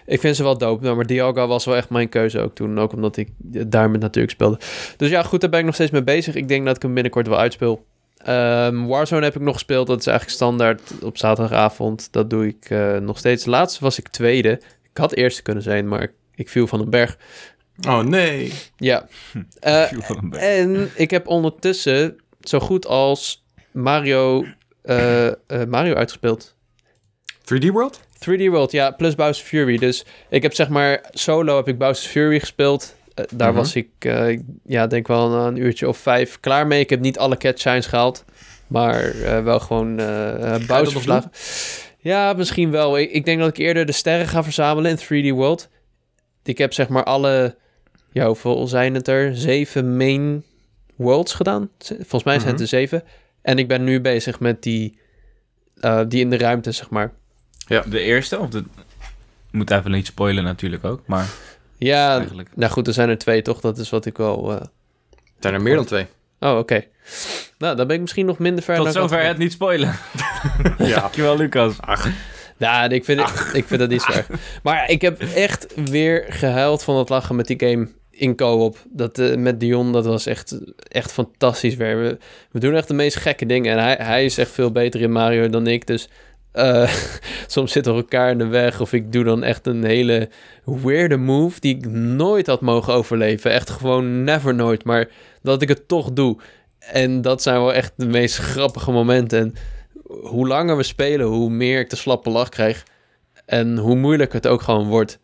ik 0.08 0.20
vind 0.20 0.36
ze 0.36 0.42
wel 0.42 0.58
dope. 0.58 0.94
Maar 0.94 1.06
Dialga 1.06 1.46
was 1.46 1.64
wel 1.64 1.76
echt 1.76 1.90
mijn 1.90 2.08
keuze 2.08 2.40
ook 2.40 2.54
toen. 2.54 2.78
Ook 2.78 2.92
omdat 2.92 3.16
ik 3.16 3.28
daarmee 3.66 4.00
natuurlijk 4.00 4.34
speelde. 4.34 4.58
Dus 4.96 5.10
ja, 5.10 5.22
goed, 5.22 5.40
daar 5.40 5.50
ben 5.50 5.58
ik 5.58 5.64
nog 5.64 5.74
steeds 5.74 5.90
mee 5.90 6.04
bezig. 6.04 6.34
Ik 6.34 6.48
denk 6.48 6.66
dat 6.66 6.76
ik 6.76 6.82
hem 6.82 6.94
binnenkort 6.94 7.26
wel 7.26 7.38
uitspeel. 7.38 7.86
Um, 8.28 8.86
Warzone 8.86 9.24
heb 9.24 9.34
ik 9.34 9.40
nog 9.40 9.54
gespeeld. 9.54 9.86
Dat 9.86 10.00
is 10.00 10.06
eigenlijk 10.06 10.36
standaard 10.36 10.92
op 11.02 11.16
zaterdagavond. 11.16 12.12
Dat 12.12 12.30
doe 12.30 12.46
ik 12.46 12.70
uh, 12.70 12.96
nog 12.96 13.18
steeds. 13.18 13.44
Laatst 13.44 13.78
was 13.78 13.98
ik 13.98 14.08
tweede. 14.08 14.50
Ik 14.90 14.96
had 14.96 15.14
eerste 15.14 15.42
kunnen 15.42 15.62
zijn, 15.62 15.88
maar 15.88 16.12
ik, 16.34 16.48
viel 16.48 16.66
van 16.66 16.80
een 16.80 16.90
berg. 16.90 17.18
Oh 17.88 18.00
nee. 18.00 18.52
Ja. 18.76 19.08
Uh, 19.66 20.52
en 20.58 20.90
ik 20.94 21.10
heb 21.10 21.26
ondertussen 21.26 22.16
zo 22.40 22.58
goed 22.60 22.86
als 22.86 23.44
Mario, 23.70 24.44
uh, 24.84 25.30
Mario 25.68 25.94
uitgespeeld. 25.94 26.56
3D 27.54 27.66
World? 27.66 28.00
3D 28.18 28.50
World, 28.50 28.72
ja, 28.72 28.90
plus 28.90 29.14
Bowser 29.14 29.46
Fury. 29.46 29.76
Dus 29.76 30.04
ik 30.28 30.42
heb 30.42 30.54
zeg 30.54 30.68
maar 30.68 31.04
solo 31.10 31.56
heb 31.56 31.68
ik 31.68 31.78
Bowser 31.78 32.10
Fury 32.10 32.40
gespeeld. 32.40 32.96
Uh, 33.14 33.24
daar 33.34 33.48
-huh. 33.48 33.56
was 33.56 33.74
ik, 33.74 33.88
uh, 34.06 34.38
ja, 34.64 34.86
denk 34.86 35.06
wel 35.06 35.32
een, 35.32 35.46
een, 35.46 35.56
uurtje 35.56 35.88
of 35.88 35.96
vijf 35.96 36.40
klaar 36.40 36.66
mee. 36.66 36.80
Ik 36.80 36.90
heb 36.90 37.00
niet 37.00 37.18
alle 37.18 37.36
cat 37.36 37.60
shines 37.60 37.86
gehaald, 37.86 38.24
maar 38.66 39.14
wel 39.44 39.60
gewoon 39.60 39.96
Bowser 40.66 40.90
verslagen. 40.90 41.30
Ja, 41.98 42.32
misschien 42.32 42.70
wel. 42.70 42.98
Ik, 42.98 43.10
ik, 43.10 43.24
denk 43.24 43.40
dat 43.40 43.48
ik 43.48 43.56
eerder 43.56 43.86
de 43.86 43.92
sterren 43.92 44.26
ga 44.26 44.42
verzamelen 44.42 44.98
in 44.98 45.32
3D 45.32 45.34
World. 45.34 45.68
Ik 46.42 46.58
heb 46.58 46.72
zeg 46.72 46.88
maar 46.88 47.04
alle, 47.04 47.56
ja, 48.12 48.26
hoeveel 48.26 48.66
zijn 48.66 48.94
het 48.94 49.08
er? 49.08 49.36
Zeven 49.36 49.96
main 49.96 50.44
worlds 50.96 51.34
gedaan. 51.34 51.70
Volgens 51.78 52.24
mij 52.24 52.38
zijn 52.38 52.52
het 52.52 52.60
er 52.60 52.66
zeven. 52.66 53.02
En 53.42 53.58
ik 53.58 53.68
ben 53.68 53.84
nu 53.84 54.00
bezig 54.00 54.40
met 54.40 54.62
die, 54.62 54.98
die 56.08 56.20
in 56.20 56.30
de 56.30 56.38
ruimte, 56.38 56.72
zeg 56.72 56.90
maar. 56.90 57.12
Ja. 57.68 57.82
De 57.86 58.00
eerste? 58.00 58.38
Of 58.38 58.48
de... 58.48 58.58
Ik 58.58 59.54
moet 59.54 59.70
even 59.70 59.90
niet 59.90 60.06
spoilen 60.06 60.44
natuurlijk 60.44 60.84
ook, 60.84 61.02
maar... 61.06 61.26
Ja, 61.78 62.18
eigenlijk. 62.18 62.50
nou 62.54 62.72
goed, 62.72 62.86
er 62.86 62.92
zijn 62.92 63.08
er 63.08 63.18
twee 63.18 63.42
toch? 63.42 63.60
Dat 63.60 63.78
is 63.78 63.90
wat 63.90 64.06
ik 64.06 64.16
wel... 64.16 64.52
Uh... 64.52 64.60
zijn 65.38 65.54
er 65.54 65.62
meer 65.62 65.74
dan 65.74 65.84
twee? 65.84 66.06
Oh, 66.40 66.58
oké. 66.58 66.84
Nou, 67.58 67.76
dan 67.76 67.86
ben 67.86 67.96
ik 67.96 68.02
misschien 68.02 68.26
nog 68.26 68.38
minder 68.38 68.64
ver. 68.64 68.76
Tot 68.76 68.92
zover 68.92 69.24
het 69.24 69.38
niet 69.38 69.52
spoilen. 69.52 69.94
Ja. 70.78 71.00
Dankjewel, 71.00 71.36
Lucas. 71.36 71.76
Ja, 72.56 72.88
ik 72.88 73.04
vind, 73.04 73.20
het, 73.20 73.54
ik 73.54 73.64
vind 73.64 73.80
dat 73.80 73.88
niet 73.88 74.02
zo 74.02 74.12
erg. 74.12 74.28
Maar 74.62 74.90
ik 74.90 75.00
heb 75.00 75.20
echt 75.20 75.66
weer 75.74 76.24
gehuild 76.28 76.82
van 76.82 76.96
het 76.96 77.08
lachen 77.08 77.36
met 77.36 77.46
die 77.46 77.68
game 77.68 77.88
in 78.10 78.36
co-op. 78.36 78.76
Dat, 78.88 79.18
eh, 79.18 79.36
met 79.36 79.60
Dion, 79.60 79.92
dat 79.92 80.06
was 80.06 80.26
echt, 80.26 80.58
echt 80.88 81.12
fantastisch 81.12 81.74
weer. 81.74 81.98
We, 82.00 82.18
we 82.50 82.58
doen 82.58 82.74
echt 82.74 82.88
de 82.88 82.94
meest 82.94 83.16
gekke 83.16 83.46
dingen. 83.46 83.72
En 83.72 83.82
hij, 83.82 83.96
hij 84.00 84.24
is 84.24 84.38
echt 84.38 84.50
veel 84.50 84.70
beter 84.70 85.00
in 85.00 85.12
Mario 85.12 85.48
dan 85.48 85.66
ik. 85.66 85.86
Dus 85.86 86.08
eh, 86.58 86.92
soms 87.46 87.72
zitten 87.72 87.92
we 87.92 87.98
elkaar 87.98 88.30
in 88.30 88.38
de 88.38 88.46
weg. 88.46 88.80
Of 88.80 88.92
ik 88.92 89.12
doe 89.12 89.24
dan 89.24 89.42
echt 89.42 89.66
een 89.66 89.84
hele 89.84 90.28
weirde 90.64 91.16
move 91.16 91.60
die 91.60 91.76
ik 91.76 91.90
nooit 91.90 92.46
had 92.46 92.60
mogen 92.60 92.92
overleven. 92.92 93.50
Echt 93.50 93.70
gewoon 93.70 94.24
never 94.24 94.54
nooit. 94.54 94.84
Maar 94.84 95.08
dat 95.42 95.62
ik 95.62 95.68
het 95.68 95.88
toch 95.88 96.12
doe. 96.12 96.38
En 96.78 97.20
dat 97.20 97.42
zijn 97.42 97.60
wel 97.60 97.74
echt 97.74 97.92
de 97.96 98.06
meest 98.06 98.36
grappige 98.36 98.90
momenten. 98.90 99.38
En 99.38 99.54
hoe 100.06 100.46
langer 100.46 100.76
we 100.76 100.82
spelen, 100.82 101.26
hoe 101.26 101.50
meer 101.50 101.80
ik 101.80 101.90
de 101.90 101.96
slappe 101.96 102.30
lach 102.30 102.48
krijg. 102.48 102.84
En 103.46 103.78
hoe 103.78 103.96
moeilijker 103.96 104.36
het 104.36 104.46
ook 104.46 104.62
gewoon 104.62 104.88
wordt. 104.88 105.18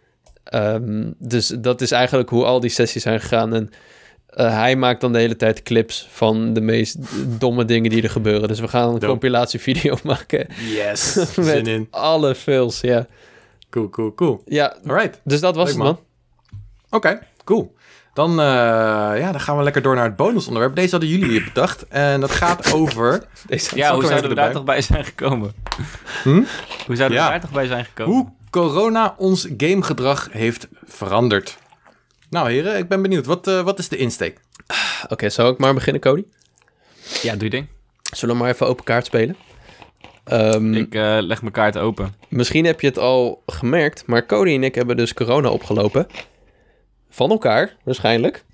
Ehm, 0.45 1.11
dus 1.19 1.47
dat 1.47 1.81
is 1.81 1.91
eigenlijk 1.91 2.31
hoe 2.31 2.45
al 2.45 2.61
die 2.61 2.71
sessies 2.71 3.03
zijn 3.03 3.21
gegaan. 3.21 3.55
En 3.55 3.71
eh, 4.35 4.51
hij 4.59 4.77
maakt 4.77 5.01
dan 5.01 5.13
de 5.13 5.19
hele 5.19 5.37
tijd 5.37 5.63
clips 5.63 6.09
van 6.11 6.53
de 6.53 6.61
meest 6.61 6.97
domme 7.39 7.65
dingen 7.65 7.91
die 7.91 8.03
er 8.03 8.11
gebeuren. 8.11 8.49
Dus 8.49 8.61
we 8.61 8.69
gaan 8.69 8.87
een 8.89 8.93
Dope. 8.93 9.07
compilatievideo 9.07 9.97
maken 10.05 10.47
Yes. 10.75 11.13
Zin 11.35 11.45
met 11.45 11.67
in. 11.69 11.87
alle 11.91 12.35
fails. 12.35 12.81
Ja. 12.81 13.07
Cool, 13.71 13.89
cool, 13.89 14.15
cool. 14.15 14.43
ja, 14.47 14.77
Alright. 14.87 15.21
dus 15.25 15.41
dat 15.41 15.55
was 15.57 15.65
Leuk, 15.69 15.75
het 15.77 15.85
man. 15.85 15.99
Oké, 16.91 17.19
cool. 17.45 17.75
Dan, 18.15 18.31
eh, 18.31 18.45
ja, 19.19 19.31
dan 19.33 19.41
gaan 19.41 19.57
we 19.57 19.63
lekker 19.63 19.83
door 19.83 19.95
naar 19.95 20.05
het 20.05 20.17
bonusonderwerp. 20.17 20.75
Deze 20.77 20.91
hadden 20.91 21.09
jullie 21.09 21.29
hier 21.29 21.45
bedacht. 21.45 21.89
En 21.89 22.21
dat 22.21 22.31
gaat 22.31 22.73
over 22.75 23.23
Deze 23.47 23.77
Ja, 23.77 23.93
hoe 23.93 24.03
er 24.03 24.09
zouden 24.09 24.29
we 24.31 24.37
daar 24.37 24.53
toch 24.53 24.65
bij 24.65 24.81
zijn 24.81 25.05
gekomen? 25.05 25.53
Hm? 26.23 26.43
Hoe 26.87 26.97
zouden 26.97 27.19
Ja. 27.19 27.25
we 27.25 27.31
daar 27.31 27.41
toch 27.41 27.51
bij 27.53 27.67
zijn 27.67 27.85
gekomen? 27.85 28.15
hoe 28.15 28.29
corona 28.51 29.15
ons 29.19 29.49
gamegedrag 29.57 30.29
heeft 30.31 30.69
veranderd. 30.87 31.59
Nou 32.35 32.51
heren, 32.51 32.79
ik 32.79 32.89
ben 32.89 33.03
benieuwd. 33.03 33.27
Wat, 33.27 33.47
eh, 33.47 33.61
wat 33.61 33.79
is 33.79 33.89
de 33.89 33.97
insteek? 33.97 34.41
Oké, 35.09 35.29
zou 35.29 35.53
ik 35.53 35.59
maar 35.59 35.75
beginnen, 35.75 36.03
Cody? 36.03 36.25
Ja, 37.23 37.33
doe 37.33 37.43
je 37.45 37.51
ding. 37.51 37.67
Zullen 38.15 38.35
we 38.35 38.41
maar 38.41 38.51
even 38.51 38.67
open 38.67 38.85
kaart 38.85 39.07
spelen? 39.07 39.37
Ehm, 40.25 40.75
Ik 40.75 40.95
eh, 40.95 41.17
leg 41.21 41.41
mijn 41.41 41.53
kaart 41.53 41.79
open. 41.79 42.15
Misschien 42.29 42.65
heb 42.65 42.81
je 42.81 42.87
het 42.87 42.99
al 42.99 43.43
gemerkt, 43.47 44.07
maar 44.07 44.27
Cody 44.27 44.55
en 44.55 44.63
ik 44.63 44.75
hebben 44.75 44.97
dus 44.97 45.15
corona 45.15 45.49
opgelopen. 45.49 46.07
Van 47.11 47.31
elkaar, 47.31 47.77
waarschijnlijk. 47.85 48.45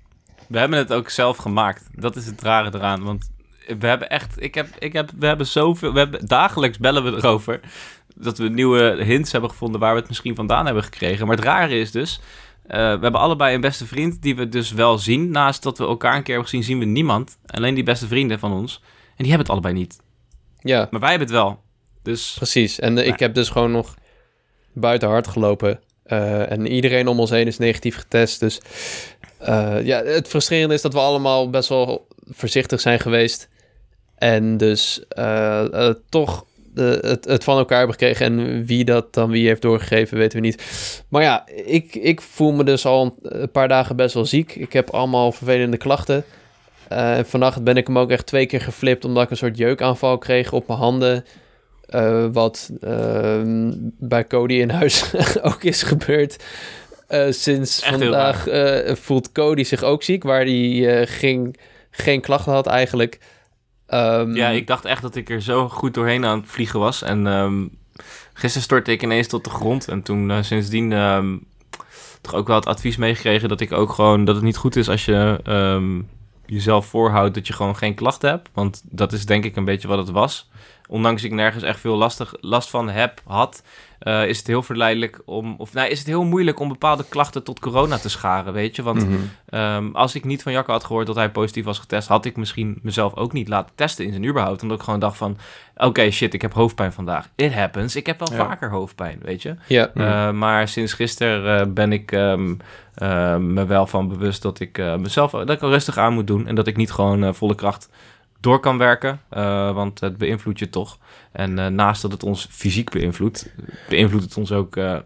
We 0.47 0.59
hebben 0.59 0.77
het 0.77 0.93
ook 0.93 1.09
zelf 1.09 1.37
gemaakt. 1.37 1.87
Dat 1.95 2.15
is 2.15 2.25
het 2.25 2.41
rare 2.41 2.71
eraan. 2.75 3.03
Want 3.03 3.29
we 3.79 3.87
hebben 3.87 4.09
echt. 4.09 4.41
Ik 4.41 4.55
heb, 4.55 4.67
ik 4.79 4.93
heb, 4.93 5.09
we 5.19 5.25
hebben 5.25 5.47
zoveel. 5.47 5.93
We 5.93 5.99
hebben, 5.99 6.27
dagelijks 6.27 6.77
bellen 6.77 7.03
we 7.03 7.11
erover. 7.11 7.59
Dat 8.15 8.37
we 8.37 8.49
nieuwe 8.49 9.03
hints 9.03 9.31
hebben 9.31 9.49
gevonden 9.49 9.79
waar 9.79 9.93
we 9.93 9.99
het 9.99 10.07
misschien 10.07 10.35
vandaan 10.35 10.65
hebben 10.65 10.83
gekregen. 10.83 11.27
Maar 11.27 11.35
het 11.35 11.45
rare 11.45 11.79
is 11.79 11.91
dus. 11.91 12.19
Eh, 12.71 12.79
we 12.79 12.99
hebben 13.01 13.19
allebei 13.19 13.55
een 13.55 13.61
beste 13.61 13.85
vriend 13.85 14.21
die 14.21 14.35
we 14.35 14.49
dus 14.49 14.71
wel 14.71 14.97
zien. 14.97 15.31
Naast 15.31 15.63
dat 15.63 15.77
we 15.77 15.85
elkaar 15.85 16.15
een 16.15 16.23
keer 16.23 16.33
hebben 16.33 16.49
gezien, 16.49 16.65
zien 16.65 16.79
we 16.79 16.85
niemand. 16.85 17.37
Alleen 17.45 17.73
die 17.73 17.83
beste 17.83 18.07
vrienden 18.07 18.39
van 18.39 18.53
ons. 18.53 18.81
En 18.83 19.23
die 19.23 19.27
hebben 19.27 19.39
het 19.39 19.49
allebei 19.49 19.73
niet. 19.73 20.01
Ja, 20.59 20.87
Maar 20.91 20.99
wij 20.99 21.09
hebben 21.09 21.27
het 21.27 21.37
wel. 21.37 21.59
Dus 22.03 22.33
precies. 22.37 22.79
En 22.79 22.97
eh, 22.97 23.07
ik 23.07 23.19
heb 23.19 23.33
dus 23.33 23.49
gewoon 23.49 23.71
nog 23.71 23.95
buiten 24.73 25.09
hard 25.09 25.27
gelopen. 25.27 25.79
Eh, 26.03 26.51
en 26.51 26.67
iedereen 26.67 27.07
om 27.07 27.19
ons 27.19 27.29
heen 27.29 27.47
is 27.47 27.57
negatief 27.57 27.95
getest. 27.95 28.39
Dus 28.39 28.61
ja, 29.83 30.03
het 30.03 30.27
frustrerende 30.27 30.73
is 30.73 30.81
dat 30.81 30.93
we 30.93 30.99
allemaal 30.99 31.49
best 31.49 31.69
wel 31.69 32.07
voorzichtig 32.29 32.81
zijn 32.81 32.99
geweest. 32.99 33.49
En 34.15 34.57
dus 34.57 35.03
toch 36.09 36.45
het, 36.75 37.25
het 37.25 37.43
van 37.43 37.57
elkaar 37.57 37.77
hebben 37.77 37.95
gekregen. 37.95 38.25
En 38.25 38.65
wie 38.65 38.85
dat 38.85 39.13
dan 39.13 39.29
wie 39.29 39.47
heeft 39.47 39.61
doorgegeven, 39.61 40.17
weten 40.17 40.39
we 40.39 40.45
niet. 40.45 40.63
Maar 41.07 41.21
ja, 41.21 41.47
ik, 41.65 41.95
ik 41.95 42.21
voel 42.21 42.51
me 42.51 42.63
dus 42.63 42.85
al 42.85 43.17
een, 43.21 43.51
paar 43.51 43.67
dagen 43.67 43.95
best 43.95 44.13
wel 44.13 44.25
ziek. 44.25 44.55
Ik 44.55 44.73
heb 44.73 44.89
allemaal 44.89 45.31
vervelende 45.31 45.77
klachten. 45.77 46.23
Eh, 46.87 47.19
vannacht 47.23 47.63
ben 47.63 47.77
ik 47.77 47.87
hem 47.87 47.97
ook 47.97 48.11
echt 48.11 48.25
twee 48.25 48.45
keer 48.45 48.61
geflipt... 48.61 49.05
omdat 49.05 49.23
ik 49.23 49.29
een 49.29 49.37
soort 49.37 49.57
jeukaanval 49.57 50.17
kreeg 50.17 50.53
op 50.53 50.67
mijn 50.67 50.79
handen... 50.79 51.25
Eh, 51.85 52.25
wat 52.31 52.71
ehm, 52.81 53.71
bij 53.99 54.27
Cody 54.27 54.53
in 54.53 54.69
huis 54.69 55.13
ook 55.41 55.63
is 55.63 55.83
gebeurd. 55.83 56.43
Eh, 57.07 57.25
sinds 57.29 57.81
Echt 57.81 57.97
vandaag 57.97 58.47
voelt 58.97 59.31
Cody 59.31 59.63
zich 59.63 59.83
ook 59.83 60.03
ziek, 60.03 60.23
waar 60.23 60.45
hij 60.45 61.07
ging, 61.07 61.57
geen 61.91 62.21
klachten 62.21 62.51
had 62.53 62.67
eigenlijk. 62.67 63.19
Ehm, 63.91 64.35
ja, 64.35 64.49
ik 64.49 64.67
dacht 64.67 64.85
echt 64.85 65.01
dat 65.01 65.15
ik 65.15 65.29
er 65.29 65.41
zo 65.41 65.69
goed 65.69 65.93
doorheen 65.93 66.25
aan 66.25 66.39
het 66.39 66.49
vliegen 66.49 66.79
was. 66.79 67.01
En 67.01 67.27
ehm, 67.27 67.67
gisteren 68.33 68.63
stortte 68.63 68.91
ik 68.91 69.03
ineens 69.03 69.27
tot 69.27 69.43
de 69.43 69.49
grond. 69.49 69.87
En 69.87 70.01
toen 70.01 70.31
eh, 70.31 70.37
sindsdien 70.41 70.91
ehm, 70.91 71.37
toch 72.21 72.33
ook 72.33 72.47
wel 72.47 72.55
het 72.55 72.65
advies 72.65 72.97
meegekregen 72.97 73.49
dat 73.49 73.61
ik 73.61 73.71
ook 73.71 73.91
gewoon 73.91 74.25
dat 74.25 74.35
het 74.35 74.43
niet 74.43 74.57
goed 74.57 74.75
is 74.75 74.89
als 74.89 75.05
je 75.05 75.39
jezelf 76.45 76.85
voorhoudt 76.85 77.33
dat 77.33 77.47
je 77.47 77.53
gewoon 77.53 77.75
geen 77.75 77.95
klachten 77.95 78.29
hebt. 78.29 78.49
Want 78.53 78.81
dat 78.83 79.13
is 79.13 79.25
denk 79.25 79.43
ik 79.43 79.55
een 79.55 79.65
beetje 79.65 79.87
wat 79.87 79.97
het 79.97 80.09
was. 80.09 80.49
Ondanks 80.87 81.23
ik 81.23 81.31
nergens 81.31 81.63
echt 81.63 81.79
veel 81.79 81.95
lastig, 81.95 82.33
last 82.39 82.69
van 82.69 82.89
heb, 82.89 83.21
had, 83.25 83.63
eh, 84.01 84.27
is 84.27 84.37
het 84.37 84.47
heel 84.47 84.63
verleidelijk 84.63 85.21
om. 85.25 85.55
Of 85.57 85.73
nou, 85.73 85.89
is 85.89 85.97
het 85.99 86.07
heel 86.07 86.23
moeilijk 86.23 86.59
om 86.59 86.67
bepaalde 86.67 87.05
klachten 87.09 87.43
tot 87.43 87.59
corona 87.59 87.97
te 87.97 88.09
scharen, 88.09 88.53
weet 88.53 88.75
je? 88.75 88.81
Want 88.83 89.07
Mhm. 89.07 89.15
Ehm, 89.49 89.89
als 89.93 90.15
ik 90.15 90.23
niet 90.25 90.43
van 90.43 90.51
Jacco 90.51 90.71
had 90.71 90.83
gehoord 90.83 91.07
dat 91.07 91.15
hij 91.15 91.31
positief 91.31 91.65
was 91.65 91.79
getest, 91.79 92.07
had 92.07 92.25
ik 92.25 92.35
misschien 92.37 92.79
mezelf 92.81 93.15
ook 93.15 93.33
niet 93.33 93.47
laten 93.47 93.75
testen 93.75 94.05
in 94.05 94.11
zijn 94.11 94.25
überhaupt. 94.25 94.61
Omdat 94.61 94.77
ik 94.77 94.83
gewoon 94.83 94.99
dacht 94.99 95.17
van, 95.17 95.37
oké 95.75 96.11
shit, 96.11 96.33
ik 96.33 96.41
heb 96.41 96.53
hoofdpijn 96.53 96.93
vandaag. 96.93 97.27
It 97.35 97.53
happens. 97.53 97.95
Ik 97.95 98.05
heb 98.05 98.19
wel 98.19 98.37
Ja. 98.37 98.45
vaker 98.45 98.69
hoofdpijn, 98.69 99.19
weet 99.21 99.41
je. 99.41 99.55
Ja, 99.67 99.89
Hmm. 99.93 100.03
Eh, 100.03 100.31
maar 100.31 100.67
sinds 100.67 100.93
gisteren 100.93 101.59
eh, 101.59 101.67
ben 101.73 101.91
ik 101.91 102.11
ehm, 102.11 102.53
eh, 102.93 103.35
me 103.37 103.65
wel 103.65 103.87
van 103.87 104.07
bewust 104.07 104.41
dat 104.41 104.59
ik 104.59 104.77
mezelf 104.97 105.31
dat 105.31 105.49
ik 105.49 105.61
al 105.61 105.69
rustig 105.69 105.97
aan 105.97 106.13
moet 106.13 106.27
doen. 106.27 106.47
En 106.47 106.55
dat 106.55 106.67
ik 106.67 106.75
niet 106.77 106.91
gewoon 106.91 107.35
volle 107.35 107.55
kracht 107.55 107.89
door 108.41 108.59
kan 108.59 108.77
werken. 108.77 109.21
eh, 109.29 109.73
want 109.73 109.99
het 109.99 110.17
beïnvloedt 110.17 110.59
je 110.59 110.69
toch. 110.69 110.97
En 111.31 111.59
eh, 111.59 111.67
naast 111.67 112.01
dat 112.01 112.11
het 112.11 112.23
ons 112.23 112.47
fysiek 112.51 112.89
beïnvloedt, 112.89 113.53
beïnvloedt 113.89 114.23
het 114.23 114.37
ons 114.37 114.51
ook 114.51 114.75
eh, 114.75 114.97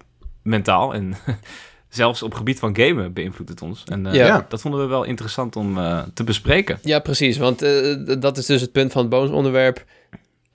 mentaal. 0.41 0.93
En 0.93 1.13
zelfs 1.89 2.23
op 2.23 2.33
gebied 2.33 2.59
van 2.59 2.77
gamen 2.77 3.13
beïnvloedt 3.13 3.49
het 3.49 3.61
ons. 3.61 3.83
En 3.85 4.05
eh, 4.05 4.13
Ja. 4.13 4.45
Dat 4.49 4.61
vonden 4.61 4.79
we 4.79 4.85
wel 4.85 5.03
interessant 5.03 5.55
om 5.55 5.77
eh, 5.77 6.01
te 6.13 6.23
bespreken. 6.23 6.79
ja 6.81 6.99
precies. 6.99 7.37
Want 7.37 7.61
eh, 7.61 7.95
dat 8.19 8.37
is 8.37 8.45
dus 8.45 8.61
het 8.61 8.71
punt 8.71 8.91
van 8.91 9.01
het 9.01 9.09
bonusonderwerp. 9.09 9.85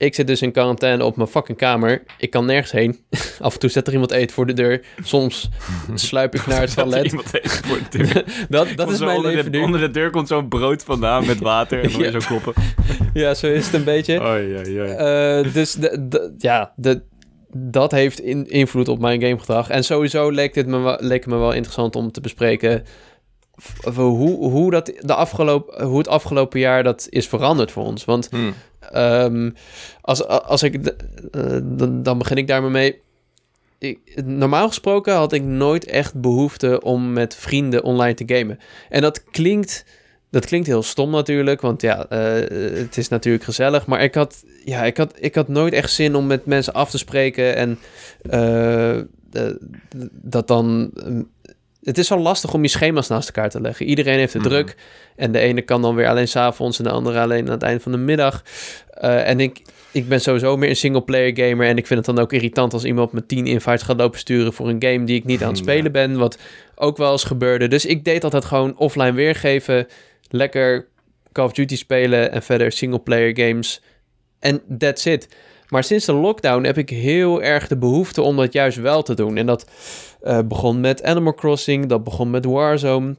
Ik 0.01 0.15
zit 0.15 0.27
dus 0.27 0.41
in 0.41 0.51
quarantaine 0.51 1.03
op 1.05 1.15
mijn 1.15 1.27
fucking 1.29 1.57
kamer. 1.57 2.03
Ik 2.17 2.29
kan 2.29 2.45
nergens 2.45 2.71
heen. 2.71 2.99
Af 3.39 3.53
en 3.53 3.59
toe 3.59 3.69
zet 3.69 3.87
er 3.87 3.93
iemand 3.93 4.11
eten 4.11 4.35
voor 4.35 4.45
de 4.45 4.53
deur. 4.53 4.85
Soms 5.03 5.49
sluip 5.93 6.35
ik 6.35 6.45
naar 6.45 6.61
het 6.61 6.73
toilet. 6.75 7.05
iemand 7.05 7.33
even 7.33 7.65
voor 7.65 7.79
de 7.89 7.97
deur. 7.97 8.23
Dat, 8.49 8.67
dat 8.75 8.91
is 8.91 8.99
mijn 8.99 9.21
leven 9.21 9.51
de, 9.51 9.57
nu. 9.57 9.63
Onder 9.63 9.79
de 9.79 9.91
deur 9.91 10.09
komt 10.09 10.27
zo'n 10.27 10.47
brood 10.47 10.83
vandaan 10.83 11.25
met 11.25 11.39
water 11.39 11.83
en 11.83 11.91
dan 11.91 12.01
Ja. 12.01 12.11
zo 12.11 12.19
kloppen. 12.27 12.53
Ja, 13.13 13.33
zo 13.33 13.47
is 13.47 13.65
het 13.65 13.73
een 13.73 13.83
beetje. 13.83 14.21
Oei, 14.21 14.55
oei. 14.57 14.77
Eh, 14.79 15.53
dus 15.53 15.73
de, 15.73 16.07
de- 16.09 16.33
ja, 16.37 16.73
de, 16.75 17.01
dat 17.57 17.91
heeft 17.91 18.19
in, 18.19 18.47
invloed 18.49 18.87
op 18.87 18.99
mijn 18.99 19.21
gamegedrag. 19.21 19.69
En 19.69 19.83
sowieso 19.83 20.29
leek, 20.29 20.53
dit 20.53 20.67
me, 20.67 20.97
leek 20.99 21.23
het 21.23 21.33
me 21.33 21.39
wel 21.39 21.51
interessant 21.53 21.95
om 21.95 22.11
te 22.11 22.21
bespreken... 22.21 22.83
hoe, 23.93 24.49
hoe, 24.49 24.71
dat 24.71 24.85
de 24.99 25.13
afgelopen, 25.15 25.83
hoe 25.85 25.97
het 25.97 26.07
afgelopen 26.07 26.59
jaar 26.59 26.83
dat 26.83 27.07
is 27.09 27.27
veranderd 27.27 27.71
voor 27.71 27.83
ons. 27.83 28.05
Want 28.05 28.27
Hmm. 28.29 28.53
Ehm, 28.91 29.49
als, 30.01 30.25
als 30.25 30.63
ik, 30.63 30.85
eh, 30.85 31.57
dan, 31.63 32.03
dan 32.03 32.17
begin 32.17 32.37
ik 32.37 32.47
daarmee 32.47 32.69
mee. 32.69 33.01
Ik, 33.79 33.99
normaal 34.25 34.67
gesproken 34.67 35.13
had 35.13 35.33
ik 35.33 35.43
nooit 35.43 35.85
echt 35.85 36.21
behoefte 36.21 36.81
om 36.81 37.13
met 37.13 37.35
vrienden 37.35 37.83
online 37.83 38.13
te 38.13 38.35
gamen. 38.35 38.59
En 38.89 39.01
dat 39.01 39.23
klinkt, 39.23 39.85
dat 40.29 40.45
klinkt 40.45 40.67
heel 40.67 40.83
stom 40.83 41.11
natuurlijk, 41.11 41.61
want 41.61 41.81
ja, 41.81 42.05
eh, 42.09 42.77
het 42.77 42.97
is 42.97 43.07
natuurlijk 43.07 43.43
gezellig. 43.43 43.85
Maar 43.85 44.03
ik 44.03 44.15
had, 44.15 44.43
ja, 44.65 44.83
ik, 44.83 44.97
had, 44.97 45.13
ik 45.19 45.35
had 45.35 45.47
nooit 45.47 45.73
echt 45.73 45.91
zin 45.91 46.15
om 46.15 46.27
met 46.27 46.45
mensen 46.45 46.73
af 46.73 46.89
te 46.89 46.97
spreken 46.97 47.55
en 47.55 47.79
eh, 48.29 48.97
dat 50.11 50.47
dan... 50.47 50.91
het 51.83 51.97
is 51.97 52.07
zo 52.07 52.17
lastig 52.17 52.53
om 52.53 52.61
je 52.61 52.67
schema's 52.67 53.07
naast 53.07 53.27
elkaar 53.27 53.49
te 53.49 53.61
leggen. 53.61 53.85
Iedereen 53.85 54.17
heeft 54.17 54.33
het 54.33 54.41
Mhm. 54.41 54.51
druk. 54.51 54.75
En 55.15 55.31
de 55.31 55.39
ene 55.39 55.61
kan 55.61 55.81
dan 55.81 55.95
weer 55.95 56.07
alleen 56.07 56.27
s'avonds 56.27 56.77
en 56.77 56.83
de 56.83 56.89
andere 56.91 57.19
alleen 57.19 57.45
aan 57.45 57.51
het 57.51 57.63
einde 57.63 57.79
van 57.81 57.91
de 57.91 57.97
middag. 57.97 58.43
Eh, 58.89 59.27
en 59.29 59.39
ik, 59.39 59.61
ik 59.91 60.07
ben 60.07 60.21
sowieso 60.21 60.57
meer 60.57 60.69
een 60.69 60.75
single-player 60.75 61.37
gamer. 61.49 61.67
En 61.67 61.77
ik 61.77 61.87
vind 61.87 62.05
het 62.05 62.15
dan 62.15 62.23
ook 62.25 62.33
irritant 62.33 62.73
als 62.73 62.83
iemand 62.83 63.11
me 63.11 63.25
10 63.25 63.45
invites 63.47 63.81
gaat 63.81 63.97
lopen 63.97 64.19
sturen 64.19 64.53
voor 64.53 64.69
een 64.69 64.83
game 64.83 65.03
die 65.03 65.15
ik 65.15 65.25
niet 65.25 65.41
aan 65.43 65.49
het 65.49 65.57
Ja. 65.63 65.63
spelen 65.63 65.91
ben. 65.91 66.17
Wat 66.17 66.37
ook 66.75 66.97
wel 66.97 67.11
eens 67.11 67.23
gebeurde. 67.23 67.67
Dus 67.67 67.85
ik 67.85 68.03
deed 68.03 68.23
altijd 68.23 68.45
gewoon 68.45 68.77
offline 68.77 69.13
weergeven. 69.13 69.87
Lekker 70.29 70.87
Call 71.31 71.45
of 71.45 71.51
Duty 71.53 71.75
spelen 71.77 72.31
en 72.31 72.43
verder 72.43 72.71
single-player 72.71 73.37
games. 73.47 73.81
En 74.39 74.61
that's 74.77 75.05
it. 75.05 75.27
Maar 75.67 75.83
sinds 75.83 76.05
de 76.05 76.13
lockdown 76.13 76.63
heb 76.63 76.77
ik 76.77 76.89
heel 76.89 77.43
erg 77.43 77.67
de 77.67 77.77
behoefte 77.77 78.21
om 78.21 78.35
dat 78.37 78.53
juist 78.53 78.77
wel 78.77 79.03
te 79.03 79.13
doen. 79.13 79.37
En 79.37 79.45
dat 79.45 79.69
eh, 80.21 80.39
begon 80.45 80.79
met 80.79 81.03
Animal 81.03 81.33
Crossing, 81.33 81.85
dat 81.85 82.03
begon 82.03 82.29
met 82.29 82.45
Warzone. 82.45 83.15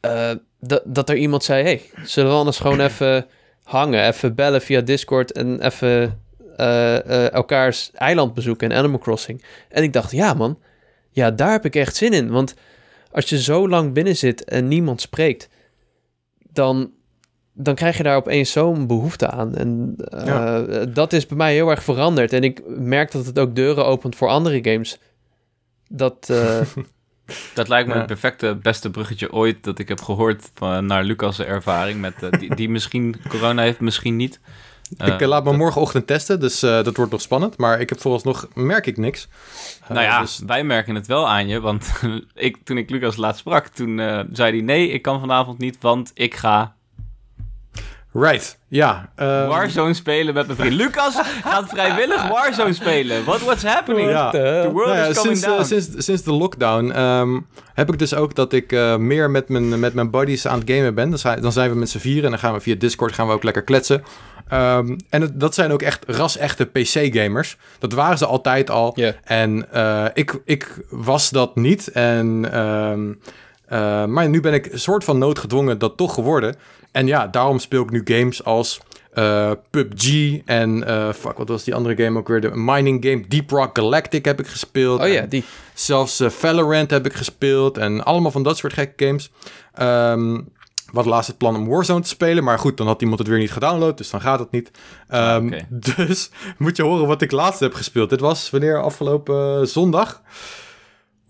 eh, 0.00 0.30
dat, 0.60 0.82
dat 0.84 1.08
er 1.08 1.16
iemand 1.16 1.44
zei: 1.44 1.62
hey, 1.62 1.82
zullen 2.04 2.30
we 2.30 2.36
anders 2.36 2.58
gewoon 2.58 2.80
even 2.80 3.26
hangen, 3.62 4.06
even 4.06 4.34
bellen 4.34 4.60
via 4.62 4.80
Discord 4.80 5.32
en 5.32 5.60
even 5.66 6.20
eh, 6.56 7.32
elkaars 7.32 7.90
eiland 7.94 8.34
bezoeken 8.34 8.70
in 8.70 8.76
Animal 8.76 8.98
Crossing? 8.98 9.44
En 9.68 9.82
ik 9.82 9.92
dacht: 9.92 10.10
ja, 10.10 10.34
man, 10.34 10.58
ja, 11.10 11.30
daar 11.30 11.50
heb 11.50 11.64
ik 11.64 11.74
echt 11.74 11.96
zin 11.96 12.12
in. 12.12 12.30
Want 12.30 12.54
als 13.10 13.28
je 13.28 13.42
zo 13.42 13.68
lang 13.68 13.92
binnen 13.92 14.16
zit 14.16 14.44
en 14.44 14.68
niemand 14.68 15.00
spreekt, 15.00 15.48
dan, 16.52 16.90
dan 17.52 17.74
krijg 17.74 17.96
je 17.96 18.02
daar 18.02 18.16
opeens 18.16 18.52
zo'n 18.52 18.86
behoefte 18.86 19.26
aan. 19.30 19.54
En 19.54 19.94
Ja. 20.24 20.60
dat 20.84 21.12
is 21.12 21.26
bij 21.26 21.36
mij 21.36 21.52
heel 21.54 21.70
erg 21.70 21.82
veranderd. 21.82 22.32
En 22.32 22.42
ik 22.44 22.62
merk 22.66 23.10
dat 23.12 23.26
het 23.26 23.38
ook 23.38 23.54
deuren 23.54 23.86
opent 23.86 24.16
voor 24.16 24.28
andere 24.28 24.70
games. 24.70 24.98
Dat, 25.96 26.28
eh, 26.30 26.60
Dat 27.54 27.68
lijkt 27.68 27.86
me 27.88 27.92
Ja. 27.92 27.98
het 27.98 28.08
perfecte, 28.08 28.58
beste 28.62 28.90
bruggetje 28.90 29.32
ooit 29.32 29.64
dat 29.64 29.78
ik 29.78 29.88
heb 29.88 30.00
gehoord 30.00 30.50
van, 30.54 30.86
naar 30.86 31.04
Lucas' 31.04 31.38
ervaring. 31.40 32.00
Met, 32.00 32.22
eh, 32.22 32.30
die, 32.30 32.54
die 32.54 32.68
misschien 32.68 33.16
corona 33.28 33.62
heeft, 33.62 33.80
misschien 33.80 34.16
niet. 34.16 34.40
ik 34.98 35.20
eh, 35.20 35.28
laat 35.28 35.44
me 35.44 35.52
morgenochtend 35.52 36.06
testen, 36.06 36.40
dus 36.40 36.62
eh, 36.62 36.82
dat 36.84 36.96
wordt 36.96 37.12
nog 37.12 37.20
spannend. 37.20 37.56
Maar 37.58 37.80
ik 37.80 37.88
heb 37.88 38.00
vooralsnog, 38.00 38.48
merk 38.54 38.86
ik 38.86 38.96
niks. 38.96 39.28
Nou 39.88 40.00
ja, 40.00 40.20
dus- 40.20 40.42
wij 40.46 40.64
merken 40.64 40.94
het 40.94 41.06
wel 41.06 41.28
aan 41.28 41.48
je, 41.48 41.60
want 41.60 41.92
ik, 42.34 42.56
toen 42.64 42.78
ik 42.78 42.90
Lucas 42.90 43.16
laatst 43.16 43.40
sprak, 43.40 43.66
toen 43.66 43.98
eh, 44.00 44.20
zei 44.32 44.52
hij 44.52 44.60
nee, 44.60 44.88
ik 44.88 45.02
kan 45.02 45.20
vanavond 45.20 45.58
niet, 45.58 45.76
want 45.80 46.10
ik 46.14 46.34
ga 46.34 46.74
right, 48.12 48.58
ja. 48.68 49.08
ehm, 49.16 49.46
Warzone 49.48 49.94
spelen 49.94 50.34
met 50.34 50.46
mijn 50.46 50.58
vriend. 50.58 50.72
Lucas 50.74 51.14
gaat 51.44 51.68
vrijwillig 51.68 52.28
Warzone 52.28 52.72
spelen. 52.72 53.24
What, 53.24 53.40
what's 53.40 53.62
happening? 53.62 54.10
Ja. 54.10 54.30
The 54.30 54.68
world 54.72 54.86
Nou 54.88 54.98
ja, 54.98 55.06
is 55.06 55.16
coming 55.16 55.36
sinds, 55.36 55.42
eh, 55.42 55.48
down. 55.50 55.64
sinds, 55.64 56.04
sinds 56.04 56.22
de 56.22 56.32
lockdown 56.32 56.90
ehm, 56.90 57.40
heb 57.74 57.92
ik 57.92 57.98
dus 57.98 58.14
ook 58.14 58.34
dat 58.34 58.52
ik 58.52 58.72
eh, 58.72 58.96
meer 58.96 59.30
met 59.30 59.48
mijn, 59.48 59.80
met 59.80 59.94
mijn 59.94 60.10
buddies 60.10 60.46
aan 60.46 60.58
het 60.58 60.70
gamen 60.70 60.94
ben. 60.94 61.10
Dan 61.10 61.18
zijn, 61.18 61.40
dan 61.40 61.52
zijn 61.52 61.70
we 61.70 61.76
met 61.76 61.90
z'n 61.90 61.98
vieren 61.98 62.24
en 62.24 62.30
dan 62.30 62.38
gaan 62.38 62.52
we 62.54 62.60
via 62.60 62.74
Discord 62.74 63.12
gaan 63.14 63.26
we 63.26 63.32
ook 63.32 63.42
lekker 63.42 63.62
kletsen. 63.62 64.02
Ehm, 64.48 64.96
en 65.10 65.20
het- 65.20 65.40
dat 65.40 65.54
zijn 65.54 65.72
ook 65.72 65.82
echt 65.82 66.04
ras-echte 66.06 66.64
PC-gamers. 66.64 67.56
Dat 67.78 67.92
waren 67.92 68.18
ze 68.18 68.26
altijd 68.26 68.70
al. 68.70 68.96
En 69.24 69.72
eh, 69.72 70.04
ik, 70.14 70.40
ik 70.44 70.76
was 70.90 71.30
dat 71.30 71.56
niet. 71.56 71.88
En, 71.88 72.48
ehm, 72.52 73.12
eh, 73.66 74.04
maar 74.04 74.28
nu 74.28 74.40
ben 74.40 74.54
ik 74.54 74.66
een 74.72 74.78
soort 74.80 75.04
van 75.04 75.18
noodgedwongen 75.18 75.78
dat 75.78 75.96
toch 75.96 76.14
geworden. 76.14 76.54
En 76.92 77.06
ja, 77.06 77.26
daarom 77.26 77.58
speel 77.58 77.82
ik 77.82 77.90
nu 77.90 78.00
games 78.04 78.44
als 78.44 78.80
eh, 79.12 79.50
PUBG 79.70 80.38
en 80.44 80.86
eh, 80.86 81.12
fuck, 81.12 81.36
wat 81.36 81.48
was 81.48 81.64
die 81.64 81.74
andere 81.74 82.04
game 82.04 82.18
ook 82.18 82.28
weer? 82.28 82.40
De 82.40 82.50
mining 82.54 83.04
game 83.04 83.24
Deep 83.28 83.50
Rock 83.50 83.78
Galactic 83.78 84.24
heb 84.24 84.40
ik 84.40 84.46
gespeeld. 84.46 85.00
oh 85.00 85.08
ja, 85.08 85.26
die. 85.26 85.44
Zelfs 85.74 86.20
eh, 86.20 86.28
Valorant 86.28 86.90
heb 86.90 87.06
ik 87.06 87.12
gespeeld 87.12 87.78
en 87.78 88.04
allemaal 88.04 88.30
van 88.30 88.42
dat 88.42 88.56
soort 88.56 88.72
gekke 88.72 89.04
games. 89.06 89.30
Ehm 89.74 90.40
wat 90.92 91.06
laatst 91.06 91.28
het 91.28 91.38
plan 91.38 91.56
om 91.56 91.68
Warzone 91.68 92.00
te 92.00 92.08
spelen, 92.08 92.44
maar 92.44 92.58
goed, 92.58 92.76
dan 92.76 92.86
had 92.86 93.00
iemand 93.02 93.18
het 93.18 93.28
weer 93.28 93.38
niet 93.38 93.52
gedownload, 93.52 93.96
dus 93.96 94.10
dan 94.10 94.20
gaat 94.20 94.38
het 94.38 94.50
niet. 94.50 94.70
Ehm, 95.08 95.20
Ah, 95.22 95.44
oké. 95.44 95.66
Dus 95.96 96.30
moet 96.58 96.76
je 96.76 96.82
horen 96.82 97.06
wat 97.06 97.22
ik 97.22 97.30
laatst 97.30 97.60
heb 97.60 97.74
gespeeld. 97.74 98.10
Dit 98.10 98.20
was 98.20 98.50
wanneer 98.50 98.82
afgelopen 98.82 99.68
zondag. 99.68 100.22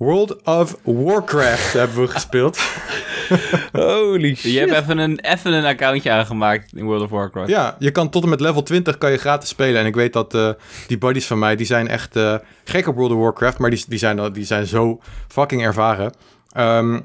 World 0.02 0.42
of 0.44 0.76
Warcraft 0.84 1.72
hebben 1.72 2.00
we 2.00 2.06
gespeeld. 2.08 2.58
Holy 3.72 4.34
shit. 4.34 4.52
Je 4.52 4.58
hebt 4.58 4.72
even 4.72 4.98
een, 4.98 5.20
even 5.20 5.52
een 5.52 5.64
accountje 5.64 6.10
aangemaakt 6.10 6.72
in 6.76 6.84
World 6.84 7.02
of 7.02 7.10
Warcraft. 7.10 7.48
Ja, 7.48 7.76
je 7.78 7.90
kan 7.90 8.08
tot 8.10 8.22
en 8.22 8.28
met 8.28 8.40
level 8.40 8.62
20 8.62 8.98
kan 8.98 9.10
je 9.10 9.16
gratis 9.18 9.48
spelen. 9.48 9.80
En 9.80 9.86
ik 9.86 9.94
weet 9.94 10.12
dat 10.12 10.34
eh, 10.34 10.50
die 10.86 10.98
buddies 10.98 11.26
van 11.26 11.38
mij, 11.38 11.56
die 11.56 11.66
zijn 11.66 11.88
echt 11.88 12.16
eh, 12.16 12.34
gek 12.64 12.86
op 12.88 12.94
World 12.96 13.12
of 13.12 13.18
Warcraft. 13.18 13.58
Maar 13.58 13.70
die, 13.70 13.84
die, 13.88 13.98
zijn, 13.98 14.18
al- 14.18 14.32
die 14.32 14.44
zijn 14.44 14.66
zo 14.66 15.00
fucking 15.28 15.62
ervaren. 15.62 16.12
Ehm, 16.52 17.00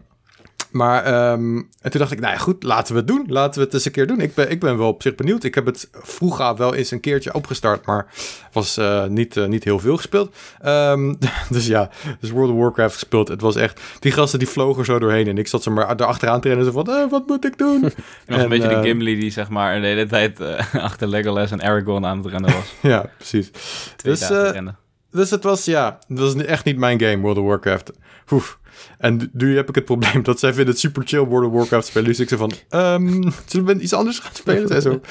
maar 0.77 1.03
ehm, 1.03 1.57
en 1.57 1.91
toen 1.91 1.99
dacht 1.99 2.11
ik, 2.11 2.19
nou 2.19 2.33
ja, 2.33 2.39
goed, 2.39 2.63
laten 2.63 2.93
we 2.93 2.99
het 2.99 3.07
doen. 3.07 3.25
Laten 3.27 3.59
we 3.59 3.65
het 3.65 3.73
eens 3.73 3.85
een 3.85 3.91
keer 3.91 4.07
doen. 4.07 4.19
Ik 4.19 4.33
ben, 4.33 4.51
ik 4.51 4.59
ben 4.59 4.77
wel 4.77 4.87
op 4.87 5.01
zich 5.01 5.15
benieuwd. 5.15 5.43
Ik 5.43 5.55
heb 5.55 5.65
het 5.65 5.89
vroeger 5.91 6.55
wel 6.55 6.73
eens 6.73 6.91
een 6.91 6.99
keertje 6.99 7.33
opgestart, 7.33 7.85
maar 7.85 8.07
was 8.51 8.77
eh, 8.77 9.05
niet, 9.05 9.37
eh, 9.37 9.45
niet 9.45 9.63
heel 9.63 9.79
veel 9.79 9.95
gespeeld. 9.95 10.35
Ehm, 10.61 11.13
dus 11.49 11.67
ja, 11.67 11.89
dus 12.19 12.29
World 12.29 12.51
of 12.51 12.57
Warcraft 12.57 12.93
gespeeld. 12.93 13.27
Het 13.27 13.41
was 13.41 13.55
echt, 13.55 13.81
die 13.99 14.11
gasten 14.11 14.39
die 14.39 14.47
vlogen 14.47 14.85
zo 14.85 14.99
doorheen. 14.99 15.27
En 15.27 15.37
ik 15.37 15.47
zat 15.47 15.63
ze 15.63 15.69
maar 15.69 15.99
erachteraan 15.99 16.41
te 16.41 16.47
rennen. 16.47 16.65
Zo 16.65 16.71
van, 16.71 16.87
eh, 16.89 17.09
wat 17.09 17.27
moet 17.27 17.45
ik 17.45 17.57
doen? 17.57 17.81
Nog 17.81 17.91
een 18.25 18.37
En, 18.39 18.49
beetje 18.49 18.67
de 18.67 18.81
Gimli 18.81 19.19
die 19.19 19.31
zeg 19.31 19.49
maar 19.49 19.81
de 19.81 19.87
hele 19.87 20.07
tijd 20.07 20.39
achter 20.87 21.07
Legolas 21.07 21.51
en 21.51 21.61
Aragorn 21.61 22.05
aan 22.05 22.17
het 22.17 22.27
rennen 22.27 22.53
was. 22.53 22.73
ja, 22.81 23.05
precies. 23.17 23.51
Twee 23.95 24.13
Dus, 24.13 24.27
rennen. 24.29 24.77
Dus 25.11 25.29
het 25.29 25.43
was, 25.43 25.65
ja, 25.65 25.99
het 26.07 26.19
was 26.19 26.35
echt 26.35 26.65
niet 26.65 26.77
mijn 26.77 27.01
game, 27.01 27.17
World 27.17 27.37
of 27.37 27.45
Warcraft. 27.45 27.91
Oef. 28.31 28.59
En 28.97 29.29
nu 29.33 29.55
heb 29.55 29.69
ik 29.69 29.75
het 29.75 29.85
probleem 29.85 30.23
dat 30.23 30.39
zij 30.39 30.49
vinden 30.53 30.69
het 30.73 30.79
super 30.79 31.03
chill 31.07 31.19
World 31.25 31.47
of 31.47 31.53
Warcraft 31.53 31.87
spelen. 31.87 32.07
Dus 32.07 32.19
ik 32.19 32.27
zei 32.29 32.39
van, 32.39 32.51
ehm, 32.69 33.31
zullen 33.45 33.65
we 33.65 33.79
iets 33.81 33.93
anders 33.93 34.19
gaan 34.19 34.33
spelen? 34.33 34.67
Zij 34.67 34.81
zo. 34.81 35.01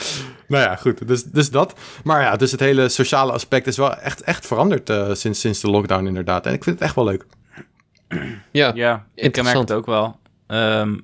nou 0.49 0.63
ja, 0.65 0.77
goed, 0.77 1.09
dus, 1.09 1.25
dus 1.25 1.51
dat. 1.51 1.79
Maar 2.05 2.21
ja, 2.23 2.37
dus 2.37 2.51
het 2.51 2.61
hele 2.61 2.89
sociale 2.89 3.33
aspect 3.33 3.67
is 3.67 3.77
wel 3.77 3.97
echt, 3.97 4.21
echt 4.23 4.47
veranderd 4.47 4.91
eh, 4.91 5.15
sinds, 5.15 5.41
sinds 5.41 5.61
de 5.61 5.71
lockdown 5.71 6.07
inderdaad. 6.07 6.47
En 6.47 6.53
ik 6.53 6.65
vind 6.65 6.77
het 6.79 6.85
echt 6.85 6.95
wel 6.95 7.05
leuk. 7.05 7.27
Ja, 8.53 8.73
Ja, 8.75 8.95
ik 8.95 9.03
merk 9.05 9.07
interessant. 9.15 9.69
het 9.69 9.79
ook 9.79 9.87
wel. 9.87 10.19
Ehm, 10.47 10.95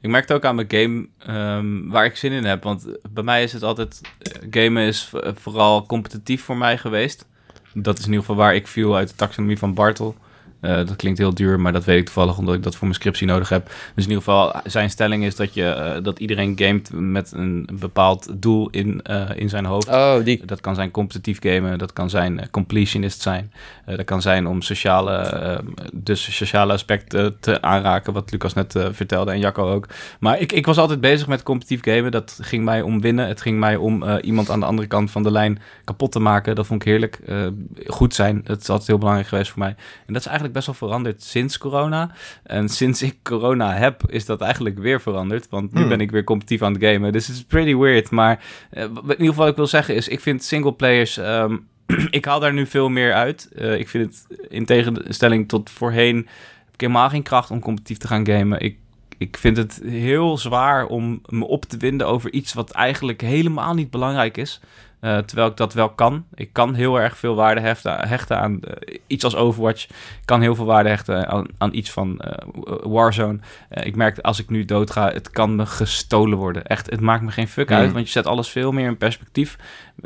ik 0.00 0.10
merk 0.10 0.28
het 0.28 0.36
ook 0.36 0.44
aan 0.44 0.54
mijn 0.54 0.70
game 0.70 1.06
ehm, 1.18 1.88
waar 1.88 2.04
ik 2.04 2.16
zin 2.16 2.32
in 2.32 2.44
heb. 2.44 2.62
Want 2.62 2.86
bij 3.10 3.22
mij 3.22 3.42
is 3.42 3.52
het 3.52 3.62
altijd... 3.62 4.00
eh, 4.18 4.32
gamen 4.50 4.82
is 4.82 5.12
vooral 5.34 5.86
competitief 5.86 6.42
voor 6.44 6.56
mij 6.56 6.78
geweest. 6.78 7.26
Dat 7.74 7.94
is 7.98 8.04
in 8.04 8.10
ieder 8.10 8.24
geval 8.26 8.36
waar 8.42 8.54
ik 8.54 8.66
viel 8.66 8.96
uit 8.96 9.08
de 9.08 9.14
taxonomie 9.14 9.58
van 9.58 9.74
Bartel. 9.74 10.16
Eh, 10.60 10.76
dat 10.76 10.96
klinkt 10.96 11.18
heel 11.18 11.34
duur, 11.34 11.60
maar 11.60 11.72
dat 11.72 11.84
weet 11.84 11.98
ik 11.98 12.04
toevallig 12.04 12.38
omdat 12.38 12.54
ik 12.54 12.62
dat 12.62 12.74
voor 12.74 12.86
mijn 12.86 13.00
scriptie 13.00 13.26
nodig 13.26 13.48
heb. 13.48 13.66
Dus 13.66 14.04
in 14.04 14.10
ieder 14.10 14.16
geval, 14.16 14.54
zijn 14.64 14.90
stelling 14.90 15.24
is 15.24 15.36
dat, 15.36 15.54
je, 15.54 15.68
eh, 15.68 16.02
dat 16.02 16.18
iedereen 16.18 16.58
gamet 16.58 16.90
met 16.92 17.32
een 17.32 17.68
bepaald 17.72 18.42
doel 18.42 18.68
in, 18.70 19.02
eh, 19.02 19.30
in 19.34 19.48
zijn 19.48 19.64
hoofd. 19.64 19.88
Oh, 19.88 20.24
die. 20.24 20.44
Dat 20.44 20.60
kan 20.60 20.74
zijn 20.74 20.90
competitief 20.90 21.38
gamen, 21.40 21.78
dat 21.78 21.92
kan 21.92 22.10
zijn 22.10 22.48
completionist 22.50 23.22
zijn. 23.22 23.52
Dat 23.86 24.04
kan 24.04 24.22
zijn 24.22 24.46
om 24.46 24.62
sociale, 24.62 25.60
dus 25.92 26.36
sociale 26.36 26.72
aspecten 26.72 27.40
te 27.40 27.62
aanraken, 27.62 28.12
wat 28.12 28.30
Lucas 28.30 28.54
net 28.54 28.74
vertelde 28.90 29.30
en 29.30 29.38
Jacco 29.38 29.72
ook. 29.72 29.88
Maar 30.20 30.40
ik, 30.40 30.52
ik 30.52 30.66
was 30.66 30.78
altijd 30.78 31.00
bezig 31.00 31.26
met 31.26 31.42
competitief 31.42 31.82
gamen. 31.82 32.10
Dat 32.10 32.38
ging 32.42 32.64
mij 32.64 32.82
om 32.82 33.00
winnen. 33.00 33.26
Het 33.26 33.40
ging 33.40 33.58
mij 33.58 33.76
om 33.76 34.04
iemand 34.20 34.50
aan 34.50 34.60
de 34.60 34.66
andere 34.66 34.88
kant 34.88 35.10
van 35.10 35.22
de 35.22 35.30
lijn 35.30 35.58
kapot 35.84 36.12
te 36.12 36.18
maken. 36.18 36.54
Dat 36.54 36.66
vond 36.66 36.82
ik 36.82 36.88
heerlijk. 36.88 37.20
Goed 37.86 38.14
zijn, 38.14 38.40
dat 38.44 38.60
is 38.60 38.68
altijd 38.68 38.88
heel 38.88 38.98
belangrijk 38.98 39.28
geweest 39.28 39.50
voor 39.50 39.58
mij. 39.58 39.74
En 40.06 40.12
dat 40.12 40.20
is 40.22 40.26
eigenlijk 40.26 40.45
best 40.52 40.66
wel 40.66 40.74
veranderd 40.74 41.22
sinds 41.22 41.58
corona. 41.58 42.10
En 42.42 42.68
sinds 42.68 43.02
ik 43.02 43.16
corona 43.22 43.72
heb, 43.72 44.02
is 44.08 44.26
dat 44.26 44.40
eigenlijk 44.40 44.78
weer 44.78 45.00
veranderd. 45.00 45.48
Want 45.48 45.72
nu 45.72 45.80
Hmm. 45.80 45.88
ben 45.88 46.00
ik 46.00 46.10
weer 46.10 46.24
competitief 46.24 46.62
aan 46.62 46.72
het 46.72 46.84
gamen. 46.84 47.12
Dus 47.12 47.26
het 47.26 47.36
is 47.36 47.44
pretty 47.44 47.76
weird. 47.76 48.10
Maar 48.10 48.44
wat 48.70 48.84
in 48.86 49.10
ieder 49.10 49.26
geval 49.26 49.34
wat 49.36 49.48
ik 49.48 49.56
wil 49.56 49.66
zeggen 49.66 49.94
is, 49.94 50.08
ik 50.08 50.20
vind 50.20 50.44
singleplayers... 50.44 51.16
ehm 51.16 51.56
ik 52.10 52.24
haal 52.24 52.40
daar 52.40 52.52
nu 52.52 52.66
veel 52.66 52.88
meer 52.88 53.12
uit. 53.12 53.48
Eh, 53.54 53.78
ik 53.78 53.88
vind 53.88 54.04
het 54.04 54.40
in 54.48 54.64
tegenstelling 54.64 55.48
tot 55.48 55.70
voorheen... 55.70 56.16
heb 56.64 56.74
ik 56.74 56.80
helemaal 56.80 57.08
geen 57.08 57.22
kracht 57.22 57.50
om 57.50 57.60
competitief 57.60 57.98
te 57.98 58.06
gaan 58.06 58.26
gamen. 58.26 58.60
Ik, 58.60 58.78
ik 59.18 59.36
vind 59.36 59.56
het 59.56 59.80
heel 59.84 60.38
zwaar 60.38 60.86
om 60.86 61.20
me 61.28 61.44
op 61.44 61.64
te 61.64 61.76
winden 61.76 62.06
over 62.06 62.32
iets 62.32 62.52
wat 62.52 62.70
eigenlijk 62.70 63.20
helemaal 63.20 63.74
niet 63.74 63.90
belangrijk 63.90 64.36
is. 64.36 64.60
Eh, 65.00 65.18
terwijl 65.18 65.48
ik 65.48 65.56
dat 65.56 65.74
wel 65.74 65.88
kan. 65.88 66.24
Ik 66.34 66.52
kan 66.52 66.74
heel 66.74 67.00
erg 67.00 67.18
veel 67.18 67.34
waarde 67.34 67.60
heften, 67.60 68.08
hechten 68.08 68.38
aan 68.38 68.60
eh, 68.60 68.98
iets 69.06 69.24
als 69.24 69.36
Overwatch. 69.36 69.84
Ik 69.84 70.22
kan 70.24 70.40
heel 70.40 70.54
veel 70.54 70.64
waarde 70.64 70.88
hechten 70.88 71.28
aan, 71.28 71.46
aan 71.58 71.74
iets 71.74 71.90
van 71.90 72.18
eh, 72.20 72.48
Warzone. 72.82 73.38
Ik 73.70 73.96
merk 73.96 74.18
als 74.18 74.38
ik 74.38 74.48
nu 74.50 74.64
doodga, 74.64 75.12
het 75.12 75.30
kan 75.30 75.56
me 75.56 75.66
gestolen 75.66 76.38
worden. 76.38 76.64
Echt, 76.64 76.90
het 76.90 77.00
maakt 77.00 77.22
me 77.22 77.30
geen 77.30 77.48
fuck 77.48 77.68
Hmm. 77.68 77.76
uit, 77.78 77.92
want 77.92 78.04
je 78.06 78.10
zet 78.12 78.26
alles 78.26 78.48
veel 78.48 78.72
meer 78.72 78.86
in 78.86 78.96
perspectief. 78.96 79.56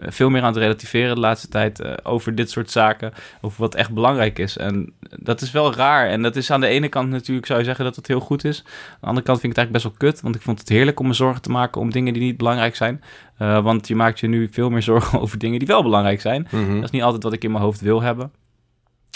Eh, 0.00 0.10
veel 0.10 0.30
meer 0.30 0.42
aan 0.42 0.52
het 0.52 0.56
relativeren 0.56 1.14
de 1.14 1.20
laatste 1.20 1.48
tijd 1.48 1.80
eh, 1.80 1.92
over 2.02 2.34
dit 2.34 2.50
soort 2.50 2.70
zaken. 2.70 3.12
Over 3.40 3.60
wat 3.60 3.74
echt 3.74 3.92
belangrijk 3.92 4.38
is. 4.38 4.56
En 4.56 4.92
dat 5.16 5.40
is 5.40 5.50
wel 5.50 5.74
raar. 5.74 6.08
En 6.08 6.22
dat 6.22 6.36
is 6.36 6.50
aan 6.50 6.60
de 6.60 6.66
ene 6.66 6.88
kant 6.88 7.10
natuurlijk, 7.10 7.46
zou 7.46 7.58
je 7.58 7.64
zeggen 7.64 7.84
dat 7.84 7.96
het 7.96 8.06
heel 8.06 8.20
goed 8.20 8.44
is. 8.44 8.62
Aan 8.66 8.98
de 9.00 9.06
andere 9.06 9.26
kant 9.26 9.40
vind 9.40 9.52
ik 9.52 9.58
het 9.58 9.66
eigenlijk 9.66 9.72
best 9.72 10.00
wel 10.00 10.10
kut. 10.10 10.20
Want 10.20 10.34
ik 10.34 10.42
vond 10.42 10.58
het 10.58 10.68
heerlijk 10.68 11.00
om 11.00 11.06
me 11.06 11.12
zorgen 11.12 11.42
te 11.42 11.50
maken 11.50 11.80
om 11.80 11.90
dingen 11.90 12.12
die 12.12 12.22
niet 12.22 12.36
belangrijk 12.36 12.76
zijn. 12.76 13.02
Eh, 13.36 13.62
want 13.62 13.88
je 13.88 13.94
maakt 13.94 14.20
je 14.20 14.28
nu 14.28 14.48
veel 14.50 14.70
meer 14.70 14.82
zorgen 14.92 15.20
over 15.20 15.38
dingen 15.38 15.58
die 15.58 15.68
wel 15.68 15.82
belangrijk 15.82 16.20
zijn. 16.20 16.48
Mhm. 16.50 16.74
Dat 16.74 16.84
is 16.84 16.90
niet 16.90 17.02
altijd 17.02 17.22
wat 17.22 17.32
ik 17.32 17.44
in 17.44 17.50
mijn 17.50 17.64
hoofd 17.64 17.80
wil 17.80 18.02
hebben. 18.02 18.32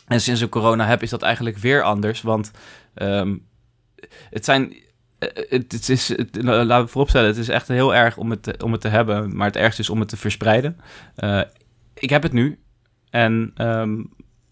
En 0.06 0.20
sinds 0.20 0.40
ik 0.40 0.50
corona 0.50 0.86
heb, 0.86 1.02
is 1.02 1.10
dat 1.10 1.22
eigenlijk 1.22 1.56
weer 1.56 1.82
anders. 1.82 2.22
Want 2.22 2.50
ehm, 2.94 3.36
het 4.30 4.44
zijn. 4.44 4.74
Eh, 5.32 5.50
Het, 5.50 5.72
het 5.72 5.88
is, 5.88 6.08
het, 6.08 6.42
laten 6.42 6.84
we 6.84 6.90
vooropstellen, 6.90 7.28
het 7.28 7.36
is 7.36 7.48
echt 7.48 7.68
heel 7.68 7.94
erg 7.94 8.16
om 8.16 8.30
het, 8.30 8.42
te, 8.42 8.54
om 8.64 8.72
het 8.72 8.80
te 8.80 8.88
hebben. 8.88 9.36
Maar 9.36 9.46
het 9.46 9.56
ergste 9.56 9.82
is 9.82 9.90
om 9.90 10.00
het 10.00 10.08
te 10.08 10.16
verspreiden. 10.16 10.80
Eh, 11.14 11.40
ik 11.94 12.10
heb 12.10 12.22
het 12.22 12.32
nu. 12.32 12.58
En 13.10 13.50
ehm 13.54 14.00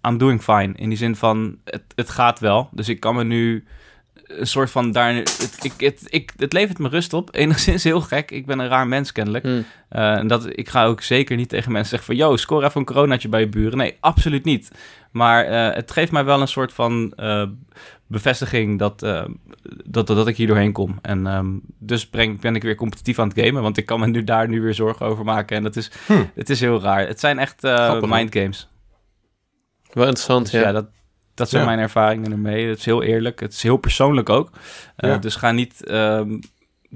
I'm 0.09 0.19
doing 0.19 0.43
fine. 0.43 0.73
In 0.77 0.89
die 0.89 0.99
zin 0.99 1.17
van, 1.17 1.59
het, 1.65 1.83
het 1.95 2.11
gaat 2.11 2.39
wel. 2.39 2.69
Dus 2.73 2.89
ik 2.89 3.01
kan 3.01 3.15
me 3.15 3.25
nu 3.25 3.65
een 4.15 4.47
soort 4.47 4.71
van 4.71 4.93
daar... 4.93 5.15
Het, 5.15 5.59
ik, 5.63 5.73
het, 5.77 6.07
ik, 6.09 6.33
het 6.37 6.53
levert 6.53 6.79
me 6.79 6.89
rust 6.89 7.13
op. 7.13 7.29
Enigszins 7.35 7.85
heel 7.85 8.01
gek. 8.01 8.31
Ik 8.31 8.47
ben 8.47 8.59
een 8.59 8.69
raar 8.69 8.87
mens 8.87 9.13
kennelijk. 9.13 9.45
Hm. 9.45 9.63
Eh, 9.89 10.15
en 10.15 10.27
dat, 10.27 10.59
ik 10.59 10.69
ga 10.69 10.85
ook 10.85 11.01
zeker 11.03 11.37
niet 11.37 11.49
tegen 11.49 11.73
mensen 11.73 11.91
zeggen 11.91 12.17
van... 12.17 12.29
Yo, 12.29 12.37
score 12.37 12.67
even 12.67 12.81
een 12.81 12.87
coronaatje 12.87 13.29
bij 13.29 13.41
je 13.41 13.49
buren. 13.49 13.79
Nee, 13.79 13.97
absoluut 14.01 14.45
niet. 14.45 14.71
Maar 15.11 15.47
het 15.75 15.91
geeft 15.91 16.13
mij 16.13 16.25
wel 16.25 16.41
een 16.41 16.49
soort 16.49 16.73
van 16.73 17.13
bevestiging 18.13 18.79
dat, 18.79 19.03
eh, 19.03 19.25
dat, 19.85 20.07
dat, 20.07 20.27
ik 20.29 20.37
hier 20.37 20.47
doorheen 20.47 20.73
kom. 20.73 20.99
En 21.03 21.27
ehm, 21.27 21.51
dus 21.79 22.09
breng, 22.09 22.41
ben 22.41 22.55
ik 22.55 22.63
weer 22.63 22.75
competitief 22.75 23.19
aan 23.19 23.29
het 23.29 23.41
gamen. 23.45 23.63
Want 23.63 23.77
ik 23.77 23.87
kan 23.87 24.01
me 24.01 24.07
nu 24.07 24.25
daar 24.25 24.49
nu 24.49 24.61
weer 24.61 24.75
zorgen 24.75 25.07
over 25.07 25.25
maken. 25.25 25.57
En 25.57 25.63
dat 25.63 25.77
is, 25.77 25.91
Hm. 26.07 26.23
het 26.35 26.51
is 26.51 26.61
heel 26.61 26.81
raar. 26.81 27.07
Het 27.07 27.21
zijn 27.21 27.39
echt 27.39 27.65
eh 27.65 27.75
Grappig, 27.75 28.11
hè? 28.11 28.17
mindgames. 28.17 28.69
Wel 29.93 30.05
interessant, 30.07 30.51
Dus 30.51 30.61
ja. 30.61 30.67
ja, 30.67 30.73
dat, 30.73 30.87
dat 31.35 31.49
zijn 31.49 31.63
Ja. 31.63 31.69
mijn 31.69 31.81
ervaringen 31.81 32.33
ermee. 32.33 32.69
Het 32.69 32.79
is 32.79 32.85
heel 32.85 33.03
eerlijk. 33.03 33.41
Het 33.41 33.53
is 33.53 33.63
heel 33.63 33.77
persoonlijk 33.77 34.29
ook. 34.29 34.51
Eh, 34.97 35.11
Ja. 35.11 35.19
Dus 35.19 35.35
ga 35.37 35.51
niet 35.53 35.85
ehm, 35.87 36.39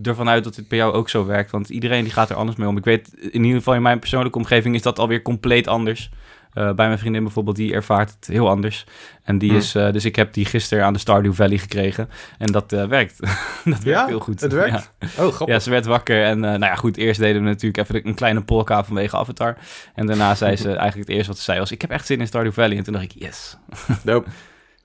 ervan 0.03 0.29
uit 0.29 0.45
dat 0.45 0.55
dit 0.55 0.69
bij 0.69 0.79
jou 0.79 0.93
ook 0.95 1.09
zo 1.09 1.27
werkt. 1.27 1.51
Want 1.51 1.69
iedereen 1.69 2.03
die 2.05 2.13
gaat 2.13 2.31
er 2.31 2.37
anders 2.37 2.57
mee 2.59 2.69
om. 2.69 2.77
Ik 2.77 2.85
weet, 2.85 3.15
in 3.15 3.43
ieder 3.45 3.59
geval 3.59 3.75
in 3.75 3.83
mijn 3.83 3.99
persoonlijke 3.99 4.39
omgeving 4.39 4.75
is 4.75 4.83
dat 4.83 4.99
alweer 4.99 5.23
compleet 5.23 5.67
anders. 5.69 6.11
Eh, 6.57 6.73
bij 6.73 6.87
mijn 6.87 6.99
vriendin 6.99 7.23
bijvoorbeeld, 7.23 7.57
die 7.57 7.73
ervaart 7.75 8.11
het 8.21 8.27
heel 8.27 8.49
anders. 8.49 8.85
En 9.23 9.39
die 9.39 9.51
Hm. 9.51 9.57
is, 9.57 9.75
eh, 9.75 9.93
dus 9.93 10.05
ik 10.05 10.17
heb 10.17 10.33
die 10.33 10.45
gisteren 10.45 10.85
aan 10.85 10.93
de 10.93 10.99
Stardew 10.99 11.33
Valley 11.33 11.59
gekregen. 11.59 12.09
En 12.39 12.47
dat 12.53 12.73
eh, 12.73 12.85
werkt. 12.87 13.19
dat 13.21 13.29
werkt 13.65 13.83
Ja? 13.85 14.07
heel 14.07 14.21
goed. 14.21 14.41
Het 14.41 14.53
werkt? 14.53 14.93
Ja. 14.99 15.09
Oh, 15.25 15.33
grappig. 15.33 15.47
Ja, 15.55 15.59
ze 15.59 15.71
werd 15.71 15.87
wakker 15.87 16.25
en 16.25 16.45
eh, 16.45 16.51
nou 16.51 16.65
ja, 16.65 16.75
goed, 16.75 16.97
eerst 16.97 17.21
deden 17.21 17.43
we 17.43 17.49
natuurlijk 17.49 17.77
even 17.89 18.07
een 18.09 18.15
kleine 18.15 18.43
polka 18.43 18.85
vanwege 18.85 19.17
Avatar. 19.17 19.57
En 19.95 20.07
daarna 20.07 20.35
zei 20.35 20.57
ze 20.57 20.69
eigenlijk 20.83 21.09
het 21.09 21.17
eerste 21.17 21.27
wat 21.29 21.37
ze 21.39 21.45
zei 21.45 21.59
was, 21.59 21.71
ik 21.71 21.81
heb 21.81 21.91
echt 21.91 22.07
zin 22.07 22.21
in 22.21 22.27
Stardew 22.27 22.53
Valley. 22.53 22.77
En 22.77 22.83
toen 22.85 22.93
dacht 22.93 23.05
ik, 23.05 23.13
yes, 23.23 23.57
Dope. 24.05 24.29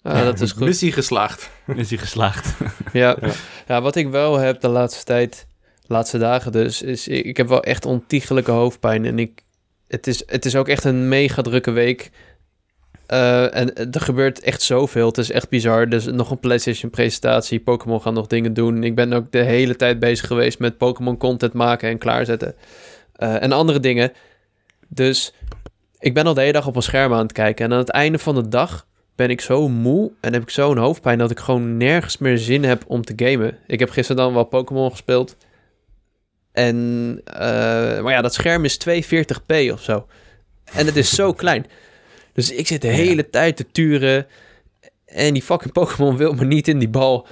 Ah, 0.03 0.23
dat 0.23 0.39
is 0.41 0.51
goed. 0.51 0.65
Missie 0.65 0.91
geslaagd. 0.91 1.49
is 1.75 1.89
hij 1.89 1.97
geslaagd. 1.99 2.53
Ja. 2.93 3.15
Ja. 3.21 3.29
ja, 3.67 3.81
wat 3.81 3.95
ik 3.95 4.09
wel 4.09 4.37
heb 4.37 4.61
de 4.61 4.67
laatste 4.67 5.03
tijd, 5.05 5.47
laatste 5.87 6.17
dagen 6.17 6.51
dus, 6.51 6.81
is 6.81 7.07
ik, 7.07 7.25
ik 7.25 7.37
heb 7.37 7.47
wel 7.47 7.63
echt 7.63 7.85
ontiegelijke 7.85 8.51
hoofdpijn. 8.51 9.05
En 9.05 9.19
ik, 9.19 9.41
het, 9.91 10.07
is, 10.07 10.23
het 10.25 10.45
is 10.45 10.55
ook 10.55 10.67
echt 10.67 10.83
een 10.83 11.07
mega 11.07 11.41
drukke 11.41 11.71
week. 11.71 12.11
Eh, 13.05 13.55
en 13.55 13.75
er 13.75 14.01
gebeurt 14.01 14.39
echt 14.39 14.61
zoveel. 14.61 15.07
Het 15.07 15.17
is 15.17 15.31
echt 15.31 15.49
bizar. 15.49 15.89
Dus 15.89 16.05
nog 16.05 16.31
een 16.31 16.39
PlayStation-presentatie. 16.39 17.59
Pokémon 17.59 18.01
gaan 18.01 18.13
nog 18.13 18.27
dingen 18.27 18.53
doen. 18.53 18.83
Ik 18.83 18.95
ben 18.95 19.13
ook 19.13 19.31
de 19.31 19.43
hele 19.43 19.75
tijd 19.75 19.99
bezig 19.99 20.27
geweest 20.27 20.59
met 20.59 20.77
Pokémon-content 20.77 21.53
maken 21.53 21.89
en 21.89 21.97
klaarzetten. 21.97 22.55
Eh, 23.15 23.43
en 23.43 23.51
andere 23.51 23.79
dingen. 23.79 24.11
Dus 24.87 25.33
ik 25.99 26.13
ben 26.13 26.25
al 26.25 26.33
de 26.33 26.41
hele 26.41 26.53
dag 26.53 26.67
op 26.67 26.75
een 26.75 26.81
scherm 26.81 27.13
aan 27.13 27.23
het 27.23 27.31
kijken. 27.31 27.65
En 27.65 27.71
aan 27.71 27.77
het 27.77 27.89
einde 27.89 28.19
van 28.19 28.35
de 28.35 28.47
dag 28.47 28.85
ben 29.15 29.29
ik 29.29 29.41
zo 29.41 29.69
moe 29.69 30.11
en 30.21 30.33
heb 30.33 30.41
ik 30.41 30.49
zo'n 30.49 30.77
hoofdpijn 30.77 31.17
dat 31.17 31.31
ik 31.31 31.39
gewoon 31.39 31.77
nergens 31.77 32.17
meer 32.17 32.37
zin 32.37 32.63
heb 32.63 32.83
om 32.87 33.01
te 33.01 33.13
gamen. 33.15 33.57
Ik 33.67 33.79
heb 33.79 33.89
gisteren 33.89 34.23
dan 34.23 34.33
wel 34.33 34.43
Pokémon 34.43 34.91
gespeeld. 34.91 35.35
En, 36.51 37.21
eh, 37.23 37.39
maar 38.01 38.11
ja, 38.11 38.21
dat 38.21 38.33
scherm 38.33 38.65
is 38.65 38.77
240p 38.77 39.71
of 39.71 39.81
zo. 39.81 40.07
En 40.73 40.85
het 40.85 40.95
is 40.95 41.15
zo 41.15 41.33
klein. 41.43 41.65
Dus 42.33 42.51
ik 42.51 42.67
zit 42.67 42.81
de 42.81 42.87
Ja. 42.87 42.93
hele 42.93 43.29
tijd 43.29 43.55
te 43.55 43.65
turen. 43.71 44.27
En 45.05 45.33
die 45.33 45.41
fucking 45.43 45.73
Pokémon 45.73 46.17
wil 46.17 46.33
me 46.33 46.45
niet 46.45 46.67
in 46.67 46.79
die 46.79 46.89
bal. 46.89 47.27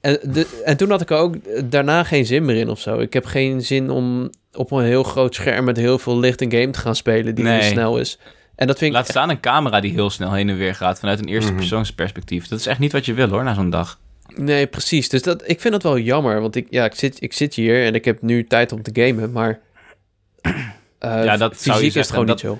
En, 0.00 0.18
de, 0.22 0.60
en 0.64 0.76
toen 0.76 0.90
had 0.90 1.00
ik 1.00 1.10
er 1.10 1.16
ook 1.16 1.34
daarna 1.70 2.04
geen 2.04 2.26
zin 2.26 2.44
meer 2.44 2.56
in 2.56 2.68
of 2.68 2.80
zo. 2.80 2.98
Ik 2.98 3.12
heb 3.12 3.24
geen 3.24 3.62
zin 3.62 3.90
om 3.90 4.30
op 4.52 4.70
een 4.70 4.84
heel 4.84 5.02
groot 5.02 5.34
scherm 5.34 5.64
met 5.64 5.76
heel 5.76 5.98
veel 5.98 6.18
licht 6.18 6.40
een 6.40 6.52
game 6.52 6.70
te 6.70 6.78
gaan 6.78 6.96
spelen 6.96 7.34
die 7.34 7.44
Nee. 7.44 7.60
heel 7.60 7.70
snel 7.70 7.98
is. 7.98 8.18
En 8.54 8.66
dat 8.66 8.78
vind 8.78 8.90
ik 8.90 8.96
Laat 8.96 9.08
staan 9.08 9.30
een 9.30 9.40
camera 9.40 9.80
die 9.80 9.92
heel 9.92 10.10
snel 10.10 10.32
heen 10.32 10.48
en 10.48 10.56
weer 10.56 10.74
gaat 10.74 10.98
vanuit 10.98 11.18
een 11.18 11.28
eerste 11.28 11.50
Mhm. 11.50 11.58
persoonsperspectief. 11.60 12.48
Dat 12.48 12.58
is 12.58 12.66
echt 12.66 12.78
niet 12.78 12.92
wat 12.92 13.06
je 13.06 13.14
wil 13.14 13.28
hoor, 13.28 13.44
na 13.44 13.54
zo'n 13.54 13.70
dag. 13.70 13.98
Nee, 14.36 14.66
precies. 14.66 15.08
Dus 15.08 15.22
dat, 15.22 15.48
ik 15.48 15.60
vind 15.60 15.72
dat 15.72 15.82
wel 15.82 15.98
jammer. 15.98 16.40
Want 16.40 16.56
ik, 16.56 16.66
ja, 16.70 16.84
ik, 16.84 16.94
zit, 16.94 17.22
ik 17.22 17.32
zit 17.32 17.54
hier 17.54 17.84
en 17.84 17.94
ik 17.94 18.04
heb 18.04 18.22
nu 18.22 18.46
tijd 18.46 18.72
om 18.72 18.82
te 18.82 18.90
gamen. 19.02 19.32
Maar 19.32 19.60
eh, 20.98 21.24
Ja, 21.24 21.36
dat 21.36 21.52
fysiek 21.52 21.64
zou 21.72 21.80
je 21.80 21.86
is 21.86 21.94
het 21.94 22.06
zeggen, 22.06 22.12
gewoon 22.12 22.26
dat- 22.26 22.42
niet 22.42 22.44
zo. 22.52 22.58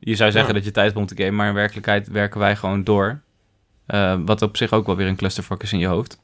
Je 0.00 0.14
zou 0.14 0.30
zeggen 0.30 0.50
Ja. 0.50 0.56
dat 0.56 0.64
je 0.66 0.70
tijd 0.72 0.86
hebt 0.86 0.98
om 0.98 1.06
te 1.06 1.16
gamen, 1.22 1.34
maar 1.34 1.48
in 1.48 1.54
werkelijkheid 1.54 2.08
werken 2.08 2.40
wij 2.40 2.56
gewoon 2.56 2.84
door. 2.84 3.20
Eh, 3.86 4.18
wat 4.24 4.42
op 4.42 4.56
zich 4.56 4.72
ook 4.72 4.86
wel 4.86 4.96
weer 4.96 5.06
een 5.06 5.16
clusterfuck 5.16 5.62
is 5.62 5.72
in 5.72 5.78
je 5.78 5.86
hoofd. 5.86 6.18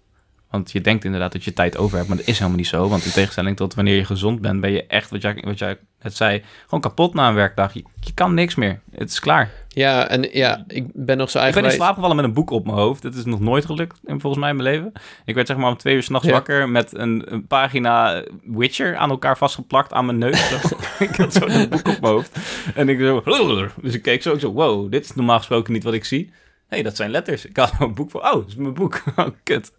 Want 0.54 0.72
je 0.72 0.80
denkt 0.80 1.04
inderdaad 1.04 1.32
dat 1.32 1.44
je 1.44 1.52
tijd 1.52 1.76
over 1.76 1.96
hebt, 1.96 2.08
maar 2.08 2.16
dat 2.16 2.26
is 2.26 2.38
helemaal 2.38 2.58
niet 2.58 2.66
zo. 2.66 2.88
Want 2.88 3.04
in 3.04 3.10
tegenstelling 3.10 3.56
tot 3.56 3.74
wanneer 3.74 3.96
je 3.96 4.04
gezond 4.04 4.40
bent, 4.40 4.60
ben 4.60 4.70
je 4.70 4.86
echt, 4.86 5.10
wat 5.10 5.22
jij, 5.22 5.42
wat 5.44 5.58
jij 5.58 5.78
net 6.02 6.16
zei, 6.16 6.42
gewoon 6.64 6.80
kapot 6.80 7.14
na 7.14 7.28
een 7.28 7.34
werkdag. 7.34 7.72
Je, 7.72 7.84
je 8.00 8.14
kan 8.14 8.34
niks 8.34 8.54
meer. 8.54 8.80
Het 8.90 9.10
is 9.10 9.20
klaar. 9.20 9.50
Ja, 9.68 10.08
en 10.08 10.28
ja, 10.32 10.64
ik 10.68 10.86
ben 10.92 11.16
nog 11.16 11.30
zo 11.30 11.44
Ik 11.44 11.54
ben 11.54 11.64
in 11.64 11.70
slaap 11.70 11.94
gevallen 11.94 12.16
met 12.16 12.24
een 12.24 12.32
boek 12.32 12.50
op 12.50 12.64
mijn 12.64 12.76
hoofd. 12.76 13.02
Dat 13.02 13.14
is 13.14 13.24
nog 13.24 13.40
nooit 13.40 13.64
gelukt, 13.64 14.00
in, 14.04 14.20
volgens 14.20 14.42
mij 14.42 14.50
in 14.50 14.56
mijn 14.56 14.68
leven. 14.68 14.92
Ik 15.24 15.34
werd 15.34 15.46
zeg 15.46 15.56
maar 15.56 15.70
om 15.70 15.76
twee 15.76 15.94
uur 15.94 16.02
s'nachts 16.02 16.26
Ja. 16.26 16.32
wakker 16.32 16.68
met 16.68 16.96
een, 16.96 17.22
een 17.26 17.46
pagina 17.46 18.24
Witcher 18.42 18.96
aan 18.96 19.10
elkaar 19.10 19.38
vastgeplakt 19.38 19.92
aan 19.92 20.06
mijn 20.06 20.18
neus. 20.18 20.52
ik 20.98 21.16
had 21.16 21.32
zo 21.32 21.46
een 21.46 21.68
boek 21.68 21.88
op 21.88 22.00
mijn 22.00 22.12
hoofd. 22.12 22.38
En 22.74 22.88
ik 22.88 22.98
zo... 22.98 23.22
Dus 23.82 23.94
ik 23.94 24.02
keek 24.02 24.22
zo, 24.22 24.32
ik 24.32 24.40
zo, 24.40 24.52
wow, 24.52 24.90
dit 24.90 25.04
is 25.04 25.14
normaal 25.14 25.38
gesproken 25.38 25.72
niet 25.72 25.84
wat 25.84 25.94
ik 25.94 26.04
zie. 26.04 26.32
Hé, 26.68 26.80
hey, 26.80 26.82
dat 26.82 26.96
zijn 26.96 27.10
letters. 27.10 27.46
Ik 27.46 27.56
had 27.56 27.72
een 27.78 27.94
boek 27.94 28.10
voor, 28.10 28.20
oh, 28.20 28.32
dat 28.32 28.46
is 28.46 28.54
mijn 28.54 28.74
boek. 28.74 29.02
Oh, 29.16 29.26
kut. 29.42 29.72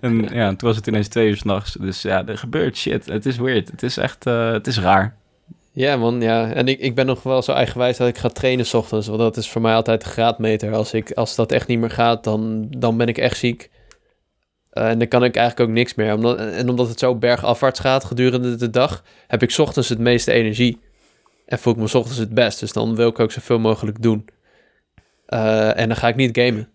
en 0.00 0.28
ja, 0.34 0.48
toen 0.48 0.68
was 0.68 0.76
het 0.76 0.86
ineens 0.86 1.08
twee 1.08 1.28
uur 1.28 1.36
s'nachts. 1.36 1.72
Dus 1.72 2.02
ja, 2.02 2.26
er 2.26 2.38
gebeurt 2.38 2.76
shit. 2.76 3.06
Het 3.06 3.26
is 3.26 3.36
weird. 3.36 3.70
Het 3.70 3.82
is 3.82 3.96
echt, 3.96 4.26
eh, 4.26 4.52
het 4.52 4.66
is 4.66 4.78
raar. 4.78 5.16
Ja, 5.72 5.96
man, 5.96 6.20
ja. 6.20 6.52
En 6.52 6.68
ik, 6.68 6.80
ik 6.80 6.94
ben 6.94 7.06
nog 7.06 7.22
wel 7.22 7.42
zo 7.42 7.52
eigenwijs 7.52 7.96
dat 7.96 8.08
ik 8.08 8.18
ga 8.18 8.28
trainen 8.28 8.66
's 8.66 8.74
ochtends. 8.74 9.06
Want 9.06 9.18
dat 9.18 9.36
is 9.36 9.50
voor 9.50 9.60
mij 9.60 9.74
altijd 9.74 10.04
de 10.04 10.08
graadmeter. 10.08 10.74
Als, 10.74 10.92
ik, 10.92 11.12
als 11.12 11.34
dat 11.34 11.52
echt 11.52 11.66
niet 11.66 11.78
meer 11.78 11.90
gaat, 11.90 12.24
dan, 12.24 12.66
dan 12.70 12.96
ben 12.96 13.06
ik 13.06 13.18
echt 13.18 13.36
ziek. 13.36 13.70
Eh, 14.70 14.88
en 14.88 14.98
dan 14.98 15.08
kan 15.08 15.24
ik 15.24 15.36
eigenlijk 15.36 15.68
ook 15.70 15.76
niks 15.76 15.94
meer. 15.94 16.14
Omdat, 16.14 16.38
en 16.38 16.68
omdat 16.68 16.88
het 16.88 16.98
zo 16.98 17.14
bergafwaarts 17.14 17.80
gaat 17.80 18.04
gedurende 18.04 18.56
de 18.56 18.70
dag, 18.70 19.02
heb 19.26 19.42
ik 19.42 19.50
's 19.50 19.58
ochtends 19.58 19.88
het 19.88 19.98
meeste 19.98 20.32
energie. 20.32 20.80
En 21.46 21.58
voel 21.58 21.72
ik 21.72 21.78
me 21.78 21.86
's 21.86 21.94
ochtends 21.94 22.18
het 22.18 22.34
best. 22.34 22.60
Dus 22.60 22.72
dan 22.72 22.96
wil 22.96 23.08
ik 23.08 23.18
ook 23.18 23.32
zoveel 23.32 23.58
mogelijk 23.58 24.02
doen. 24.02 24.24
Eh, 25.32 25.78
en 25.78 25.88
dan 25.88 25.96
ga 25.96 26.08
ik 26.08 26.16
niet 26.16 26.38
gamen. 26.38 26.68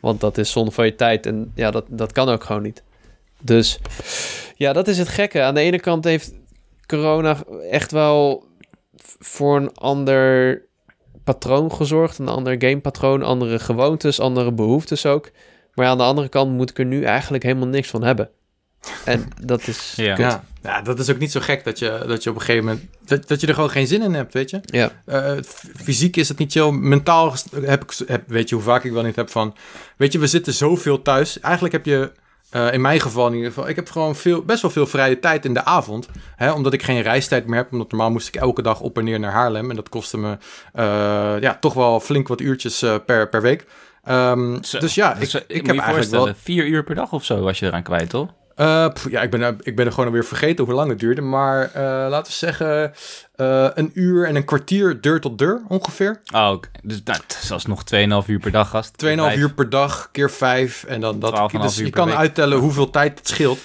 Want 0.00 0.20
dat 0.20 0.38
is 0.38 0.50
zonde 0.50 0.70
van 0.70 0.84
je 0.84 0.94
tijd. 0.94 1.26
En 1.26 1.52
ja, 1.54 1.70
dat, 1.70 1.84
dat 1.88 2.12
kan 2.12 2.28
ook 2.28 2.44
gewoon 2.44 2.62
niet. 2.62 2.82
Dus 3.40 3.78
ja, 4.56 4.72
dat 4.72 4.88
is 4.88 4.98
het 4.98 5.08
gekke. 5.08 5.42
Aan 5.42 5.54
de 5.54 5.60
ene 5.60 5.80
kant 5.80 6.04
heeft 6.04 6.34
corona 6.86 7.36
echt 7.70 7.92
wel 7.92 8.44
voor 9.18 9.56
een 9.56 9.74
ander 9.74 10.62
patroon 11.24 11.72
gezorgd. 11.72 12.18
Een 12.18 12.28
ander 12.28 12.54
gamepatroon, 12.58 13.22
andere 13.22 13.58
gewoontes, 13.58 14.20
andere 14.20 14.52
behoeftes 14.52 15.06
ook. 15.06 15.30
Maar 15.74 15.86
aan 15.86 15.98
de 15.98 16.04
andere 16.04 16.28
kant 16.28 16.52
moet 16.52 16.70
ik 16.70 16.78
er 16.78 16.84
nu 16.84 17.02
eigenlijk 17.02 17.42
helemaal 17.42 17.68
niks 17.68 17.88
van 17.88 18.02
hebben. 18.02 18.30
En 19.04 19.28
dat 19.40 19.66
is 19.66 19.92
Ja. 19.96 20.14
kut. 20.14 20.24
Ja. 20.24 20.44
ja, 20.62 20.82
dat 20.82 20.98
is 20.98 21.10
ook 21.10 21.18
niet 21.18 21.32
zo 21.32 21.40
gek 21.40 21.64
dat 21.64 21.78
je, 21.78 22.04
dat 22.06 22.22
je 22.22 22.30
op 22.30 22.36
een 22.36 22.42
gegeven 22.42 22.64
moment... 22.64 22.84
Dat, 23.04 23.28
dat 23.28 23.40
je 23.40 23.46
er 23.46 23.54
gewoon 23.54 23.70
geen 23.70 23.86
zin 23.86 24.02
in 24.02 24.14
hebt, 24.14 24.32
weet 24.32 24.50
je? 24.50 24.60
Ja. 24.64 24.90
Eh, 25.04 25.32
fysiek 25.82 26.16
is 26.16 26.28
het 26.28 26.38
niet 26.38 26.52
chill. 26.52 26.70
Mentaal 26.70 27.34
heb 27.60 27.82
ik, 27.82 27.92
heb, 28.06 28.22
weet 28.26 28.48
je 28.48 28.54
hoe 28.54 28.64
vaak 28.64 28.84
ik 28.84 28.92
wel 28.92 29.02
niet 29.02 29.16
heb 29.16 29.30
van... 29.30 29.54
Weet 29.96 30.12
je, 30.12 30.18
we 30.18 30.26
zitten 30.26 30.52
zoveel 30.52 31.02
thuis. 31.02 31.40
Eigenlijk 31.40 31.74
heb 31.74 31.86
je, 31.86 32.12
eh, 32.50 32.72
in 32.72 32.80
mijn 32.80 33.00
geval 33.00 33.26
in 33.26 33.34
ieder 33.34 33.48
geval... 33.48 33.68
Ik 33.68 33.76
heb 33.76 33.90
gewoon 33.90 34.16
veel, 34.16 34.42
best 34.42 34.62
wel 34.62 34.70
veel 34.70 34.86
vrije 34.86 35.18
tijd 35.18 35.44
in 35.44 35.54
de 35.54 35.64
avond. 35.64 36.08
Hè, 36.36 36.52
omdat 36.52 36.72
ik 36.72 36.82
geen 36.82 37.02
reistijd 37.02 37.46
meer 37.46 37.58
heb. 37.58 37.72
Omdat 37.72 37.90
normaal 37.90 38.10
moest 38.10 38.28
ik 38.28 38.36
elke 38.36 38.62
dag 38.62 38.80
op 38.80 38.98
en 38.98 39.04
neer 39.04 39.20
naar 39.20 39.32
Haarlem. 39.32 39.70
En 39.70 39.76
dat 39.76 39.88
kostte 39.88 40.18
me 40.18 40.38
eh, 40.72 40.84
ja, 41.40 41.56
toch 41.60 41.74
wel 41.74 42.00
flink 42.00 42.28
wat 42.28 42.40
uurtjes 42.40 42.84
per, 43.06 43.28
per 43.28 43.42
week. 43.42 43.66
Ehm, 44.06 44.62
Zo. 44.62 44.78
dus 44.78 44.94
ja, 44.94 45.14
ik, 45.14 45.20
Dus, 45.20 45.34
eh, 45.34 45.40
ik, 45.46 45.62
moet 45.62 45.66
heb 45.66 45.84
eigenlijk 45.84 46.10
wel... 46.10 46.34
Vier 46.42 46.66
uur 46.66 46.84
per 46.84 46.94
dag 46.94 47.12
of 47.12 47.24
zo 47.24 47.40
was 47.40 47.58
je 47.58 47.66
eraan 47.66 47.82
kwijt, 47.82 48.10
toch? 48.10 48.28
Eh, 48.56 48.88
pff, 48.88 49.10
ja, 49.10 49.22
ik 49.22 49.30
ben, 49.30 49.40
er- 49.42 49.56
ik 49.62 49.76
ben 49.76 49.86
er 49.86 49.90
gewoon 49.92 50.06
alweer 50.06 50.24
vergeten 50.24 50.64
hoe 50.64 50.74
lang 50.74 50.88
het 50.90 50.98
duurde. 50.98 51.20
Maar 51.20 51.62
eh, 51.72 51.82
laten 52.08 52.32
we 52.32 52.38
zeggen 52.38 52.92
eh, 53.34 53.68
een 53.74 53.90
uur 53.94 54.26
en 54.26 54.36
een 54.36 54.44
kwartier 54.44 55.00
deur 55.00 55.20
tot 55.20 55.38
deur 55.38 55.60
ongeveer. 55.68 56.20
2,5 56.24 56.34
Oh, 56.34 56.50
oké. 56.52 56.68
dus 56.82 57.00
nou, 57.04 57.18
het 57.26 57.38
is 57.42 57.52
alsnog 57.52 57.82
2,5 57.94 58.26
uur 58.26 58.38
per 58.40 58.50
dag, 58.50 58.68
gast. 58.70 59.02
uur 59.36 59.52
per 59.54 59.70
dag, 59.70 60.08
keer 60.12 60.30
5. 60.30 60.84
En 60.84 61.00
dan 61.00 61.18
dat. 61.20 61.32
12,5 61.52 61.60
Dus 61.60 61.76
je 61.76 61.90
kan 61.90 62.10
uittellen 62.12 62.58
hoeveel 62.58 62.90
tijd 62.90 63.18
het 63.18 63.28
scheelt. 63.28 63.58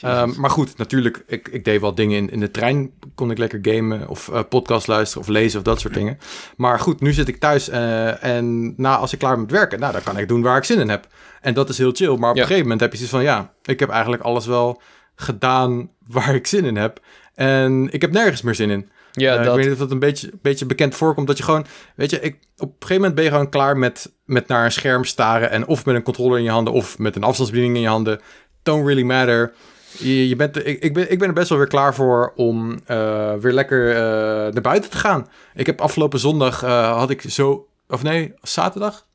Ehm, 0.00 0.40
maar 0.40 0.50
goed, 0.50 0.76
natuurlijk, 0.76 1.22
ik, 1.26 1.48
ik 1.48 1.64
deed 1.64 1.80
wel 1.80 1.94
dingen 1.94 2.16
in, 2.16 2.30
in 2.30 2.40
de 2.40 2.50
trein. 2.50 2.90
Kon 3.14 3.30
ik 3.30 3.38
lekker 3.38 3.58
gamen 3.62 4.08
of 4.08 4.28
eh, 4.28 4.40
podcast 4.48 4.86
luisteren 4.86 5.22
of 5.22 5.28
lezen 5.28 5.58
of 5.58 5.64
dat 5.64 5.80
soort 5.80 5.94
dingen. 5.94 6.18
Maar 6.56 6.80
goed, 6.80 7.00
nu 7.00 7.12
zit 7.12 7.28
ik 7.28 7.36
thuis 7.36 7.68
eh, 7.68 8.24
en 8.24 8.74
na, 8.76 8.96
als 8.96 9.12
ik 9.12 9.18
klaar 9.18 9.32
ben 9.32 9.40
met 9.40 9.50
werken, 9.50 9.80
nou, 9.80 9.92
dan 9.92 10.02
kan 10.02 10.18
ik 10.18 10.28
doen 10.28 10.42
waar 10.42 10.56
ik 10.56 10.64
zin 10.64 10.78
in 10.80 10.88
heb. 10.88 11.06
En 11.40 11.54
dat 11.54 11.68
is 11.68 11.78
heel 11.78 11.92
chill. 11.92 12.16
Maar 12.16 12.30
op 12.30 12.36
Ja. 12.36 12.40
een 12.42 12.46
gegeven 12.48 12.62
moment 12.62 12.80
heb 12.80 12.90
je 12.92 12.96
zoiets 12.96 13.14
van, 13.14 13.24
ja, 13.24 13.52
ik 13.64 13.80
heb 13.80 13.88
eigenlijk 13.88 14.22
alles 14.22 14.46
wel 14.46 14.82
gedaan 15.16 15.90
waar 16.06 16.34
ik 16.34 16.46
zin 16.46 16.64
in 16.64 16.76
heb. 16.76 17.00
En 17.34 17.88
ik 17.92 18.00
heb 18.02 18.12
nergens 18.12 18.42
meer 18.42 18.54
zin 18.54 18.70
in. 18.70 18.88
Ja, 19.12 19.30
Eh, 19.36 19.36
dat. 19.44 19.46
Ik 19.46 19.54
weet 19.54 19.64
niet 19.64 19.72
of 19.72 19.78
dat 19.78 19.90
een 19.90 19.98
beetje, 19.98 20.30
beetje 20.42 20.66
bekend 20.66 20.94
voorkomt. 20.94 21.26
Dat 21.26 21.36
je 21.38 21.42
gewoon, 21.44 21.66
weet 21.94 22.10
je, 22.10 22.20
ik, 22.20 22.34
op 22.56 22.68
een 22.68 22.74
gegeven 22.78 22.94
moment 22.96 23.14
ben 23.14 23.24
je 23.24 23.30
gewoon 23.30 23.48
klaar 23.48 23.76
met, 23.76 24.12
met 24.24 24.48
naar 24.48 24.64
een 24.64 24.72
scherm 24.72 25.04
staren. 25.04 25.50
En 25.50 25.66
of 25.66 25.84
met 25.84 25.94
een 25.94 26.02
controller 26.02 26.38
in 26.38 26.44
je 26.44 26.50
handen 26.50 26.72
of 26.72 26.98
met 26.98 27.16
een 27.16 27.22
afstandsbediening 27.22 27.76
in 27.76 27.82
je 27.82 27.88
handen. 27.88 28.20
Don't 28.62 28.86
really 28.86 29.02
matter. 29.02 29.52
Je, 29.96 30.36
bent, 30.36 30.66
ik, 30.66 30.82
ik, 30.82 30.94
ben, 30.94 31.10
ik 31.10 31.18
ben 31.18 31.28
er 31.28 31.34
best 31.34 31.48
wel 31.48 31.58
weer 31.58 31.66
klaar 31.66 31.94
voor 31.94 32.32
om 32.36 32.80
eh, 32.84 33.34
weer 33.34 33.52
lekker 33.52 33.90
eh, 33.90 34.52
naar 34.52 34.60
buiten 34.62 34.90
te 34.90 34.96
gaan. 34.96 35.28
Ik 35.54 35.66
heb 35.66 35.80
afgelopen 35.80 36.18
zondag, 36.18 36.62
eh, 36.62 36.96
had 36.96 37.10
ik 37.10 37.22
zo, 37.22 37.68
of 37.88 38.02
nee, 38.02 38.34
zaterdag? 38.42 39.06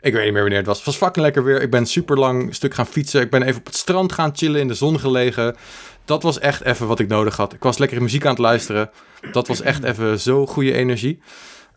Ik 0.00 0.12
weet 0.12 0.24
niet 0.24 0.32
meer 0.32 0.40
wanneer 0.40 0.58
het 0.58 0.66
was. 0.66 0.76
Het 0.76 0.86
was 0.86 0.96
fucking 0.96 1.24
lekker 1.24 1.44
weer. 1.44 1.62
Ik 1.62 1.70
ben 1.70 1.86
super 1.86 2.18
lang 2.18 2.54
stuk 2.54 2.74
gaan 2.74 2.86
fietsen. 2.86 3.20
Ik 3.20 3.30
ben 3.30 3.42
even 3.42 3.58
op 3.60 3.66
het 3.66 3.76
strand 3.76 4.12
gaan 4.12 4.30
chillen, 4.34 4.60
in 4.60 4.68
de 4.68 4.74
zon 4.74 5.00
gelegen. 5.00 5.56
Dat 6.04 6.22
was 6.22 6.38
echt 6.38 6.62
even 6.62 6.86
wat 6.86 6.98
ik 6.98 7.08
nodig 7.08 7.36
had. 7.36 7.52
Ik 7.52 7.62
was 7.62 7.78
lekker 7.78 8.02
muziek 8.02 8.24
aan 8.24 8.30
het 8.30 8.38
luisteren. 8.38 8.90
Dat 9.32 9.48
was 9.48 9.60
echt 9.60 9.82
even 9.82 10.20
zo 10.20 10.46
goede 10.46 10.72
energie. 10.72 11.22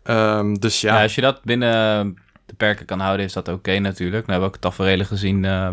Ehm, 0.02 0.54
dus 0.54 0.80
ja. 0.80 0.96
Ja, 0.96 1.02
als 1.02 1.14
je 1.14 1.20
dat 1.20 1.42
binnen 1.42 2.16
de 2.46 2.54
perken 2.54 2.86
kan 2.86 3.00
houden, 3.00 3.26
is 3.26 3.32
dat 3.32 3.48
oké 3.48 3.78
natuurlijk. 3.78 4.26
Nou 4.26 4.30
hebben 4.30 4.48
ook 4.48 4.56
tafereelen 4.56 5.06
gezien 5.06 5.44
eh, 5.44 5.68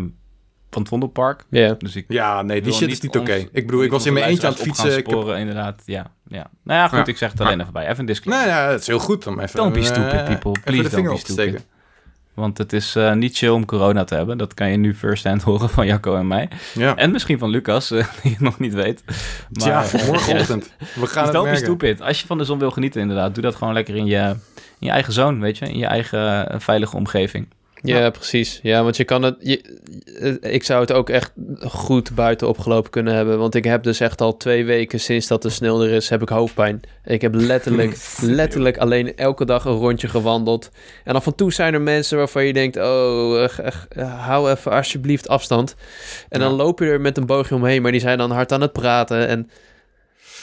van 0.74 0.82
het 0.82 0.90
Vondelpark. 0.90 1.44
Ja. 1.48 1.74
Dus 1.78 1.96
ik 1.96 2.04
ja, 2.08 2.42
nee, 2.42 2.62
die 2.62 2.72
shit 2.72 2.90
is 2.90 3.00
niet 3.00 3.16
oké. 3.16 3.34
Ik 3.34 3.66
bedoel, 3.66 3.82
ik 3.82 3.90
was 3.90 4.06
in 4.06 4.12
mijn 4.12 4.26
eentje 4.26 4.46
aan 4.46 4.52
het 4.52 4.62
fietsen. 4.62 4.88
Ik 4.88 4.94
heb... 4.94 5.04
sporen, 5.06 5.38
inderdaad, 5.38 5.82
ja, 5.84 6.10
ja. 6.28 6.50
Nou 6.62 6.78
ja, 6.78 6.88
goed, 6.88 6.98
Ja. 6.98 7.06
ik 7.06 7.16
zeg 7.16 7.30
het 7.30 7.40
alleen 7.40 7.60
even 7.60 7.72
bij. 7.72 7.86
Even 7.86 7.98
een 7.98 8.06
disclaimer. 8.06 8.48
Nee, 8.48 8.56
nee, 8.62 8.70
het 8.70 8.80
is 8.80 8.86
heel 8.86 8.98
goed 8.98 9.26
om 9.26 9.40
even... 9.40 9.56
Don't 9.56 9.72
be 9.72 9.78
eh, 9.78 9.84
stupid, 9.84 10.24
people. 10.24 10.50
even 10.50 10.62
Please 10.64 10.82
de 10.82 10.90
vinger 10.90 11.12
op 11.12 11.18
te 11.18 11.32
steken. 11.32 11.60
Want 12.34 12.58
het 12.58 12.72
is 12.72 12.96
eh, 12.96 13.12
niet 13.12 13.36
chill 13.36 13.48
om 13.48 13.64
corona 13.64 14.04
te 14.04 14.14
hebben. 14.14 14.38
Dat 14.38 14.54
kan 14.54 14.70
je 14.70 14.76
nu 14.76 14.94
first 14.94 15.24
hand 15.24 15.42
horen 15.50 15.68
van 15.70 15.86
Jacco 15.86 16.16
en 16.16 16.26
mij. 16.26 16.48
Ja. 16.74 16.96
En 16.96 17.10
misschien 17.10 17.38
van 17.38 17.50
Lucas, 17.50 17.90
eh, 17.90 18.06
die 18.22 18.30
het 18.30 18.40
nog 18.40 18.58
niet 18.58 18.74
weet. 18.74 19.02
Maar, 19.50 19.68
ja, 19.68 19.84
morgenochtend. 20.06 20.72
We 20.78 20.84
gaan 20.86 20.96
Dus 21.04 21.12
het 21.14 21.32
don't 21.32 21.32
be 21.32 21.40
merken. 21.50 21.56
stupid. 21.56 22.00
Als 22.00 22.20
je 22.20 22.26
van 22.26 22.38
de 22.38 22.44
zon 22.44 22.58
wil 22.58 22.70
genieten, 22.70 23.00
inderdaad, 23.00 23.34
doe 23.34 23.42
dat 23.42 23.54
gewoon 23.54 23.74
lekker 23.74 23.96
in 23.96 24.06
je, 24.06 24.34
in 24.54 24.86
je 24.86 24.90
eigen 24.90 25.12
zone, 25.12 25.40
weet 25.40 25.58
je. 25.58 25.66
In 25.68 25.78
je 25.78 25.86
eigen 25.86 26.60
veilige 26.60 26.96
omgeving. 26.96 27.48
Ja, 27.92 28.10
precies. 28.10 28.60
Ja, 28.62 28.82
want 28.82 28.96
je 28.96 29.04
kan 29.04 29.22
het. 29.22 29.36
Je, 29.40 29.60
eh, 30.20 30.52
ik 30.52 30.64
zou 30.64 30.80
het 30.80 30.92
ook 30.92 31.10
echt 31.10 31.32
goed 31.60 32.14
buiten 32.14 32.48
opgelopen 32.48 32.90
kunnen 32.90 33.14
hebben. 33.14 33.38
Want 33.38 33.54
ik 33.54 33.64
heb 33.64 33.82
dus 33.82 34.00
echt 34.00 34.20
al 34.20 34.36
twee 34.36 34.64
weken 34.64 35.00
sinds 35.00 35.26
dat 35.26 35.42
de 35.42 35.50
sneeuw 35.50 35.82
er 35.82 35.90
is, 35.90 36.08
heb 36.08 36.22
ik 36.22 36.28
hoofdpijn. 36.28 36.80
Ik 37.04 37.20
heb 37.20 37.34
letterlijk, 37.34 37.96
letterlijk 38.22 38.78
alleen 38.78 39.16
elke 39.16 39.44
dag 39.44 39.64
een 39.64 39.72
rondje 39.72 40.08
gewandeld. 40.08 40.70
En 41.04 41.14
af 41.14 41.26
en 41.26 41.34
toe 41.34 41.52
zijn 41.52 41.74
er 41.74 41.80
mensen 41.80 42.18
waarvan 42.18 42.44
je 42.44 42.52
denkt: 42.52 42.76
oh, 42.76 43.42
eh, 43.42 43.66
eh, 43.88 44.26
hou 44.26 44.50
even 44.50 44.72
alsjeblieft 44.72 45.28
afstand. 45.28 45.74
En 46.28 46.40
dan 46.40 46.52
loop 46.52 46.78
je 46.78 46.86
er 46.86 47.00
met 47.00 47.16
een 47.16 47.26
boogje 47.26 47.54
omheen, 47.54 47.82
maar 47.82 47.92
die 47.92 48.00
zijn 48.00 48.18
dan 48.18 48.30
hard 48.30 48.52
aan 48.52 48.60
het 48.60 48.72
praten. 48.72 49.28
En 49.28 49.50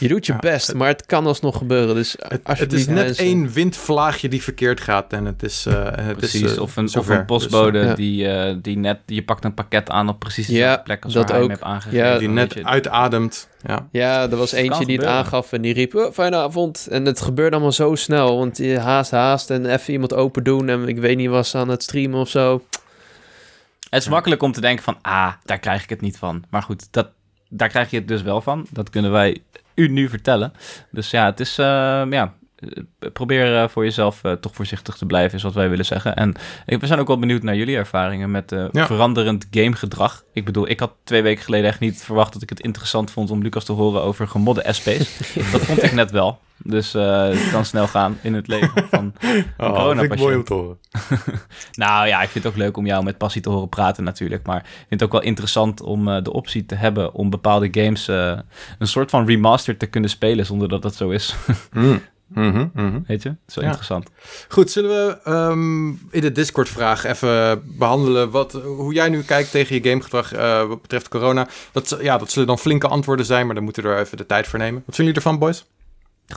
je 0.02 0.07
doet 0.07 0.26
je 0.26 0.32
Ja, 0.34 0.40
best, 0.40 0.68
het- 0.68 0.76
maar 0.76 0.88
het 0.88 1.06
kan 1.06 1.26
alsnog 1.26 1.57
gebeuren. 1.57 1.95
Dus 1.95 2.15
Het, 2.28 2.41
het 2.44 2.73
is 2.73 2.88
net 2.88 2.95
mensen. 2.95 3.26
één 3.26 3.49
windvlaagje 3.52 4.28
die 4.30 4.41
verkeerd 4.44 4.82
gaat 4.82 5.14
en 5.14 5.26
het 5.26 5.44
is... 5.44 5.65
eh, 5.65 5.84
het 5.91 6.18
Precies. 6.18 6.41
is, 6.41 6.56
eh, 6.56 6.61
of, 6.61 6.76
een, 6.76 6.95
of 6.98 7.07
een 7.07 7.26
postbode 7.26 7.80
Dus, 7.80 7.88
ja. 7.88 7.95
die, 7.95 8.28
eh, 8.28 8.56
die 8.61 8.78
net... 8.78 8.99
Je 9.06 9.23
pakt 9.23 9.44
een 9.45 9.53
pakket 9.53 9.90
aan 9.90 10.10
op 10.10 10.19
precies 10.19 10.48
Ja, 10.48 10.53
dezelfde 10.53 10.84
plek 10.84 11.03
als 11.03 11.14
dat 11.14 11.23
waar 11.23 11.32
hij 11.32 11.41
hem 11.41 11.52
ook. 11.52 11.57
heeft 11.57 11.72
aangegeven. 11.72 12.06
Ja, 12.07 12.18
die 12.18 12.30
net 12.30 12.53
je. 12.53 12.65
uitademt. 12.65 13.49
Ja. 13.68 13.88
Ja, 13.91 14.22
er 14.30 14.36
was 14.38 14.52
eentje 14.52 14.86
die 14.86 14.98
het 14.98 15.06
aangaf 15.06 15.52
en 15.53 15.61
die 15.61 15.73
riep, 15.73 15.95
oh, 15.95 16.11
fijne 16.14 16.36
avond. 16.36 16.88
En 16.91 17.06
het 17.06 17.22
gebeurde 17.22 17.52
allemaal 17.56 17.72
zo 17.72 17.95
snel, 17.95 18.38
want 18.38 18.57
je 18.57 18.80
haast, 18.80 19.11
haast 19.11 19.49
en 19.49 19.65
even 19.65 19.94
iemand 19.94 20.14
open 20.14 20.44
doen 20.44 20.69
en 20.69 20.88
ik 20.88 20.98
weet 20.99 21.18
niet, 21.18 21.30
was 21.30 21.56
aan 21.56 21.69
het 21.69 21.84
streamen 21.84 22.19
of 22.19 22.30
zo. 22.30 22.64
Het 23.90 24.02
is 24.02 24.10
makkelijk 24.10 24.44
om 24.44 24.52
te 24.52 24.61
denken 24.61 24.84
van, 24.84 24.98
ah, 25.02 25.32
daar 25.44 25.60
krijg 25.60 25.84
ik 25.84 25.90
het 25.90 26.02
niet 26.02 26.18
van. 26.18 26.44
Maar 26.49 26.61
goed, 26.64 26.88
dat, 26.91 27.07
daar 27.49 27.69
krijg 27.69 27.90
je 27.90 27.98
het 27.98 28.07
dus 28.07 28.22
wel 28.22 28.41
van. 28.41 28.65
Dat 28.69 28.90
kunnen 28.90 29.11
wij 29.11 29.38
u 29.82 29.88
nu 29.88 30.10
vertellen. 30.10 30.53
Dus 30.91 31.12
ja, 31.12 31.26
het 31.26 31.40
is, 31.40 31.58
eh, 31.58 32.06
ja, 32.10 32.34
probeer 33.14 33.58
eh, 33.62 33.68
voor 33.68 33.84
jezelf 33.84 34.24
eh, 34.24 34.32
toch 34.32 34.56
voorzichtig 34.56 34.96
te 34.98 35.06
blijven, 35.06 35.38
is 35.38 35.44
wat 35.44 35.54
wij 35.54 35.70
willen 35.70 35.86
zeggen. 35.86 36.16
En 36.16 36.36
ik, 36.66 36.80
we 36.80 36.88
zijn 36.88 37.00
ook 37.00 37.08
wel 37.08 37.20
benieuwd 37.20 37.44
naar 37.44 37.56
jullie 37.56 37.76
ervaringen 37.76 38.32
met 38.32 38.52
eh, 38.52 38.66
Ja. 38.72 38.86
veranderend 38.86 39.48
gamegedrag. 39.52 40.24
Ik 40.34 40.46
bedoel, 40.46 40.70
ik 40.70 40.80
had 40.80 40.94
twee 41.04 41.22
weken 41.22 41.44
geleden 41.44 41.68
echt 41.70 41.80
niet 41.80 42.04
verwacht 42.04 42.34
dat 42.34 42.42
ik 42.42 42.50
het 42.50 42.60
interessant 42.60 43.12
vond 43.12 43.32
om 43.32 43.42
Lucas 43.42 43.64
te 43.66 43.72
horen 43.72 44.02
over 44.04 44.28
gemodde 44.28 44.64
SP's. 44.74 45.18
dat 45.52 45.62
vond 45.62 45.84
ik 45.84 45.92
net 45.92 46.12
wel. 46.12 46.40
Dus 46.64 46.94
eh, 46.94 47.24
het 47.28 47.50
kan 47.52 47.66
snel 47.66 47.88
gaan 47.88 48.18
in 48.22 48.34
het 48.34 48.48
leven 48.48 48.88
van 48.90 49.14
Oh, 49.58 49.68
coronapatiënt. 49.70 50.00
vind 50.00 50.12
ik 50.14 50.20
mooi 50.20 50.36
om 50.36 50.44
te 50.44 50.54
horen. 50.54 50.78
nou 51.72 52.08
ja, 52.08 52.22
ik 52.22 52.30
vind 52.30 52.44
het 52.44 52.54
ook 52.54 52.60
leuk 52.60 52.78
om 52.78 52.86
jou 52.86 53.04
met 53.04 53.18
passie 53.18 53.42
te 53.42 53.50
horen 53.50 53.70
praten 53.70 54.04
natuurlijk. 54.04 54.46
Maar 54.46 54.58
ik 54.58 54.66
vind 54.88 54.90
het 54.90 55.04
ook 55.04 55.12
wel 55.12 55.22
interessant 55.22 55.82
om 55.82 56.08
eh, 56.08 56.24
de 56.24 56.34
optie 56.34 56.66
te 56.66 56.76
hebben 56.76 57.14
om 57.14 57.30
bepaalde 57.30 57.68
games 57.72 58.08
eh, 58.08 58.40
een 58.80 58.88
soort 58.88 59.10
van 59.10 59.26
remaster 59.26 59.78
te 59.78 59.86
kunnen 59.86 60.10
spelen 60.10 60.46
zonder 60.46 60.70
dat 60.70 60.82
dat 60.82 60.96
zo 60.96 61.10
is. 61.10 61.36
Mm. 61.72 62.02
Mhm, 62.34 62.68
mhm. 62.74 62.99
Weet 63.08 63.24
je? 63.24 63.30
Dat 63.30 63.38
is 63.48 63.56
wel 63.56 63.64
Ja. 63.64 63.70
interessant. 63.70 64.10
Goed, 64.49 64.72
zullen 64.72 64.90
we 65.08 65.18
ehm, 65.24 65.88
in 65.90 66.22
de 66.22 66.32
Discord-vraag 66.32 67.03
even 67.03 67.64
behandelen 67.78 68.30
wat, 68.32 68.52
hoe 68.52 68.94
jij 68.94 69.10
nu 69.10 69.22
kijkt 69.24 69.52
tegen 69.52 69.76
je 69.76 69.90
gamegedrag 69.90 70.34
eh, 70.34 70.68
wat 70.68 70.82
betreft 70.82 71.08
corona? 71.08 71.48
Dat, 71.72 71.98
ja, 72.02 72.18
dat 72.18 72.32
zullen 72.32 72.48
dan 72.48 72.60
flinke 72.60 72.88
antwoorden 72.88 73.26
zijn, 73.26 73.45
maar 73.45 73.56
dan 73.56 73.64
moeten 73.64 73.84
we 73.84 73.90
er 73.90 73.99
even 73.99 74.18
de 74.18 74.26
tijd 74.26 74.48
voor 74.48 74.60
nemen. 74.60 74.84
Wat 74.86 74.95
vinden 74.95 75.14
jullie 75.14 75.30
ervan, 75.30 75.40
boys? 75.40 75.66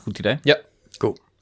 Goed 0.02 0.18
idee. 0.18 0.38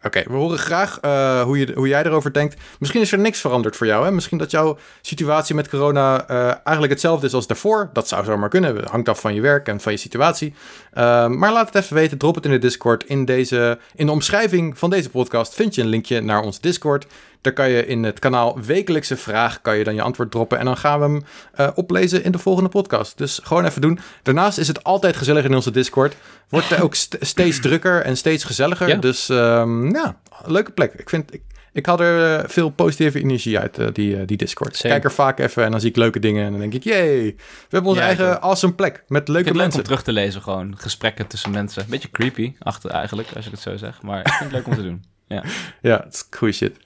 Oké, 0.03 0.23
we 0.27 0.35
horen 0.35 0.59
graag 0.59 0.99
eh, 1.01 1.43
hoe, 1.43 1.59
je, 1.59 1.73
hoe 1.75 1.89
jij 1.89 2.05
erover 2.05 2.33
denkt. 2.33 2.61
Misschien 2.79 3.01
is 3.01 3.13
er 3.13 3.19
niks 3.19 3.41
veranderd 3.41 3.77
voor 3.77 3.87
jou. 3.87 4.05
Hè? 4.05 4.11
Misschien 4.11 4.39
dat 4.39 4.51
jouw 4.51 4.79
situatie 5.01 5.55
met 5.55 5.69
corona 5.69 6.29
eh, 6.29 6.45
eigenlijk 6.47 6.93
hetzelfde 6.93 7.27
is 7.27 7.35
als 7.35 7.47
daarvoor. 7.47 7.91
Dat 7.93 8.09
zou 8.09 8.25
zomaar 8.25 8.49
kunnen. 8.49 8.89
Hangt 8.91 9.09
af 9.09 9.21
van 9.21 9.35
je 9.35 9.41
werk 9.41 9.69
en 9.69 9.81
van 9.81 9.93
je 9.93 9.99
situatie. 9.99 10.55
Eh, 10.93 11.29
maar 11.29 11.53
laat 11.53 11.67
het 11.67 11.83
even 11.83 11.97
weten. 11.97 12.19
Drop 12.19 12.35
het 12.35 12.45
in 12.45 12.51
de 12.51 12.59
Discord. 12.59 13.05
In, 13.05 13.25
deze, 13.25 13.79
in 13.95 14.07
de 14.07 14.13
omschrijving 14.13 14.79
van 14.79 14.91
deze 14.91 15.11
podcast 15.11 15.55
vind 15.55 15.75
je 15.75 15.83
een 15.83 15.89
linkje 15.89 16.21
naar 16.21 16.43
ons 16.43 16.61
Discord. 16.61 17.07
Daar 17.43 17.53
kan 17.53 17.71
je 17.71 17.87
in 17.87 18.03
het 18.03 18.19
kanaal 18.19 18.61
wekelijkse 18.61 19.17
vraag 19.17 19.61
kan 19.63 19.77
je 19.79 19.85
dan 19.85 19.95
je 19.95 20.03
antwoord 20.03 20.31
droppen. 20.31 20.59
En 20.59 20.65
dan 20.65 20.77
gaan 20.77 20.99
we 21.01 21.05
hem 21.05 21.25
eh, 21.55 21.69
oplezen 21.75 22.25
in 22.25 22.33
de 22.33 22.39
volgende 22.39 22.69
podcast. 22.69 23.19
Dus 23.19 23.41
gewoon 23.43 23.65
even 23.65 23.81
doen. 23.81 23.99
Daarnaast 24.23 24.59
is 24.59 24.69
het 24.69 24.85
altijd 24.85 25.17
gezellig 25.17 25.45
in 25.45 25.55
onze 25.55 25.71
Discord. 25.71 26.15
Wordt 26.49 26.71
er 26.71 26.83
ook 26.83 26.95
st- 26.95 27.17
steeds 27.21 27.61
drukker 27.61 28.03
en 28.03 28.17
steeds 28.17 28.45
gezelliger. 28.45 28.89
Ja. 28.89 28.97
Dus 28.97 29.29
ehm, 29.29 29.95
ja, 29.95 30.17
leuke 30.45 30.71
plek. 30.73 30.93
Ik, 30.93 31.09
vind, 31.09 31.35
ik, 31.35 31.43
ik 31.73 31.87
haal 31.87 32.01
er 32.01 32.39
eh, 32.41 32.49
veel 32.49 32.71
positieve 32.71 33.19
energie 33.21 33.59
uit, 33.59 33.79
eh, 33.79 33.87
die, 33.93 34.25
die 34.25 34.37
Discord. 34.37 34.77
Kijk 34.81 35.05
er 35.05 35.13
vaak 35.13 35.39
even 35.39 35.65
en 35.65 35.71
dan 35.71 35.81
zie 35.81 35.89
ik 35.91 35.97
leuke 35.97 36.19
dingen. 36.19 36.45
En 36.45 36.51
dan 36.51 36.61
denk 36.61 36.75
ik, 36.75 36.85
jee, 36.85 37.35
we 37.37 37.43
hebben 37.69 37.91
onze 37.91 38.01
Ja, 38.03 38.07
eigen 38.07 38.43
awesome 38.43 38.73
plek. 38.73 39.03
Met 39.09 39.29
leuke 39.29 39.45
het 39.49 39.57
leuk 39.57 39.63
mensen. 39.63 39.81
om 39.81 39.87
terug 39.87 40.03
te 40.03 40.13
lezen 40.13 40.43
gewoon. 40.43 40.75
Gesprekken 40.79 41.27
tussen 41.27 41.51
mensen. 41.51 41.85
Beetje 41.89 42.11
creepy 42.11 42.55
achter 42.59 42.91
eigenlijk, 42.91 43.29
als 43.37 43.45
ik 43.47 43.51
het 43.53 43.61
zo 43.61 43.77
zeg. 43.77 44.03
Maar 44.03 44.19
ik 44.21 44.29
vind 44.33 44.41
het 44.51 44.53
leuk 44.53 44.67
om 44.67 44.75
te 44.75 44.83
doen. 44.83 45.05
Ja, 45.81 46.01
het 46.05 46.15
is 46.15 46.25
goede 46.31 46.55
shit. 46.55 46.77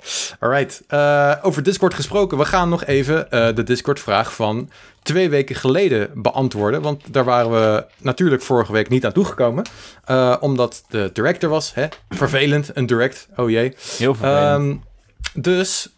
Alright, 0.41 0.83
eh, 0.89 1.33
over 1.43 1.63
Discord 1.63 1.95
gesproken. 1.95 2.39
We 2.39 2.45
gaan 2.45 2.69
nog 2.69 2.85
even 2.85 3.31
eh, 3.31 3.55
de 3.55 3.63
Discord-vraag 3.63 4.35
van 4.35 4.71
twee 5.03 5.29
weken 5.29 5.57
geleden 5.57 6.11
beantwoorden. 6.15 6.83
Want 6.83 7.03
daar 7.13 7.25
waren 7.25 7.51
we 7.51 7.85
natuurlijk 7.99 8.43
vorige 8.43 8.73
week 8.73 8.89
niet 8.89 9.05
aan 9.05 9.13
toegekomen. 9.13 9.65
eh, 10.05 10.37
omdat 10.41 10.85
de 10.89 11.11
director 11.13 11.51
was. 11.51 11.75
Hè? 11.75 11.87
Vervelend, 12.09 12.71
een 12.75 12.87
direct. 12.87 13.29
Oh 13.37 13.51
jee. 13.51 13.75
Heel 13.99 14.15
vervelend. 14.15 14.83
Ehm, 15.35 15.43
dus 15.43 15.89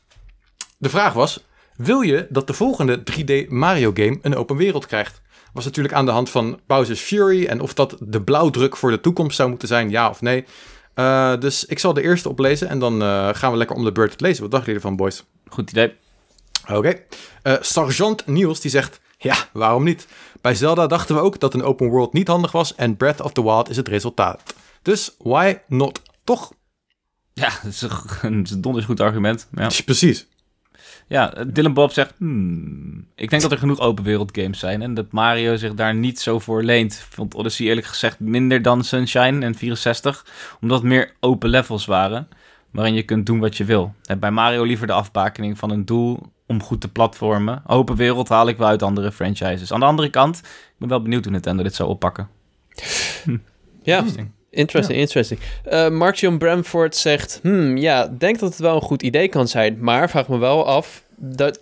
de 0.79 0.89
vraag 0.89 1.13
was: 1.13 1.45
wil 1.77 2.01
je 2.01 2.27
dat 2.31 2.47
de 2.47 2.53
volgende 2.53 3.03
3D 3.03 3.49
Mario 3.49 3.91
game 3.95 4.19
een 4.23 4.37
open 4.37 4.57
wereld 4.57 4.87
krijgt? 4.87 5.21
Was 5.53 5.65
natuurlijk 5.65 5.95
aan 5.95 6.07
de 6.07 6.11
hand 6.11 6.31
van 6.31 6.61
Bowser's 6.67 7.01
Fury 7.01 7.47
en 7.47 7.61
of 7.61 7.75
dat 7.75 7.97
de 8.01 8.23
blauwdruk 8.23 8.77
voor 8.77 8.91
de 8.91 9.01
toekomst 9.01 9.37
zou 9.37 9.49
moeten 9.49 9.69
zijn, 9.69 9.91
ja 9.91 10.09
of 10.09 10.21
nee. 10.21 10.45
Eh, 10.99 11.39
dus 11.39 11.65
ik 11.65 11.79
zal 11.79 11.95
de 11.95 12.03
eerste 12.03 12.29
oplezen 12.29 12.69
en 12.69 12.79
dan 12.79 13.03
eh, 13.03 13.29
gaan 13.33 13.53
we 13.53 13.57
lekker 13.57 13.77
om 13.77 13.85
de 13.85 13.93
beurt 13.93 14.11
het 14.11 14.21
lezen. 14.21 14.43
Wat 14.43 14.51
dachten 14.51 14.73
jullie 14.73 14.83
ervan, 14.83 14.97
boys? 14.97 15.25
Goed 15.49 15.71
idee. 15.71 15.95
Oké. 16.69 16.95
Eh, 17.43 17.55
Sergeant 17.61 18.27
Niels 18.27 18.61
die 18.61 18.71
zegt: 18.71 19.01
Ja, 19.19 19.37
waarom 19.53 19.85
niet? 19.85 20.07
Bij 20.41 20.55
Zelda 20.55 20.87
dachten 20.87 21.15
we 21.15 21.21
ook 21.21 21.41
dat 21.41 21.55
een 21.55 21.63
open 21.63 21.89
world 21.89 22.13
niet 22.13 22.29
handig 22.29 22.53
was 22.53 22.75
en 22.75 22.97
Breath 22.97 23.21
of 23.21 23.33
the 23.33 23.43
Wild 23.43 23.71
is 23.71 23.77
het 23.77 23.89
resultaat. 23.89 24.43
Dus 24.83 25.15
why 25.19 25.59
not? 25.67 26.03
Toch? 26.25 26.53
Ja, 27.33 27.51
dat 27.63 27.73
is 27.73 27.83
een, 27.83 27.91
een 28.51 28.61
donders 28.61 28.87
goed 28.87 29.01
argument. 29.01 29.49
Ja. 29.55 29.71
Precies. 29.85 30.28
Ja, 31.09 31.35
Dylan 31.47 31.75
Bob 31.75 31.93
zegt, 31.93 32.15
hmm, 32.19 33.07
ik 33.15 33.31
denk 33.31 33.43
dat 33.43 33.53
er 33.53 33.59
genoeg 33.59 33.81
open 33.81 34.05
wereld 34.05 34.39
games 34.39 34.59
zijn 34.59 34.83
en 34.83 34.95
dat 34.95 35.13
Mario 35.13 35.57
zich 35.57 35.75
daar 35.75 35.95
niet 35.95 36.21
zo 36.21 36.39
voor 36.39 36.63
leent. 36.63 37.07
Vond 37.11 37.35
Odyssey 37.35 37.67
eerlijk 37.67 37.87
gezegd 37.87 38.21
minder 38.21 38.63
dan 38.63 38.85
Sunshine 38.85 39.45
en 39.45 39.55
64, 39.55 40.27
omdat 40.61 40.79
het 40.79 40.89
meer 40.89 41.13
open 41.21 41.49
levels 41.49 41.87
waren, 41.87 42.29
waarin 42.71 42.95
je 42.95 43.03
kunt 43.03 43.27
doen 43.27 43.39
wat 43.39 43.57
je 43.57 43.65
wil. 43.65 43.95
En 44.05 44.19
bij 44.19 44.31
Mario 44.31 44.65
liever 44.65 44.87
de 44.87 44.93
afbakening 44.93 45.59
van 45.59 45.71
een 45.71 45.85
doel 45.85 46.19
om 46.47 46.63
goed 46.63 46.81
te 46.81 46.89
platformen. 46.89 47.63
Open 47.67 47.97
wereld 47.97 48.29
haal 48.29 48.49
ik 48.49 48.57
wel 48.57 48.69
uit 48.69 48.83
andere 48.83 49.13
franchises. 49.13 49.73
Aan 49.73 49.81
de 49.81 49.87
andere 49.87 50.11
kant, 50.11 50.39
ik 50.39 50.75
ben 50.79 50.89
wel 50.89 51.03
benieuwd 51.03 51.25
hoe 51.25 51.33
Nintendo 51.33 51.63
dit 51.63 51.75
zou 51.75 51.89
oppakken. 51.89 52.29
Ja, 53.83 54.05
Interesting. 54.51 54.99
interesting. 54.99 55.41
Eh 55.65 55.89
Mark-John 55.89 56.37
Bramford 56.37 56.97
zegt, 56.97 57.39
hmm, 57.43 57.77
ja, 57.77 58.07
denk 58.07 58.39
dat 58.39 58.51
het 58.51 58.59
wel 58.59 58.75
een 58.75 58.83
goed 58.83 59.03
idee 59.03 59.29
kan 59.29 59.49
zijn, 59.49 59.79
maar 59.81 60.11
vraag 60.11 60.29
me 60.29 60.39
wel 60.39 60.67
af 60.67 61.03
dat, 61.17 61.61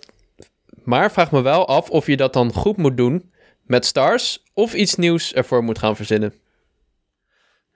maar 0.83 1.11
vraag 1.11 1.31
me 1.31 1.41
wel 1.41 1.67
af 1.67 1.89
of 1.89 2.07
je 2.07 2.17
dat 2.17 2.33
dan 2.33 2.53
goed 2.53 2.77
moet 2.77 2.97
doen 2.97 3.31
met 3.63 3.85
stars 3.85 4.43
of 4.53 4.73
iets 4.73 4.95
nieuws 4.95 5.33
ervoor 5.33 5.63
moet 5.63 5.79
gaan 5.79 5.95
verzinnen. 5.95 6.33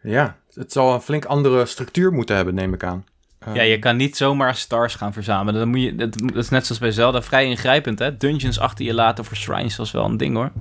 Ja, 0.01 0.37
het 0.53 0.71
zal 0.71 0.93
een 0.93 1.01
flink 1.01 1.25
andere 1.25 1.65
structuur 1.65 2.11
moeten 2.11 2.35
hebben, 2.35 2.53
neem 2.53 2.73
ik 2.73 2.83
aan. 2.83 3.05
Eh, 3.39 3.55
Ja, 3.55 3.61
je 3.61 3.79
kan 3.79 3.95
niet 3.95 4.17
zomaar 4.17 4.55
stars 4.55 4.95
gaan 4.95 5.13
verzamelen. 5.13 5.59
Dan 5.59 5.69
moet 5.69 5.81
je, 5.81 5.95
dat, 5.95 6.17
dat 6.17 6.35
is 6.35 6.49
net 6.49 6.65
zoals 6.65 6.81
bij 6.81 6.91
Zelda 6.91 7.21
vrij 7.21 7.45
ingrijpend, 7.45 7.99
hè? 7.99 8.17
Dungeons 8.17 8.59
achter 8.59 8.85
je 8.85 8.93
laten 8.93 9.25
voor 9.25 9.37
shrines 9.37 9.75
was 9.75 9.91
wel 9.91 10.05
een 10.05 10.17
ding, 10.17 10.35
hoor. 10.35 10.51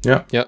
Ja. 0.00 0.24
Ja. 0.28 0.46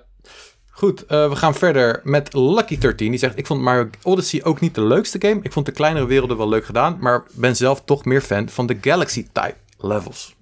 Goed, 0.79 1.07
eh, 1.07 1.29
we 1.29 1.37
gaan 1.37 1.55
verder 1.55 2.01
met 2.05 2.29
Lucky13. 2.37 2.95
Die 2.97 3.17
zegt, 3.17 3.39
ik 3.39 3.47
vond 3.47 3.61
Mario 3.61 3.91
Odyssey 4.03 4.45
ook 4.45 4.61
niet 4.61 4.75
de 4.75 4.83
leukste 4.83 5.21
game. 5.21 5.41
Ik 5.43 5.53
vond 5.53 5.67
de 5.67 5.73
kleinere 5.73 6.07
werelden 6.07 6.37
wel 6.37 6.49
leuk 6.49 6.65
gedaan, 6.65 6.97
maar 7.01 7.25
ben 7.33 7.57
zelf 7.57 7.83
toch 7.85 8.05
meer 8.05 8.21
fan 8.21 8.49
van 8.49 8.67
de 8.67 8.79
Galaxy-type. 8.81 9.55
levels. 9.79 10.35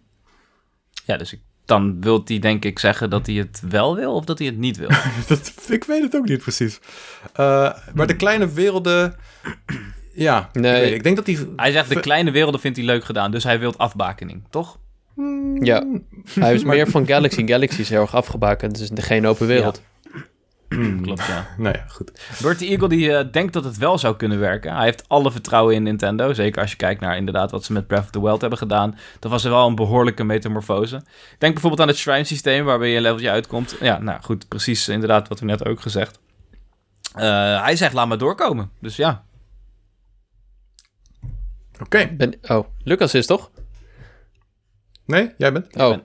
Ja, 1.04 1.16
dus 1.16 1.32
ik, 1.32 1.40
dan 1.64 2.00
wil 2.00 2.22
hij 2.24 2.38
denk 2.38 2.64
ik 2.64 2.78
zeggen 2.78 3.10
dat 3.10 3.26
hij 3.26 3.34
het 3.34 3.62
wel 3.68 3.96
wil 3.96 4.14
of 4.14 4.24
dat 4.24 4.38
hij 4.38 4.46
het 4.46 4.56
niet 4.56 4.76
wil. 4.76 4.88
dat, 5.28 5.52
ik 5.68 5.84
weet 5.84 6.02
het 6.02 6.16
ook 6.16 6.28
niet 6.28 6.42
precies. 6.42 6.80
Uh, 7.40 7.72
maar 7.94 8.06
de 8.06 8.16
kleine 8.16 8.52
werelden... 8.52 9.14
Ja, 10.14 10.50
nee. 10.52 10.94
ik, 10.94 11.02
denk 11.02 11.16
dat 11.16 11.26
hij... 11.26 11.38
Hij 11.56 11.72
zegt 11.72 11.88
de 11.88 12.00
kleine 12.00 12.30
werelden 12.30 12.60
vindt 12.60 12.76
hij 12.76 12.86
leuk 12.86 13.04
gedaan, 13.04 13.30
dus 13.30 13.44
hij 13.44 13.58
wil 13.58 13.76
afbakening, 13.76 14.44
toch? 14.50 14.78
Ja, 15.60 15.86
hij 16.40 16.54
is 16.54 16.64
meer 16.74 16.90
van 16.90 17.06
Galaxy. 17.06 17.46
Galaxy 17.46 17.80
is 17.80 17.88
heel 17.88 18.00
erg 18.00 18.14
afgebakend, 18.14 18.78
dus 18.78 18.90
geen 18.94 19.26
open 19.26 19.46
wereld. 19.46 19.82
Klopt, 21.02 21.26
ja. 21.26 21.46
nou 21.58 21.76
ja, 21.76 21.84
goed. 21.88 22.38
Bertie 22.42 22.68
Eagle 22.68 22.88
die 22.88 23.08
uh, 23.08 23.20
denkt 23.32 23.52
dat 23.52 23.64
het 23.64 23.76
wel 23.76 23.98
zou 23.98 24.16
kunnen 24.16 24.38
werken. 24.38 24.74
Hij 24.74 24.84
heeft 24.84 25.08
alle 25.08 25.30
vertrouwen 25.30 25.74
in 25.74 25.82
Nintendo. 25.82 26.32
Zeker 26.32 26.60
als 26.60 26.70
je 26.70 26.76
kijkt 26.76 27.00
naar 27.00 27.16
inderdaad 27.16 27.50
wat 27.50 27.64
ze 27.64 27.72
met 27.72 27.86
Breath 27.86 28.04
of 28.04 28.10
the 28.10 28.22
Wild 28.22 28.40
hebben 28.40 28.58
gedaan. 28.58 28.98
Dat 29.18 29.30
was 29.30 29.44
er 29.44 29.50
wel 29.50 29.66
een 29.66 29.74
behoorlijke 29.74 30.24
metamorfose. 30.24 31.02
Denk 31.38 31.52
bijvoorbeeld 31.52 31.80
aan 31.80 31.88
het 31.88 31.96
shrine 31.96 32.24
systeem 32.24 32.64
waarbij 32.64 32.88
je 32.88 32.96
een 32.96 33.02
leveltje 33.02 33.30
uitkomt. 33.30 33.76
Ja, 33.80 33.98
nou 33.98 34.22
goed, 34.22 34.48
precies 34.48 34.88
inderdaad 34.88 35.28
wat 35.28 35.40
we 35.40 35.46
net 35.46 35.66
ook 35.66 35.80
gezegd. 35.80 36.18
Uh, 37.16 37.62
hij 37.62 37.76
zegt 37.76 37.92
laat 37.92 38.08
maar 38.08 38.18
doorkomen. 38.18 38.70
Dus 38.80 38.96
ja. 38.96 39.24
Oké. 41.80 42.08
Okay. 42.16 42.58
Oh, 42.58 42.66
Lucas 42.82 43.14
is 43.14 43.26
toch? 43.26 43.50
Nee, 45.04 45.34
jij 45.36 45.52
bent? 45.52 45.76
Oh, 45.76 45.88
ben. 45.88 46.02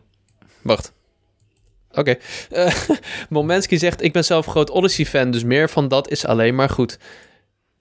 wacht. 0.62 0.94
Oké. 1.94 2.00
Okay. 2.50 2.66
Uh, 2.66 2.98
Momensky 3.30 3.78
zegt, 3.78 4.04
ik 4.04 4.14
ben 4.14 4.26
zelf 4.26 4.46
groot 4.46 4.70
Odyssey-fan, 4.70 5.32
dus 5.32 5.44
meer 5.44 5.70
van 5.70 5.88
dat 5.88 6.10
is 6.10 6.26
alleen 6.26 6.56
maar 6.56 6.70
goed. 6.70 7.00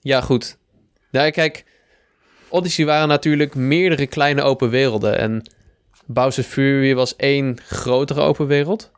Ja, 0.00 0.20
goed. 0.20 0.58
Ja, 1.10 1.30
kijk, 1.30 1.64
Odyssey 2.48 2.84
waren 2.84 3.08
natuurlijk 3.08 3.54
meerdere 3.54 4.06
kleine 4.06 4.42
open 4.42 4.70
werelden. 4.70 5.18
En 5.18 5.42
Bowser's 6.06 6.46
Fury 6.46 6.94
was 6.94 7.16
één 7.16 7.58
grotere 7.66 8.20
open 8.20 8.46
wereld. 8.46 8.90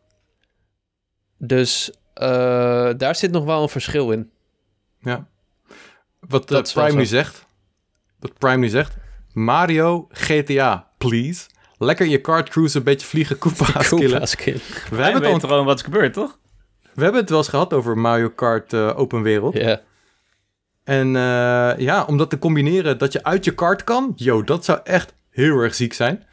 Dus 1.38 1.90
uh, 2.14 2.90
daar 2.96 3.16
zit 3.16 3.30
nog 3.30 3.44
wel 3.44 3.62
een 3.62 3.68
verschil 3.68 4.10
in. 4.10 4.30
Ja. 5.00 5.26
Wat 6.20 6.52
uh, 6.52 6.60
Prime 6.60 6.92
nu 6.98 7.06
zegt, 7.06 7.46
wat 8.18 8.38
Prime 8.38 8.56
nu 8.56 8.68
zegt, 8.68 8.96
Mario 9.32 10.08
GTA, 10.10 10.90
please. 10.98 11.46
Lekker 11.84 12.06
je 12.06 12.20
kart 12.20 12.48
cruise, 12.48 12.78
een 12.78 12.84
beetje 12.84 13.06
vliegen, 13.06 13.38
Koopa's 13.42 13.88
killen. 13.88 14.60
We 14.90 15.02
hebben 15.02 15.32
het 15.32 15.40
gewoon 15.44 15.64
wat 15.64 15.76
is 15.76 15.82
gebeurd, 15.82 16.12
toch? 16.12 16.38
We 16.94 17.02
hebben 17.02 17.20
het 17.20 17.30
wel 17.30 17.38
eens 17.38 17.48
gehad 17.48 17.72
over 17.72 17.98
Mario 17.98 18.28
Kart 18.28 18.72
uh, 18.72 18.98
open 18.98 19.22
wereld. 19.22 19.54
Ja. 19.54 19.60
Yeah. 19.60 19.78
En 20.84 21.06
uh, 21.06 21.78
ja, 21.78 22.04
om 22.04 22.16
dat 22.16 22.30
te 22.30 22.38
combineren 22.38 22.98
dat 22.98 23.12
je 23.12 23.24
uit 23.24 23.44
je 23.44 23.54
kart 23.54 23.84
kan, 23.84 24.12
yo, 24.16 24.44
dat 24.44 24.64
zou 24.64 24.80
echt 24.84 25.14
heel 25.30 25.58
erg 25.58 25.74
ziek 25.74 25.92
zijn. 25.92 26.24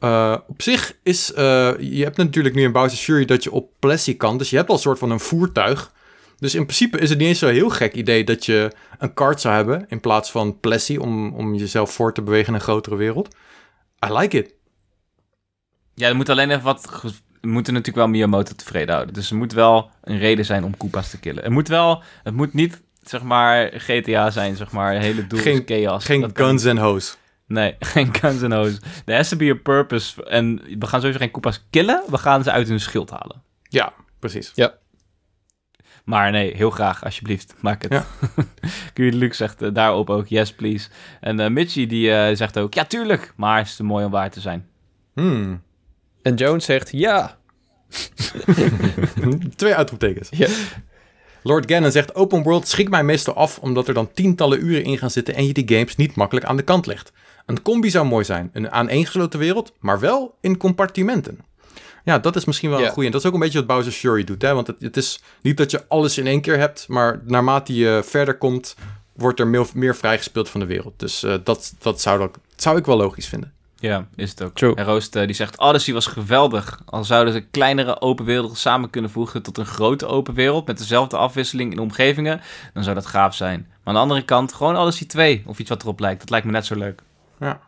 Uh, 0.00 0.36
op 0.46 0.62
zich 0.62 0.96
is, 1.02 1.26
je 1.78 2.00
hebt 2.02 2.16
natuurlijk 2.16 2.54
nu 2.54 2.62
in 2.62 2.72
Bowser's 2.72 3.04
Fury 3.04 3.24
dat 3.24 3.44
je 3.44 3.52
op 3.52 3.70
Plessie 3.78 4.14
kan, 4.14 4.38
dus 4.38 4.50
je 4.50 4.56
hebt 4.56 4.68
al 4.68 4.74
een 4.74 4.80
soort 4.80 4.98
van 4.98 5.10
een 5.10 5.20
voertuig. 5.20 5.92
Dus 6.38 6.54
in 6.54 6.64
principe 6.64 6.98
is 6.98 7.10
het 7.10 7.18
niet 7.18 7.28
eens 7.28 7.38
zo'n 7.38 7.50
heel 7.50 7.70
gek 7.70 7.94
idee 7.94 8.24
dat 8.24 8.46
je 8.46 8.70
een 8.98 9.14
kart 9.14 9.40
zou 9.40 9.54
hebben 9.54 9.84
in 9.88 10.00
plaats 10.00 10.30
van 10.30 10.60
Plessie 10.60 11.00
om, 11.00 11.34
om 11.34 11.54
jezelf 11.54 11.92
voor 11.92 12.12
te 12.12 12.22
bewegen 12.22 12.48
in 12.48 12.54
een 12.54 12.60
grotere 12.60 12.96
wereld. 12.96 13.34
I 14.06 14.12
like 14.12 14.38
it. 14.38 14.54
Ja, 15.94 16.08
er 16.08 16.16
moet 16.16 16.28
alleen 16.28 16.50
even 16.50 16.62
wat. 16.62 17.02
We 17.40 17.50
moeten 17.50 17.72
natuurlijk 17.72 18.04
wel 18.04 18.14
Miyamoto 18.14 18.52
tevreden 18.56 18.94
houden. 18.94 19.14
Dus 19.14 19.30
er 19.30 19.36
moet 19.36 19.52
wel 19.52 19.90
een 20.02 20.18
reden 20.18 20.44
zijn 20.44 20.64
om 20.64 20.76
Koopa's 20.76 21.10
te 21.10 21.18
killen. 21.18 21.42
Het 21.42 21.52
moet 21.52 21.68
wel. 21.68 22.02
Het 22.22 22.34
moet 22.34 22.54
niet, 22.54 22.82
zeg 23.02 23.22
maar, 23.22 23.70
GTA 23.74 24.30
zijn, 24.30 24.56
zeg 24.56 24.72
maar. 24.72 24.94
Hele 24.94 25.26
doel 25.26 25.40
geen, 25.40 25.62
chaos. 25.66 26.04
Geen 26.04 26.30
guns 26.34 26.64
en 26.64 26.76
hose. 26.76 27.14
Nee, 27.46 27.76
geen 27.94 28.14
guns 28.14 28.42
en 28.42 28.52
hose. 28.52 28.80
There 29.04 29.18
has 29.18 29.28
to 29.28 29.36
be 29.36 29.50
a 29.50 29.54
purpose. 29.62 30.24
En 30.24 30.60
we 30.78 30.86
gaan 30.86 31.00
sowieso 31.00 31.18
geen 31.18 31.30
Koopa's 31.30 31.66
killen. 31.70 32.02
We 32.08 32.18
gaan 32.18 32.42
ze 32.42 32.50
uit 32.50 32.68
hun 32.68 32.80
schild 32.80 33.10
halen. 33.10 33.42
Ja, 33.62 33.92
precies. 34.18 34.52
Ja. 34.54 34.74
Maar 36.04 36.30
nee, 36.30 36.56
heel 36.56 36.70
graag, 36.70 37.04
alsjeblieft, 37.04 37.54
maak 37.60 37.82
het. 37.82 37.92
Ja. 37.92 38.06
Luc 39.18 39.36
zegt 39.36 39.62
uh, 39.62 39.68
daarop 39.72 40.10
ook, 40.10 40.26
yes 40.26 40.52
please. 40.52 40.88
En 41.20 41.40
uh, 41.40 41.48
Mitchie 41.48 41.86
die 41.86 42.08
uh, 42.08 42.28
zegt 42.32 42.58
ook, 42.58 42.74
ja 42.74 42.84
tuurlijk, 42.84 43.32
maar 43.36 43.58
het 43.58 43.66
is 43.66 43.76
te 43.76 43.84
mooi 43.84 44.04
om 44.04 44.10
waar 44.10 44.30
te 44.30 44.40
zijn. 44.40 44.68
Hmm. 45.14 45.62
En 46.24 46.34
Jones 46.34 46.64
zegt 46.64 46.90
ja. 46.92 47.36
Twee 49.56 49.74
uitroeptekens. 49.74 50.28
Ja. 50.30 50.48
Lord 51.42 51.70
Gannon 51.70 51.92
zegt: 51.92 52.14
Open 52.14 52.42
World 52.42 52.68
schrikt 52.68 52.90
mij 52.90 53.04
meestal 53.04 53.34
af 53.34 53.58
omdat 53.58 53.88
er 53.88 53.94
dan 53.94 54.12
tientallen 54.12 54.64
uren 54.64 54.84
in 54.84 54.98
gaan 54.98 55.10
zitten 55.10 55.34
en 55.34 55.46
je 55.46 55.52
die 55.52 55.68
games 55.68 55.96
niet 55.96 56.14
makkelijk 56.14 56.46
aan 56.46 56.56
de 56.56 56.62
kant 56.62 56.86
legt. 56.86 57.12
Een 57.46 57.62
combi 57.62 57.90
zou 57.90 58.06
mooi 58.06 58.24
zijn, 58.24 58.50
een 58.52 58.70
aaneengesloten 58.70 59.38
wereld, 59.38 59.72
maar 59.78 60.00
wel 60.00 60.34
in 60.40 60.56
compartimenten. 60.56 61.38
Ja, 62.04 62.18
dat 62.18 62.36
is 62.36 62.44
misschien 62.44 62.70
wel 62.70 62.82
een 62.82 62.90
goeie. 62.90 63.06
En 63.06 63.12
dat 63.12 63.20
is 63.20 63.26
ook 63.26 63.34
een 63.34 63.40
beetje 63.40 63.58
wat 63.58 63.66
Bowser's 63.66 63.96
Fury 63.96 64.24
doet. 64.24 64.42
Hè? 64.42 64.54
Want 64.54 64.66
het, 64.66 64.76
het 64.80 64.96
is 64.96 65.20
niet 65.42 65.56
dat 65.56 65.70
je 65.70 65.84
alles 65.88 66.18
in 66.18 66.26
één 66.26 66.40
keer 66.40 66.58
hebt, 66.58 66.88
maar 66.88 67.22
naarmate 67.24 67.74
je 67.74 68.02
verder 68.04 68.38
komt, 68.38 68.76
wordt 69.12 69.40
er 69.40 69.46
meer, 69.46 69.66
meer 69.74 69.96
vrijgespeeld 69.96 70.50
van 70.50 70.60
de 70.60 70.66
wereld. 70.66 70.94
Dus 70.96 71.22
eh, 71.22 71.34
dat, 71.44 71.74
dat 71.78 72.00
zou, 72.00 72.18
dat 72.18 72.38
zou 72.56 72.78
ik 72.78 72.86
wel 72.86 72.96
logisch 72.96 73.26
vinden. 73.26 73.52
Ja, 73.84 74.06
is 74.16 74.30
het 74.30 74.42
ook. 74.42 74.54
True. 74.54 74.74
En 74.74 74.84
Roost 74.84 75.16
eh, 75.16 75.26
die 75.26 75.34
zegt, 75.34 75.58
Odyssey 75.58 75.94
was 75.94 76.06
geweldig. 76.06 76.80
Al 76.84 77.04
zouden 77.04 77.32
ze 77.32 77.40
kleinere 77.40 78.00
open 78.00 78.24
werelden 78.24 78.56
samen 78.56 78.90
kunnen 78.90 79.10
voegen 79.10 79.42
tot 79.42 79.58
een 79.58 79.66
grote 79.66 80.06
open 80.06 80.34
wereld 80.34 80.66
met 80.66 80.78
dezelfde 80.78 81.16
afwisseling 81.16 81.72
in 81.72 81.78
omgevingen, 81.78 82.40
dan 82.74 82.82
zou 82.82 82.94
dat 82.94 83.06
gaaf 83.06 83.34
zijn. 83.34 83.66
Maar 83.68 83.78
aan 83.84 83.94
de 83.94 84.00
andere 84.00 84.22
kant, 84.22 84.52
gewoon 84.52 84.76
Odyssey 84.76 85.06
2 85.06 85.42
of 85.46 85.58
iets 85.58 85.68
wat 85.68 85.82
erop 85.82 86.00
lijkt. 86.00 86.20
Dat 86.20 86.30
lijkt 86.30 86.46
me 86.46 86.52
net 86.52 86.66
zo 86.66 86.74
leuk. 86.76 87.02
Ja, 87.40 87.60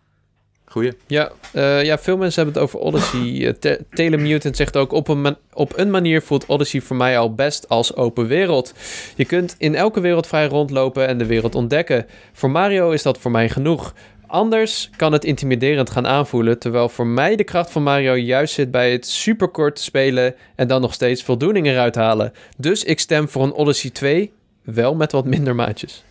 goeie. 0.65 0.93
Ja, 1.07 1.31
eh, 1.53 1.85
ja, 1.85 1.99
veel 1.99 2.17
mensen 2.17 2.43
hebben 2.45 2.63
het 2.63 2.73
over 2.73 2.87
Odyssey. 2.87 3.21
Eh, 3.47 3.53
Te- 3.53 3.85
Telemutant 3.91 4.57
zegt 4.57 4.77
ook, 4.77 4.93
op 4.93 5.09
een, 5.09 5.37
op 5.53 5.79
een 5.79 5.91
manier 5.91 6.23
voelt 6.23 6.47
Odyssey 6.47 6.81
voor 6.81 6.97
mij 6.97 7.19
al 7.19 7.35
best 7.35 7.69
als 7.69 7.95
open 7.97 8.27
wereld. 8.27 8.75
Je 9.17 9.25
kunt 9.25 9.55
in 9.59 9.75
elke 9.75 10.01
wereld 10.01 10.27
vrij 10.27 10.47
rondlopen 10.47 11.07
en 11.07 11.19
de 11.19 11.27
wereld 11.27 11.55
ontdekken. 11.55 12.07
Voor 12.33 12.51
Mario 12.51 12.91
is 12.91 13.03
dat 13.03 13.19
voor 13.19 13.31
mij 13.31 13.49
genoeg. 13.49 13.95
Anders 14.27 14.91
kan 14.97 15.13
het 15.13 15.25
intimiderend 15.25 15.91
gaan 15.91 16.07
aanvoelen, 16.07 16.59
terwijl 16.59 16.89
voor 16.89 17.07
mij 17.07 17.37
de 17.37 17.45
kracht 17.45 17.71
van 17.71 17.83
Mario 17.83 18.17
juist 18.17 18.55
zit 18.55 18.71
bij 18.71 18.93
het 18.93 19.07
superkort 19.07 19.79
spelen 19.81 20.35
en 20.55 20.69
dan 20.69 20.81
nog 20.81 20.95
steeds 20.95 21.23
voldoening 21.23 21.67
eruit 21.67 21.95
halen. 21.95 22.33
Dus 22.57 22.85
ik 22.85 23.01
stem 23.01 23.29
voor 23.29 23.43
een 23.43 23.53
Odyssey 23.53 23.91
2, 23.91 24.33
wel 24.63 24.95
met 24.95 25.13
wat 25.13 25.25
minder 25.25 25.55
maatjes. 25.55 26.05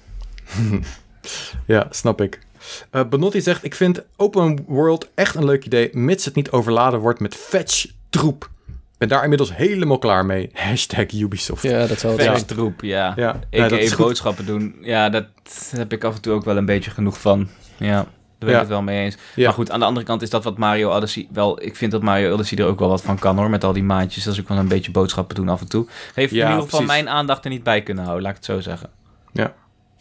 Ja, 1.65 1.87
snap 1.89 2.21
ik. 2.21 2.39
Eh 2.91 3.07
Benotti 3.09 3.41
zegt: 3.41 3.63
Ik 3.63 3.75
vind 3.75 4.03
open 4.15 4.63
world 4.67 5.09
echt 5.15 5.35
een 5.35 5.45
leuk 5.45 5.65
idee, 5.65 5.89
mits 5.91 6.25
het 6.25 6.35
niet 6.35 6.51
overladen 6.51 6.99
wordt 6.99 7.19
met 7.19 7.35
fetch 7.35 7.85
troep. 8.09 8.49
Ik 8.67 8.97
ben 8.97 9.07
daar 9.07 9.23
inmiddels 9.23 9.55
helemaal 9.55 9.97
klaar 9.97 10.25
mee. 10.25 10.49
Hashtag 10.53 11.11
Ubisoft. 11.11 11.63
Ja, 11.63 11.87
dat 11.87 11.99
zal 11.99 12.11
het 12.11 12.21
zijn. 12.21 12.33
Feestroep, 12.33 12.81
ja. 12.81 13.13
Ja, 13.15 13.39
Ik 13.49 13.59
ja, 13.59 13.69
even 13.69 13.97
boodschappen 13.97 14.45
doen. 14.45 14.75
Ja, 14.81 15.09
dat 15.09 15.25
heb 15.75 15.93
ik 15.93 16.03
af 16.03 16.15
en 16.15 16.21
toe 16.21 16.33
ook 16.33 16.43
wel 16.45 16.57
een 16.57 16.65
beetje 16.65 16.91
genoeg 16.91 17.21
van. 17.21 17.49
Ja, 17.77 17.93
daar 17.95 18.05
ben 18.39 18.49
Ja. 18.49 18.53
ik 18.55 18.59
het 18.59 18.67
wel 18.69 18.81
mee 18.81 19.03
eens. 19.03 19.17
Ja. 19.35 19.45
Maar 19.45 19.53
goed, 19.53 19.71
aan 19.71 19.79
de 19.79 19.85
andere 19.85 20.05
kant 20.05 20.21
is 20.21 20.29
dat 20.29 20.43
wat 20.43 20.57
Mario 20.57 20.89
Odyssey 20.95 21.27
wel... 21.31 21.61
Ik 21.63 21.75
vind 21.75 21.91
dat 21.91 22.01
Mario 22.01 22.33
Odyssey 22.33 22.57
er 22.57 22.65
ook 22.65 22.79
wel 22.79 22.89
wat 22.89 23.01
van 23.01 23.19
kan 23.19 23.37
hoor, 23.37 23.49
met 23.49 23.63
al 23.63 23.73
die 23.73 23.83
maatjes. 23.83 24.23
Dat 24.23 24.33
is 24.33 24.39
ook 24.39 24.47
wel 24.47 24.57
een 24.57 24.67
beetje 24.67 24.91
boodschappen 24.91 25.35
doen 25.35 25.49
af 25.49 25.61
en 25.61 25.69
toe. 25.69 25.87
Heeft 26.13 26.33
Ja, 26.33 26.43
in 26.43 26.49
ieder 26.49 26.63
geval 26.63 26.79
precies. 26.79 27.03
mijn 27.03 27.15
aandacht 27.15 27.43
er 27.43 27.49
niet 27.49 27.63
bij 27.63 27.81
kunnen 27.83 28.03
houden, 28.03 28.23
laat 28.23 28.31
ik 28.37 28.37
het 28.37 28.45
zo 28.55 28.59
zeggen. 28.61 28.89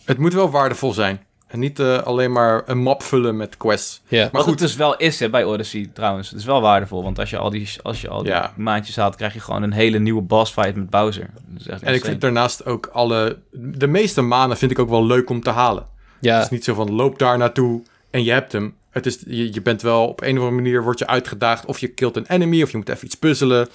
Het 0.05 0.19
moet 0.19 0.33
wel 0.35 0.51
waardevol 0.51 0.93
zijn. 0.93 1.21
En 1.47 1.59
niet 1.59 1.79
eh, 1.81 1.99
alleen 1.99 2.33
maar 2.33 2.63
een 2.67 2.79
map 2.79 3.03
vullen 3.03 3.37
met 3.37 3.57
quests. 3.57 4.03
Ja. 4.09 4.23
Maar 4.23 4.31
Wat 4.33 4.43
goed. 4.43 4.51
het 4.51 4.59
dus 4.61 4.77
wel 4.77 4.97
is 4.97 5.21
hè, 5.21 5.31
bij 5.31 5.45
Odyssey 5.45 5.91
trouwens. 5.95 6.31
Het 6.31 6.39
is 6.39 6.45
wel 6.45 6.61
waardevol, 6.61 7.03
want 7.03 7.19
als 7.19 7.31
je 7.31 7.39
al 7.39 7.51
die, 7.51 7.69
als 7.83 8.01
je 8.01 8.09
al 8.09 8.23
die 8.23 8.33
Ja. 8.33 8.53
maatjes 8.57 8.97
haalt... 8.97 9.17
krijg 9.17 9.33
je 9.35 9.41
gewoon 9.41 9.63
een 9.63 9.73
hele 9.73 9.99
nieuwe 9.99 10.23
boss 10.23 10.53
fight 10.53 10.75
met 10.77 10.91
Bowser. 10.91 11.31
Dat 11.47 11.61
is 11.61 11.69
echt 11.69 11.83
En 11.83 11.95
ik 11.95 12.05
vind 12.05 12.21
daarnaast 12.21 12.67
ook 12.67 12.87
alle... 12.87 13.39
De 13.53 13.87
meeste 13.87 14.21
manen 14.23 14.57
vind 14.57 14.71
ik 14.71 14.79
ook 14.79 14.89
wel 14.89 15.07
leuk 15.07 15.31
om 15.31 15.41
te 15.43 15.51
halen. 15.51 15.87
Ja, 16.25 16.35
Het 16.35 16.45
is 16.45 16.51
niet 16.51 16.65
zo 16.65 16.75
van 16.75 16.93
loop 16.93 17.19
daar 17.19 17.39
naartoe 17.39 17.83
en 18.11 18.25
je 18.25 18.33
hebt 18.33 18.53
hem. 18.53 18.75
Het 18.91 19.07
is, 19.07 19.19
je, 19.27 19.55
je 19.55 19.63
bent 19.63 19.83
wel 19.83 20.09
op 20.09 20.21
een 20.21 20.39
of 20.39 20.45
andere 20.45 20.63
manier 20.63 20.83
word 20.83 20.99
je 20.99 21.07
uitgedaagd. 21.07 21.65
Of 21.67 21.79
je 21.79 21.89
killt 21.89 22.17
een 22.17 22.27
enemy 22.27 22.63
of 22.63 22.71
je 22.71 22.77
moet 22.77 22.89
even 22.89 23.05
iets 23.07 23.15
puzzelen. 23.17 23.69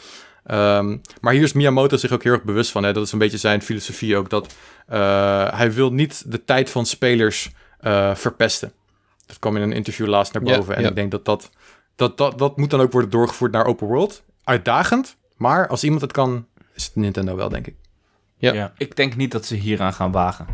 Ehm, 0.46 0.98
maar 1.22 1.34
hier 1.34 1.44
is 1.44 1.54
Miyamoto 1.54 1.98
zich 1.98 2.12
ook 2.12 2.24
heel 2.24 2.34
erg 2.34 2.44
bewust 2.44 2.72
van. 2.72 2.84
Hè? 2.84 2.94
Dat 2.94 3.06
is 3.06 3.12
een 3.12 3.20
beetje 3.20 3.38
zijn 3.38 3.62
filosofie 3.62 4.18
ook. 4.18 4.30
Dat 4.30 4.54
eh, 4.88 5.54
hij 5.54 5.74
wil 5.74 5.94
niet 5.94 6.32
de 6.32 6.46
tijd 6.46 6.70
van 6.70 6.86
spelers 6.86 7.52
eh, 7.80 8.16
verpesten. 8.16 8.72
Dat 9.26 9.40
kwam 9.40 9.56
in 9.56 9.62
een 9.62 9.72
interview 9.72 10.08
laatst 10.08 10.34
naar 10.34 10.44
Ja, 10.46 10.58
boven. 10.58 10.76
en 10.76 10.82
ja. 10.82 10.90
ik 10.90 10.96
denk 10.96 11.12
dat 11.12 11.26
dat, 11.26 11.50
dat, 11.96 12.18
dat 12.18 12.38
dat 12.38 12.58
moet 12.58 12.70
dan 12.70 12.82
ook 12.82 12.92
worden 12.92 13.10
doorgevoerd 13.10 13.52
naar 13.52 13.66
open 13.66 13.88
world. 13.88 14.24
Uitdagend. 14.44 15.16
Maar 15.38 15.68
als 15.68 15.84
iemand 15.84 16.02
het 16.02 16.12
kan, 16.12 16.46
is 16.74 16.86
het 16.86 16.96
Nintendo 16.96 17.36
wel, 17.36 17.50
denk 17.50 17.68
ik. 17.68 17.76
Ja. 18.38 18.54
Ja. 18.54 18.74
Ik 18.78 18.96
denk 18.96 19.16
niet 19.16 19.32
dat 19.32 19.46
ze 19.46 19.56
hieraan 19.56 19.94
gaan 19.94 20.12
wagen. 20.12 20.48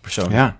Persoonlijk. 0.00 0.36
Ja. 0.36 0.58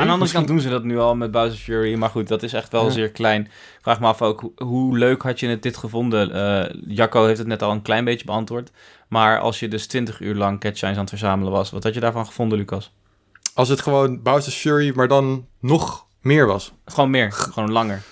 Aan 0.00 0.06
de 0.06 0.12
andere 0.12 0.32
kant 0.32 0.46
doen 0.46 0.60
ze 0.60 0.68
dat 0.68 0.84
nu 0.84 0.98
al 0.98 1.14
met 1.16 1.30
Bowser 1.30 1.58
Fury. 1.58 1.94
Maar 1.94 2.08
goed, 2.10 2.28
dat 2.28 2.42
is 2.42 2.52
echt 2.52 2.72
wel 2.72 2.84
Ja. 2.84 2.90
zeer 2.90 3.10
klein. 3.10 3.42
Ik 3.42 3.78
vraag 3.82 4.00
me 4.00 4.06
af 4.06 4.22
ook, 4.22 4.40
hoe, 4.40 4.52
hoe 4.56 4.98
leuk 4.98 5.22
had 5.22 5.40
je 5.40 5.48
het 5.48 5.62
dit 5.62 5.76
gevonden? 5.76 6.32
Eh 6.32 6.74
Jacco 6.86 7.24
heeft 7.26 7.38
het 7.38 7.46
net 7.46 7.62
al 7.62 7.70
een 7.70 7.82
klein 7.82 8.04
beetje 8.04 8.24
beantwoord. 8.26 8.70
Maar 9.08 9.38
als 9.40 9.60
je 9.60 9.68
dus 9.68 9.86
20 9.86 10.20
uur 10.20 10.34
lang 10.34 10.60
catshines 10.60 10.94
aan 10.94 11.00
het 11.00 11.10
verzamelen 11.10 11.52
was, 11.52 11.70
wat 11.70 11.82
had 11.82 11.94
je 11.94 12.00
daarvan 12.00 12.26
gevonden, 12.26 12.58
Lucas? 12.58 12.92
Als 13.54 13.68
het 13.68 13.80
gewoon 13.80 14.22
Bowser's 14.22 14.56
Fury, 14.56 14.92
maar 14.94 15.08
dan 15.08 15.46
nog 15.60 16.06
meer 16.20 16.46
was. 16.46 16.72
Gewoon 16.84 17.10
meer, 17.10 17.32
gewoon 17.32 17.72
langer. 17.72 18.02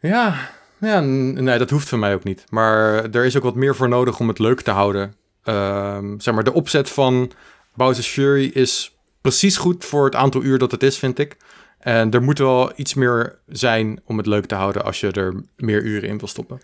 Ja, 0.00 0.34
ja, 0.80 1.00
nee, 1.00 1.58
dat 1.58 1.70
hoeft 1.70 1.88
van 1.88 1.98
mij 1.98 2.14
ook 2.14 2.24
niet. 2.24 2.44
Maar 2.48 3.04
er 3.10 3.24
is 3.24 3.36
ook 3.36 3.42
wat 3.42 3.54
meer 3.54 3.76
voor 3.76 3.88
nodig 3.88 4.18
om 4.20 4.28
het 4.28 4.38
leuk 4.38 4.60
te 4.60 4.70
houden. 4.70 5.14
Ehm, 5.44 6.18
zeg 6.18 6.34
maar, 6.34 6.44
de 6.44 6.52
opzet 6.52 6.90
van 6.90 7.30
Bowser's 7.74 8.08
Fury 8.08 8.50
is 8.54 8.96
precies 9.22 9.56
goed 9.56 9.84
voor 9.84 10.04
het 10.04 10.14
aantal 10.14 10.42
uur 10.42 10.58
dat 10.58 10.70
het 10.70 10.82
is, 10.82 10.98
vind 10.98 11.18
ik. 11.18 11.36
En 11.78 12.10
er 12.10 12.22
moet 12.22 12.38
wel 12.38 12.72
iets 12.76 12.94
meer 12.94 13.38
zijn 13.48 14.00
om 14.04 14.16
het 14.16 14.26
leuk 14.26 14.46
te 14.46 14.54
houden 14.54 14.84
als 14.84 15.00
je 15.00 15.10
er 15.10 15.42
meer 15.56 15.82
uren 15.82 16.08
in 16.08 16.18
wil 16.18 16.28
stoppen. 16.28 16.60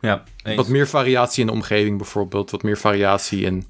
Ja, 0.00 0.24
eens. 0.42 0.56
Wat 0.56 0.68
meer 0.68 0.86
variatie 0.88 1.40
in 1.40 1.46
de 1.46 1.52
omgeving 1.52 1.96
bijvoorbeeld. 1.96 2.50
Wat 2.50 2.62
meer 2.62 2.78
variatie 2.78 3.40
in 3.44 3.64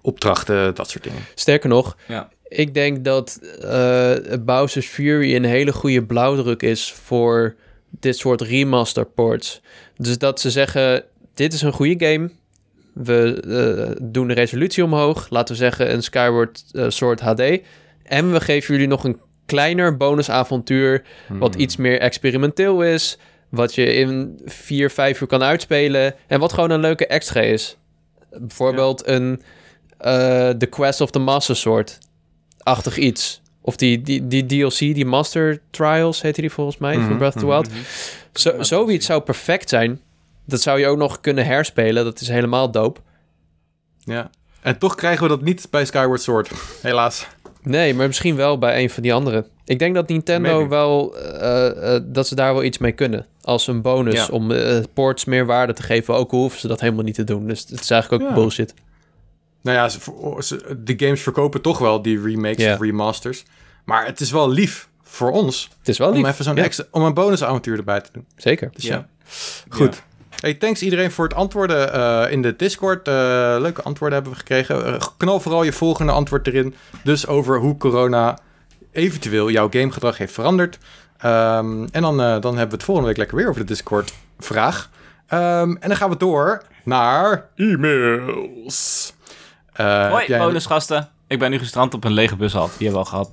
opdrachten, 0.00 0.74
dat 0.74 0.90
soort 0.90 1.04
dingen. 1.04 1.22
Sterker 1.34 1.68
nog, 1.68 1.96
Ja. 2.08 2.28
ik 2.48 2.74
denk 2.74 3.04
dat 3.04 3.38
eh 3.60 4.14
Bowser's 4.40 4.86
Fury 4.86 5.34
een 5.36 5.44
hele 5.44 5.72
goede 5.72 6.04
blauwdruk 6.04 6.62
is 6.62 6.92
voor 6.92 7.54
dit 7.90 8.16
soort 8.16 8.40
remaster 8.40 9.06
ports. 9.06 9.60
Dus 9.96 10.18
dat 10.18 10.40
ze 10.40 10.50
zeggen, 10.50 11.04
dit 11.34 11.52
is 11.52 11.62
een 11.62 11.72
goede 11.72 12.06
game. 12.06 12.30
We 12.92 13.40
eh, 13.40 14.02
doen 14.02 14.28
de 14.28 14.34
resolutie 14.34 14.84
omhoog. 14.84 15.26
Laten 15.30 15.54
we 15.54 15.60
zeggen 15.60 15.92
een 15.92 16.02
Skyward 16.02 16.64
eh, 16.72 16.84
Sword 16.88 17.20
HD. 17.20 17.40
En 18.02 18.32
we 18.32 18.40
geven 18.40 18.74
jullie 18.74 18.88
nog 18.88 19.04
een 19.04 19.20
kleiner 19.46 19.96
bonusavontuur... 19.96 21.02
wat 21.28 21.52
Hmm. 21.52 21.62
iets 21.62 21.76
meer 21.76 22.00
experimenteel 22.00 22.82
is... 22.82 23.18
wat 23.48 23.74
je 23.74 23.94
in 23.94 24.40
4, 24.44 24.90
5 24.90 25.20
uur 25.20 25.26
kan 25.26 25.42
uitspelen... 25.42 26.14
en 26.26 26.40
wat 26.40 26.52
gewoon 26.52 26.70
een 26.70 26.80
leuke 26.80 27.06
extra 27.06 27.40
is. 27.40 27.76
Bijvoorbeeld 28.30 29.06
een 29.06 29.42
eh 29.98 30.48
The 30.48 30.66
Quest 30.66 31.00
of 31.00 31.10
the 31.10 31.18
Master 31.18 31.56
Sword... 31.56 31.98
achtig 32.58 32.96
iets. 32.96 33.40
Of 33.60 33.76
die, 33.76 34.02
die, 34.02 34.26
die 34.26 34.46
DLC, 34.46 34.78
die 34.78 35.06
Master 35.06 35.60
Trials 35.70 36.22
heette 36.22 36.40
die 36.40 36.50
volgens 36.50 36.78
mij... 36.78 36.94
Van 36.94 37.16
Breath 37.16 37.34
of 37.34 37.40
the. 37.40 37.46
Wild. 37.46 37.68
Zo, 38.32 38.62
zoiets 38.62 39.06
zou 39.06 39.20
perfect 39.20 39.68
zijn. 39.68 40.00
Dat 40.44 40.60
zou 40.60 40.78
je 40.78 40.86
ook 40.86 40.98
nog 40.98 41.20
kunnen 41.20 41.44
herspelen. 41.46 42.04
Dat 42.04 42.20
is 42.20 42.28
helemaal 42.28 42.70
dope. 42.70 43.00
Ja. 43.98 44.30
En 44.60 44.78
toch 44.78 44.94
krijgen 44.94 45.22
we 45.22 45.28
dat 45.28 45.42
niet 45.42 45.66
bij 45.70 45.84
Skyward 45.84 46.22
Sword, 46.22 46.50
helaas. 46.82 47.26
Nee, 47.62 47.94
maar 47.94 48.06
misschien 48.06 48.36
wel 48.36 48.58
bij 48.58 48.82
een 48.82 48.90
van 48.90 49.02
die 49.02 49.14
andere. 49.14 49.46
Ik 49.64 49.78
denk 49.78 49.94
dat 49.94 50.08
Nintendo 50.08 50.52
Maybe. 50.54 50.68
wel... 50.68 51.16
eh, 51.16 51.94
eh, 51.94 52.02
dat 52.06 52.26
ze 52.28 52.34
daar 52.34 52.54
wel 52.54 52.62
iets 52.64 52.78
mee 52.78 52.92
kunnen. 52.92 53.26
Als 53.42 53.66
een 53.66 53.82
bonus 53.82 54.14
Ja. 54.14 54.26
om 54.30 54.50
eh, 54.50 54.78
ports 54.94 55.24
meer 55.24 55.46
waarde 55.46 55.72
te 55.72 55.82
geven. 55.82 56.14
Ook 56.14 56.32
al 56.32 56.38
hoeven 56.38 56.60
ze 56.60 56.68
dat 56.68 56.80
helemaal 56.80 57.04
niet 57.04 57.14
te 57.14 57.24
doen. 57.24 57.46
Dus 57.46 57.60
het 57.68 57.80
is 57.80 57.90
eigenlijk 57.90 58.22
ook 58.22 58.28
Ja. 58.28 58.34
bullshit. 58.34 58.74
Nou 59.60 59.76
ja, 59.76 59.88
ze, 59.88 59.98
ze- 60.38 60.76
de 60.84 60.94
games 60.96 61.22
verkopen 61.22 61.60
toch 61.60 61.78
wel 61.78 62.02
die 62.02 62.22
remakes 62.22 62.64
Ja. 62.64 62.72
of 62.74 62.80
remasters. 62.80 63.44
Maar 63.84 64.06
het 64.06 64.20
is 64.20 64.30
wel 64.30 64.48
lief 64.50 64.88
voor 65.02 65.30
ons 65.30 65.70
Het 65.78 65.88
is 65.88 65.98
wel 65.98 66.08
om 66.08 66.14
lief. 66.14 66.26
even 66.28 66.44
zo'n 66.44 66.56
Ja, 66.56 66.62
extra, 66.62 66.84
om 66.90 67.02
een 67.02 67.14
bonusavontuur 67.14 67.76
erbij 67.76 68.00
te 68.00 68.10
doen. 68.12 68.26
Zeker. 68.36 68.70
Dus 68.72 68.84
Ja. 68.84 68.94
ja. 68.94 69.08
Goed. 69.68 70.02
Hey, 70.42 70.54
thanks 70.54 70.82
iedereen 70.82 71.10
voor 71.10 71.24
het 71.24 71.34
antwoorden 71.34 71.92
eh, 71.92 72.32
in 72.32 72.42
de 72.42 72.56
Discord. 72.56 73.08
Eh, 73.08 73.14
leuke 73.58 73.82
antwoorden 73.82 74.14
hebben 74.18 74.32
we 74.32 74.38
gekregen. 74.38 74.86
Eh, 74.94 75.00
knal 75.16 75.40
vooral 75.40 75.62
je 75.62 75.72
volgende 75.72 76.12
antwoord 76.12 76.46
erin. 76.46 76.74
Dus 77.04 77.26
over 77.26 77.58
hoe 77.58 77.76
corona 77.76 78.38
eventueel 78.92 79.50
jouw 79.50 79.68
gamegedrag 79.70 80.18
heeft 80.18 80.32
veranderd. 80.32 80.78
Ehm, 81.18 81.84
en 81.90 82.02
dan, 82.02 82.20
eh, 82.20 82.26
dan 82.40 82.50
hebben 82.56 82.68
we 82.68 82.74
het 82.74 82.82
volgende 82.84 83.08
week 83.08 83.16
lekker 83.18 83.36
weer 83.36 83.48
over 83.48 83.60
de 83.60 83.66
Discord 83.66 84.12
vraag. 84.38 84.90
Ehm, 85.26 85.70
en 85.80 85.88
dan 85.88 85.96
gaan 85.96 86.10
we 86.10 86.16
door 86.16 86.62
naar 86.84 87.48
e-mails. 87.56 89.12
Eh, 89.72 90.10
Hoi, 90.10 90.26
jij- 90.26 90.38
bonusgasten. 90.38 91.08
Ik 91.26 91.38
ben 91.38 91.50
nu 91.50 91.58
gestrand 91.58 91.94
op 91.94 92.04
een 92.04 92.12
lege 92.12 92.36
bushal. 92.36 92.66
Die 92.78 92.86
hebben 92.88 92.90
we 92.92 92.98
al 92.98 93.04
gehad. 93.04 93.30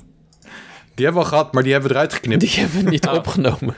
Die 0.96 1.06
hebben 1.06 1.14
we 1.24 1.30
al 1.30 1.36
gehad, 1.38 1.54
maar 1.54 1.64
die 1.64 1.72
hebben 1.72 1.90
we 1.90 1.96
eruit 1.96 2.14
geknipt. 2.14 2.42
Die 2.42 2.50
hebben 2.60 2.84
we 2.84 2.90
niet 2.90 3.08
Oh. 3.08 3.14
opgenomen. 3.14 3.76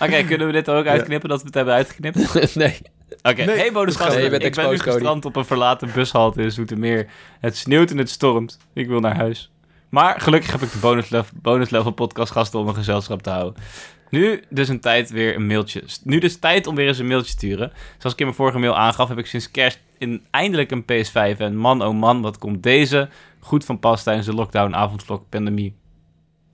Oké, 0.00 0.22
kunnen 0.28 0.46
we 0.46 0.52
dit 0.52 0.68
er 0.68 0.76
ook 0.76 0.86
uitknippen 0.86 1.28
dat 1.28 1.40
we 1.40 1.46
het 1.46 1.54
hebben 1.54 1.74
uitgeknipt? 1.74 2.54
nee. 2.54 2.78
Oké, 3.22 3.44
Nee, 3.44 3.56
hey 3.56 3.72
bonusgasten. 3.72 4.30
Nee, 4.30 4.40
ik 4.40 4.54
ben 4.54 4.70
nu 4.70 4.78
gestrand 4.78 5.24
op 5.24 5.36
een 5.36 5.44
verlaten 5.44 5.90
bushalte 5.94 6.42
in 6.42 6.52
Zoetermeer. 6.52 7.06
Het 7.40 7.56
sneeuwt 7.56 7.90
en 7.90 7.98
het 7.98 8.10
stormt. 8.10 8.58
Ik 8.72 8.88
wil 8.88 9.00
naar 9.00 9.16
huis. 9.16 9.50
Maar 9.88 10.20
gelukkig 10.20 10.52
heb 10.52 10.62
ik 10.62 10.72
de 10.72 10.78
bonus 10.78 11.08
level, 11.08 11.38
bonus 11.42 11.70
level 11.70 11.90
podcast 11.90 12.32
gasten 12.32 12.60
om 12.60 12.68
een 12.68 12.74
gezelschap 12.74 13.22
te 13.22 13.30
houden. 13.30 13.62
Nu 14.10 14.42
dus 14.48 14.68
een 14.68 14.80
tijd 14.80 15.10
weer 15.10 15.34
een 15.34 15.46
mailtje. 15.46 15.82
Nu 16.04 16.18
dus 16.18 16.38
tijd 16.38 16.66
om 16.66 16.74
weer 16.74 16.86
eens 16.86 16.98
een 16.98 17.06
mailtje 17.06 17.30
te 17.32 17.38
sturen. 17.38 17.72
Zoals 17.98 18.12
ik 18.12 18.18
in 18.18 18.24
mijn 18.24 18.36
vorige 18.36 18.58
mail 18.58 18.76
aangaf, 18.76 19.08
heb 19.08 19.18
ik 19.18 19.26
sinds 19.26 19.50
kerst 19.50 19.78
in 19.98 20.22
eindelijk 20.30 20.70
een 20.70 20.84
PS5. 20.84 21.38
En 21.38 21.56
man 21.56 21.82
oh 21.82 21.94
man, 21.94 22.22
wat 22.22 22.38
komt 22.38 22.62
deze 22.62 23.08
goed 23.40 23.64
van 23.64 23.78
pas 23.78 24.02
tijdens 24.02 24.26
de 24.26 24.34
lockdown, 24.34 24.74
avondklok, 24.74 25.24
pandemie. 25.28 25.74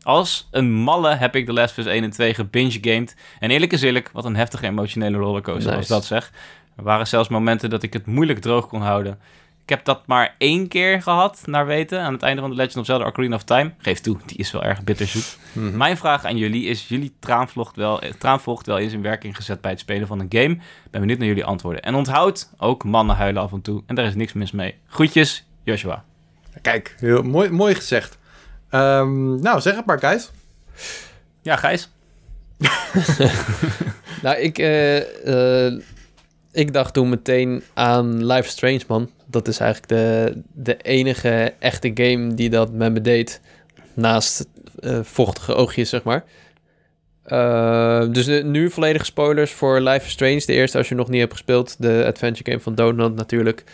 Als 0.07 0.49
een 0.51 0.73
malle 0.73 1.15
heb 1.15 1.37
ik 1.37 1.47
de 1.47 1.53
Last 1.53 1.70
of 1.70 1.85
Us 1.85 1.93
1 1.93 2.05
en 2.05 2.11
2 2.11 2.35
gebinge-gamed. 2.35 3.16
En 3.39 3.51
eerlijk 3.51 3.73
is 3.73 3.83
eerlijk, 3.83 4.11
wat 4.12 4.24
een 4.24 4.37
heftige 4.37 4.66
emotionele 4.66 5.16
rollercoaster 5.16 5.66
Nice. 5.66 5.77
was 5.77 5.89
dat 5.89 6.05
zeg. 6.05 6.33
Er 6.77 6.83
waren 6.83 7.07
zelfs 7.07 7.28
momenten 7.28 7.70
dat 7.70 7.83
ik 7.83 7.93
het 7.93 8.07
moeilijk 8.07 8.39
droog 8.39 8.69
kon 8.69 8.81
houden. 8.81 9.19
Ik 9.62 9.69
heb 9.69 9.85
dat 9.85 10.07
maar 10.07 10.35
één 10.39 10.69
keer 10.69 11.03
gehad, 11.03 11.43
naar 11.47 11.66
weten, 11.66 12.01
aan 12.01 12.12
het 12.12 12.23
einde 12.23 12.41
van 12.41 12.51
The 12.51 12.57
Legend 12.57 12.77
of 12.77 12.87
Zelda 12.87 13.07
Ocarina 13.07 13.35
of 13.35 13.43
Time. 13.43 13.73
Geef 13.78 14.01
toe, 14.01 14.19
die 14.27 14.37
is 14.37 14.51
wel 14.51 14.62
erg 14.62 14.83
bitterzoet. 14.85 15.39
Mhm. 15.53 15.77
Mijn 15.77 15.97
vraag 15.97 16.24
aan 16.24 16.37
jullie 16.37 16.65
is, 16.65 16.89
jullie 16.89 17.15
traanvocht 17.19 17.77
wel, 17.77 18.01
eh, 18.01 18.12
traanvocht 18.12 18.66
wel 18.66 18.78
eens 18.78 18.93
in 18.93 19.03
werking 19.03 19.37
gezet 19.37 19.61
bij 19.61 19.70
het 19.70 19.81
spelen 19.81 20.07
van 20.07 20.20
een 20.20 20.27
game? 20.28 20.59
Ben 20.91 21.01
benieuwd 21.01 21.19
naar 21.19 21.28
jullie 21.28 21.45
antwoorden. 21.45 21.83
En 21.83 21.95
onthoud, 21.95 22.51
ook 22.59 22.85
mannen 22.85 23.16
huilen 23.16 23.43
af 23.43 23.53
en 23.53 23.62
toe. 23.62 23.83
En 23.87 23.95
daar 23.95 24.05
is 24.05 24.15
niks 24.15 24.33
mis 24.33 24.53
mee. 24.53 24.74
Groetjes, 24.87 25.47
Joshua. 25.62 26.05
Kijk, 26.62 26.95
heel 26.99 27.23
mooi, 27.23 27.51
mooi 27.51 27.74
gezegd. 27.74 28.19
Ehm, 28.70 29.40
nou, 29.40 29.60
zeg 29.60 29.76
het 29.76 29.86
maar, 29.86 29.98
guys. 29.98 30.30
Ja, 31.43 31.56
Gijs? 31.56 31.88
Nou, 34.22 34.36
ik, 34.36 34.59
eh, 34.59 35.66
eh, 35.66 35.72
ik 36.52 36.72
dacht 36.72 36.94
toen 36.94 37.09
meteen 37.09 37.62
aan 37.74 38.26
Life 38.26 38.44
is 38.47 38.51
Strange, 38.51 38.80
man. 38.88 39.10
Dat 39.26 39.48
is 39.48 39.59
eigenlijk 39.59 39.90
de, 39.93 40.34
de 40.52 40.76
enige 40.76 41.55
echte 41.59 41.90
game 41.94 42.34
die 42.34 42.51
dat 42.51 42.72
met 42.72 42.93
me 42.93 43.01
deed. 43.01 43.40
Naast 43.94 44.47
eh, 44.78 44.98
vochtige 45.02 45.55
oogjes, 45.55 45.88
zeg 45.88 46.02
maar. 46.02 46.24
Dus 48.12 48.24
de- 48.24 48.43
nu 48.44 48.70
volledige 48.70 49.05
spoilers 49.05 49.51
voor 49.52 49.80
Life 49.80 50.06
is 50.06 50.12
Strange. 50.12 50.43
De 50.47 50.52
eerste 50.52 50.78
als 50.78 50.88
je 50.88 50.94
nog 50.94 51.09
niet 51.09 51.20
hebt 51.20 51.32
gespeeld. 51.32 51.76
De 51.78 52.05
adventure 52.06 52.51
game 52.51 52.62
van 52.62 52.74
Donut 52.74 53.14
natuurlijk. 53.14 53.64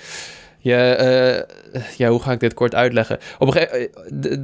Je, 0.65 0.75
eh, 0.77 1.83
ja, 1.97 2.09
hoe 2.09 2.23
ga 2.23 2.33
ik 2.33 2.41
dit 2.41 2.55
kort 2.55 2.75
uitleggen? 2.75 3.19
Op 3.39 3.47
een 3.47 3.53
gegeven 3.53 3.91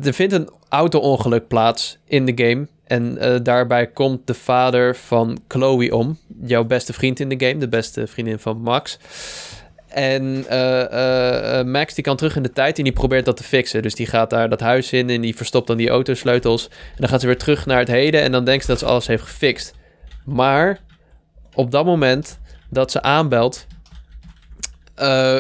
d- 0.01 0.07
er 0.07 0.13
vindt 0.13 0.33
een 0.33 0.49
auto-ongeluk 0.69 1.49
plaats 1.49 1.99
in 2.05 2.27
de 2.27 2.45
game. 2.45 2.67
En 2.85 3.19
eh, 3.19 3.35
daarbij 3.43 3.87
komt 3.87 4.27
de 4.27 4.35
vader 4.35 4.97
van 4.97 5.41
Chloe 5.49 5.95
om. 5.95 6.19
Jouw 6.43 6.65
beste 6.65 6.93
vriend 6.93 7.21
in 7.21 7.29
de 7.29 7.47
game. 7.47 7.59
De 7.59 7.69
beste 7.69 8.07
vriendin 8.07 8.39
van 8.39 8.61
Max. 8.61 8.99
En 9.89 10.45
eh, 10.49 10.81
eh, 10.93 11.59
eh, 11.59 11.67
Max 11.67 11.95
die 11.95 12.05
kan 12.05 12.17
terug 12.17 12.37
in 12.37 12.43
de 12.43 12.53
tijd 12.53 12.79
en 12.79 12.85
die 12.85 12.93
probeert 12.93 13.25
dat 13.25 13.37
te 13.37 13.43
fixen. 13.45 13.83
Dus 13.83 13.95
die 13.95 14.07
gaat 14.07 14.31
daar 14.31 14.49
dat 14.49 14.61
huis 14.61 14.93
in 14.93 15.11
en 15.11 15.21
die 15.21 15.37
verstopt 15.37 15.67
dan 15.67 15.77
die 15.77 15.89
autosleutels. 15.89 16.69
En 16.69 16.97
dan 16.97 17.09
gaat 17.09 17.21
ze 17.21 17.27
weer 17.27 17.39
terug 17.39 17.67
naar 17.67 17.79
het 17.79 17.89
heden 17.89 18.23
en 18.23 18.33
dan 18.33 18.45
denkt 18.45 18.65
ze 18.65 18.71
dat 18.71 18.79
ze 18.79 18.87
alles 18.87 19.07
heeft 19.07 19.23
gefixt. 19.23 19.75
Maar 20.25 20.81
op 21.55 21.71
dat 21.71 21.85
moment 21.85 22.39
dat 22.71 22.91
ze 22.91 23.03
aanbelt, 23.03 23.67
eh, 24.95 25.37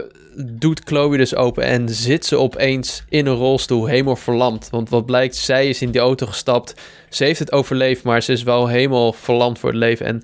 doet 0.46 0.80
Chloe 0.84 1.16
dus 1.16 1.34
open 1.34 1.62
en 1.64 1.88
zit 1.88 2.26
ze 2.26 2.36
opeens 2.36 3.04
in 3.08 3.26
een 3.26 3.34
rolstoel, 3.34 3.86
helemaal 3.86 4.16
verlamd. 4.16 4.68
Want 4.70 4.88
wat 4.88 5.06
blijkt, 5.06 5.36
zij 5.36 5.68
is 5.68 5.82
in 5.82 5.90
die 5.90 6.00
auto 6.00 6.26
gestapt. 6.26 6.74
Ze 7.08 7.24
heeft 7.24 7.38
het 7.38 7.52
overleefd, 7.52 8.02
maar 8.02 8.22
ze 8.22 8.32
is 8.32 8.42
wel 8.42 8.66
helemaal 8.66 9.12
verlamd 9.12 9.58
voor 9.58 9.68
het 9.70 9.78
leven. 9.78 10.06
En 10.06 10.22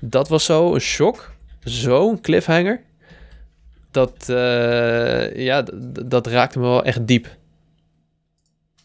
dat 0.00 0.28
was 0.28 0.44
zo 0.44 0.74
een 0.74 0.80
shock, 0.80 1.32
zo'n 1.64 2.20
cliffhanger. 2.20 2.80
Dat, 3.90 4.28
eh, 4.28 5.36
ja, 5.44 5.64
dat 6.06 6.26
raakte 6.26 6.58
me 6.58 6.64
wel 6.64 6.84
echt 6.84 7.06
diep. 7.06 7.36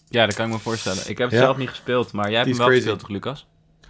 Ja, 0.10 0.26
dat 0.26 0.36
kan 0.36 0.46
ik 0.46 0.52
me 0.52 0.60
voorstellen. 0.60 1.00
Ik 1.10 1.18
heb 1.18 1.30
het 1.30 1.40
Ja. 1.40 1.46
zelf 1.46 1.58
niet 1.58 1.70
gespeeld, 1.70 2.12
maar 2.12 2.28
jij 2.28 2.36
hebt 2.38 2.50
hem 2.50 2.58
wel 2.58 2.66
crazy. 2.68 2.82
gespeeld, 2.82 3.00
toch, 3.00 3.10
Lucas? 3.10 3.46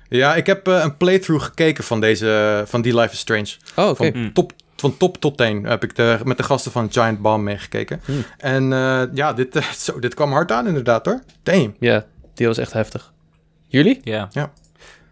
Ja, 0.09 0.35
ik 0.35 0.45
heb 0.45 0.67
eh, 0.67 0.79
een 0.83 0.97
playthrough 0.97 1.45
gekeken 1.45 1.83
van, 1.83 1.99
deze, 1.99 2.63
van 2.67 2.81
die 2.81 2.95
Life 2.99 3.13
is 3.13 3.19
Strange. 3.19 3.49
Oh, 3.75 3.87
oké. 3.89 3.95
Van, 4.11 4.21
Mm. 4.21 4.33
top, 4.33 4.51
van 4.81 4.97
top 4.97 5.17
tot 5.17 5.37
teen 5.37 5.63
heb 5.63 5.83
ik 5.83 5.95
de, 5.95 6.19
met 6.23 6.37
de 6.37 6.43
gasten 6.43 6.71
van 6.71 6.91
Giant 6.91 7.21
Bomb 7.21 7.43
meegekeken. 7.43 8.01
Hmm. 8.05 8.23
En 8.37 8.73
eh, 8.73 9.03
ja, 9.13 9.33
dit, 9.33 9.55
eh, 9.55 9.63
zo, 9.85 9.99
dit 9.99 10.13
kwam 10.13 10.31
hard 10.31 10.51
aan 10.51 10.67
inderdaad 10.67 11.05
hoor. 11.05 11.23
Damn. 11.43 11.75
Ja, 11.79 12.05
die 12.33 12.47
was 12.47 12.57
echt 12.57 12.73
heftig. 12.73 13.11
Jullie? 13.67 13.99
Ja. 14.03 14.27
Ja. 14.31 14.51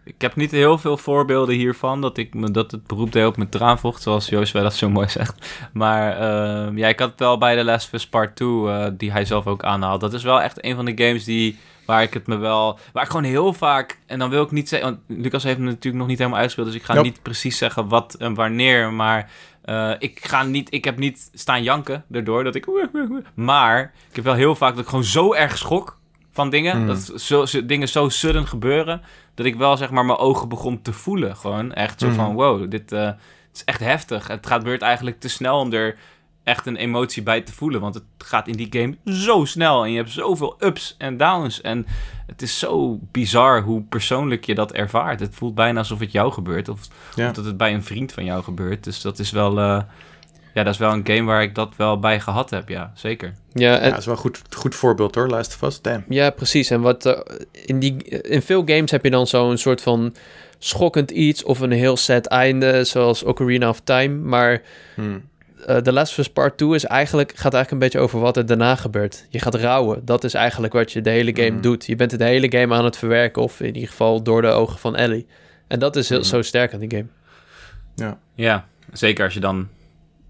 Ik 0.04 0.20
heb 0.20 0.36
niet 0.36 0.50
heel 0.50 0.78
veel 0.78 0.96
voorbeelden 0.96 1.54
hiervan 1.54 2.00
dat, 2.00 2.16
ik 2.16 2.34
me, 2.34 2.50
dat 2.50 2.70
het 2.70 2.86
beroep 2.86 3.12
deed 3.12 3.26
op 3.26 3.36
mijn 3.36 3.48
traanvocht, 3.48 4.02
zoals 4.02 4.28
Joost 4.28 4.52
wel 4.52 4.62
dat 4.62 4.74
zo 4.74 4.90
mooi 4.90 5.08
zegt. 5.18 5.58
Maar 5.72 6.18
ehm, 6.18 6.78
ja, 6.78 6.88
ik 6.88 6.98
had 6.98 7.10
het 7.10 7.18
wel 7.18 7.38
bij 7.38 7.56
The 7.56 7.64
Last 7.64 7.86
of 7.86 7.92
Us 7.92 8.08
Part 8.08 8.36
2, 8.36 8.48
eh, 8.48 8.86
die 8.92 9.12
hij 9.12 9.24
zelf 9.24 9.46
ook 9.46 9.64
aanhaalt. 9.64 10.00
Dat 10.00 10.12
is 10.12 10.22
wel 10.22 10.42
echt 10.42 10.64
een 10.64 10.74
van 10.74 10.84
de 10.84 11.04
games 11.04 11.24
die, 11.24 11.58
waar 11.86 12.02
ik 12.02 12.14
het 12.14 12.26
me 12.26 12.36
wel... 12.36 12.78
Waar 12.92 13.02
ik 13.02 13.10
gewoon 13.10 13.24
heel 13.24 13.52
vaak... 13.52 13.98
En 14.06 14.18
dan 14.18 14.30
wil 14.30 14.42
ik 14.42 14.50
niet 14.50 14.68
zeggen... 14.68 14.88
Want 14.88 15.20
Lucas 15.20 15.42
heeft 15.42 15.56
hem 15.56 15.64
natuurlijk 15.64 15.96
nog 15.96 16.06
niet 16.06 16.18
helemaal 16.18 16.38
uitgespeeld, 16.38 16.68
dus 16.68 16.76
ik 16.76 16.84
ga 16.84 17.02
niet 17.02 17.22
precies 17.22 17.58
zeggen 17.58 17.88
wat 17.88 18.14
en 18.14 18.34
wanneer, 18.34 18.92
maar... 18.92 19.30
eh, 19.70 19.90
ik, 19.98 20.26
ga 20.26 20.42
niet, 20.42 20.72
ik 20.74 20.84
heb 20.84 20.98
niet 20.98 21.30
staan 21.34 21.62
janken 21.62 22.04
daardoor 22.08 22.44
dat 22.44 22.54
ik... 22.54 22.66
Maar 23.34 23.92
ik 24.08 24.16
heb 24.16 24.24
wel 24.24 24.34
heel 24.34 24.54
vaak 24.54 24.74
dat 24.74 24.82
ik 24.82 24.88
gewoon 24.88 25.04
zo 25.04 25.34
erg 25.34 25.58
schok 25.58 25.98
van 26.32 26.50
dingen. 26.50 26.80
Mm. 26.80 26.86
Dat 26.86 27.12
zo, 27.16 27.44
zo- 27.46 27.66
dingen 27.66 27.88
zo 27.88 28.08
sudden 28.08 28.46
gebeuren, 28.46 29.02
dat 29.34 29.46
ik 29.46 29.56
wel 29.56 29.76
zeg 29.76 29.90
maar 29.90 30.04
mijn 30.04 30.18
ogen 30.18 30.48
begon 30.48 30.82
te 30.82 30.92
voelen. 30.92 31.36
Gewoon 31.36 31.72
echt 31.72 32.00
zo 32.00 32.06
Mhm. 32.06 32.16
van, 32.16 32.34
wow, 32.34 32.70
dit 32.70 32.92
eh, 32.92 33.10
is 33.54 33.64
echt 33.64 33.80
heftig. 33.80 34.26
Het 34.28 34.46
gaat 34.46 34.58
gebeurt 34.58 34.82
eigenlijk 34.82 35.20
te 35.20 35.28
snel 35.28 35.58
om 35.58 35.72
er 35.72 35.96
echt 36.50 36.66
een 36.66 36.76
emotie 36.76 37.22
bij 37.22 37.40
te 37.40 37.52
voelen. 37.52 37.80
Want 37.80 37.94
het 37.94 38.04
gaat 38.18 38.48
in 38.48 38.56
die 38.56 38.66
game 38.70 38.96
zo 39.16 39.44
snel 39.44 39.84
en 39.84 39.90
je 39.90 39.96
hebt 39.96 40.10
zoveel 40.10 40.56
ups 40.58 40.94
en 40.98 41.16
downs. 41.16 41.60
En 41.60 41.86
het 42.26 42.42
is 42.42 42.58
zo 42.58 42.98
bizar 43.10 43.62
hoe 43.62 43.82
persoonlijk 43.82 44.44
je 44.44 44.54
dat 44.54 44.72
ervaart. 44.72 45.20
Het 45.20 45.34
voelt 45.34 45.54
bijna 45.54 45.78
alsof 45.78 45.98
het 45.98 46.12
jou 46.12 46.32
gebeurt. 46.32 46.68
Of, 46.68 46.80
Ja. 47.14 47.28
of 47.28 47.34
dat 47.34 47.44
het 47.44 47.56
bij 47.56 47.74
een 47.74 47.84
vriend 47.84 48.12
van 48.12 48.24
jou 48.24 48.42
gebeurt. 48.42 48.84
Dus 48.84 49.00
dat 49.00 49.18
is 49.18 49.30
wel... 49.30 49.58
eh, 49.58 49.80
ja, 50.54 50.62
dat 50.62 50.72
is 50.74 50.78
wel 50.80 50.92
een 50.92 51.06
game 51.06 51.22
waar 51.22 51.42
ik 51.42 51.54
dat 51.54 51.72
wel 51.76 51.98
bij 51.98 52.20
gehad 52.20 52.50
heb, 52.50 52.68
ja, 52.68 52.92
zeker. 52.94 53.34
Ja, 53.52 53.78
en, 53.78 53.84
Ja, 53.84 53.90
dat 53.90 53.98
is 53.98 54.04
wel 54.04 54.14
een 54.14 54.20
goed, 54.20 54.42
goed 54.56 54.74
voorbeeld 54.74 55.14
hoor, 55.14 55.28
Last 55.28 55.54
of 55.54 55.68
Us. 55.68 55.80
Damn. 55.80 56.04
Ja, 56.08 56.30
precies. 56.30 56.70
En 56.70 56.80
wat 56.80 57.06
eh, 57.06 57.18
in, 57.52 57.78
die, 57.78 57.96
in 58.22 58.42
veel 58.42 58.62
games 58.64 58.90
heb 58.90 59.04
je 59.04 59.10
dan 59.10 59.26
zo'n 59.26 59.56
soort 59.58 59.82
van 59.82 60.14
schokkend 60.58 61.10
iets 61.10 61.42
of 61.44 61.60
een 61.60 61.70
heel 61.70 61.96
sad 61.96 62.26
einde, 62.26 62.84
zoals 62.84 63.22
Ocarina 63.22 63.68
of 63.68 63.80
Time. 63.84 64.14
Maar 64.14 64.62
Hmm. 64.94 65.28
Eh 65.66 65.76
The 65.76 65.92
Last 65.92 66.12
of 66.12 66.18
Us 66.18 66.30
Part 66.30 66.58
2 66.58 66.74
is 66.74 66.84
eigenlijk, 66.84 67.30
gaat 67.30 67.54
eigenlijk 67.54 67.70
een 67.70 67.78
beetje 67.78 67.98
over 67.98 68.20
wat 68.20 68.36
er 68.36 68.46
daarna 68.46 68.76
gebeurt. 68.76 69.26
Je 69.28 69.38
gaat 69.38 69.54
rouwen. 69.54 70.04
Dat 70.04 70.24
is 70.24 70.34
eigenlijk 70.34 70.72
wat 70.72 70.92
je 70.92 71.00
de 71.00 71.10
hele 71.10 71.36
game 71.36 71.50
Mhm. 71.50 71.60
doet. 71.60 71.86
Je 71.86 71.96
bent 71.96 72.18
de 72.18 72.24
hele 72.24 72.52
game 72.58 72.74
aan 72.74 72.84
het 72.84 72.96
verwerken, 72.96 73.42
of 73.42 73.60
in 73.60 73.74
ieder 73.74 73.88
geval 73.88 74.22
door 74.22 74.42
de 74.42 74.48
ogen 74.48 74.78
van 74.78 74.96
Ellie. 74.96 75.26
En 75.68 75.78
dat 75.78 75.96
is 75.96 76.08
heel, 76.08 76.18
Mhm. 76.18 76.26
zo 76.28 76.42
sterk 76.42 76.74
aan 76.74 76.80
die 76.80 76.90
game. 76.90 77.06
Ja, 78.34 78.66
zeker 78.92 79.24
als 79.24 79.34
je 79.34 79.40
dan 79.40 79.68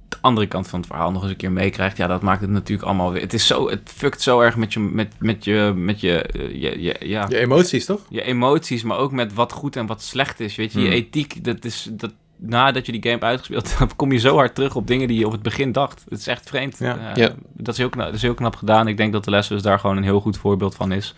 de 0.09 0.17
andere 0.21 0.47
kant 0.47 0.69
van 0.69 0.79
het 0.79 0.89
verhaal 0.89 1.11
nog 1.13 1.23
eens 1.23 1.31
een 1.31 1.37
keer 1.37 1.53
meekrijgt. 1.53 1.97
Ja, 1.97 2.07
dat 2.07 2.23
maakt 2.23 2.41
het 2.41 2.51
natuurlijk 2.51 2.89
allemaal 2.89 3.13
weer... 3.13 3.23
Het 3.23 3.33
is 3.33 3.47
zo... 3.47 3.69
Het 3.71 3.93
fuckt 3.95 4.21
zo 4.23 4.41
erg 4.41 4.57
met 4.57 4.73
je... 4.73 4.81
Met, 4.81 5.13
met 5.19 5.45
je... 5.45 5.73
Met 5.77 6.01
je, 6.01 6.23
eh, 6.23 6.61
je, 6.63 6.83
je 6.83 6.97
ja, 7.01 7.27
Je 7.29 7.39
emoties 7.39 7.85
toch? 7.85 8.01
je 8.09 8.23
emoties, 8.23 8.83
maar 8.83 8.99
ook 8.99 9.13
met 9.13 9.35
wat 9.35 9.53
goed 9.53 9.77
en 9.77 9.87
wat 9.87 10.03
slecht 10.03 10.41
is. 10.41 10.57
Weet 10.57 10.73
je, 10.73 10.81
je 10.81 10.87
Hmm. 10.87 10.95
ethiek, 10.95 11.45
dat 11.45 11.65
is... 11.65 11.89
Dat, 11.91 12.13
nadat 12.41 12.87
je 12.87 12.93
die 12.93 13.03
game 13.03 13.15
hebt 13.15 13.25
uitgespeeld, 13.25 13.75
dan 13.79 13.97
kom 13.97 14.13
je 14.13 14.19
zo 14.19 14.37
hard 14.37 14.55
terug 14.55 14.77
op 14.77 14.87
dingen 14.87 15.09
die 15.09 15.19
je 15.19 15.27
op 15.27 15.33
het 15.33 15.43
begin 15.43 15.73
dacht. 15.73 16.05
Het 16.09 16.19
is 16.19 16.27
echt 16.27 16.49
vreemd. 16.49 16.79
Ja. 16.79 16.99
Eh, 16.99 17.17
Ja. 17.17 17.31
Dat, 17.53 17.75
is 17.75 17.81
heel 17.81 17.89
knap, 17.89 18.07
dat 18.07 18.15
is 18.15 18.23
heel 18.23 18.35
knap 18.35 18.57
gedaan. 18.57 18.89
Ik 18.89 18.97
denk 18.97 19.13
dat 19.13 19.25
de 19.25 19.37
Us 19.37 19.49
daar 19.49 19.79
gewoon 19.79 19.97
een 19.97 20.03
heel 20.03 20.21
goed 20.21 20.39
voorbeeld 20.39 20.75
van 20.75 20.93
is. 20.93 21.15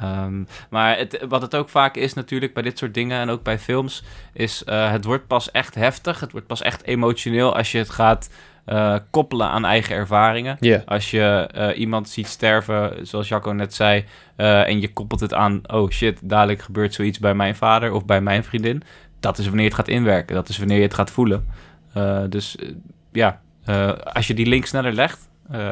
Ehm, 0.00 0.42
maar 0.70 0.96
het, 0.96 1.24
wat 1.28 1.42
het 1.42 1.56
ook 1.56 1.68
vaak 1.68 1.96
is 1.96 2.14
natuurlijk 2.14 2.54
bij 2.54 2.62
dit 2.62 2.78
soort 2.78 2.94
dingen 2.94 3.20
en 3.20 3.30
ook 3.30 3.42
bij 3.42 3.58
films, 3.58 4.02
is 4.32 4.64
eh, 4.64 4.90
het 4.90 5.04
wordt 5.04 5.26
pas 5.26 5.50
echt 5.50 5.74
heftig. 5.74 6.20
Het 6.20 6.32
wordt 6.32 6.46
pas 6.46 6.62
echt 6.62 6.84
emotioneel 6.84 7.56
als 7.56 7.72
je 7.72 7.78
het 7.78 7.90
gaat 7.90 8.28
eh, 8.68 8.96
koppelen 9.10 9.48
aan 9.48 9.64
eigen 9.64 9.94
ervaringen. 9.96 10.56
Ja. 10.60 10.82
Als 10.86 11.10
je 11.10 11.48
eh, 11.52 11.78
iemand 11.78 12.08
ziet 12.08 12.26
sterven, 12.26 13.06
zoals 13.06 13.28
Jacco 13.28 13.50
net 13.50 13.74
zei, 13.74 14.04
eh, 14.36 14.68
en 14.68 14.80
je 14.80 14.92
koppelt 14.92 15.20
het 15.20 15.34
aan, 15.34 15.60
oh 15.66 15.90
shit, 15.90 16.18
dadelijk 16.22 16.62
gebeurt 16.62 16.94
zoiets 16.94 17.18
bij 17.18 17.34
mijn 17.34 17.56
vader 17.56 17.92
of 17.92 18.04
bij 18.04 18.20
mijn 18.20 18.44
vriendin. 18.44 18.82
Dat 19.20 19.38
is 19.38 19.44
wanneer 19.44 19.62
je 19.64 19.68
het 19.70 19.78
gaat 19.78 19.88
inwerken. 19.88 20.34
Dat 20.34 20.48
is 20.48 20.58
wanneer 20.58 20.76
je 20.76 20.82
het 20.82 20.94
gaat 20.94 21.10
voelen. 21.10 21.46
Eh, 21.94 22.22
dus 22.28 22.56
eh, 22.56 22.68
ja, 23.12 23.40
eh, 23.64 23.92
als 23.92 24.26
je 24.26 24.34
die 24.34 24.46
link 24.46 24.64
sneller 24.66 24.92
legt, 24.92 25.28
eh, 25.50 25.68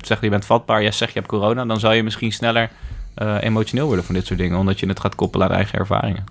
zeg 0.00 0.20
je 0.20 0.28
bent 0.30 0.44
vatbaar, 0.44 0.82
ja, 0.82 0.90
zeg 0.90 1.08
je 1.08 1.14
hebt 1.18 1.26
corona, 1.30 1.64
dan 1.64 1.80
zal 1.80 1.92
je 1.92 2.02
misschien 2.02 2.32
sneller 2.32 2.70
eh, 3.14 3.36
emotioneel 3.40 3.86
worden 3.86 4.04
van 4.04 4.14
dit 4.14 4.26
soort 4.26 4.38
dingen, 4.38 4.58
omdat 4.58 4.80
je 4.80 4.86
het 4.88 5.00
gaat 5.00 5.14
koppelen 5.14 5.48
aan 5.48 5.54
eigen 5.54 5.78
ervaringen. 5.78 6.24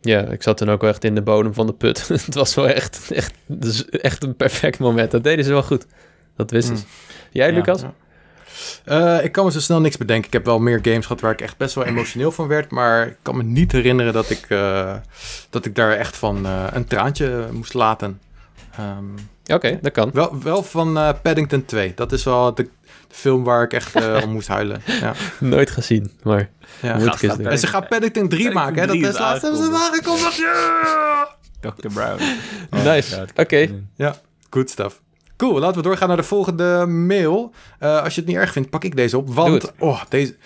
Ja, 0.00 0.20
ik 0.20 0.42
zat 0.42 0.56
toen 0.56 0.70
ook 0.70 0.80
wel 0.80 0.90
echt 0.90 1.04
in 1.04 1.14
de 1.14 1.22
bodem 1.22 1.54
van 1.54 1.66
de 1.66 1.72
put. 1.72 2.08
het 2.26 2.34
was 2.34 2.54
wel 2.54 2.68
echt, 2.68 3.10
echt, 3.10 3.34
dus 3.46 3.88
echt 3.88 4.22
een 4.22 4.36
perfect 4.36 4.78
moment. 4.78 5.10
Dat 5.10 5.24
deden 5.24 5.44
ze 5.44 5.50
wel 5.50 5.62
goed. 5.62 5.86
Dat 6.36 6.50
wisten 6.50 6.76
ze. 6.76 6.84
Jij, 7.30 7.48
Ja. 7.48 7.54
Lucas? 7.54 7.80
Ja. 7.80 7.92
Eh, 8.84 9.24
ik 9.24 9.32
kan 9.32 9.44
me 9.44 9.50
zo 9.52 9.60
snel 9.60 9.80
niks 9.80 9.96
bedenken. 9.96 10.26
Ik 10.26 10.32
heb 10.32 10.44
wel 10.44 10.58
meer 10.58 10.78
games 10.82 11.06
gehad 11.06 11.20
waar 11.20 11.32
ik 11.32 11.40
echt 11.40 11.56
best 11.56 11.74
wel 11.74 11.84
emotioneel 11.84 12.32
van 12.32 12.46
werd. 12.48 12.70
Maar 12.70 13.06
ik 13.06 13.16
kan 13.22 13.36
me 13.36 13.42
niet 13.42 13.72
herinneren 13.72 14.12
dat 14.12 14.30
ik, 14.30 14.44
eh, 14.48 14.94
dat 15.50 15.64
ik 15.64 15.74
daar 15.74 15.92
echt 15.92 16.16
van 16.16 16.46
eh, 16.46 16.64
een 16.72 16.84
traantje 16.86 17.48
moest 17.52 17.74
laten. 17.74 18.20
Ehm, 18.76 19.04
Oké, 19.54 19.78
dat 19.82 19.92
kan. 19.92 20.10
wel, 20.12 20.38
wel 20.42 20.62
van 20.62 20.98
eh, 20.98 21.08
Paddington 21.22 21.64
2. 21.64 21.92
Dat 21.94 22.12
is 22.12 22.24
wel 22.24 22.54
de, 22.54 22.62
de 22.62 23.14
film 23.14 23.44
waar 23.44 23.62
ik 23.62 23.72
echt 23.72 23.94
eh, 23.94 24.20
om 24.24 24.30
moest 24.30 24.48
huilen. 24.48 24.82
Ja. 25.00 25.12
Nooit 25.40 25.70
gezien, 25.70 26.12
maar 26.22 26.50
Ja. 26.82 26.96
moet 26.96 27.22
ik. 27.22 27.36
En 27.38 27.58
ze 27.58 27.66
gaan 27.66 27.86
Paddington 27.88 28.28
3 28.28 28.52
Paddington 28.52 28.52
maken, 28.54 28.74
hè? 28.80 28.86
Dat 28.86 28.96
3 28.96 29.08
is 29.08 29.18
laatst 29.18 29.42
hebben 29.42 29.62
ze 29.62 29.70
aangekondigd. 29.74 30.36
Ja! 30.36 31.28
Dr. 31.60 31.88
Brown. 31.94 32.22
Nice. 32.70 33.26
Oké. 33.36 33.84
Good 34.50 34.70
stuff. 34.70 35.00
Cool, 35.40 35.58
laten 35.60 35.76
we 35.76 35.82
doorgaan 35.82 36.08
naar 36.08 36.16
de 36.16 36.22
volgende 36.22 36.86
mail. 36.86 37.52
Eh, 37.78 38.02
als 38.02 38.14
je 38.14 38.20
het 38.20 38.28
niet 38.28 38.38
erg 38.38 38.52
vindt, 38.52 38.70
pak 38.70 38.84
ik 38.84 38.96
deze 38.96 39.16
op. 39.18 39.34
Want, 39.34 39.72
oh, 39.78 40.02
deze... 40.08 40.36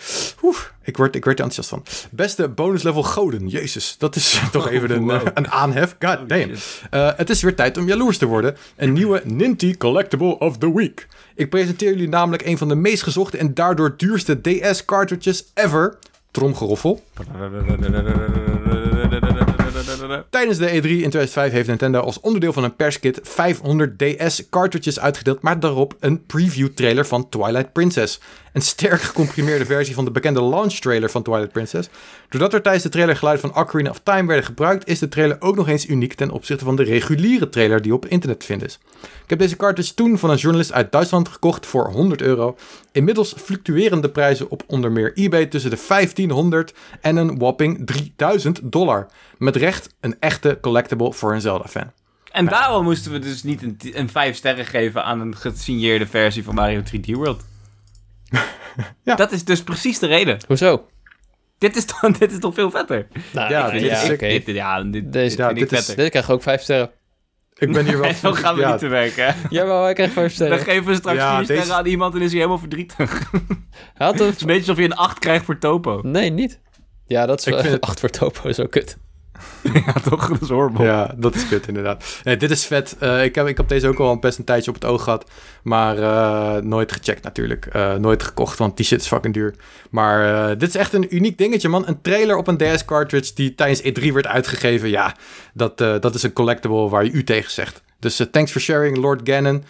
Oeh, 0.42 0.56
ik 0.82 0.96
word, 0.96 1.14
ik 1.14 1.24
word 1.24 1.38
er 1.38 1.44
enthousiast 1.44 1.68
van. 1.68 1.82
Beste 2.10 2.48
bonus 2.48 2.82
level 2.82 3.02
goden. 3.02 3.48
Jezus, 3.48 3.94
dat 3.98 4.16
is 4.16 4.40
toch 4.52 4.68
even 4.68 4.90
een, 4.90 5.04
Wow. 5.04 5.14
eh, 5.14 5.20
een 5.34 5.50
aanhef. 5.50 5.96
God 5.98 6.28
damn. 6.28 6.50
Eh, 6.90 7.10
het 7.16 7.30
is 7.30 7.42
weer 7.42 7.54
tijd 7.54 7.76
om 7.78 7.86
jaloers 7.86 8.18
te 8.18 8.26
worden. 8.26 8.56
Een 8.76 8.92
nieuwe 8.92 9.22
Ninty 9.24 9.76
Collectible 9.76 10.38
of 10.38 10.58
the 10.58 10.74
Week. 10.74 11.06
Ik 11.34 11.50
presenteer 11.50 11.90
jullie 11.90 12.08
namelijk 12.08 12.46
een 12.46 12.58
van 12.58 12.68
de 12.68 12.74
meest 12.74 13.02
gezochte 13.02 13.38
en 13.38 13.54
daardoor 13.54 13.94
duurste 13.96 14.40
DS 14.40 14.84
cartridges 14.84 15.44
ever. 15.54 15.98
Tromgeroffel. 16.30 17.02
Tijdens 20.30 20.58
de 20.58 20.68
E3 20.68 20.72
in 20.72 20.80
2005 20.80 21.52
heeft 21.52 21.68
Nintendo 21.68 22.00
als 22.00 22.20
onderdeel 22.20 22.52
van 22.52 22.64
een 22.64 22.76
perskit 22.76 23.20
500 23.22 23.98
DS 23.98 24.48
cartridges 24.50 25.00
uitgedeeld, 25.00 25.42
maar 25.42 25.60
daarop 25.60 25.96
een 26.00 26.26
preview 26.26 26.68
trailer 26.68 27.06
van 27.06 27.28
Twilight 27.28 27.72
Princess. 27.72 28.20
Een 28.54 28.62
sterk 28.62 29.00
gecomprimeerde 29.00 29.64
versie 29.64 29.94
van 29.94 30.04
de 30.04 30.10
bekende 30.10 30.42
launch 30.42 30.72
trailer 30.72 31.10
van 31.10 31.22
Twilight 31.22 31.52
Princess. 31.52 31.88
Doordat 32.28 32.54
er 32.54 32.62
tijdens 32.62 32.84
de 32.84 32.90
trailer 32.90 33.16
geluiden 33.16 33.50
van 33.50 33.62
Ocarina 33.62 33.90
of 33.90 34.00
Time 34.02 34.26
werden 34.26 34.44
gebruikt, 34.44 34.88
is 34.88 34.98
de 34.98 35.08
trailer 35.08 35.36
ook 35.40 35.56
nog 35.56 35.68
eens 35.68 35.88
uniek 35.88 36.14
ten 36.14 36.30
opzichte 36.30 36.64
van 36.64 36.76
de 36.76 36.82
reguliere 36.82 37.48
trailer 37.48 37.82
die 37.82 37.94
op 37.94 38.06
internet 38.06 38.40
te 38.40 38.46
vinden 38.46 38.68
is. 38.68 38.78
Ik 39.02 39.30
heb 39.30 39.38
deze 39.38 39.56
cartridge 39.56 39.94
toen 39.94 40.18
van 40.18 40.30
een 40.30 40.36
journalist 40.36 40.72
uit 40.72 40.92
Duitsland 40.92 41.28
gekocht 41.28 41.66
voor 41.66 41.90
100 41.90 42.22
euro. 42.22 42.56
Inmiddels 42.92 43.34
fluctueren 43.36 44.00
de 44.00 44.10
prijzen 44.10 44.50
op 44.50 44.62
onder 44.66 44.92
meer 44.92 45.12
eBay 45.14 45.46
tussen 45.46 45.70
de 45.70 45.84
1500 45.88 46.74
en 47.00 47.16
een 47.16 47.38
whopping 47.38 47.86
3000 47.86 48.60
dollar. 48.62 49.06
Met 49.38 49.56
recht 49.56 49.94
een 50.00 50.16
echte 50.20 50.58
collectible 50.60 51.12
voor 51.12 51.34
een 51.34 51.40
Zelda-fan. 51.40 51.92
En 52.32 52.46
daarom 52.46 52.84
moesten 52.84 53.12
we 53.12 53.18
dus 53.18 53.42
niet 53.42 53.62
een, 53.62 53.78
een 53.92 54.08
5 54.08 54.36
sterren 54.36 54.66
geven 54.66 55.04
aan 55.04 55.20
een 55.20 55.36
gesigneerde 55.36 56.06
versie 56.06 56.44
van 56.44 56.54
Mario 56.54 56.80
3D 56.80 57.10
World. 57.10 57.44
Ja. 59.04 59.14
Dat 59.14 59.32
is 59.32 59.44
dus 59.44 59.62
precies 59.62 59.98
de 59.98 60.06
reden. 60.06 60.38
Hoezo? 60.46 60.86
Dit 61.58 61.76
is, 61.76 61.84
toch, 61.84 62.00
dit 62.18 62.32
is 62.32 62.38
toch 62.38 62.54
veel 62.54 62.70
vetter? 62.70 63.06
Nou, 63.32 63.50
Ja, 63.50 63.66
ik- 63.66 63.72
dit 63.72 63.82
Dit 63.82 63.90
is 63.92 64.02
is- 64.02 64.10
oké. 64.10 64.28
dit, 64.28 64.46
ja, 64.46 64.82
dit, 64.82 65.12
Deze- 65.12 65.36
Ja, 65.36 65.46
vind 65.46 65.60
ik 65.60 65.68
dit 65.68 65.78
is- 65.78 65.84
vetter. 65.84 66.02
Dit 66.02 66.10
krijgt 66.10 66.30
ook 66.30 66.42
vijf 66.42 66.62
sterren. 66.62 66.90
Ik 67.54 67.72
ben 67.72 67.84
hier 67.84 67.98
wel... 68.00 68.08
En 68.08 68.14
zo 68.14 68.32
gaan 68.32 68.54
we 68.54 68.60
ja, 68.60 68.70
niet 68.70 68.78
te 68.78 68.88
werken. 68.88 69.26
hè? 69.26 69.32
Jawel, 69.50 69.82
hij 69.82 69.92
krijgt 69.92 70.12
vijf 70.12 70.26
Dan 70.26 70.46
sterren. 70.46 70.58
geven 70.66 70.84
we 70.84 70.94
straks 70.94 71.16
Ja, 71.18 71.36
4 71.36 71.46
deze- 71.46 71.52
sterren 71.60 71.76
aan 71.76 71.86
iemand 71.86 72.14
en 72.14 72.20
is 72.20 72.26
hij 72.28 72.36
helemaal 72.36 72.58
verdrietig. 72.58 73.30
Had. 73.94 74.18
Het 74.18 74.34
is 74.34 74.40
een 74.40 74.46
beetje 74.46 74.60
alsof 74.60 74.76
je 74.78 74.84
een 74.84 74.94
8 74.96 75.18
krijgt 75.18 75.44
voor 75.44 75.58
Topo. 75.58 76.00
Nee, 76.02 76.30
niet. 76.30 76.60
Ja, 77.06 77.26
dat 77.26 77.38
is 77.38 77.46
Ik 77.46 77.52
wel 77.52 77.62
vind 77.62 77.74
het- 77.74 77.82
acht 77.90 78.00
voor 78.00 78.10
Topo, 78.10 78.52
zo 78.52 78.66
kut. 78.66 78.96
ja, 79.86 79.92
toch? 79.92 80.28
Dat 80.28 80.40
is 80.40 80.48
horrible. 80.48 80.84
Ja, 80.84 81.14
dat 81.16 81.34
is 81.34 81.48
kut 81.48 81.68
inderdaad. 81.68 82.20
Nee, 82.24 82.36
dit 82.36 82.50
is 82.50 82.66
vet. 82.66 82.96
Eh, 82.98 83.24
ik, 83.24 83.34
heb, 83.34 83.46
ik 83.46 83.56
heb 83.56 83.68
deze 83.68 83.88
ook 83.88 83.98
al 83.98 84.18
best 84.18 84.38
een 84.38 84.44
tijdje 84.44 84.70
op 84.70 84.76
het 84.76 84.84
oog 84.84 85.02
gehad. 85.02 85.30
Maar 85.62 85.98
eh, 85.98 86.62
nooit 86.62 86.92
gecheckt 86.92 87.22
natuurlijk. 87.22 87.66
Eh, 87.66 87.94
nooit 87.94 88.22
gekocht, 88.22 88.58
want 88.58 88.76
die 88.76 88.86
shit 88.86 89.00
is 89.00 89.06
fucking 89.06 89.34
duur. 89.34 89.54
Maar 89.90 90.58
dit 90.58 90.68
is 90.68 90.76
echt 90.76 90.92
een 90.92 91.14
uniek 91.14 91.38
dingetje, 91.38 91.68
man. 91.68 91.88
Een 91.88 92.00
trailer 92.00 92.36
op 92.36 92.46
een 92.46 92.56
DS-cartridge 92.56 93.34
die 93.34 93.54
tijdens 93.54 93.82
E3 93.82 94.12
werd 94.12 94.26
uitgegeven. 94.26 94.88
Ja, 94.88 95.14
dat, 95.52 95.78
dat 95.78 96.14
is 96.14 96.22
een 96.22 96.32
collectible 96.32 96.88
waar 96.88 97.04
je 97.04 97.10
u 97.10 97.24
tegen 97.24 97.50
zegt. 97.50 97.82
Dus 97.98 98.26
thanks 98.30 98.50
for 98.50 98.60
sharing, 98.60 98.96
Lord 98.96 99.20
Gannon. 99.24 99.64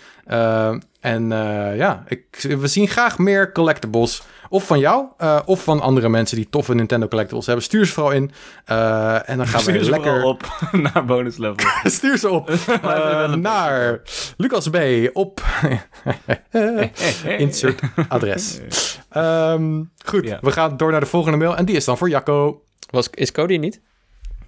En 1.01 1.29
ja, 1.77 2.05
ik, 2.09 2.25
we 2.41 2.67
zien 2.67 2.89
graag 2.89 3.19
meer 3.19 3.53
collectibles. 3.53 4.23
Of 4.55 4.67
van 4.67 4.79
jou, 4.79 5.07
eh, 5.19 5.41
of 5.45 5.65
van 5.65 5.81
andere 5.81 6.09
mensen 6.09 6.37
die 6.37 6.49
toffe 6.49 6.75
Nintendo 6.75 7.09
collectibles 7.09 7.47
hebben. 7.47 7.65
Stuur 7.65 7.87
ze 7.87 7.93
vooral 7.93 8.13
in. 8.13 8.31
Eh, 8.65 9.29
en 9.29 9.37
dan 9.37 9.47
gaan 9.47 9.61
Stuur 9.61 9.79
we 9.79 9.91
lekker... 9.91 10.23
op 10.23 10.49
naar 10.93 11.05
bonus 11.05 11.37
level. 11.37 11.67
Stuur 11.91 12.19
ze 12.19 12.29
op 12.29 12.51
naar 13.37 14.01
Lucas 14.37 14.69
B. 14.69 14.77
op 15.13 15.43
insert 17.39 17.81
adres. 18.09 18.61
Ehm, 19.11 19.83
goed, 20.05 20.25
Ja. 20.25 20.39
we 20.41 20.51
gaan 20.53 20.77
door 20.77 20.91
naar 20.91 21.01
de 21.01 21.07
volgende 21.07 21.39
mail. 21.39 21.57
En 21.57 21.65
die 21.65 21.77
is 21.77 21.85
dan 21.85 21.99
voor 21.99 22.09
Jacco. 22.09 22.63
Was, 22.91 23.09
is 23.11 23.33
Cody 23.33 23.57
niet? 23.57 23.81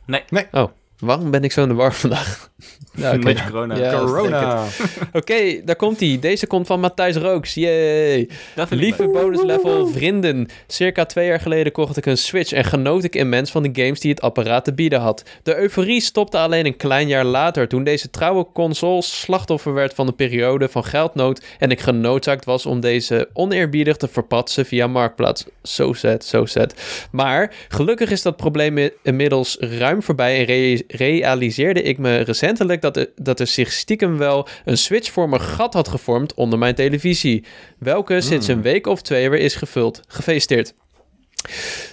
Nee. 0.04 0.24
Nee. 0.28 0.46
Oh, 0.52 0.70
Waarom 0.98 1.30
ben 1.30 1.44
ik 1.44 1.52
zo 1.52 1.62
in 1.62 1.68
de 1.68 1.74
war 1.74 1.94
vandaag? 2.04 2.48
Ja, 2.96 3.08
oké. 3.10 3.18
Beetje 3.18 3.44
corona. 3.50 3.76
Ja, 3.76 3.98
Corona. 3.98 4.64
Oké, 5.12 5.60
daar 5.64 5.76
komt 5.76 6.00
hij. 6.00 6.18
Deze 6.20 6.46
komt 6.46 6.66
van 6.66 6.80
Matthijs 6.80 7.16
Rooks. 7.16 7.54
Yay! 7.54 8.28
Lieve 8.68 9.02
leuk. 9.02 9.12
bonus 9.12 9.42
level 9.42 9.86
vrienden. 9.86 10.48
Circa 10.66 11.04
twee 11.04 11.26
jaar 11.26 11.40
geleden 11.40 11.72
kocht 11.72 11.96
ik 11.96 12.06
een 12.06 12.16
Switch 12.18 12.52
en 12.52 12.64
genoot 12.64 13.04
ik 13.04 13.14
immens 13.14 13.50
van 13.50 13.62
de 13.62 13.82
games 13.82 14.00
die 14.00 14.10
het 14.10 14.20
apparaat 14.20 14.64
te 14.64 14.74
bieden 14.74 15.00
had. 15.00 15.22
De 15.42 15.56
euforie 15.56 16.00
stopte 16.00 16.38
alleen 16.38 16.66
een 16.66 16.76
klein 16.76 17.08
jaar 17.08 17.24
later 17.24 17.68
toen 17.68 17.84
deze 17.84 18.10
trouwe 18.10 18.46
console 18.52 19.02
slachtoffer 19.02 19.74
werd 19.74 19.94
van 19.94 20.06
een 20.06 20.16
periode 20.16 20.68
van 20.68 20.84
geldnood 20.84 21.44
en 21.58 21.70
ik 21.70 21.80
genoodzaakt 21.80 22.44
was 22.44 22.66
om 22.66 22.80
deze 22.80 23.28
oneerbiedig 23.32 23.96
te 23.96 24.08
verpatsen 24.08 24.66
via 24.66 24.86
Marktplaats. 24.86 25.44
So 25.62 25.92
sad, 25.92 26.24
so 26.24 26.44
sad. 26.46 26.74
Maar 27.10 27.54
gelukkig 27.68 28.10
is 28.10 28.22
dat 28.22 28.36
probleem 28.36 28.90
inmiddels 29.02 29.56
ruim 29.60 30.02
voorbij 30.02 30.38
en 30.38 30.44
re- 30.44 30.84
realiseerde 30.88 31.82
ik 31.82 31.98
me 31.98 32.18
recentelijk 32.18 32.80
dat 32.80 32.96
er, 32.96 33.10
dat 33.16 33.40
er 33.40 33.46
zich 33.46 33.72
stiekem 33.72 34.18
wel 34.18 34.48
een 34.64 34.78
Switch 34.78 35.10
voor 35.10 35.28
mijn 35.28 35.42
gat 35.42 35.74
had 35.74 35.88
gevormd 35.88 36.34
onder 36.34 36.58
mijn 36.58 36.74
televisie. 36.74 37.44
Welke 37.78 38.20
sinds 38.20 38.48
een 38.48 38.62
week 38.62 38.86
of 38.86 39.02
twee 39.02 39.30
weer 39.30 39.40
is 39.40 39.54
gevuld. 39.54 40.00
Gefeliciteerd. 40.08 40.74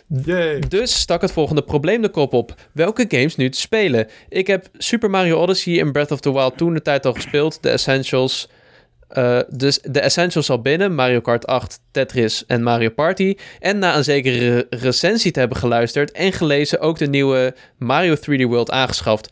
Yay. 0.07 0.59
Dus 0.59 0.99
stak 0.99 1.21
het 1.21 1.31
volgende 1.31 1.63
probleem 1.63 2.01
de 2.01 2.09
kop 2.09 2.33
op. 2.33 2.55
Welke 2.71 3.05
games 3.07 3.35
nu 3.35 3.49
te 3.49 3.59
spelen? 3.59 4.07
Ik 4.29 4.47
heb 4.47 4.67
Super 4.77 5.09
Mario 5.09 5.41
Odyssey 5.41 5.79
en 5.79 5.91
Breath 5.91 6.11
of 6.11 6.19
the 6.19 6.33
Wild 6.33 6.57
toen 6.57 6.73
de 6.73 6.81
tijd 6.81 7.05
al 7.05 7.13
gespeeld. 7.13 7.57
De 7.61 7.69
Essentials. 7.69 8.49
Eh, 9.13 9.39
dus 9.49 9.79
de 9.81 9.99
Essentials 9.99 10.49
al 10.49 10.61
binnen. 10.61 10.95
Mario 10.95 11.21
Kart 11.21 11.47
8, 11.47 11.79
Tetris 11.91 12.45
en 12.45 12.63
Mario 12.63 12.89
Party. 12.89 13.35
En 13.59 13.79
na 13.79 13.97
een 13.97 14.03
zekere 14.03 14.67
recensie 14.69 15.31
te 15.31 15.39
hebben 15.39 15.57
geluisterd 15.57 16.11
en 16.11 16.31
gelezen 16.33 16.79
ook 16.79 16.97
de 16.97 17.07
nieuwe 17.07 17.55
Mario 17.77 18.15
3D 18.15 18.41
World 18.41 18.71
aangeschaft. 18.71 19.29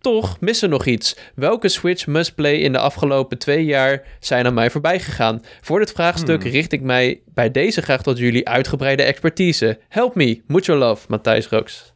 Toch 0.00 0.40
mist 0.40 0.62
er 0.62 0.68
nog 0.68 0.86
iets. 0.86 1.16
Welke 1.34 1.68
Switch 1.68 2.06
must 2.06 2.34
play 2.34 2.54
in 2.54 2.72
de 2.72 2.78
afgelopen 2.78 3.38
twee 3.38 3.64
jaar 3.64 4.02
zijn 4.20 4.46
aan 4.46 4.54
mij 4.54 4.70
voorbij 4.70 5.00
gegaan? 5.00 5.42
Voor 5.60 5.78
dit 5.78 5.92
vraagstuk 5.92 6.42
Hmm. 6.42 6.50
richt 6.52 6.72
ik 6.72 6.80
mij 6.80 7.20
bij 7.34 7.50
deze 7.50 7.82
graag 7.82 8.02
tot 8.02 8.18
jullie 8.18 8.48
uitgebreide 8.48 9.02
expertise. 9.02 9.78
Help 9.88 10.14
me, 10.14 10.42
mucho 10.46 10.76
love, 10.76 11.04
Matthijs 11.08 11.46
Rooks. 11.46 11.92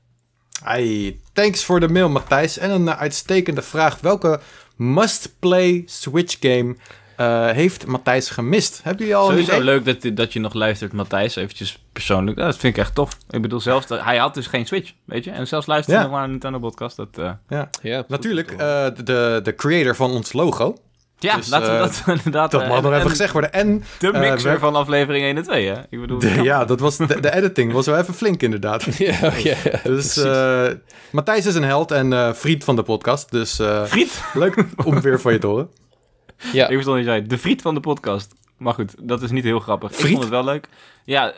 Hey, 0.64 1.16
thanks 1.32 1.64
voor 1.64 1.80
de 1.80 1.88
mail, 1.88 2.08
Matthijs. 2.08 2.58
En 2.58 2.70
een 2.70 2.88
eh, 2.88 3.00
uitstekende 3.00 3.62
vraag. 3.62 4.00
Welke 4.00 4.40
must-play 4.82 5.82
Switch 5.86 6.36
game 6.40 6.76
eh, 7.16 7.50
heeft 7.50 7.86
Matthijs 7.86 8.30
gemist? 8.30 8.80
Hebben 8.82 9.00
jullie 9.06 9.16
al 9.16 9.24
een 9.24 9.30
Sowieso 9.30 9.52
idee? 9.52 9.64
leuk 9.64 9.84
dat, 10.02 10.16
dat 10.16 10.32
je 10.32 10.40
nog 10.40 10.54
luistert, 10.54 10.92
Matthijs, 10.92 11.36
eventjes 11.36 11.78
persoonlijk. 11.92 12.38
Ja, 12.38 12.44
dat 12.44 12.56
vind 12.56 12.76
ik 12.76 12.82
echt 12.82 12.94
tof. 12.94 13.16
Ik 13.30 13.42
bedoel, 13.42 13.60
zelfs, 13.60 13.86
dat, 13.86 14.00
hij 14.04 14.16
had 14.16 14.34
dus 14.34 14.46
geen 14.46 14.66
Switch, 14.66 14.92
weet 15.04 15.24
je. 15.24 15.30
En 15.30 15.46
zelfs 15.46 15.66
luisteren 15.66 15.96
Ja. 16.00 16.06
nog 16.06 16.12
maar 16.12 16.20
naar 16.22 16.30
Nintendo 16.30 16.58
podcast. 16.58 16.96
Dat, 16.96 17.18
eh, 17.18 17.30
Ja. 17.48 17.70
Ja, 17.82 18.04
Natuurlijk, 18.08 18.50
eh, 18.50 18.56
de, 19.04 19.40
de 19.42 19.54
creator 19.56 19.96
van 19.96 20.10
ons 20.10 20.32
logo. 20.32 20.76
Ja, 21.22 21.36
Dus, 21.36 21.48
laten 21.48 21.66
we 21.68 21.74
eh, 21.74 21.80
dat 21.82 22.02
inderdaad... 22.16 22.50
Dat 22.50 22.62
eh, 22.62 22.68
mag 22.68 22.76
nog 22.82 22.86
en- 22.86 22.92
even 22.92 23.02
en 23.04 23.10
gezegd 23.10 23.32
worden. 23.32 23.52
En 23.52 23.84
De 23.98 24.10
eh, 24.10 24.20
mixer 24.30 24.52
we- 24.52 24.58
van 24.58 24.74
aflevering 24.76 25.24
1 25.24 25.36
en 25.36 25.42
2, 25.42 25.66
hè? 25.66 25.80
Ik 25.90 26.00
bedoel... 26.00 26.18
de- 26.18 26.42
ja, 26.42 26.64
dat 26.64 26.80
was 26.80 26.96
de, 26.96 27.20
de 27.20 27.34
editing 27.34 27.72
was 27.72 27.86
wel 27.86 27.98
even 27.98 28.14
flink 28.14 28.42
inderdaad. 28.42 28.84
ja, 28.98 29.14
ja, 29.36 29.54
ja, 29.64 29.78
Dus 29.84 30.16
eh, 30.16 30.66
Matthijs 31.10 31.46
is 31.46 31.54
een 31.54 31.64
held 31.64 31.90
en 31.90 32.12
eh, 32.12 32.32
vriend 32.32 32.64
van 32.64 32.76
de 32.76 32.82
podcast. 32.82 33.30
Dus 33.30 33.58
eh, 33.58 33.84
Friet! 33.84 34.22
leuk 34.34 34.64
om 34.84 35.00
weer 35.00 35.20
van 35.20 35.32
je 35.32 35.38
te 35.38 35.46
horen. 35.46 35.70
ja. 36.52 36.64
Ik 36.66 36.72
verstond 36.72 36.96
niet 36.96 37.06
jij. 37.06 37.22
De 37.26 37.38
friet 37.38 37.62
van 37.62 37.74
de 37.74 37.80
podcast. 37.80 38.34
Maar 38.56 38.74
goed, 38.74 38.94
dat 39.00 39.22
is 39.22 39.30
niet 39.30 39.44
heel 39.44 39.58
grappig. 39.60 39.90
Ik 39.90 40.06
vond 40.06 40.18
het 40.20 40.28
wel 40.28 40.44
leuk. 40.44 40.68
Ja, 41.04 41.32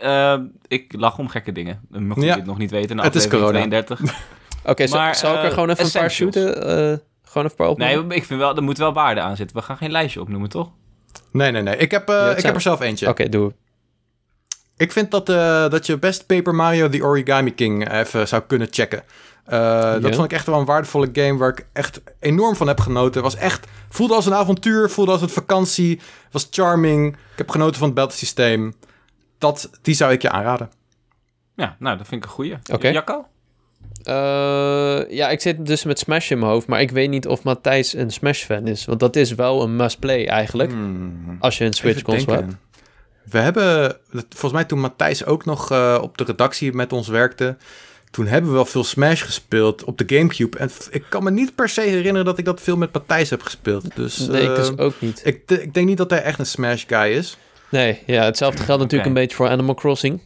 ik 0.68 0.92
lach 0.96 1.18
om 1.18 1.28
gekke 1.28 1.52
dingen. 1.52 1.80
Mocht 1.88 2.20
je 2.20 2.26
Ja. 2.26 2.34
dit 2.34 2.46
nog 2.46 2.58
niet 2.58 2.70
weten. 2.70 2.96
Na 2.96 3.02
Het 3.02 3.14
is 3.14 3.24
aflevering 3.24 3.30
corona. 3.30 3.50
32. 3.68 4.00
Oké, 4.64 4.86
zal- 4.86 5.00
ik 5.36 5.42
er 5.42 5.50
gewoon 5.52 5.70
even 5.70 5.84
een 5.84 5.90
paar 5.92 6.10
shooten? 6.10 7.00
Gewoon 7.34 7.50
een 7.50 7.76
paar? 7.76 7.86
Nee, 7.88 8.06
ik 8.16 8.24
vind 8.24 8.40
wel, 8.40 8.56
er 8.56 8.62
moet 8.62 8.78
wel 8.78 8.92
waarde 8.92 9.20
aan 9.20 9.36
zitten. 9.36 9.56
We 9.56 9.62
gaan 9.62 9.76
geen 9.76 9.90
lijstje 9.90 10.20
opnoemen, 10.20 10.48
toch? 10.48 10.70
Nee, 11.32 11.50
nee, 11.50 11.62
nee. 11.62 11.76
Ik 11.76 11.90
heb, 11.90 12.08
eh, 12.08 12.14
Ja, 12.14 12.20
ik 12.22 12.32
zijn- 12.32 12.44
heb 12.46 12.54
er 12.54 12.60
zelf 12.60 12.80
eentje. 12.80 13.08
Oké, 13.08 13.28
doe. 13.28 13.52
Ik 14.76 14.92
vind 14.92 15.10
dat, 15.10 15.28
eh, 15.28 15.68
dat 15.68 15.86
je 15.86 15.98
best 15.98 16.26
Paper 16.26 16.54
Mario 16.54 16.88
The 16.88 17.02
Origami 17.04 17.54
King 17.54 17.90
even 17.92 18.28
zou 18.28 18.42
kunnen 18.42 18.68
checken. 18.70 19.02
Eh, 19.44 19.92
Dat 20.00 20.14
vond 20.14 20.24
ik 20.24 20.32
echt 20.32 20.46
wel 20.46 20.58
een 20.58 20.64
waardevolle 20.64 21.08
game 21.12 21.38
waar 21.38 21.48
ik 21.50 21.66
echt 21.72 22.00
enorm 22.20 22.56
van 22.56 22.66
heb 22.66 22.80
genoten. 22.80 23.22
Was 23.22 23.36
echt, 23.36 23.66
voelde 23.88 24.14
als 24.14 24.26
een 24.26 24.34
avontuur, 24.34 24.90
voelde 24.90 25.10
als 25.12 25.22
een 25.22 25.28
vakantie, 25.28 26.00
was 26.30 26.48
charming. 26.50 27.12
Ik 27.14 27.18
heb 27.38 27.50
genoten 27.50 27.78
van 27.78 27.86
het 27.86 27.96
battle-systeem. 27.96 28.74
Dat, 29.38 29.70
die 29.82 29.94
zou 29.94 30.12
ik 30.12 30.22
je 30.22 30.30
aanraden. 30.30 30.70
Ja, 31.56 31.76
nou, 31.78 31.96
dat 31.98 32.06
vind 32.06 32.22
ik 32.24 32.28
een 32.30 32.34
goeie. 32.34 32.56
Oké. 32.72 32.88
Jacco? 32.88 33.26
Eh, 34.04 35.00
ja, 35.16 35.28
ik 35.30 35.40
zit 35.40 35.66
dus 35.66 35.84
met 35.84 35.98
Smash 35.98 36.30
in 36.30 36.38
mijn 36.38 36.50
hoofd, 36.50 36.66
maar 36.66 36.80
ik 36.80 36.90
weet 36.90 37.10
niet 37.10 37.26
of 37.26 37.42
Matthijs 37.42 37.94
een 37.94 38.10
Smash-fan 38.10 38.66
is. 38.66 38.84
Want 38.84 39.00
dat 39.00 39.16
is 39.16 39.34
wel 39.34 39.62
een 39.62 39.76
must-play 39.76 40.26
eigenlijk, 40.26 40.70
Hmm. 40.70 41.36
als 41.40 41.58
je 41.58 41.64
een 41.64 41.72
Switch-console 41.72 42.36
hebt. 42.36 42.54
We 43.30 43.38
hebben, 43.38 43.96
volgens 44.10 44.52
mij 44.52 44.64
toen 44.64 44.80
Matthijs 44.80 45.24
ook 45.24 45.44
nog 45.44 45.70
eh, 45.70 45.98
op 46.02 46.18
de 46.18 46.24
redactie 46.24 46.72
met 46.72 46.92
ons 46.92 47.08
werkte, 47.08 47.56
toen 48.10 48.26
hebben 48.26 48.50
we 48.50 48.56
wel 48.56 48.64
veel 48.64 48.84
Smash 48.84 49.22
gespeeld 49.24 49.84
op 49.84 49.98
de 49.98 50.16
Gamecube. 50.16 50.58
En 50.58 50.70
ik 50.90 51.04
kan 51.08 51.22
me 51.24 51.30
niet 51.30 51.54
per 51.54 51.68
se 51.68 51.80
herinneren 51.80 52.24
dat 52.24 52.38
ik 52.38 52.44
dat 52.44 52.60
veel 52.60 52.76
met 52.76 52.92
Matthijs 52.92 53.30
heb 53.30 53.42
gespeeld. 53.42 53.96
Dus, 53.96 54.18
Nee, 54.18 54.42
ik 54.42 54.54
dus 54.56 54.68
eh, 54.74 54.84
ook 54.84 54.94
niet. 54.98 55.20
ik, 55.24 55.48
de- 55.48 55.62
ik 55.62 55.74
denk 55.74 55.86
niet 55.86 55.96
dat 55.98 56.10
hij 56.10 56.22
echt 56.22 56.38
een 56.38 56.46
Smash 56.46 56.84
guy 56.86 57.10
is. 57.12 57.36
Nee, 57.70 57.98
ja, 58.06 58.24
hetzelfde 58.24 58.62
geldt 58.62 58.80
natuurlijk 58.82 59.08
een 59.08 59.14
beetje 59.14 59.36
voor 59.36 59.48
Animal 59.48 59.74
Crossing. 59.74 60.20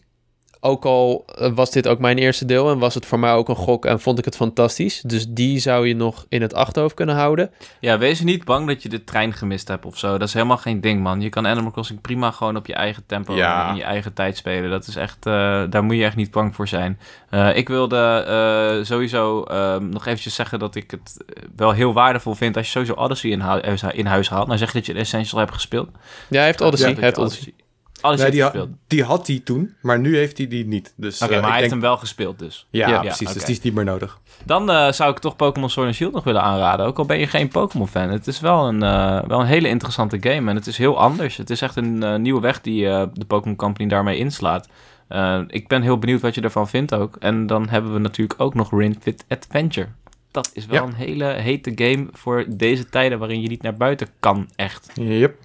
Ook 0.61 0.85
al 0.85 1.25
eh, 1.39 1.51
was 1.55 1.71
dit 1.71 1.89
ook 1.89 1.99
mijn 1.99 2.19
eerste 2.19 2.45
deel 2.45 2.71
en 2.71 2.79
was 2.79 2.95
het 2.95 3.07
voor 3.07 3.19
mij 3.19 3.33
ook 3.33 3.49
een 3.49 3.57
gok 3.57 3.85
en 3.85 4.01
vond 4.01 4.19
ik 4.19 4.25
het 4.25 4.37
fantastisch. 4.37 5.01
Dus 5.01 5.27
die 5.29 5.59
zou 5.59 5.89
je 5.89 5.95
nog 5.95 6.27
in 6.29 6.43
het 6.43 6.55
achterhoofd 6.55 6.95
kunnen 6.95 7.15
houden. 7.15 7.51
Ja, 7.81 7.99
wees 7.99 8.21
niet 8.21 8.45
bang 8.45 8.67
dat 8.67 8.83
je 8.83 8.89
de 8.89 9.05
trein 9.05 9.33
gemist 9.33 9.69
hebt 9.69 9.85
of 9.85 9.99
zo. 9.99 10.19
Dat 10.19 10.29
is 10.29 10.35
helemaal 10.35 10.57
geen 10.57 10.81
ding, 10.81 11.03
man. 11.03 11.21
Je 11.21 11.29
kan 11.29 11.47
Animal 11.47 11.71
Crossing 11.71 12.01
prima 12.01 12.31
gewoon 12.31 12.57
op 12.57 12.67
je 12.67 12.75
eigen 12.75 13.03
tempo 13.07 13.35
Ja. 13.35 13.65
en 13.65 13.71
in 13.71 13.77
je 13.77 13.83
eigen 13.83 14.13
tijd 14.13 14.37
spelen. 14.37 14.71
Dat 14.71 14.87
is 14.87 14.97
echt, 14.97 15.27
eh, 15.27 15.63
daar 15.71 15.85
moet 15.85 15.97
je 15.97 16.05
echt 16.05 16.17
niet 16.17 16.31
bang 16.31 16.55
voor 16.55 16.69
zijn. 16.69 16.99
Eh, 17.31 17.57
ik 17.57 17.69
wilde 17.69 17.97
eh, 17.99 18.85
sowieso 18.85 19.43
ehm, 19.43 19.89
nog 19.89 20.07
eventjes 20.07 20.35
zeggen 20.35 20.59
dat 20.59 20.75
ik 20.75 20.91
het 20.91 21.25
wel 21.57 21.73
heel 21.73 21.93
waardevol 21.93 22.35
vind 22.35 22.57
als 22.57 22.67
je 22.67 22.73
sowieso 22.73 22.95
Odyssey 22.95 23.31
in, 23.31 23.41
huis, 23.41 23.83
in 23.83 24.07
huis 24.07 24.29
haalt. 24.29 24.47
Nou 24.47 24.59
zeg 24.59 24.73
je 24.73 24.79
dat 24.79 24.87
je 24.87 24.93
de 24.93 24.99
Essential 24.99 25.41
hebt 25.41 25.53
gespeeld. 25.53 25.89
Ja, 26.29 26.37
hij 26.37 26.45
heeft 26.47 26.61
Odyssey. 26.61 26.89
Ja, 26.89 26.95
hij 26.95 27.05
heeft 27.05 27.19
Odyssey. 27.19 27.41
Odyssey 27.41 27.67
Nee, 28.03 28.31
die, 28.31 28.43
ha- 28.43 28.67
die 28.87 29.03
had 29.05 29.27
hij 29.27 29.41
toen, 29.45 29.75
maar 29.83 29.99
nu 29.99 30.17
heeft 30.17 30.39
hij 30.39 30.49
die 30.49 30.67
niet. 30.67 30.93
Dus, 30.97 31.23
Oké, 31.23 31.35
eh, 31.35 31.41
maar 31.41 31.51
hij 31.51 31.59
heeft 31.59 31.71
hem 31.71 31.81
wel 31.81 31.97
gespeeld 31.97 32.39
dus. 32.39 32.67
Ja, 32.71 32.89
Ja, 32.89 33.01
precies. 33.01 33.33
Dus 33.33 33.45
die 33.45 33.55
is 33.55 33.61
niet 33.61 33.75
meer 33.75 33.85
nodig. 33.85 34.19
Dan 34.45 34.71
eh, 34.71 34.93
zou 34.93 35.11
ik 35.11 35.19
toch 35.19 35.37
Pokémon 35.37 35.71
Sword 35.71 35.87
and 35.87 35.97
Shield 35.97 36.13
nog 36.13 36.25
willen 36.25 36.43
aanraden. 36.43 36.87
Ook 36.87 36.99
al 36.99 37.05
ben 37.05 37.19
je 37.19 37.27
geen 37.27 37.49
Pokémon-fan. 37.49 38.09
Het 38.11 38.27
is 38.27 38.41
wel 38.41 38.69
een, 38.69 38.83
eh, 38.83 39.23
wel 39.27 39.41
een 39.41 39.47
hele 39.47 39.69
interessante 39.69 40.17
game. 40.21 40.51
En 40.51 40.57
het 40.57 40.67
is 40.67 40.77
heel 40.79 40.99
anders. 40.99 41.37
Het 41.37 41.51
is 41.51 41.61
echt 41.63 41.77
een 41.77 42.23
nieuwe 42.23 42.41
weg 42.41 42.61
die 42.61 42.83
de 43.13 43.25
Pokémon 43.27 43.57
Company 43.57 43.89
daarmee 43.89 44.19
inslaat. 44.19 44.69
Ik 45.47 45.69
ben 45.69 45.83
heel 45.83 45.99
benieuwd 45.99 46.21
wat 46.21 46.35
je 46.35 46.41
ervan 46.41 46.69
vindt 46.69 46.95
ook. 46.95 47.17
En 47.17 47.47
dan 47.47 47.69
hebben 47.69 47.93
we 47.93 47.99
natuurlijk 47.99 48.41
ook 48.41 48.55
nog 48.55 48.71
Ring 48.71 48.97
Fit 49.01 49.25
Adventure. 49.29 49.89
Dat 50.31 50.51
is 50.53 50.67
wel 50.67 50.83
Ja. 50.83 50.89
een 50.89 50.95
hele 50.95 51.25
hete 51.25 51.73
game 51.75 52.07
voor 52.13 52.45
deze 52.49 52.89
tijden 52.89 53.19
waarin 53.19 53.41
je 53.41 53.49
niet 53.49 53.63
naar 53.63 53.75
buiten 53.77 54.09
kan, 54.21 54.49
echt. 54.57 54.91
Yep. 54.95 55.37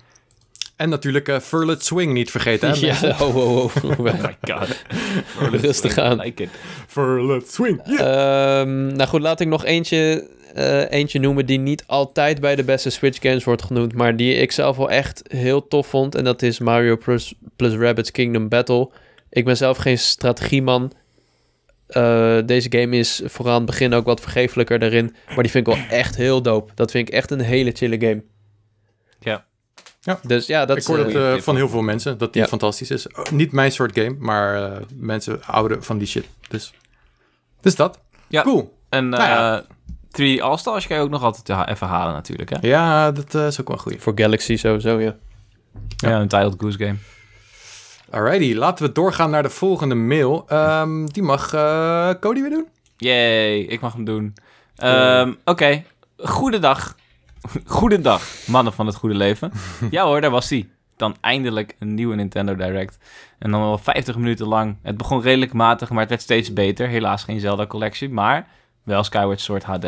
En 0.75 0.89
natuurlijk 0.89 1.27
eh 1.27 1.39
Furlet 1.39 1.83
Swing 1.83 2.13
niet 2.13 2.31
vergeten. 2.31 2.69
Hè? 2.69 2.75
Ja, 2.85 3.15
oh, 3.21 3.35
oh, 3.35 3.63
oh. 3.63 3.75
Oh 3.83 3.99
my 3.99 4.37
god. 4.51 4.83
Rustig 5.51 5.97
aan. 5.97 6.17
Like 6.17 6.43
it. 6.43 6.49
Furlet 6.87 7.51
Swing. 7.51 7.81
Yeah. 7.85 8.59
Ehm, 8.59 8.87
nou 8.87 9.09
goed, 9.09 9.21
laat 9.21 9.39
ik 9.39 9.47
nog 9.47 9.65
eentje, 9.65 10.27
eh, 10.53 10.91
eentje 10.91 11.19
noemen 11.19 11.45
die 11.45 11.59
niet 11.59 11.83
altijd 11.87 12.41
bij 12.41 12.55
de 12.55 12.63
beste 12.63 12.89
Switch 12.89 13.21
games 13.21 13.43
wordt 13.43 13.63
genoemd, 13.63 13.93
maar 13.93 14.15
die 14.15 14.33
ik 14.33 14.51
zelf 14.51 14.77
wel 14.77 14.89
echt 14.89 15.21
heel 15.27 15.67
tof 15.67 15.87
vond. 15.87 16.15
En 16.15 16.23
dat 16.23 16.41
is 16.41 16.59
Mario 16.59 16.97
plus, 16.97 17.33
plus 17.55 17.73
Rabbids 17.73 18.11
Kingdom 18.11 18.49
Battle. 18.49 18.89
Ik 19.29 19.45
ben 19.45 19.57
zelf 19.57 19.77
geen 19.77 19.97
strategieman. 19.97 20.91
Eh, 21.87 22.37
deze 22.45 22.67
game 22.71 22.97
is 22.97 23.21
vooral 23.25 23.53
aan 23.53 23.61
het 23.61 23.69
begin 23.69 23.93
ook 23.93 24.05
wat 24.05 24.21
vergeeflijker 24.21 24.79
daarin. 24.79 25.15
Maar 25.27 25.43
die 25.43 25.51
vind 25.51 25.67
ik 25.67 25.73
wel 25.73 25.83
echt 25.89 26.15
heel 26.15 26.41
dope. 26.41 26.71
Dat 26.75 26.91
vind 26.91 27.07
ik 27.07 27.13
echt 27.13 27.31
een 27.31 27.39
hele 27.39 27.71
chille 27.71 27.99
game. 27.99 28.23
Ja. 29.19 29.45
Ja. 30.05 30.19
Dus 30.23 30.45
ja, 30.47 30.65
dat 30.65 30.77
ik 30.77 30.83
hoor 30.85 30.97
eh, 30.99 31.05
het 31.05 31.37
eh, 31.37 31.43
van 31.43 31.55
heel 31.55 31.69
veel 31.69 31.81
mensen 31.81 32.17
dat 32.17 32.33
die 32.33 32.41
Ja. 32.41 32.47
fantastisch 32.47 32.91
is. 32.91 33.07
Oh, 33.07 33.25
niet 33.31 33.51
mijn 33.51 33.71
soort 33.71 33.99
game, 33.99 34.15
maar 34.19 34.71
eh, 34.71 34.77
mensen 34.95 35.39
houden 35.43 35.83
van 35.83 35.97
die 35.97 36.07
shit. 36.07 36.25
Dus, 36.47 36.73
dus 37.61 37.75
dat. 37.75 37.99
Ja. 38.27 38.41
Cool. 38.41 38.77
En 38.89 39.09
Nou 39.09 39.23
ja. 39.23 39.57
eh 39.57 39.63
3 40.11 40.43
All-Stars 40.43 40.87
kan 40.87 40.97
je 40.97 41.03
ook 41.03 41.09
nog 41.09 41.23
altijd 41.23 41.69
even 41.69 41.87
halen 41.87 42.13
natuurlijk, 42.13 42.49
hè? 42.49 42.57
Ja, 42.61 43.11
dat 43.11 43.35
eh, 43.35 43.45
is 43.47 43.61
ook 43.61 43.67
wel 43.67 43.77
goed. 43.77 43.95
Voor 43.99 44.13
Galaxy 44.15 44.55
sowieso, 44.57 44.99
ja. 44.99 45.15
Ja, 45.97 46.19
een 46.19 46.27
Titled 46.27 46.55
Goose 46.57 46.77
Game. 46.77 46.95
Alrighty, 48.09 48.53
laten 48.53 48.85
we 48.85 48.91
doorgaan 48.91 49.29
naar 49.29 49.43
de 49.43 49.49
volgende 49.49 49.95
mail. 49.95 50.45
Ehm, 50.47 51.05
die 51.05 51.23
mag 51.23 51.53
eh, 51.53 52.09
Cody 52.19 52.41
weer 52.41 52.49
doen. 52.49 52.67
Yay, 52.97 53.59
ik 53.59 53.81
mag 53.81 53.93
hem 53.93 54.03
doen. 54.05 54.33
Ehm, 54.75 55.33
Oké, 55.45 55.83
goedendag. 56.17 56.95
Goedendag, 57.65 58.21
mannen 58.47 58.73
van 58.73 58.85
het 58.85 58.95
goede 58.95 59.15
leven. 59.15 59.51
ja 59.91 60.05
hoor, 60.05 60.21
daar 60.21 60.31
was 60.31 60.49
hij. 60.49 60.67
Dan 60.97 61.15
eindelijk 61.21 61.75
een 61.79 61.93
nieuwe 61.93 62.15
Nintendo 62.15 62.55
Direct. 62.55 62.97
En 63.39 63.51
dan 63.51 63.61
al 63.61 63.77
50 63.77 64.17
minuten 64.17 64.47
lang. 64.47 64.77
Het 64.81 64.97
begon 64.97 65.21
redelijk 65.21 65.53
matig, 65.53 65.89
maar 65.89 65.99
het 65.99 66.09
werd 66.09 66.21
steeds 66.21 66.53
beter. 66.53 66.87
Helaas 66.87 67.23
geen 67.23 67.39
Zelda-collectie, 67.39 68.09
maar 68.09 68.47
wel 68.83 69.03
Skyward 69.03 69.41
Sword 69.41 69.63
HD. 69.63 69.85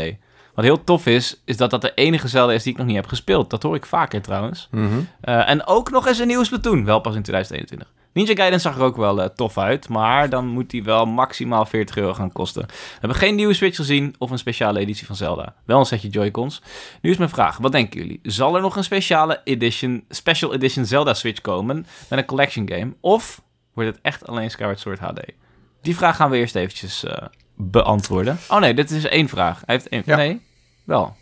Wat 0.56 0.66
heel 0.66 0.84
tof 0.84 1.06
is, 1.06 1.42
is 1.46 1.58
dat 1.58 1.70
dat 1.70 1.82
de 1.82 1.94
enige 1.94 2.28
Zelda 2.28 2.54
is 2.54 2.64
die 2.64 2.72
ik 2.72 2.78
nog 2.78 2.88
niet 2.88 2.96
heb 2.96 3.08
gespeeld. 3.08 3.50
Dat 3.50 3.64
hoor 3.64 3.76
ik 3.76 3.86
vaker 3.86 4.22
trouwens. 4.22 4.68
Mhm. 4.72 5.00
Eh, 5.22 5.50
en 5.50 5.66
ook 5.66 5.92
nog 5.92 6.08
eens 6.08 6.20
een 6.20 6.28
nieuwe 6.28 6.46
Splatoon, 6.46 6.86
wel 6.86 7.00
pas 7.00 7.16
in 7.16 7.24
2021. 7.24 7.94
Ninja 8.16 8.36
Gaiden 8.36 8.62
zag 8.62 8.76
er 8.76 8.84
ook 8.84 8.96
wel 8.96 9.22
eh, 9.22 9.30
tof 9.30 9.58
uit, 9.58 9.90
maar 9.90 10.30
dan 10.30 10.48
moet 10.48 10.70
die 10.70 10.84
wel 10.84 11.06
maximaal 11.06 11.66
40 11.66 11.98
euro 11.98 12.14
gaan 12.14 12.32
kosten. 12.32 12.66
We 12.68 12.98
hebben 13.00 13.18
geen 13.18 13.36
nieuwe 13.36 13.54
Switch 13.54 13.76
gezien 13.76 14.16
of 14.18 14.32
een 14.32 14.38
speciale 14.38 14.80
editie 14.80 15.06
van 15.06 15.16
Zelda. 15.16 15.56
Wel 15.66 15.80
een 15.80 15.86
setje 15.86 16.08
Joy-Cons. 16.08 16.62
Nu 17.02 17.10
is 17.10 17.18
mijn 17.18 17.30
vraag, 17.30 17.58
wat 17.58 17.72
denken 17.72 18.00
jullie? 18.00 18.20
Zal 18.24 18.56
er 18.56 18.62
nog 18.62 18.76
een 18.76 18.84
speciale 18.84 19.42
edition, 19.44 20.04
special 20.10 20.54
edition 20.54 20.86
Zelda 20.86 21.14
Switch 21.14 21.42
komen 21.42 21.86
met 22.10 22.20
een 22.20 22.26
collection 22.26 22.70
game? 22.70 22.94
Of 23.02 23.42
wordt 23.74 23.90
het 23.90 24.00
echt 24.02 24.28
alleen 24.28 24.52
Skyward 24.52 24.80
Sword 24.80 25.00
HD? 25.00 25.20
Die 25.82 25.96
vraag 25.96 26.16
gaan 26.16 26.30
we 26.30 26.38
eerst 26.38 26.56
eventjes 26.56 27.04
eh, 27.04 27.28
beantwoorden. 27.56 28.38
Oh 28.50 28.60
nee, 28.60 28.74
dit 28.74 28.92
is 28.92 29.06
één 29.06 29.30
vraag. 29.30 29.62
Hij 29.66 29.76
heeft 29.76 29.90
één... 29.90 30.04
Ja. 30.06 30.16
Nee, 30.16 30.42
wel. 30.84 31.16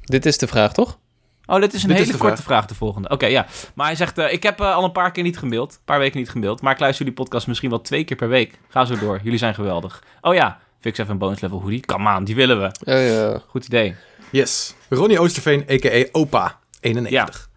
Dit 0.00 0.26
is 0.26 0.38
de 0.38 0.46
vraag, 0.46 0.72
toch? 0.72 0.98
Oh, 1.46 1.60
dit 1.60 1.72
is 1.74 1.82
een 1.82 1.88
Dit 1.88 1.98
hele 1.98 2.16
korte 2.18 2.42
vraag. 2.42 2.66
de 2.66 2.74
volgende. 2.74 3.08
Oké, 3.08 3.26
ja. 3.26 3.46
Maar 3.74 3.86
hij 3.86 3.96
zegt, 3.96 4.18
eh, 4.18 4.32
ik 4.32 4.42
heb 4.42 4.60
eh, 4.60 4.74
al 4.74 4.84
een 4.84 4.92
paar 4.92 5.10
keer 5.10 5.22
niet 5.22 5.38
gemaild. 5.38 5.72
Een 5.72 5.78
paar 5.84 5.98
weken 5.98 6.18
niet 6.18 6.30
gemaild. 6.30 6.60
Maar 6.62 6.72
ik 6.72 6.78
luister 6.78 7.04
jullie 7.04 7.20
podcast 7.20 7.46
misschien 7.46 7.70
wel 7.70 7.80
twee 7.80 8.04
keer 8.04 8.16
per 8.16 8.28
week. 8.28 8.58
Ga 8.68 8.84
zo 8.84 8.98
door. 8.98 9.20
Jullie 9.22 9.38
zijn 9.38 9.54
geweldig. 9.54 10.02
Oh 10.20 10.34
ja, 10.34 10.58
fix 10.80 10.98
even 10.98 11.12
een 11.12 11.18
bonus 11.18 11.40
level 11.40 11.60
hoodie. 11.60 11.80
Come 11.80 12.16
on, 12.16 12.24
die 12.24 12.34
willen 12.34 12.60
we. 12.60 12.70
Ja, 12.90 12.96
ja. 12.96 13.40
Goed 13.48 13.64
idee. 13.64 13.94
Yes. 14.30 14.74
Ronnie 14.88 15.18
Oosterveen, 15.20 15.64
a.k.a. 15.70 16.04
Opa, 16.12 16.58
91. 16.80 17.48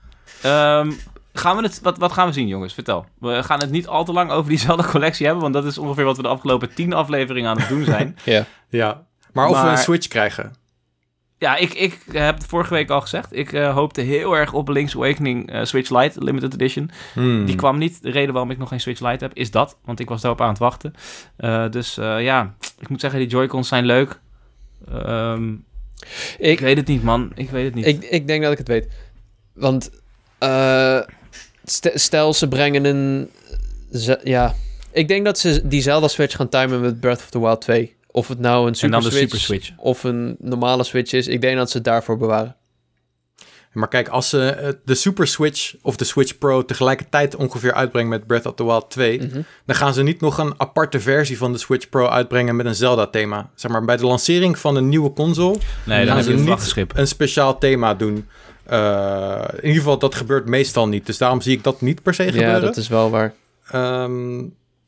Ehm, 0.41 0.91
gaan 1.33 1.57
we 1.57 1.63
het, 1.63 1.81
wat, 1.81 1.97
wat 1.97 2.11
gaan 2.11 2.27
we 2.27 2.33
zien, 2.33 2.47
jongens? 2.47 2.73
Vertel. 2.73 3.05
We 3.19 3.43
gaan 3.43 3.59
het 3.59 3.71
niet 3.71 3.87
al 3.87 4.03
te 4.05 4.13
lang 4.13 4.31
over 4.31 4.49
diezelfde 4.49 4.87
collectie 4.91 5.25
hebben. 5.25 5.43
Want 5.43 5.53
dat 5.55 5.65
is 5.65 5.77
ongeveer 5.77 6.05
wat 6.05 6.15
we 6.17 6.21
de 6.21 6.27
afgelopen 6.27 6.73
tien 6.73 6.93
afleveringen 6.93 7.49
aan 7.49 7.59
het 7.59 7.69
doen 7.69 7.83
zijn. 7.83 8.17
ja. 8.23 8.45
Ja. 8.69 9.05
Maar 9.33 9.47
of 9.47 9.61
we 9.61 9.67
een 9.67 9.77
Switch 9.77 10.07
krijgen. 10.07 10.53
Ja, 11.39 11.55
ik, 11.55 11.73
ik 11.73 11.99
heb 12.11 12.35
het 12.37 12.45
vorige 12.45 12.73
week 12.73 12.89
al 12.89 13.01
gezegd. 13.01 13.35
Ik 13.35 13.53
eh, 13.53 13.73
hoopte 13.73 14.01
heel 14.01 14.33
erg 14.37 14.53
op 14.53 14.67
Link's 14.67 14.95
Awakening 14.95 15.51
eh, 15.51 15.63
Switch 15.63 15.89
Lite 15.89 16.23
Limited 16.23 16.53
Edition. 16.53 16.91
Hmm. 17.13 17.45
Die 17.45 17.55
kwam 17.55 17.77
niet. 17.77 18.01
De 18.01 18.09
reden 18.11 18.31
waarom 18.33 18.51
ik 18.51 18.57
nog 18.57 18.69
geen 18.69 18.79
Switch 18.79 19.01
Lite 19.01 19.23
heb, 19.23 19.33
is 19.33 19.51
dat. 19.51 19.77
Want 19.85 19.99
ik 19.99 20.09
was 20.09 20.21
daarop 20.21 20.41
aan 20.41 20.49
het 20.49 20.57
wachten. 20.57 20.93
Eh, 21.37 21.69
dus 21.69 21.95
ja, 21.95 22.55
ik 22.79 22.89
moet 22.89 22.99
zeggen, 22.99 23.19
die 23.19 23.29
Joy-Cons 23.29 23.67
zijn 23.67 23.85
leuk. 23.85 24.19
Ehm, 24.91 25.53
ik 25.53 25.59
Ik, 26.37 26.59
weet 26.59 26.77
het 26.77 26.87
niet, 26.87 27.03
man. 27.03 27.31
Ik 27.35 27.49
weet 27.49 27.65
het 27.65 27.73
niet. 27.75 27.85
ik, 27.85 28.03
ik 28.03 28.27
denk 28.27 28.43
dat 28.43 28.51
ik 28.51 28.57
het 28.57 28.67
weet. 28.67 28.87
Want 29.53 29.89
st- 31.65 31.91
stel 31.93 32.33
ze 32.33 32.47
brengen 32.47 32.85
een... 32.85 33.29
ze- 33.91 34.21
ja, 34.23 34.55
ik 34.91 35.07
denk 35.07 35.25
dat 35.25 35.39
ze 35.39 35.67
die 35.67 35.81
Zelda 35.81 36.07
Switch 36.07 36.35
gaan 36.35 36.49
timen 36.49 36.81
met 36.81 36.99
Breath 36.99 37.19
of 37.19 37.29
the 37.29 37.39
Wild 37.39 37.61
2. 37.61 37.95
Of 38.17 38.27
het 38.27 38.39
nou 38.39 38.61
een 38.61 38.67
en 38.67 38.75
Super 38.75 38.89
dan 38.91 39.09
de 39.09 39.15
Switch, 39.15 39.23
Super 39.37 39.39
Switch. 39.39 39.71
of 39.77 40.03
een 40.03 40.35
normale 40.39 40.83
Switch 40.83 41.11
is. 41.13 41.27
Ik 41.27 41.41
denk 41.41 41.57
dat 41.57 41.69
ze 41.69 41.77
het 41.77 41.85
daarvoor 41.85 42.17
bewaren. 42.17 42.55
Maar 43.73 43.87
kijk, 43.87 44.07
als 44.07 44.29
ze 44.29 44.49
eh, 44.49 44.69
de 44.85 44.95
Super 44.95 45.27
Switch 45.27 45.75
of 45.81 45.95
de 45.95 46.03
Switch 46.05 46.37
Pro 46.37 46.65
tegelijkertijd 46.65 47.35
ongeveer 47.35 47.73
uitbrengen 47.73 48.09
met 48.09 48.27
Breath 48.27 48.45
of 48.45 48.53
the 48.53 48.65
Wild 48.65 48.89
2, 48.89 49.17
Mhm. 49.21 49.41
dan 49.65 49.75
gaan 49.75 49.93
ze 49.93 50.03
niet 50.03 50.21
nog 50.21 50.37
een 50.37 50.53
aparte 50.57 50.99
versie 50.99 51.37
van 51.37 51.51
de 51.51 51.57
Switch 51.57 51.89
Pro 51.89 52.07
uitbrengen 52.07 52.55
met 52.55 52.65
een 52.65 52.75
Zelda-thema. 52.75 53.49
Zeg 53.55 53.71
maar, 53.71 53.85
bij 53.85 53.97
de 53.97 54.05
lancering 54.05 54.57
van 54.59 54.75
een 54.75 54.89
nieuwe 54.89 55.13
console 55.13 55.57
nee, 55.85 56.05
dan 56.05 56.15
heb 56.15 56.25
ze 56.25 56.33
niet 56.33 56.75
een 56.95 57.07
speciaal 57.07 57.57
thema 57.57 57.93
doen. 57.93 58.27
Eh, 58.63 59.43
in 59.51 59.63
ieder 59.67 59.77
geval, 59.81 59.97
dat 59.99 60.15
gebeurt 60.15 60.45
meestal 60.45 60.87
niet. 60.87 61.05
Dus 61.05 61.17
daarom 61.17 61.41
zie 61.41 61.57
ik 61.57 61.63
dat 61.63 61.81
niet 61.81 62.03
per 62.03 62.13
se 62.13 62.23
gebeuren. 62.23 62.51
Ja, 62.53 62.59
dat 62.59 62.77
is 62.77 62.87
wel 62.87 63.09
waar. 63.09 63.33
Ehm, 63.71 64.43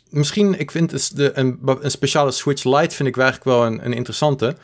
misschien, 0.10 0.60
ik 0.60 0.72
vind 0.72 0.90
dus 0.90 1.10
de, 1.10 1.32
een, 1.38 1.60
een 1.64 1.92
speciale 1.92 2.32
Switch 2.32 2.64
Lite 2.64 2.96
vind 2.96 3.10
ik 3.10 3.18
eigenlijk 3.18 3.46
wel 3.46 3.66
een, 3.66 3.86
een 3.86 3.94
interessante. 3.94 4.56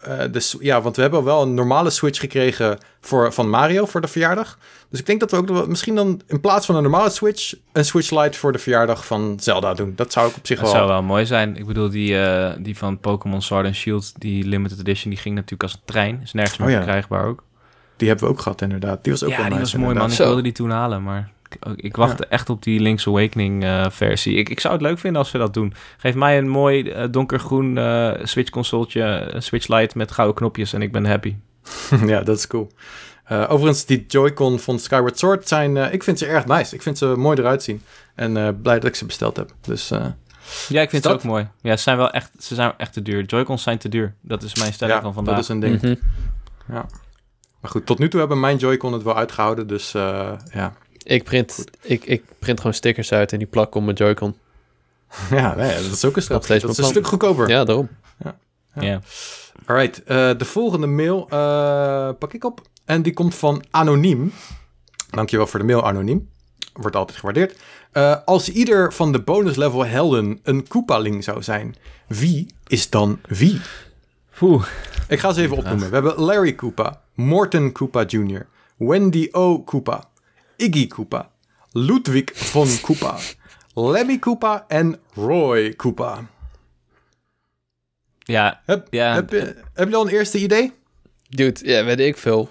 Eh, 0.00 0.20
dus, 0.30 0.56
ja, 0.60 0.82
want 0.82 0.96
we 0.96 1.02
hebben 1.02 1.24
wel 1.24 1.42
een 1.42 1.54
normale 1.54 1.90
Switch 1.90 2.20
gekregen 2.20 2.78
voor, 3.00 3.32
van 3.32 3.50
Mario 3.50 3.86
voor 3.86 4.00
de 4.00 4.08
verjaardag. 4.08 4.58
Dus 4.90 5.00
ik 5.00 5.06
denk 5.06 5.20
dat 5.20 5.30
we 5.30 5.36
ook 5.36 5.66
misschien 5.66 5.94
dan 5.94 6.20
in 6.26 6.40
plaats 6.40 6.66
van 6.66 6.76
een 6.76 6.82
normale 6.82 7.10
Switch... 7.10 7.54
een 7.72 7.84
Switch 7.84 8.10
Lite 8.10 8.38
voor 8.38 8.52
de 8.52 8.58
verjaardag 8.58 9.06
van 9.06 9.36
Zelda 9.40 9.74
doen. 9.74 9.92
Dat 9.96 10.12
zou 10.12 10.28
ik 10.28 10.36
op 10.36 10.46
zich 10.46 10.60
Dat 10.60 10.66
wel... 10.66 10.76
zou 10.76 10.88
wel 10.88 11.02
mooi 11.02 11.26
zijn. 11.26 11.56
Ik 11.56 11.66
bedoel, 11.66 11.90
die, 11.90 12.18
eh, 12.18 12.56
die 12.58 12.76
van 12.76 12.98
Pokémon 12.98 13.42
Sword 13.42 13.66
and 13.66 13.74
Shield, 13.74 14.12
die 14.18 14.44
limited 14.44 14.78
edition, 14.78 15.10
die 15.10 15.20
ging 15.20 15.34
natuurlijk 15.34 15.62
als 15.62 15.72
een 15.72 15.84
trein. 15.84 16.20
Is 16.22 16.32
nergens 16.32 16.58
meer 16.58 16.66
Oh 16.66 16.72
ja. 16.72 16.80
verkrijgbaar 16.80 17.24
ook. 17.24 17.44
Die 17.96 18.08
hebben 18.08 18.26
we 18.26 18.32
ook 18.32 18.40
gehad 18.40 18.62
inderdaad. 18.62 19.04
Die 19.04 19.12
was 19.12 19.22
ook 19.22 19.30
ja, 19.30 19.36
wel 19.36 19.44
die 19.44 19.58
nice, 19.58 19.72
was 19.72 19.84
mooi, 19.84 19.98
man. 19.98 20.10
Ik 20.10 20.16
wilde 20.16 20.42
die 20.42 20.52
toen 20.52 20.70
halen, 20.70 21.02
maar 21.02 21.30
ik, 21.50 21.82
ik 21.84 21.96
wachtte 21.96 22.26
echt 22.26 22.50
op 22.50 22.62
die 22.62 22.80
Link's 22.80 23.06
Awakening 23.06 23.64
eh, 23.64 23.86
versie. 23.90 24.34
Ik, 24.36 24.48
ik 24.48 24.60
zou 24.60 24.72
het 24.74 24.82
leuk 24.82 24.98
vinden 24.98 25.20
als 25.20 25.30
ze 25.30 25.38
dat 25.38 25.54
doen. 25.54 25.74
Geef 25.96 26.14
mij 26.14 26.38
een 26.38 26.48
mooi 26.48 26.90
eh, 26.90 27.04
donkergroen 27.10 27.78
eh, 27.78 28.10
Switch 28.22 28.50
consoletje, 28.50 29.02
eh, 29.02 29.40
Switch 29.40 29.68
Lite 29.68 29.98
met 29.98 30.10
gouden 30.12 30.36
knopjes 30.36 30.72
en 30.72 30.82
ik 30.82 30.92
ben 30.92 31.06
happy. 31.06 31.36
ja, 32.06 32.20
dat 32.20 32.36
is 32.36 32.46
cool. 32.46 32.70
Eh, 33.24 33.44
overigens, 33.48 33.84
die 33.86 34.04
Joy-Con 34.08 34.58
van 34.58 34.78
Skyward 34.78 35.18
Sword 35.18 35.48
zijn... 35.48 35.76
eh, 35.76 35.92
ik 35.92 36.02
vind 36.02 36.18
ze 36.18 36.26
erg 36.26 36.46
nice. 36.46 36.74
Ik 36.74 36.82
vind 36.82 36.98
ze 36.98 37.06
mooi 37.06 37.38
eruit 37.38 37.62
zien. 37.62 37.82
En 38.14 38.36
eh, 38.36 38.48
blij 38.62 38.74
dat 38.78 38.88
ik 38.88 38.94
ze 38.94 39.06
besteld 39.06 39.36
heb. 39.36 39.52
Dus 39.60 39.90
eh, 39.90 40.06
Ja, 40.68 40.80
ik 40.82 40.90
vind 40.90 41.02
dat- 41.02 41.12
het 41.12 41.20
ook 41.20 41.26
mooi. 41.30 41.48
Ja, 41.60 41.76
ze 41.76 41.82
zijn 41.82 41.96
wel 41.96 42.10
echt, 42.10 42.30
ze 42.38 42.54
zijn 42.54 42.72
echt 42.76 42.92
te 42.92 43.02
duur. 43.02 43.24
Joy-Cons 43.24 43.62
zijn 43.62 43.78
te 43.78 43.88
duur. 43.88 44.14
Dat 44.20 44.42
is 44.42 44.54
mijn 44.54 44.72
stelling 44.72 44.96
ja, 44.96 45.02
van 45.02 45.14
vandaag. 45.14 45.34
dat 45.34 45.42
is 45.44 45.50
een 45.50 45.60
ding. 45.60 45.82
Mhm. 45.82 45.94
Maar 47.60 47.70
goed, 47.70 47.86
tot 47.86 47.98
nu 47.98 48.08
toe 48.08 48.20
hebben 48.20 48.40
mijn 48.40 48.56
Joy-Con 48.56 48.92
het 48.92 49.02
wel 49.02 49.16
uitgehouden. 49.16 49.66
Dus 49.66 49.94
eh, 49.94 50.32
ja. 50.52 50.72
Ik, 51.02 51.24
print, 51.24 51.64
ik, 51.80 52.04
ik 52.04 52.22
print 52.38 52.58
gewoon 52.58 52.74
stickers 52.74 53.12
uit 53.12 53.32
en 53.32 53.38
die 53.38 53.46
plak 53.46 53.74
op 53.74 53.82
mijn 53.82 53.96
Joy-Con. 53.96 54.36
ja, 55.30 55.54
nee, 55.54 55.74
dat 55.74 55.92
is 55.92 56.04
ook 56.04 56.16
een 56.16 56.22
stap. 56.22 56.46
Dat 56.46 56.62
is 56.70 56.78
een 56.78 56.84
stuk 56.84 57.06
goedkoper. 57.06 57.48
Ja, 57.48 57.64
daarom. 57.64 57.88
Ja. 58.74 59.00
Alright, 59.66 60.02
eh, 60.02 60.30
de 60.36 60.44
volgende 60.44 60.86
mail 60.86 61.26
eh, 61.28 62.08
pak 62.18 62.32
ik 62.32 62.44
op. 62.44 62.62
En 62.84 63.02
die 63.02 63.12
komt 63.12 63.34
van 63.34 63.64
Anoniem. 63.70 64.32
Dankjewel 65.10 65.46
voor 65.46 65.58
de 65.58 65.66
mail, 65.66 65.86
Anoniem. 65.86 66.28
Wordt 66.72 66.96
altijd 66.96 67.18
gewaardeerd. 67.18 67.58
Eh, 67.92 68.16
als 68.24 68.48
ieder 68.48 68.92
van 68.92 69.12
de 69.12 69.20
bonus 69.20 69.56
level 69.56 69.86
helden 69.86 70.40
een 70.42 70.68
Koopaling 70.68 71.24
zou 71.24 71.42
zijn, 71.42 71.76
wie 72.06 72.46
is 72.66 72.90
dan 72.90 73.20
wie? 73.28 73.60
Oeh. 74.40 74.66
Ik 75.08 75.18
ga 75.18 75.32
ze 75.32 75.42
even 75.42 75.56
opnoemen. 75.56 75.88
We 75.88 75.94
hebben 75.94 76.20
Larry 76.20 76.52
Koopa, 76.52 77.00
Morton 77.14 77.72
Koopa 77.72 78.04
Jr., 78.04 78.46
Wendy 78.76 79.28
O. 79.32 79.58
Koopa, 79.58 80.08
Iggy 80.60 80.86
Koopa, 80.86 81.30
Ludwig 81.72 82.30
von 82.34 82.68
Koopa, 82.82 83.16
Lemmy 83.74 84.18
Koopa 84.18 84.64
en 84.68 84.98
Roy 85.14 85.72
Koopa. 85.74 86.26
Ja, 88.18 88.60
Heb, 88.64 88.86
Ja. 88.90 89.14
heb, 89.14 89.30
je, 89.30 89.56
heb 89.74 89.88
je 89.88 89.96
al 89.96 90.02
een 90.06 90.12
eerste 90.12 90.38
idee? 90.38 90.72
Dude, 91.28 91.60
ja, 91.62 91.84
weet 91.84 92.00
ik 92.00 92.16
veel. 92.16 92.48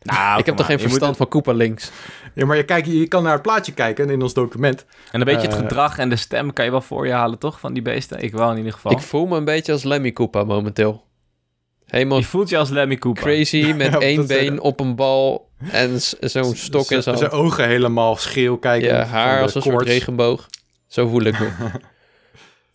nou, 0.00 0.38
ik 0.40 0.46
heb 0.46 0.56
toch 0.56 0.66
geen 0.66 0.78
verstand 0.80 1.16
van 1.16 1.28
Koopa 1.28 1.52
Links. 1.52 1.90
Ja, 2.34 2.46
maar 2.46 2.56
je, 2.56 2.64
kijk, 2.64 2.86
je 2.86 3.08
kan 3.08 3.22
naar 3.22 3.32
het 3.32 3.42
plaatje 3.42 3.72
kijken 3.72 4.10
in 4.10 4.22
ons 4.22 4.34
document. 4.34 4.84
En 5.12 5.20
een 5.20 5.26
beetje 5.26 5.46
het 5.46 5.56
Eh, 5.56 5.62
gedrag 5.62 5.98
en 5.98 6.08
de 6.08 6.16
stem 6.16 6.52
kan 6.52 6.64
je 6.64 6.70
wel 6.70 6.80
voor 6.80 7.06
je 7.06 7.12
halen, 7.12 7.38
toch? 7.38 7.60
Van 7.60 7.72
die 7.72 7.82
beesten. 7.82 8.22
Ik 8.22 8.32
wel 8.32 8.50
in 8.50 8.56
ieder 8.56 8.72
geval. 8.72 8.92
Ik 8.92 8.98
voel 8.98 9.26
me 9.26 9.36
een 9.36 9.44
beetje 9.44 9.72
als 9.72 9.82
Lemmy 9.82 10.12
Koopa 10.12 10.44
momenteel. 10.44 11.06
Helemaal 11.86 12.18
Je 12.18 12.24
voelt 12.24 12.48
je 12.48 12.58
als 12.58 12.68
Lemmy 12.70 12.96
Cooper. 12.96 13.22
crazy 13.22 13.72
met 13.76 13.92
Ja, 13.92 13.98
één 13.98 14.16
been 14.16 14.26
zeggen. 14.26 14.60
op 14.60 14.80
een 14.80 14.94
bal 14.96 15.47
en 15.70 16.00
zo'n 16.20 16.54
stok 16.56 16.90
in 16.90 17.02
Z- 17.02 17.06
zijn 17.06 17.30
ogen 17.30 17.66
helemaal 17.66 18.16
scheel 18.16 18.58
kijken. 18.58 18.88
Ja, 18.88 19.04
haar 19.04 19.42
als 19.42 19.54
een 19.54 19.62
soort 19.62 19.86
regenboog. 19.86 20.46
Zo 20.86 21.08
voel 21.08 21.22
ik 21.22 21.38
me. 21.38 21.48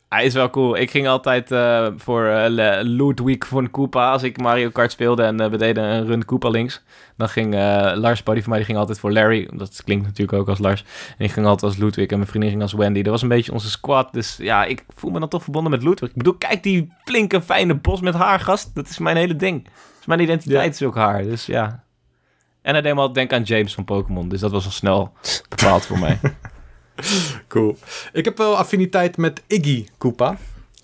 Hij 0.10 0.26
is 0.26 0.34
wel 0.34 0.50
cool. 0.50 0.78
Ik 0.78 0.92
ging 0.92 1.08
altijd 1.08 1.52
eh, 1.52 1.88
voor 1.98 2.26
eh, 2.28 2.50
Le- 2.50 2.80
Ludwig 2.84 3.48
van 3.48 3.70
Koopa 3.72 4.12
als 4.12 4.24
ik 4.24 4.38
Mario 4.42 4.70
Kart 4.70 4.92
speelde 4.92 5.24
en 5.24 5.40
eh, 5.40 5.50
we 5.50 5.58
deden 5.58 5.84
een 5.84 6.06
run 6.06 6.26
Koopa 6.26 6.50
links. 6.50 6.82
Dan 7.18 7.30
ging 7.30 7.54
eh, 7.56 7.92
Lars, 7.96 8.24
buddy 8.24 8.40
van 8.42 8.50
mij, 8.50 8.58
die 8.58 8.68
ging 8.68 8.78
altijd 8.78 9.00
voor 9.00 9.12
Larry. 9.12 9.50
Dat 9.54 9.82
klinkt 9.84 10.06
natuurlijk 10.06 10.38
ook 10.38 10.48
als 10.50 10.60
Lars. 10.60 10.84
En 11.18 11.26
ik 11.26 11.32
ging 11.32 11.46
altijd 11.46 11.72
als 11.72 11.82
Ludwig 11.82 12.08
en 12.08 12.18
mijn 12.18 12.30
vriendin 12.30 12.50
ging 12.50 12.62
als 12.62 12.74
Wendy. 12.74 13.02
Dat 13.02 13.12
was 13.12 13.22
een 13.22 13.28
beetje 13.28 13.52
onze 13.52 13.70
squad. 13.70 14.14
Dus 14.14 14.38
ja, 14.38 14.64
ik 14.66 14.84
voel 14.96 15.12
me 15.12 15.20
dan 15.20 15.30
toch 15.30 15.44
verbonden 15.44 15.72
met 15.72 15.84
Ludwig. 15.84 16.10
Ik 16.10 16.16
bedoel, 16.16 16.34
kijk 16.38 16.64
die 16.64 16.94
flinke, 17.06 17.42
fijne 17.42 17.76
bos 17.76 18.02
met 18.02 18.14
haar, 18.14 18.40
gast. 18.40 18.76
Dat 18.76 18.90
is 18.90 18.98
mijn 18.98 19.18
hele 19.18 19.36
ding. 19.36 19.68
Is 20.00 20.06
mijn 20.06 20.20
identiteit, 20.20 20.74
is 20.74 20.84
ook 20.84 20.96
haar. 20.96 21.24
Dus 21.24 21.46
ja. 21.46 21.83
En 22.64 22.74
hij 22.74 22.82
deed 22.82 22.94
me 22.94 23.00
altijd 23.00 23.16
denken 23.16 23.38
aan 23.38 23.44
James 23.44 23.74
van 23.74 23.86
Pokémon. 23.86 24.30
Dus 24.30 24.40
dat 24.40 24.52
was 24.52 24.66
al 24.66 24.72
snel 24.72 25.12
bepaald 25.50 25.86
voor 25.86 26.00
mij. 26.00 26.20
Cool. 27.48 27.78
Ik 28.12 28.26
heb 28.26 28.38
wel 28.38 28.58
affiniteit 28.58 29.18
met 29.18 29.42
Iggy 29.48 29.86
Koopa. 29.98 30.38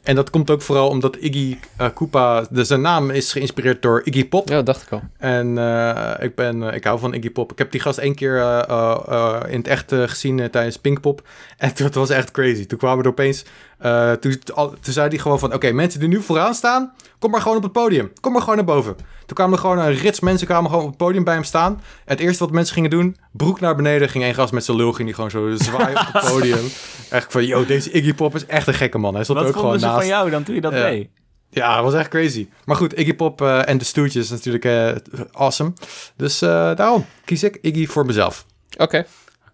En 0.04 0.16
dat 0.16 0.30
komt 0.30 0.50
ook 0.50 0.62
vooral 0.62 0.90
omdat 0.90 1.18
Iggy 1.20 1.58
eh, 1.78 1.88
Koopa... 1.94 2.46
De, 2.50 2.64
zijn 2.64 2.82
naam 2.82 3.10
is 3.10 3.32
geïnspireerd 3.32 3.82
door 3.82 4.02
Iggy 4.04 4.28
Pop. 4.28 4.50
Ja, 4.50 4.56
dat 4.56 4.66
dacht 4.66 4.82
ik 4.82 4.92
al. 4.92 5.02
En 5.18 5.58
eh, 5.58 6.26
ik, 6.26 6.36
ben, 6.36 6.70
eh, 6.70 6.76
ik 6.76 6.84
hou 6.84 7.00
van 7.00 7.14
Iggy 7.14 7.30
Pop. 7.30 7.52
Ik 7.52 7.58
heb 7.58 7.72
die 7.72 7.82
gast 7.82 7.98
één 7.98 8.16
keer 8.16 8.38
eh, 8.38 8.70
eh, 8.70 9.00
eh, 9.08 9.52
in 9.52 9.58
het 9.58 9.68
echt 9.68 9.94
gezien 9.94 10.50
tijdens 10.50 10.78
Pinkpop. 10.78 11.28
En 11.58 11.72
dat 11.76 11.96
was 11.96 12.10
echt 12.10 12.32
crazy. 12.32 12.66
Toen 12.66 12.78
kwamen 12.78 13.04
er 13.04 13.10
opeens... 13.10 13.46
eh, 13.80 14.12
toen, 14.12 14.40
al- 14.54 14.70
toen 14.82 14.94
zei 14.94 15.08
hij 15.10 15.18
gewoon 15.18 15.40
van... 15.40 15.54
Oké, 15.54 15.72
mensen 15.72 16.00
die 16.00 16.10
nu 16.10 16.22
vooraan 16.22 16.54
staan... 16.54 16.94
Kom 17.20 17.32
maar 17.32 17.42
gewoon 17.42 17.58
op 17.58 17.64
het 17.64 17.72
podium. 17.72 18.12
Kom 18.22 18.32
maar 18.32 18.42
gewoon 18.42 18.56
naar 18.56 18.66
boven. 18.66 18.96
Toen 18.96 19.36
kwamen 19.38 19.54
er 19.54 19.60
gewoon 19.60 19.78
een 19.80 19.94
rits 19.94 20.20
mensen 20.20 20.48
kwamen 20.48 20.70
gewoon 20.70 20.84
op 20.86 20.90
het 20.90 20.98
podium 20.98 21.24
bij 21.24 21.34
hem 21.34 21.44
staan. 21.44 21.74
En 21.74 21.82
het 22.06 22.20
eerste 22.20 22.44
wat 22.44 22.54
mensen 22.54 22.74
gingen 22.74 22.90
doen... 22.90 23.18
Broek 23.32 23.60
naar 23.60 23.76
beneden. 23.76 24.10
Ging 24.10 24.24
één 24.24 24.34
gast 24.34 24.54
met 24.54 24.64
zijn 24.66 24.78
lul. 24.78 24.92
Ging 24.94 25.06
die 25.08 25.16
gewoon 25.16 25.30
zo 25.30 25.52
zwaaien 25.56 26.00
op 26.00 26.08
het 26.14 26.26
podium. 26.34 26.68
Echt 27.10 27.32
van, 27.32 27.46
yo, 27.46 27.66
deze 27.66 27.92
Iggy 27.92 28.14
Pop 28.14 28.36
is 28.36 28.46
echt 28.46 28.68
een 28.68 28.74
gekke 28.74 28.98
man. 28.98 29.14
Hij 29.16 29.24
stond 29.24 29.40
Wat 29.40 29.48
ook 29.48 29.54
gewoon 29.54 29.70
vonden 29.72 29.90
ze 29.90 29.96
naast. 29.96 30.08
van 30.08 30.18
jou 30.18 30.30
dan 30.30 30.44
toen 30.44 30.56
je 30.56 30.62
dat 30.62 30.72
deed? 30.72 31.10
Ja, 31.50 31.76
dat 31.76 31.84
was 31.84 31.94
echt 31.94 32.10
crazy. 32.10 32.48
Maar 32.66 32.76
goed, 32.76 32.94
Iggy 33.00 33.14
Pop 33.16 33.42
eh, 33.42 33.70
en 33.70 33.78
de 33.78 33.84
Stooges 33.86 34.16
is 34.16 34.30
natuurlijk 34.30 34.66
eh, 34.66 34.92
awesome. 35.32 35.74
Dus 36.16 36.42
eh, 36.42 36.76
daarom 36.76 37.06
kies 37.26 37.44
ik 37.44 37.58
Iggy 37.62 37.88
voor 37.88 38.06
mezelf. 38.06 38.46
Oké. 38.78 39.06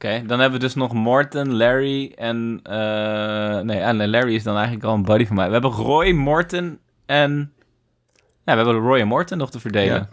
Oké, 0.06 0.26
dan 0.26 0.40
hebben 0.40 0.60
we 0.60 0.66
dus 0.66 0.76
nog 0.76 0.94
Morton, 0.94 1.56
Larry 1.56 2.12
en... 2.16 2.60
eh, 2.64 3.60
nee, 3.60 3.80
en 3.80 4.10
Larry 4.10 4.36
is 4.36 4.44
dan 4.44 4.56
eigenlijk 4.56 4.86
al 4.86 4.94
een 4.94 5.04
buddy 5.04 5.26
van 5.26 5.36
mij. 5.36 5.46
We 5.48 5.52
hebben 5.54 5.72
Roy, 5.72 6.12
Morton 6.12 6.80
en... 7.06 7.54
Ja, 8.46 8.56
we 8.58 8.64
hebben 8.64 8.76
Roy 8.78 9.00
en 9.00 9.08
Morton 9.08 9.38
nog 9.38 9.52
te 9.52 9.60
verdelen. 9.60 9.96
Ja. 9.96 10.10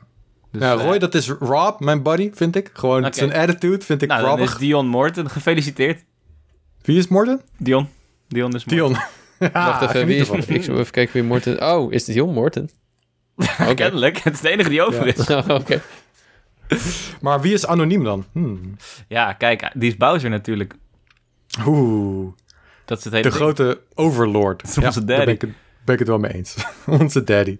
Dus, 0.53 0.61
nou, 0.61 0.81
eh, 0.81 0.85
Roy, 0.87 0.99
dat 0.99 1.15
is 1.15 1.29
Rob, 1.29 1.81
mijn 1.81 2.03
buddy, 2.03 2.31
vind 2.35 2.57
ik. 2.57 2.71
Gewoon 2.73 3.05
Oké. 3.05 3.15
zijn 3.15 3.33
attitude 3.35 3.85
vind 3.85 4.03
ik 4.03 4.09
nou, 4.09 4.27
Robbig. 4.27 4.53
is 4.53 4.59
Dion 4.59 4.87
Morton. 4.87 5.31
Gefeliciteerd, 5.31 6.05
Wie 6.83 6.99
is 6.99 7.09
Morten? 7.09 7.41
Dion. 7.59 7.89
Dion 8.29 8.55
is 8.55 8.65
Morton. 8.65 8.89
Dion. 9.39 9.51
Wacht 9.53 9.83
even, 9.83 10.07
wie 10.07 10.17
is... 10.17 10.31
Ik 10.31 10.63
zal 10.65 10.79
even 10.79 10.93
kijken 10.93 11.13
wie 11.15 11.23
Morten... 11.23 11.63
Oh, 11.73 11.93
is 11.93 12.07
het 12.07 12.17
Jon 12.17 12.33
Morten? 12.33 12.71
Oké. 13.61 13.75
Kennelijk, 13.75 14.19
het 14.19 14.35
is 14.35 14.41
de 14.41 14.49
enige 14.51 14.69
die 14.69 14.83
over 14.83 15.07
Ja. 15.07 15.13
is. 15.13 15.31
Oké. 15.61 15.81
Maar 17.21 17.41
wie 17.41 17.53
is 17.53 17.67
anoniem 17.67 18.05
dan? 18.05 18.25
Hmm. 18.33 18.77
Ja, 19.09 19.33
kijk, 19.33 19.71
die 19.75 19.91
is 19.91 19.97
Bowser 19.97 20.31
natuurlijk. 20.31 20.75
Oeh, 21.67 22.33
Dat 22.85 22.99
is 22.99 23.05
het 23.05 23.13
hele 23.13 23.25
de 23.31 23.31
ding. 23.31 23.43
grote 23.43 23.81
overlord. 23.95 24.63
Dat 24.63 24.71
is 24.71 24.85
onze 24.85 25.05
daar 25.05 25.17
daddy. 25.17 25.25
ben 25.25 25.35
ik, 25.35 25.41
het, 25.41 25.51
ben 25.85 25.95
ik 25.95 25.99
het 26.01 26.09
wel 26.09 26.19
mee 26.19 26.33
eens. 26.35 26.55
onze 27.01 27.25
daddy. 27.25 27.59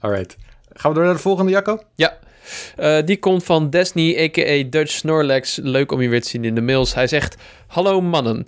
Alright. 0.00 0.36
Gaan 0.72 0.90
we 0.90 0.96
door 0.96 1.06
naar 1.06 1.14
de 1.16 1.20
volgende, 1.20 1.50
Jacco? 1.50 1.82
Ja. 1.94 2.18
Eh, 2.76 2.98
die 3.04 3.18
komt 3.18 3.44
van 3.44 3.70
Desny, 3.70 4.16
a.k.a. 4.18 4.70
Dutch 4.70 4.90
Snorlax. 4.92 5.56
Leuk 5.62 5.92
om 5.92 6.00
je 6.00 6.08
weer 6.08 6.22
te 6.22 6.28
zien 6.28 6.44
in 6.44 6.54
de 6.54 6.60
mails. 6.60 6.94
Hij 6.94 7.06
zegt... 7.06 7.36
Hallo 7.66 8.00
mannen. 8.00 8.46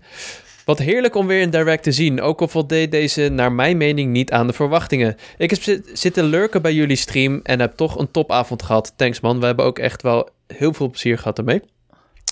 Wat 0.73 0.81
heerlijk 0.87 1.15
om 1.15 1.27
weer 1.27 1.43
een 1.43 1.51
direct 1.51 1.83
te 1.83 1.93
zien. 1.93 2.21
Ook 2.21 2.41
al 2.41 2.49
voldeed 2.49 2.91
deze 2.91 3.29
naar 3.29 3.53
mijn 3.53 3.77
mening 3.77 4.11
niet 4.11 4.31
aan 4.31 4.47
de 4.47 4.53
verwachtingen. 4.53 5.17
Ik 5.37 5.51
heb 5.51 5.63
zit- 5.63 5.91
zitten 5.93 6.25
lurken 6.25 6.63
bij 6.63 6.73
jullie 6.75 6.97
stream 6.97 7.41
en 7.43 7.61
heb 7.61 7.75
toch 7.77 7.99
een 7.99 8.11
topavond 8.11 8.63
gehad. 8.63 8.93
Thanks 8.97 9.21
man. 9.21 9.41
We 9.41 9.47
hebben 9.47 9.65
ook 9.65 9.79
echt 9.79 10.03
wel 10.03 10.29
heel 10.47 10.73
veel 10.73 10.91
plezier 10.91 11.19
gehad 11.19 11.39
ermee. 11.39 11.63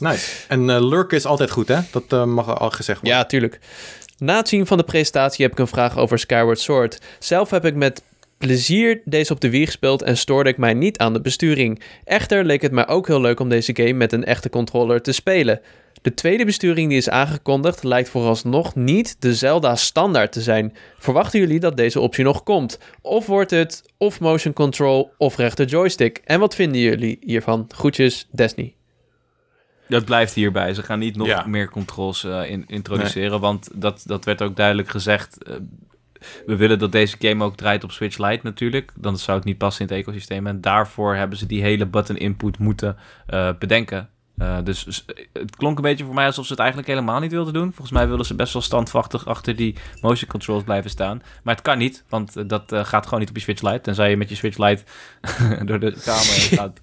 Nice. 0.01 0.31
En 0.49 0.71
eh 0.71 0.89
lurken 0.89 1.17
is 1.17 1.27
altijd 1.27 1.51
goed, 1.51 1.69
hè? 1.69 1.79
Dat 1.91 2.05
eh, 2.09 2.25
mag 2.25 2.59
al 2.59 2.71
gezegd 2.71 3.01
worden. 3.01 3.19
Ja, 3.19 3.25
tuurlijk. 3.25 3.59
Na 4.19 4.37
het 4.37 4.49
zien 4.49 4.67
van 4.67 4.77
de 4.79 4.85
presentatie 4.85 5.45
heb 5.45 5.53
ik 5.53 5.59
een 5.59 5.67
vraag 5.67 5.99
over 5.99 6.19
Skyward 6.19 6.61
Sword. 6.61 6.99
Zelf 7.19 7.51
heb 7.51 7.65
ik 7.65 7.75
met 7.75 8.03
plezier 8.39 9.01
deze 9.05 9.33
op 9.33 9.41
de 9.41 9.51
Wii 9.51 9.67
gespeeld 9.67 10.03
en 10.03 10.17
stoorde 10.17 10.51
ik 10.51 10.57
mij 10.57 10.75
niet 10.75 10.99
aan 10.99 11.13
de 11.13 11.21
besturing. 11.21 11.83
Echter 12.05 12.45
leek 12.45 12.63
het 12.63 12.73
mij 12.73 12.89
ook 12.89 13.07
heel 13.07 13.21
leuk 13.21 13.41
om 13.41 13.49
deze 13.49 13.77
game 13.77 13.93
met 13.93 14.13
een 14.13 14.25
echte 14.25 14.51
controller 14.51 15.03
te 15.03 15.13
spelen. 15.13 15.61
De 16.03 16.15
tweede 16.15 16.45
besturing 16.45 16.89
die 16.89 16.99
is 16.99 17.09
aangekondigd 17.11 17.83
lijkt 17.83 18.09
vooralsnog 18.09 18.75
niet 18.75 19.17
de 19.19 19.35
Zelda 19.35 19.77
standaard 19.77 20.33
te 20.33 20.41
zijn. 20.41 20.77
Verwachten 20.99 21.41
jullie 21.41 21.61
dat 21.61 21.77
deze 21.77 22.01
optie 22.01 22.25
nog 22.25 22.43
komt? 22.43 22.79
Of 23.03 23.27
wordt 23.27 23.51
het 23.51 23.83
of 23.97 24.21
motion 24.21 24.53
control 24.53 25.13
of 25.19 25.37
rechter 25.37 25.67
joystick? 25.67 26.21
En 26.25 26.41
wat 26.41 26.55
vinden 26.55 26.81
jullie 26.81 27.19
hiervan? 27.21 27.67
Groetjes, 27.75 28.29
Destiny. 28.31 28.75
Dat 29.89 30.05
blijft 30.05 30.35
hierbij. 30.35 30.75
Ze 30.75 30.83
gaan 30.83 30.99
niet 30.99 31.17
nog 31.17 31.27
Ja. 31.27 31.47
meer 31.47 31.71
controls 31.71 32.25
eh, 32.25 32.51
in, 32.51 32.65
introduceren. 32.67 33.41
Want 33.41 33.69
dat, 33.75 34.03
dat 34.07 34.25
werd 34.25 34.43
ook 34.43 34.57
duidelijk 34.57 34.89
gezegd. 34.89 35.45
Eh, 35.45 35.55
we 36.47 36.57
willen 36.57 36.79
dat 36.79 36.93
deze 36.93 37.17
game 37.19 37.45
ook 37.45 37.57
draait 37.57 37.85
op 37.85 37.93
Switch 37.93 38.19
Lite 38.19 38.41
natuurlijk. 38.43 38.93
Dan 38.97 39.19
zou 39.19 39.37
het 39.37 39.47
niet 39.47 39.59
passen 39.59 39.87
in 39.87 39.93
het 39.95 40.03
ecosysteem. 40.05 40.47
En 40.47 40.61
daarvoor 40.61 41.15
hebben 41.15 41.39
ze 41.39 41.47
die 41.47 41.63
hele 41.63 41.87
button 41.87 42.17
input 42.17 42.59
moeten 42.59 42.97
eh, 43.27 43.51
bedenken. 43.59 44.09
Eh, 44.41 44.57
dus 44.65 45.05
het 45.33 45.57
klonk 45.57 45.77
een 45.77 45.83
beetje 45.83 46.05
voor 46.05 46.15
mij 46.15 46.27
alsof 46.27 46.45
ze 46.45 46.51
het 46.51 46.61
eigenlijk 46.61 46.91
helemaal 46.91 47.21
niet 47.21 47.31
wilden 47.31 47.53
doen. 47.53 47.73
Volgens 47.73 47.91
mij 47.91 48.09
willen 48.09 48.25
ze 48.25 48.35
best 48.35 48.53
wel 48.53 48.63
standvastig 48.63 49.27
achter 49.27 49.57
die 49.57 49.77
motion 50.01 50.31
controls 50.31 50.63
blijven 50.63 50.91
staan. 50.91 51.23
Maar 51.43 51.55
het 51.55 51.65
kan 51.65 51.79
niet, 51.79 52.05
want 52.09 52.37
eh, 52.37 52.45
dat 52.47 52.73
eh, 52.73 52.85
gaat 52.85 53.05
gewoon 53.05 53.21
niet 53.21 53.29
op 53.29 53.37
je 53.37 53.43
Switch 53.43 53.63
Lite. 53.63 53.81
Tenzij 53.81 54.11
je 54.11 54.17
met 54.17 54.29
je 54.29 54.35
Switch 54.35 54.59
Lite 54.59 54.83
door 55.69 55.81
de 55.81 55.93
kamer 56.05 56.23
gaat 56.23 56.79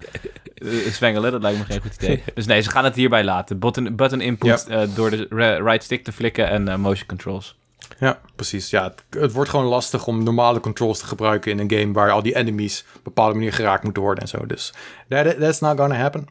zwengelen. 0.98 1.32
Dat 1.32 1.42
lijkt 1.42 1.58
me 1.58 1.64
geen 1.64 1.80
goed 1.80 1.94
idee. 1.94 2.22
Dus 2.34 2.46
nee, 2.46 2.60
ze 2.60 2.70
gaan 2.70 2.84
het 2.84 2.94
hierbij 2.94 3.24
laten. 3.24 3.58
Button, 3.58 3.96
button 3.96 4.20
input 4.20 4.66
door 4.94 5.10
de 5.10 5.26
right 5.62 5.82
stick 5.82 6.04
te 6.04 6.12
flikken 6.12 6.48
en 6.48 6.80
motion 6.80 7.06
controls. 7.06 7.56
Ja, 8.00 8.20
precies. 8.36 8.70
Ja, 8.70 8.82
het, 8.82 9.04
het 9.20 9.32
wordt 9.32 9.50
gewoon 9.50 9.66
lastig 9.66 10.06
om 10.06 10.22
normale 10.22 10.60
controls 10.60 10.98
te 10.98 11.06
gebruiken 11.06 11.50
in 11.52 11.58
een 11.58 11.78
game 11.78 11.92
waar 11.92 12.10
al 12.10 12.22
die 12.22 12.36
enemies 12.36 12.84
op 12.88 12.94
een 12.94 13.00
bepaalde 13.02 13.34
manier 13.34 13.52
geraakt 13.52 13.82
moeten 13.84 14.02
worden 14.02 14.22
en 14.22 14.28
zo. 14.28 14.46
Dus 14.46 14.72
that, 15.08 15.40
that's 15.40 15.60
not 15.60 15.78
gonna 15.78 15.94
happen. 15.94 16.26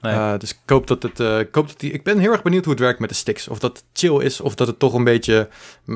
Nee. 0.00 0.12
Eh, 0.12 0.32
dus 0.38 0.50
ik 0.50 0.58
hoop 0.66 0.86
dat 0.86 1.02
het. 1.02 1.20
eh, 1.20 1.38
ik, 1.38 1.54
hoop 1.54 1.68
dat 1.68 1.80
die, 1.80 1.92
ik 1.92 2.02
ben 2.02 2.18
heel 2.18 2.32
erg 2.32 2.42
benieuwd 2.42 2.64
hoe 2.64 2.72
het 2.72 2.82
werkt 2.82 2.98
met 3.00 3.08
de 3.08 3.14
sticks. 3.14 3.48
Of 3.48 3.58
dat 3.58 3.84
chill 3.92 4.18
is, 4.20 4.40
of 4.40 4.54
dat 4.54 4.66
het 4.66 4.78
toch 4.78 4.94
een 4.94 5.04
beetje 5.04 5.48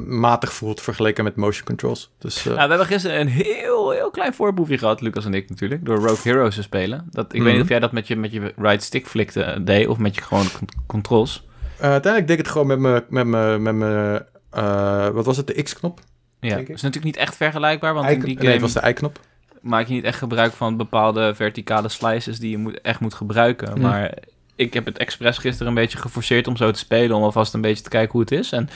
matig 0.07 0.53
voelt 0.53 0.81
vergeleken 0.81 1.25
met 1.25 1.37
motion 1.37 1.65
controls. 1.67 2.11
Dus 2.19 2.37
eh, 2.39 2.45
Nou, 2.45 2.55
we 2.63 2.69
hebben 2.69 2.87
gisteren 2.87 3.21
een 3.21 3.29
heel, 3.29 3.91
heel 3.91 4.11
klein 4.11 4.35
voorproefje 4.35 4.79
gehad, 4.79 5.01
Lucas 5.01 5.25
en 5.25 5.35
ik 5.35 5.49
natuurlijk, 5.49 5.85
door 5.85 5.97
Rogue 5.97 6.33
Heroes 6.33 6.55
te 6.55 6.63
spelen. 6.63 7.07
Dat, 7.11 7.25
ik 7.25 7.33
weet 7.33 7.43
niet 7.43 7.53
Mhm. 7.53 7.63
of 7.63 7.69
jij 7.69 7.81
dat 7.81 7.93
met 7.93 8.07
je, 8.07 8.17
met 8.17 8.33
je 8.33 8.53
right 8.57 8.83
stick 8.83 9.07
flikte 9.07 9.61
deed, 9.65 9.87
of 9.89 9.99
met 9.99 10.15
je 10.15 10.23
gewoon 10.23 10.47
con- 10.59 10.69
controls. 10.87 11.47
uiteindelijk 11.81 12.27
deed 12.27 12.39
ik 12.39 12.45
het 12.45 12.53
gewoon 12.53 12.67
met 12.67 12.79
mijn. 12.79 13.03
Met 13.09 13.27
met 13.61 13.75
mijn 13.75 14.25
eh, 14.55 15.09
wat 15.09 15.25
was 15.25 15.37
het? 15.37 15.47
De 15.47 15.63
X-knop? 15.63 16.01
Ja, 16.41 16.57
dat 16.57 16.69
is 16.69 16.83
natuurlijk 16.83 17.05
niet 17.05 17.17
echt 17.17 17.37
vergelijkbaar, 17.37 17.95
want 17.95 18.09
I- 18.09 18.13
in 18.13 18.19
die 18.21 18.27
Nee, 18.29 18.37
game 18.37 18.51
het 18.53 18.61
was 18.61 18.73
de 18.73 18.89
Y-knop. 18.89 19.21
maak 19.61 19.87
je 19.87 19.95
niet 19.95 20.05
echt 20.05 20.19
gebruik 20.19 20.53
van 20.53 20.77
bepaalde 20.77 21.35
verticale 21.35 21.89
slices 21.89 22.39
die 22.39 22.51
je 22.51 22.59
moet, 22.59 22.81
echt 22.81 23.01
moet 23.01 23.15
gebruiken. 23.15 23.81
Maar 23.81 24.15
ik 24.57 24.75
heb 24.75 24.85
het 24.85 24.99
expres 24.99 25.39
gisteren 25.39 25.69
een 25.69 25.75
beetje 25.75 25.99
geforceerd 25.99 26.47
om 26.47 26.57
zo 26.57 26.71
te 26.71 26.79
spelen, 26.79 27.17
om 27.17 27.23
alvast 27.23 27.55
een 27.55 27.61
beetje 27.61 27.83
te 27.83 27.89
kijken 27.89 28.13
hoe 28.13 28.21
het 28.21 28.33
is. 28.33 28.53
En 28.53 28.69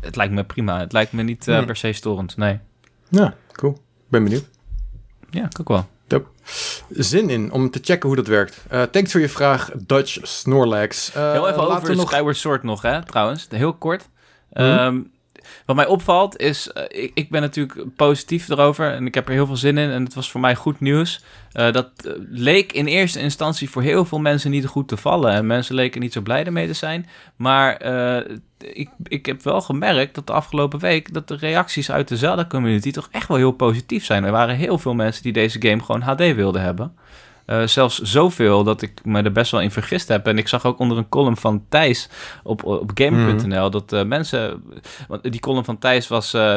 het 0.00 0.16
lijkt 0.16 0.32
me 0.32 0.44
prima. 0.44 0.78
Het 0.80 0.92
lijkt 0.92 1.12
me 1.12 1.22
niet 1.22 1.48
eh, 1.48 1.64
per 1.64 1.76
se 1.76 1.92
storend, 1.92 2.36
nee. 2.36 2.58
Ja, 3.08 3.34
cool. 3.52 3.78
Ben 4.08 4.24
benieuwd. 4.24 4.44
Ja, 5.30 5.44
ik 5.44 5.60
ook 5.60 5.68
wel. 5.68 5.86
Zin 6.88 7.30
in 7.30 7.52
om 7.52 7.70
te 7.70 7.78
checken 7.82 8.06
hoe 8.08 8.16
dat 8.16 8.26
werkt. 8.26 8.64
Eh 8.68 8.82
thanks 8.82 9.12
voor 9.12 9.20
je 9.20 9.28
vraag, 9.28 9.70
Dutch 9.86 10.18
Snorlax. 10.22 11.12
Heel 11.12 11.48
even 11.48 11.68
over 11.68 11.88
we 11.88 11.94
nog... 11.94 12.10
Skyward 12.10 12.36
Sword 12.36 12.62
nog, 12.62 12.82
hè, 12.82 13.04
trouwens. 13.04 13.46
Heel 13.50 13.72
kort. 13.74 14.08
Ehm, 14.52 15.00
wat 15.68 15.76
mij 15.76 15.86
opvalt 15.86 16.38
is, 16.38 16.72
eh, 16.72 17.02
ik, 17.02 17.10
ik 17.14 17.30
ben 17.30 17.40
natuurlijk 17.40 17.94
positief 17.96 18.48
erover 18.48 18.92
en 18.92 19.06
ik 19.06 19.14
heb 19.14 19.26
er 19.26 19.32
heel 19.32 19.46
veel 19.46 19.56
zin 19.56 19.78
in. 19.78 19.90
En 19.90 20.04
het 20.04 20.14
was 20.14 20.30
voor 20.30 20.40
mij 20.40 20.54
goed 20.54 20.80
nieuws. 20.80 21.24
Eh, 21.52 21.72
dat 21.72 21.90
eh, 22.04 22.12
leek 22.28 22.72
in 22.72 22.86
eerste 22.86 23.20
instantie 23.20 23.70
voor 23.70 23.82
heel 23.82 24.04
veel 24.04 24.18
mensen 24.18 24.50
niet 24.50 24.66
goed 24.66 24.88
te 24.88 24.96
vallen. 24.96 25.32
En 25.32 25.46
mensen 25.46 25.74
leken 25.74 26.00
niet 26.00 26.12
zo 26.12 26.20
blij 26.20 26.44
ermee 26.44 26.66
te 26.66 26.72
zijn. 26.72 27.06
Maar 27.36 27.82
ik, 28.58 28.88
ik 29.02 29.26
heb 29.26 29.42
wel 29.42 29.60
gemerkt 29.60 30.14
dat 30.14 30.26
de 30.26 30.32
afgelopen 30.32 30.78
week... 30.78 31.14
dat 31.14 31.28
de 31.28 31.36
reacties 31.36 31.90
uit 31.90 32.08
de 32.08 32.16
Zelda-community 32.16 32.90
toch 32.90 33.08
echt 33.10 33.28
wel 33.28 33.36
heel 33.36 33.52
positief 33.52 34.04
zijn. 34.04 34.24
Er 34.24 34.32
waren 34.32 34.56
heel 34.56 34.78
veel 34.78 34.94
mensen 34.94 35.22
die 35.22 35.32
deze 35.32 35.62
game 35.62 35.82
gewoon 35.82 36.02
HD 36.02 36.34
wilden 36.34 36.62
hebben. 36.62 36.94
Eh, 37.48 37.66
zelfs 37.66 38.00
zoveel 38.00 38.64
dat 38.64 38.82
ik 38.82 39.04
me 39.04 39.22
er 39.22 39.32
best 39.32 39.50
wel 39.50 39.60
in 39.60 39.70
vergist 39.70 40.08
heb. 40.08 40.26
En 40.26 40.38
ik 40.38 40.48
zag 40.48 40.64
ook 40.64 40.78
onder 40.78 40.96
een 40.98 41.08
column 41.08 41.36
van 41.36 41.64
Thijs 41.68 42.08
op, 42.42 42.64
op 42.64 42.90
gamer.nl 42.94 43.70
dat 43.70 43.92
eh, 43.92 44.04
mensen... 44.04 44.62
Want 45.08 45.22
die 45.32 45.40
column 45.40 45.64
van 45.64 45.78
Thijs 45.78 46.08
was... 46.08 46.34
eh, 46.34 46.56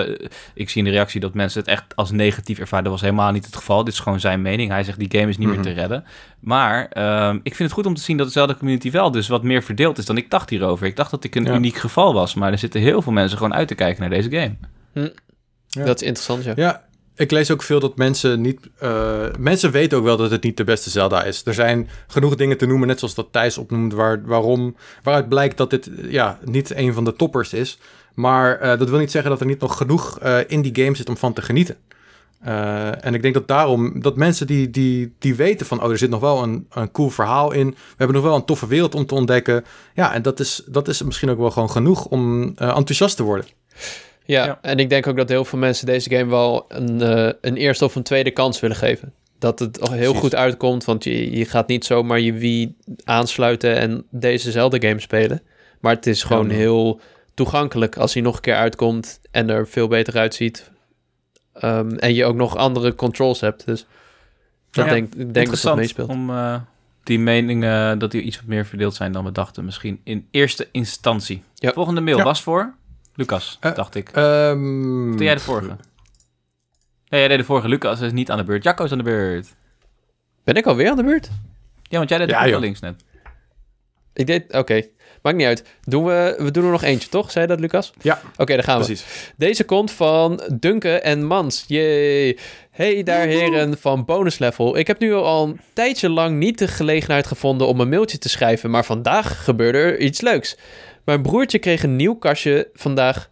ik 0.53 0.69
zie 0.69 0.77
in 0.83 0.83
de 0.83 0.89
reactie 0.95 1.19
dat 1.19 1.33
mensen 1.33 1.59
het 1.59 1.69
echt 1.69 1.95
als 1.95 2.11
negatief 2.11 2.59
ervaren. 2.59 2.83
Dat 2.83 2.93
was 2.93 3.01
helemaal 3.01 3.31
niet 3.31 3.45
het 3.45 3.55
geval. 3.55 3.83
Dit 3.83 3.93
is 3.93 3.99
gewoon 3.99 4.19
zijn 4.19 4.41
mening. 4.41 4.69
Hij 4.71 4.83
zegt 4.83 4.99
die 4.99 5.11
game 5.19 5.29
is 5.29 5.37
niet 5.37 5.47
Mhm. 5.47 5.55
meer 5.55 5.65
te 5.65 5.71
redden. 5.79 6.03
Maar 6.39 6.85
ehm, 6.89 7.35
ik 7.35 7.55
vind 7.55 7.69
het 7.69 7.71
goed 7.71 7.85
om 7.85 7.93
te 7.95 8.01
zien 8.01 8.17
dat 8.17 8.25
dezelfde 8.27 8.57
community 8.57 8.91
wel 8.91 9.11
dus 9.11 9.27
wat 9.27 9.43
meer 9.43 9.63
verdeeld 9.63 9.97
is 9.97 10.05
dan 10.05 10.17
ik 10.17 10.29
dacht 10.29 10.49
hierover. 10.49 10.85
Ik 10.87 10.95
dacht 10.95 11.11
dat 11.11 11.23
ik 11.23 11.35
een 11.35 11.43
Ja. 11.45 11.53
uniek 11.55 11.75
geval 11.77 12.13
was. 12.13 12.33
Maar 12.33 12.51
er 12.51 12.57
zitten 12.57 12.81
heel 12.81 13.01
veel 13.01 13.11
mensen 13.11 13.37
gewoon 13.37 13.53
uit 13.53 13.67
te 13.67 13.75
kijken 13.75 14.01
naar 14.01 14.09
deze 14.09 14.29
game. 14.31 14.55
Ja. 14.93 15.83
Dat 15.85 16.01
is 16.01 16.07
interessant, 16.07 16.43
ja. 16.43 16.53
Ja, 16.55 16.83
ik 17.15 17.31
lees 17.31 17.51
ook 17.51 17.63
veel 17.63 17.79
dat 17.79 17.97
mensen 17.97 18.41
niet... 18.41 18.59
eh, 18.77 19.25
mensen 19.39 19.71
weten 19.71 19.97
ook 19.97 20.03
wel 20.03 20.17
dat 20.17 20.31
het 20.31 20.43
niet 20.43 20.57
de 20.57 20.63
beste 20.63 20.89
Zelda 20.89 21.23
is. 21.23 21.45
Er 21.45 21.53
zijn 21.53 21.89
genoeg 22.07 22.35
dingen 22.35 22.57
te 22.57 22.65
noemen, 22.65 22.87
net 22.87 22.99
zoals 22.99 23.15
dat 23.15 23.27
Thijs 23.31 23.57
opnoemt... 23.57 23.93
Waar, 23.93 24.21
waarom, 24.25 24.75
waaruit 25.03 25.29
blijkt 25.29 25.57
dat 25.57 25.69
dit 25.69 25.89
ja, 26.01 26.39
niet 26.45 26.75
een 26.75 26.93
van 26.93 27.03
de 27.03 27.13
toppers 27.13 27.53
is. 27.53 27.79
Maar 28.13 28.59
eh, 28.59 28.79
dat 28.79 28.89
wil 28.89 28.99
niet 28.99 29.11
zeggen 29.11 29.31
dat 29.31 29.39
er 29.39 29.45
niet 29.45 29.59
nog 29.59 29.77
genoeg 29.77 30.19
eh, 30.19 30.37
in 30.47 30.61
die 30.61 30.83
game 30.83 30.95
zit 30.95 31.09
om 31.09 31.17
van 31.17 31.33
te 31.33 31.41
genieten. 31.41 31.75
En 32.41 33.13
ik 33.13 33.21
denk 33.21 33.33
dat 33.33 33.47
daarom, 33.47 34.01
dat 34.01 34.15
mensen 34.15 34.47
die, 34.47 34.69
die, 34.69 35.13
die 35.19 35.35
weten 35.35 35.65
van... 35.65 35.83
oh, 35.83 35.91
er 35.91 35.97
zit 35.97 36.09
nog 36.09 36.19
wel 36.19 36.43
een, 36.43 36.67
een 36.69 36.91
cool 36.91 37.09
verhaal 37.09 37.51
in. 37.51 37.69
We 37.69 37.95
hebben 37.97 38.15
nog 38.15 38.25
wel 38.25 38.35
een 38.35 38.45
toffe 38.45 38.67
wereld 38.67 38.95
om 38.95 39.05
te 39.05 39.15
ontdekken. 39.15 39.65
Ja, 39.93 40.13
en 40.13 40.21
dat 40.21 40.39
is, 40.39 40.63
dat 40.65 40.87
is 40.87 41.01
misschien 41.03 41.29
ook 41.29 41.37
wel 41.37 41.51
gewoon 41.51 41.69
genoeg 41.69 42.05
om 42.05 42.43
enthousiast 42.57 43.15
te 43.15 43.23
worden. 43.23 43.45
Ja, 44.25 44.45
Ja. 44.45 44.59
en 44.61 44.77
ik 44.79 44.89
denk 44.89 45.07
ook 45.07 45.17
dat 45.17 45.29
heel 45.29 45.45
veel 45.45 45.59
mensen 45.59 45.85
deze 45.85 46.09
game 46.09 46.29
wel 46.29 46.65
een, 46.67 47.01
eh, 47.01 47.29
een 47.41 47.55
eerste 47.57 47.85
of 47.85 47.95
een 47.95 48.03
tweede 48.03 48.31
kans 48.31 48.59
willen 48.59 48.75
geven. 48.75 49.13
Dat 49.39 49.59
het 49.59 49.81
al 49.81 49.87
heel 49.91 49.97
Precies. 50.01 50.19
goed 50.19 50.35
uitkomt, 50.35 50.85
want 50.85 51.03
je, 51.03 51.37
je 51.37 51.45
gaat 51.45 51.67
niet 51.67 51.85
zomaar 51.85 52.19
je 52.19 52.33
Wii 52.33 52.75
aansluiten 53.03 53.77
en 53.77 54.03
dezezelfde 54.09 54.87
game 54.87 54.99
spelen. 54.99 55.41
Maar 55.79 55.95
het 55.95 56.07
is 56.07 56.23
gewoon 56.23 56.49
heel 56.49 56.99
toegankelijk 57.33 57.97
als 57.97 58.13
hij 58.13 58.23
nog 58.23 58.35
een 58.35 58.41
keer 58.41 58.55
uitkomt 58.55 59.19
en 59.31 59.49
er 59.49 59.67
veel 59.67 59.87
beter 59.87 60.17
uitziet. 60.17 60.71
Ehm, 61.53 61.89
en 61.95 62.13
je 62.13 62.25
ook 62.25 62.35
nog 62.35 62.55
andere 62.57 62.95
controls 62.95 63.39
hebt. 63.41 63.65
Dus 63.65 63.85
Ja. 64.71 64.83
ik 64.83 64.89
denk, 64.89 65.13
ik 65.15 65.33
denk 65.33 65.49
dat 65.49 65.61
dat 65.61 65.75
meespeelt. 65.75 66.09
om 66.09 66.29
eh, 66.29 66.55
die 67.03 67.19
meningen 67.19 67.99
dat 67.99 68.11
die 68.11 68.21
iets 68.21 68.35
wat 68.37 68.45
meer 68.45 68.65
verdeeld 68.65 68.95
zijn 68.95 69.11
dan 69.11 69.23
we 69.23 69.31
dachten. 69.31 69.65
Misschien 69.65 70.01
in 70.03 70.27
eerste 70.31 70.67
instantie. 70.71 71.43
Ja. 71.55 71.71
Volgende 71.73 72.01
mail 72.01 72.17
Ja. 72.17 72.23
was 72.23 72.41
voor 72.41 72.73
Lucas, 73.15 73.57
Eh, 73.59 73.73
dacht 73.75 73.95
ik. 73.95 74.09
Ehm, 74.09 75.11
Doe 75.11 75.23
jij 75.23 75.33
de 75.33 75.39
vorige? 75.39 75.75
Nee, 77.09 77.19
jij 77.19 77.27
deed 77.27 77.37
de 77.37 77.43
vorige. 77.43 77.67
Lucas 77.67 77.99
is 78.01 78.11
niet 78.11 78.31
aan 78.31 78.37
de 78.37 78.43
beurt. 78.43 78.63
Jacco 78.63 78.83
is 78.83 78.91
aan 78.91 78.97
de 78.97 79.03
beurt. 79.03 79.47
Ben 80.43 80.55
ik 80.55 80.65
alweer 80.65 80.89
aan 80.89 80.95
de 80.97 81.03
beurt? 81.03 81.29
Ja, 81.83 81.97
want 81.97 82.09
jij 82.09 82.17
deed 82.17 82.27
de 82.27 82.33
Ja, 82.33 82.39
vorige 82.39 82.55
joh. 82.57 82.65
links 82.65 82.79
net. 82.79 83.03
Ik 84.13 84.27
deed... 84.27 84.53
Oké. 84.53 84.81
Maakt 85.21 85.37
niet 85.37 85.45
uit. 85.45 85.63
Doen 85.83 86.05
we, 86.05 86.35
we 86.37 86.51
doen 86.51 86.65
er 86.65 86.71
nog 86.71 86.83
eentje, 86.83 87.09
toch? 87.09 87.31
Zei 87.31 87.45
je 87.45 87.51
dat, 87.51 87.59
Lucas? 87.59 87.93
Ja, 88.01 88.21
Oké, 88.37 88.53
dan 88.55 88.63
gaan 88.63 88.79
we. 88.79 88.85
precies. 88.85 89.33
Deze 89.37 89.63
komt 89.63 89.91
van 89.91 90.41
Duncan 90.59 90.91
en 90.99 91.25
Mans. 91.25 91.63
Yay. 91.67 92.37
Hey 92.71 93.03
daar 93.03 93.25
heren 93.27 93.77
van 93.77 94.05
Bonus 94.05 94.37
Level. 94.39 94.77
Ik 94.77 94.87
heb 94.87 94.99
nu 94.99 95.13
al 95.13 95.47
een 95.47 95.59
tijdje 95.73 96.09
lang 96.09 96.37
niet 96.37 96.57
de 96.57 96.67
gelegenheid 96.67 97.27
gevonden 97.27 97.67
om 97.67 97.79
een 97.79 97.89
mailtje 97.89 98.17
te 98.17 98.29
schrijven, 98.29 98.69
maar 98.69 98.85
vandaag 98.85 99.43
gebeurde 99.43 99.77
er 99.77 99.99
iets 99.99 100.21
leuks. 100.21 100.57
Mijn 101.05 101.21
broertje 101.21 101.59
kreeg 101.59 101.83
een 101.83 101.95
nieuw 101.95 102.15
kastje 102.15 102.69
vandaag. 102.73 103.29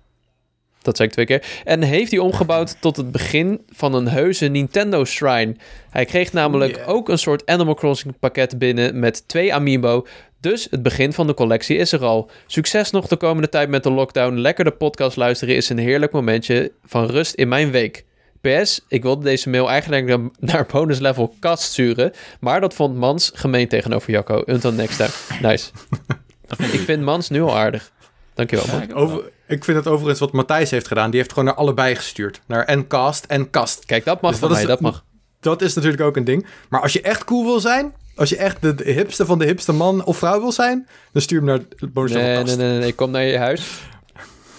Dat 0.81 0.95
zei 0.97 1.07
ik 1.07 1.13
twee 1.13 1.25
keer. 1.25 1.61
En 1.63 1.81
heeft 1.81 2.09
die 2.09 2.21
omgebouwd 2.21 2.81
tot 2.81 2.97
het 2.97 3.11
begin 3.11 3.61
van 3.69 3.93
een 3.93 4.07
heuse 4.07 4.45
Nintendo 4.45 5.05
Shrine. 5.05 5.55
Hij 5.89 6.05
kreeg 6.05 6.33
namelijk 6.33 6.75
Yeah. 6.75 6.89
ook 6.89 7.09
een 7.09 7.17
soort 7.17 7.45
Animal 7.45 7.73
Crossing 7.73 8.19
pakket 8.19 8.57
binnen 8.57 8.99
met 8.99 9.27
twee 9.27 9.53
Amiibo. 9.53 10.07
Dus 10.41 10.67
het 10.71 10.83
begin 10.83 11.13
van 11.13 11.27
de 11.27 11.33
collectie 11.33 11.77
is 11.77 11.91
er 11.91 12.03
al. 12.03 12.29
Succes 12.47 12.91
nog 12.91 13.07
de 13.07 13.15
komende 13.17 13.49
tijd 13.49 13.69
met 13.69 13.83
de 13.83 13.91
lockdown. 13.91 14.33
Lekker 14.37 14.63
de 14.63 14.71
podcast 14.71 15.17
luisteren 15.17 15.55
is 15.55 15.69
een 15.69 15.77
heerlijk 15.77 16.11
momentje 16.11 16.71
van 16.85 17.05
rust 17.05 17.33
in 17.33 17.47
mijn 17.47 17.71
week. 17.71 18.05
PS, 18.41 18.85
ik 18.87 19.03
wilde 19.03 19.23
deze 19.23 19.49
mail 19.49 19.69
eigenlijk 19.69 20.05
naar- 20.05 20.29
naar 20.39 20.65
bonus 20.71 20.99
level 20.99 21.33
kast 21.39 21.63
sturen, 21.63 22.11
maar 22.39 22.61
dat 22.61 22.73
vond 22.73 22.95
Mans 22.95 23.31
gemeen 23.33 23.67
tegenover 23.67 24.11
Jacco. 24.11 24.43
Until 24.45 24.71
next 24.71 24.97
time. 24.97 25.41
Nice. 25.51 25.69
ik 26.57 26.79
vind 26.79 27.01
Mans 27.03 27.29
nu 27.29 27.41
al 27.41 27.57
aardig. 27.57 27.91
Dankjewel. 28.33 28.65
Ja, 28.67 28.81
ik. 28.81 28.95
Over, 28.95 29.21
ik 29.47 29.63
vind 29.63 29.77
het 29.77 29.87
overigens 29.87 30.19
wat 30.19 30.31
Matthijs 30.31 30.71
heeft 30.71 30.87
gedaan. 30.87 31.09
Die 31.09 31.19
heeft 31.19 31.31
gewoon 31.31 31.45
naar 31.45 31.57
allebei 31.57 31.95
gestuurd. 31.95 32.41
Naar 32.45 32.63
en 32.65 32.87
cast 32.87 33.25
en 33.25 33.49
kast. 33.49 33.85
Kijk, 33.85 34.05
dat 34.05 34.21
mag 34.21 34.31
Dus 34.31 34.39
van 34.39 34.49
dat 34.49 34.57
mij, 34.57 34.65
is- 34.67 34.71
dat 34.73 34.81
mag. 34.81 35.03
Dat 35.39 35.61
is 35.61 35.73
natuurlijk 35.73 36.01
ook 36.03 36.15
een 36.17 36.23
ding. 36.23 36.45
Maar 36.69 36.81
als 36.81 36.93
je 36.93 37.01
echt 37.01 37.23
cool 37.23 37.45
wil 37.45 37.59
zijn... 37.59 37.93
Als 38.15 38.29
je 38.29 38.37
echt 38.37 38.61
de, 38.61 38.75
de 38.75 38.91
hipste 38.91 39.25
van 39.25 39.39
de 39.39 39.45
hipste 39.45 39.71
man 39.73 40.03
of 40.03 40.17
vrouw 40.17 40.39
wil 40.39 40.51
zijn... 40.51 40.87
Dan 41.11 41.21
stuur 41.21 41.37
hem 41.37 41.47
naar 41.47 41.59
level 41.77 42.03
Nee, 42.03 42.43
nee, 42.43 42.55
nee, 42.55 42.77
nee, 42.79 42.87
ik 42.87 42.95
kom 42.95 43.11
naar 43.11 43.23
je 43.23 43.37
huis. 43.37 43.67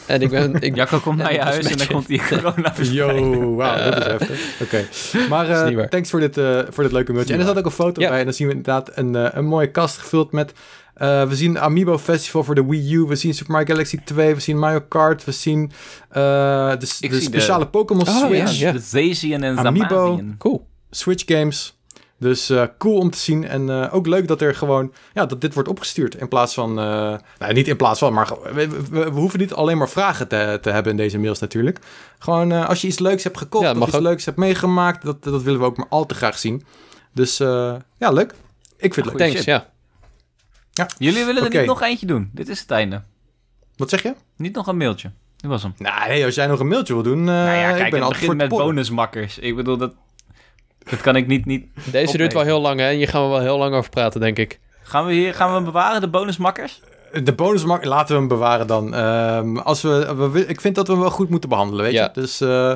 En 0.06 0.22
ik 0.22 0.30
ben... 0.30 0.54
Ik, 0.60 0.74
Jacco 0.76 0.98
komt 0.98 1.16
naar 1.16 1.32
je 1.32 1.40
huis 1.50 1.66
en 1.66 1.76
dan 1.76 1.86
komt 1.86 2.08
hij 2.08 2.20
corona 2.28 2.72
Yo, 2.82 3.54
wauw, 3.54 3.90
dat 3.90 3.96
is 3.98 4.04
heftig. 4.04 4.40
Oké. 4.62 4.84
Maar 5.28 5.48
eh, 5.66 5.84
thanks 5.84 6.10
voor 6.10 6.20
dit, 6.20 6.36
eh, 6.38 6.60
voor 6.68 6.82
dit 6.82 6.92
leuke 6.92 7.12
mailtje. 7.12 7.34
En 7.34 7.40
er 7.40 7.46
zat 7.46 7.58
ook 7.58 7.64
een 7.64 7.70
foto 7.70 8.00
Ja. 8.00 8.08
bij. 8.08 8.18
En 8.18 8.24
dan 8.24 8.34
zien 8.34 8.46
we 8.46 8.52
inderdaad 8.54 8.90
een, 8.94 9.16
eh, 9.16 9.28
een 9.32 9.44
mooie 9.46 9.70
kast 9.70 9.96
gevuld 9.98 10.32
met... 10.32 10.52
eh, 11.00 11.28
we 11.28 11.36
zien 11.36 11.58
Amiibo 11.58 11.98
Festival 11.98 12.44
voor 12.44 12.54
de 12.54 12.64
Wii 12.66 12.94
U. 12.94 13.00
We 13.00 13.16
zien 13.16 13.34
Super 13.34 13.52
Mario 13.52 13.66
Galaxy 13.66 13.98
2. 14.04 14.34
We 14.34 14.40
zien 14.40 14.58
Mario 14.58 14.80
Kart. 14.88 15.24
We 15.24 15.32
zien 15.32 15.70
eh, 16.08 16.20
de, 16.68 16.72
Ik 16.74 16.80
de 16.80 16.86
zie 16.86 17.08
de- 17.10 17.20
speciale 17.20 17.66
Pokémon 17.66 18.08
Oh, 18.08 18.16
Switch. 18.26 18.58
ja. 18.58 18.72
De 18.72 18.78
Zazian 18.78 19.42
en 19.42 19.58
Amiibo. 19.58 19.88
Zamazian. 20.04 20.34
cool. 20.38 20.66
Switch 20.90 21.24
games. 21.26 21.78
Dus 22.18 22.50
eh, 22.50 22.62
cool 22.78 22.98
om 22.98 23.10
te 23.10 23.18
zien. 23.18 23.44
En 23.48 23.70
eh, 23.70 23.94
ook 23.94 24.06
leuk 24.06 24.28
dat 24.28 24.40
er 24.40 24.54
gewoon... 24.54 24.92
Ja, 25.14 25.26
dat 25.26 25.40
dit 25.40 25.54
wordt 25.54 25.68
opgestuurd. 25.68 26.14
In 26.14 26.28
plaats 26.28 26.54
van... 26.54 26.70
eh, 26.78 26.84
nou, 27.38 27.52
niet 27.52 27.68
in 27.68 27.76
plaats 27.76 27.98
van, 27.98 28.12
maar... 28.12 28.28
We, 28.54 28.68
we, 28.68 28.88
we 28.90 29.10
hoeven 29.20 29.38
niet 29.38 29.52
alleen 29.52 29.78
maar 29.78 29.88
vragen 29.88 30.28
te, 30.28 30.58
te 30.62 30.70
hebben 30.70 30.90
in 30.92 30.98
deze 30.98 31.18
mails 31.18 31.38
natuurlijk. 31.38 31.78
Gewoon 32.18 32.52
eh, 32.52 32.68
als 32.68 32.80
je 32.80 32.86
iets 32.86 32.98
leuks 32.98 33.24
hebt 33.24 33.38
gekocht... 33.38 33.64
Ja, 33.64 33.74
of 33.80 33.86
iets 33.86 33.96
ook. 33.96 34.02
leuks 34.02 34.24
hebt 34.24 34.36
meegemaakt... 34.36 35.04
Dat, 35.04 35.22
dat 35.24 35.42
willen 35.42 35.60
we 35.60 35.66
ook 35.66 35.76
maar 35.76 35.86
al 35.88 36.06
te 36.06 36.14
graag 36.14 36.38
zien. 36.38 36.64
Dus 37.14 37.40
eh, 37.40 37.74
ja, 37.98 38.10
leuk. 38.10 38.34
Ik 38.76 38.94
vind 38.94 39.06
het 39.06 39.14
leuk. 39.18 39.26
Thanks, 39.28 39.42
shit. 39.42 39.64
Ja. 40.80 40.88
Jullie 40.98 41.24
willen 41.24 41.42
er 41.44 41.50
niet 41.58 41.66
nog 41.66 41.82
eentje 41.82 42.06
doen. 42.06 42.30
Dit 42.32 42.48
is 42.48 42.60
het 42.60 42.70
einde. 42.70 43.02
Wat 43.76 43.90
zeg 43.90 44.02
je? 44.02 44.14
Niet 44.36 44.54
nog 44.54 44.66
een 44.66 44.76
mailtje. 44.76 45.10
Dit 45.36 45.50
was 45.50 45.62
hem. 45.62 45.74
Nou, 45.78 46.08
nee, 46.08 46.24
als 46.24 46.34
jij 46.34 46.46
nog 46.46 46.60
een 46.60 46.68
mailtje 46.68 46.94
wil 46.94 47.02
doen... 47.02 47.18
eh 47.18 47.24
nou 47.24 47.56
ja, 47.56 47.68
ik 47.68 47.76
kijk, 47.76 47.90
ben 47.90 48.00
het 48.00 48.08
begint 48.08 48.36
met 48.36 48.48
bonusmakkers. 48.48 49.38
Ik 49.38 49.56
bedoel, 49.56 49.76
dat, 49.76 49.92
dat 50.90 51.00
kan 51.00 51.16
ik 51.16 51.26
niet, 51.26 51.44
niet... 51.46 51.66
Deze 51.92 52.16
duurt 52.16 52.32
wel 52.32 52.42
heel 52.42 52.60
lang, 52.60 52.80
hè? 52.80 52.88
En 52.88 52.96
hier 52.96 53.08
gaan 53.08 53.22
we 53.22 53.28
wel 53.28 53.40
heel 53.40 53.58
lang 53.58 53.74
over 53.74 53.90
praten, 53.90 54.20
denk 54.20 54.38
ik. 54.38 54.60
Gaan 54.82 55.06
we 55.06 55.12
hier 55.12 55.34
gaan 55.34 55.48
we 55.48 55.54
hem 55.54 55.64
bewaren, 55.64 56.00
de 56.00 56.08
bonusmakkers? 56.08 56.80
De 57.24 57.32
bonusmarkt, 57.32 57.84
laten 57.84 58.12
we 58.14 58.18
hem 58.20 58.28
bewaren 58.28 58.66
dan. 58.66 58.94
Ehm, 58.94 59.56
als 59.56 59.82
we, 59.82 60.14
we, 60.32 60.46
ik 60.46 60.60
vind 60.60 60.74
dat 60.74 60.86
we 60.86 60.92
hem 60.92 61.02
wel 61.02 61.10
goed 61.10 61.30
moeten 61.30 61.48
behandelen, 61.48 61.84
weet 61.84 61.94
Ja. 61.94 62.04
je. 62.14 62.20
Dus, 62.20 62.40
eh, 62.40 62.72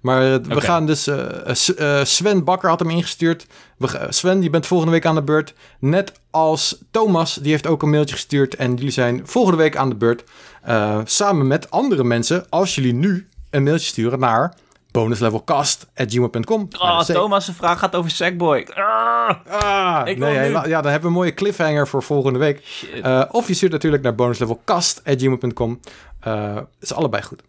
maar 0.00 0.32
eh, 0.32 0.38
we 0.42 0.60
gaan 0.60 0.86
dus... 0.86 1.06
eh, 1.06 1.26
S- 1.52 1.74
eh, 1.74 2.04
Sven 2.04 2.44
Bakker 2.44 2.68
had 2.68 2.78
hem 2.78 2.90
ingestuurd. 2.90 3.46
We, 3.78 4.06
Sven, 4.08 4.42
je 4.42 4.50
bent 4.50 4.66
volgende 4.66 4.92
week 4.92 5.06
aan 5.06 5.14
de 5.14 5.22
beurt. 5.22 5.54
Net 5.78 6.12
als 6.30 6.78
Thomas, 6.90 7.34
die 7.34 7.50
heeft 7.50 7.66
ook 7.66 7.82
een 7.82 7.90
mailtje 7.90 8.14
gestuurd. 8.14 8.54
En 8.54 8.74
jullie 8.74 8.90
zijn 8.90 9.20
volgende 9.24 9.56
week 9.58 9.76
aan 9.76 9.88
de 9.88 9.94
beurt. 9.94 10.24
Eh, 10.62 10.98
samen 11.04 11.46
met 11.46 11.70
andere 11.70 12.04
mensen, 12.04 12.46
als 12.48 12.74
jullie 12.74 12.94
nu 12.94 13.28
een 13.50 13.62
mailtje 13.62 13.86
sturen 13.86 14.18
naar 14.18 14.54
bonuslevelcast.gmail.com. 14.90 16.68
Oh, 16.78 17.00
Thomas' 17.00 17.50
vraag 17.56 17.78
gaat 17.78 17.94
over 17.94 18.10
Sackboy. 18.10 18.66
Ah, 18.74 19.30
Ah, 19.50 20.08
Ik 20.08 20.18
wil 20.18 20.28
nee, 20.28 20.50
ja, 20.50 20.62
dan 20.62 20.72
hebben 20.72 21.00
we 21.00 21.06
een 21.06 21.12
mooie 21.12 21.34
cliffhanger 21.34 21.88
voor 21.88 22.02
volgende 22.02 22.38
week. 22.38 22.86
Eh, 23.02 23.22
of 23.30 23.48
je 23.48 23.54
stuurt 23.54 23.72
natuurlijk 23.72 24.02
naar 24.02 24.14
bonuslevelcast.gmail.com. 24.14 25.80
Eh 26.20 26.56
is 26.80 26.94
allebei 26.94 27.22
goed. 27.22 27.42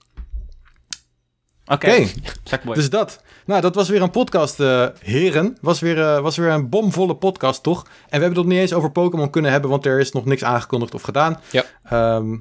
Oké, 1.68 2.06
Sackboy. 2.44 2.76
dus 2.76 2.90
dat. 2.90 3.22
Nou, 3.46 3.62
dat 3.62 3.76
was 3.76 3.90
weer 3.90 4.02
een 4.02 4.10
podcast, 4.10 4.60
eh, 4.60 4.86
heren. 5.00 5.58
Was 5.62 5.80
weer, 5.80 6.02
eh, 6.02 6.20
was 6.20 6.38
weer 6.38 6.50
een 6.50 6.70
bomvolle 6.70 7.16
podcast, 7.16 7.64
toch? 7.64 7.84
En 7.84 7.90
we 7.90 8.10
hebben 8.10 8.28
het 8.30 8.38
nog 8.38 8.46
niet 8.46 8.58
eens 8.60 8.74
over 8.74 8.92
Pokémon 8.92 9.30
kunnen 9.30 9.52
hebben, 9.52 9.70
want 9.70 9.86
er 9.86 10.00
is 10.00 10.12
nog 10.12 10.26
niks 10.26 10.44
aangekondigd 10.44 10.94
of 10.94 11.02
gedaan. 11.02 11.40
Ja. 11.52 11.64
Ehm, 11.84 12.38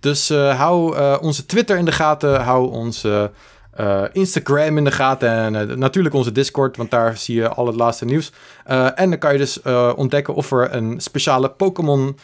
dus 0.00 0.30
eh, 0.30 0.58
hou 0.58 0.96
eh, 0.96 1.16
onze 1.20 1.46
Twitter 1.46 1.76
in 1.78 1.84
de 1.84 1.92
gaten, 1.92 2.40
hou 2.40 2.70
onze 2.72 3.30
eh, 3.70 4.04
Instagram 4.12 4.76
in 4.78 4.84
de 4.84 4.90
gaten 4.90 5.28
en 5.56 5.78
natuurlijk 5.78 6.14
onze 6.14 6.32
Discord, 6.32 6.76
want 6.76 6.90
daar 6.90 7.16
zie 7.16 7.34
je 7.34 7.48
al 7.48 7.66
het 7.66 7.76
laatste 7.76 8.04
nieuws. 8.04 8.32
Eh, 8.64 8.88
en 9.00 9.10
dan 9.10 9.18
kan 9.18 9.32
je 9.32 9.38
dus 9.38 9.62
eh, 9.62 9.92
ontdekken 9.96 10.34
of 10.34 10.52
er 10.52 10.74
een 10.74 11.00
speciale 11.00 11.50
Pokémon 11.50 12.18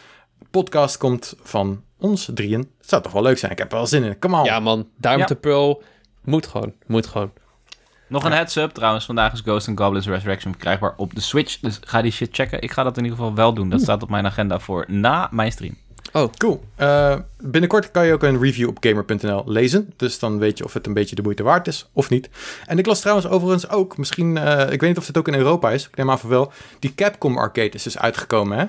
podcast 0.51 0.97
komt 0.97 1.35
van 1.43 1.81
ons 1.99 2.29
drieën. 2.33 2.61
Dat 2.77 2.89
zou 2.89 3.01
toch 3.01 3.11
wel 3.11 3.21
leuk 3.21 3.37
zijn? 3.37 3.51
Ik 3.51 3.57
heb 3.57 3.71
er 3.71 3.77
wel 3.77 3.87
zin 3.87 4.03
in. 4.03 4.19
Come 4.19 4.37
on. 4.37 4.43
Ja, 4.43 4.59
man. 4.59 4.87
Duim 4.97 5.19
Ja. 5.19 5.25
te 5.25 5.35
pearl. 5.35 5.83
Moet 6.27 6.47
gewoon. 6.47 6.73
Moet 6.85 7.07
gewoon. 7.07 7.31
Nog 8.07 8.23
een 8.23 8.31
heads-up 8.31 8.71
trouwens. 8.71 9.05
Vandaag 9.05 9.33
is 9.33 9.41
Ghost 9.41 9.67
and 9.67 9.79
Goblins 9.79 10.07
Resurrection 10.07 10.51
verkrijgbaar 10.51 10.93
op 10.97 11.15
de 11.15 11.21
Switch. 11.21 11.59
Dus 11.59 11.79
ga 11.81 12.01
die 12.01 12.11
shit 12.11 12.29
checken. 12.31 12.61
Ik 12.61 12.71
ga 12.71 12.83
dat 12.83 12.97
in 12.97 13.03
ieder 13.03 13.17
geval 13.17 13.35
wel 13.35 13.53
doen. 13.53 13.69
Dat 13.69 13.81
staat 13.81 14.03
op 14.03 14.09
mijn 14.09 14.25
agenda 14.25 14.59
voor 14.59 14.85
na 14.87 15.27
mijn 15.31 15.51
stream. 15.51 15.77
Cool. 16.37 16.63
Eh, 16.75 17.15
binnenkort 17.39 17.91
kan 17.91 18.05
je 18.05 18.13
ook 18.13 18.23
een 18.23 18.39
review 18.39 18.67
op 18.67 18.77
gamer.nl 18.79 19.43
lezen. 19.45 19.93
Dus 19.95 20.19
dan 20.19 20.39
weet 20.39 20.57
je 20.57 20.63
of 20.63 20.73
het 20.73 20.87
een 20.87 20.93
beetje 20.93 21.15
de 21.15 21.21
moeite 21.21 21.43
waard 21.43 21.67
is 21.67 21.89
of 21.93 22.09
niet. 22.09 22.29
En 22.65 22.77
ik 22.77 22.85
las 22.85 22.99
trouwens 22.99 23.27
overigens 23.27 23.69
ook, 23.69 23.97
misschien, 23.97 24.37
eh, 24.37 24.71
ik 24.71 24.79
weet 24.79 24.89
niet 24.89 24.97
of 24.97 25.05
dit 25.05 25.17
ook 25.17 25.27
in 25.27 25.33
Europa 25.33 25.71
is. 25.71 25.87
Ik 25.87 25.95
neem 25.95 26.11
aan 26.11 26.19
van 26.19 26.29
wel. 26.29 26.51
Die 26.79 26.95
Capcom 26.95 27.37
Arcade 27.37 27.69
is 27.69 27.83
dus 27.83 27.97
uitgekomen, 27.97 28.57
hè? 28.57 28.65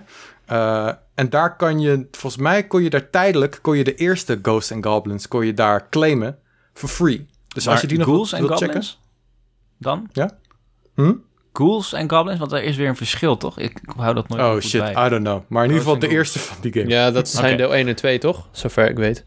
Eh, 0.47 0.93
en 1.15 1.31
daar 1.31 1.57
kan 1.57 1.81
je, 1.81 2.07
volgens 2.11 2.43
mij 2.43 2.67
kon 2.67 2.83
je 2.83 2.91
daar 2.91 3.11
tijdelijk, 3.11 3.59
kon 3.63 3.77
je 3.77 3.85
de 3.85 3.95
eerste 3.95 4.39
Ghosts 4.43 4.73
and 4.73 4.87
Goblins, 4.87 5.29
kon 5.29 5.47
je 5.47 5.55
daar 5.55 5.89
claimen 5.89 6.39
for 6.73 6.89
free. 6.89 7.27
Dus 7.65 7.69
als 7.69 7.81
je 7.81 7.87
die 7.87 7.99
nog 7.99 8.07
Ghouls 8.07 8.33
en 8.33 8.49
Goblins? 8.49 9.01
Dan? 9.79 10.11
Hm? 10.95 11.13
Ghouls 11.53 11.93
en 11.93 12.11
Goblins? 12.11 12.39
Want 12.39 12.53
er 12.53 12.63
is 12.63 12.77
weer 12.77 12.89
een 12.89 12.97
verschil, 12.97 13.37
toch? 13.37 13.59
Ik, 13.59 13.81
ik 13.83 13.93
hou 13.97 14.15
dat 14.15 14.29
nooit 14.29 14.43
Oh 14.43 14.53
goed 14.53 14.63
shit, 14.65 14.81
bij. 14.81 15.07
I 15.07 15.09
don't 15.09 15.25
know. 15.25 15.43
Maar 15.49 15.65
in 15.65 15.69
ieder 15.71 15.85
geval 15.85 15.99
de 15.99 16.07
Ghouls. 16.07 16.35
eerste 16.35 16.39
van 16.39 16.57
die 16.61 16.73
game. 16.73 16.89
Ja, 16.89 17.11
dat 17.11 17.29
zijn 17.29 17.57
deel 17.57 17.75
1 17.75 17.89
en 17.89 17.95
2, 17.97 18.19
toch? 18.19 18.49
Zover 18.53 18.89
ik 18.89 18.97
weet. 18.97 19.25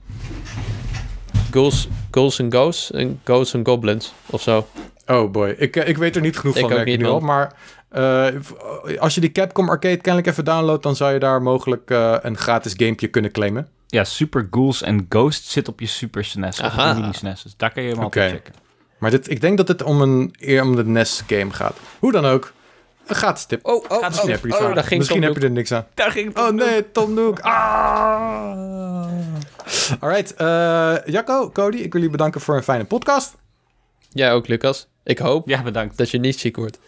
Ghouls, 1.52 1.88
ghouls 2.12 2.42
and 2.42 2.54
Ghosts 2.54 2.92
en 2.92 3.20
Ghosts 3.24 3.56
and 3.56 3.68
Goblins 3.68 4.14
of 4.26 4.42
zo. 4.42 4.68
Oh 5.08 5.32
boy, 5.32 5.56
ik, 5.58 5.76
eh, 5.76 5.88
ik 5.88 5.98
weet 5.98 6.16
er 6.16 6.22
niet 6.22 6.38
genoeg 6.38 6.56
Ik 6.56 6.62
van, 6.62 6.70
ook 6.70 6.76
merk 6.76 6.88
ik 6.88 6.94
niet, 6.98 7.06
nu 7.06 7.12
al. 7.14 7.20
man. 7.20 7.26
Maar 7.26 7.54
eh, 7.90 8.98
als 9.00 9.16
je 9.16 9.22
die 9.22 9.32
Capcom 9.32 9.70
Arcade 9.70 9.98
kennelijk 9.98 10.28
even 10.28 10.46
downloadt... 10.46 10.84
dan 10.84 10.96
zou 10.96 11.14
je 11.14 11.20
daar 11.20 11.42
mogelijk 11.42 11.90
eh, 11.90 12.16
een 12.22 12.38
gratis 12.38 12.74
gamepje 12.78 13.08
kunnen 13.08 13.32
claimen. 13.32 13.68
Ja, 13.92 14.04
Super 14.04 14.48
Ghouls 14.52 14.82
en 14.82 15.06
Ghosts 15.10 15.52
zit 15.52 15.68
op 15.68 15.80
je 15.80 15.86
Super 15.86 16.26
SNES. 16.26 16.60
Of 16.60 16.66
Aha. 16.66 16.90
je 16.90 17.00
mini 17.00 17.14
SNES. 17.14 17.42
Dus 17.44 17.54
daar 17.58 17.72
kan 17.72 17.84
je 17.84 17.90
hem 17.90 18.00
altijd 18.00 18.32
Oké. 18.32 18.36
checken. 18.36 18.54
Maar 18.98 19.12
dit, 19.12 19.30
ik 19.30 19.42
denk 19.42 19.58
dat 19.58 19.68
het 19.68 19.84
om, 19.84 20.02
een, 20.02 20.36
eer 20.40 20.62
om 20.64 20.76
de 20.76 20.86
NES-game 20.86 21.52
gaat. 21.52 21.78
Hoe 22.00 22.12
dan 22.12 22.26
ook, 22.26 22.54
een 23.06 23.16
gratis 23.16 23.46
tip. 23.46 23.66
Oh, 23.66 23.76
oh, 23.76 23.82
Gaat 23.90 24.00
oh, 24.02 24.08
Misschien 24.08 24.30
heb 24.30 24.42
je, 24.42 24.48
iets 24.48 24.58
oh, 24.58 24.66
aan. 24.66 24.74
daar 24.74 24.84
ging 24.84 25.00
Misschien 25.00 25.22
Tom 25.22 25.30
heb 25.30 25.42
je 25.42 25.48
er 25.48 25.54
niks 25.54 25.72
aan. 25.72 25.86
Daar 25.94 26.12
ging 26.12 26.28
het 26.28 26.38
Oh 26.44 26.50
nee, 26.52 26.92
Tom 26.92 27.14
Nook. 27.14 27.40
Ah. 27.40 29.08
Alright, 30.00 30.34
eh 30.34 30.96
Jacco, 31.06 31.50
Cody, 31.52 31.78
ik 31.78 31.92
wil 31.92 32.02
jullie 32.02 32.10
bedanken 32.10 32.42
voor 32.42 32.56
een 32.56 32.64
fijne 32.64 32.84
podcast. 32.84 33.36
Jij 34.10 34.32
ook, 34.34 34.48
Lucas. 34.48 34.88
Ik 35.04 35.18
hoop 35.18 35.48
Ja, 35.48 35.62
bedankt. 35.64 35.98
dat 35.98 36.10
je 36.10 36.18
niet 36.20 36.40
ziek 36.40 36.56
wordt. 36.56 36.80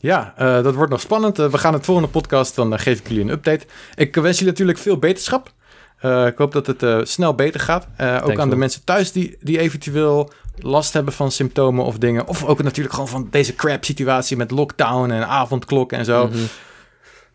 Ja, 0.00 0.34
eh, 0.36 0.62
dat 0.62 0.74
wordt 0.74 0.90
nog 0.90 1.00
spannend. 1.00 1.38
Eh, 1.38 1.46
we 1.46 1.58
gaan 1.58 1.72
het 1.72 1.84
volgende 1.84 2.10
podcast, 2.10 2.54
dan 2.54 2.78
geef 2.78 2.98
ik 2.98 3.08
jullie 3.08 3.22
een 3.22 3.30
update. 3.30 3.66
Ik 3.94 4.14
wens 4.14 4.38
jullie 4.38 4.52
natuurlijk 4.52 4.78
veel 4.78 4.98
beterschap. 4.98 5.52
Eh, 5.98 6.26
ik 6.26 6.38
hoop 6.38 6.52
dat 6.52 6.66
het 6.66 6.82
eh, 6.82 6.98
snel 7.02 7.34
beter 7.34 7.60
gaat. 7.60 7.86
Eh, 7.96 8.14
ook 8.14 8.20
Thanks, 8.24 8.40
aan 8.40 8.50
de 8.50 8.56
mensen 8.56 8.84
thuis 8.84 9.12
die, 9.12 9.36
die 9.40 9.58
eventueel 9.58 10.30
last 10.58 10.92
hebben 10.92 11.12
van 11.12 11.32
symptomen 11.32 11.84
of 11.84 11.98
dingen. 11.98 12.26
Of 12.26 12.44
ook 12.44 12.62
natuurlijk 12.62 12.94
gewoon 12.94 13.08
van 13.08 13.28
deze 13.30 13.54
crap 13.54 13.84
situatie 13.84 14.36
met 14.36 14.50
lockdown 14.50 15.10
en 15.10 15.26
avondklok 15.26 15.92
en 15.92 16.04
zo. 16.04 16.26
Mhm. 16.26 16.38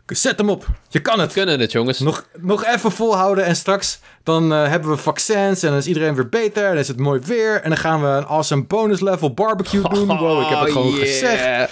Zet 0.06 0.38
hem 0.38 0.49
op. 0.49 0.65
Je 0.90 0.99
kan 0.99 1.19
het. 1.19 1.34
Kunnen 1.34 1.60
het, 1.60 1.72
jongens. 1.72 1.99
Nog, 1.99 2.26
nog 2.40 2.65
even 2.65 2.91
volhouden 2.91 3.45
en 3.45 3.56
straks 3.56 3.99
dan 4.23 4.49
hebben 4.49 4.90
we 4.90 4.98
vaccins 4.98 5.64
en 5.64 5.69
dan 5.69 5.77
is 5.77 5.88
iedereen 5.88 6.15
weer 6.15 6.30
beter 6.30 6.65
en 6.65 6.77
is 6.77 6.88
het 6.88 6.99
mooi 6.99 7.22
weer. 7.26 7.61
En 7.61 7.69
dan 7.69 7.77
gaan 7.77 8.02
we 8.02 8.07
een 8.07 8.26
awesome 8.26 8.64
bonus 8.64 8.99
level 8.99 9.34
barbecue 9.34 9.81
doen. 9.90 10.07
Wow, 10.18 10.41
ik 10.41 10.48
heb 10.48 10.60
het 10.60 10.72
gewoon 10.72 10.88
Oh, 10.88 10.95
yeah. 10.95 11.07
gezegd. 11.07 11.72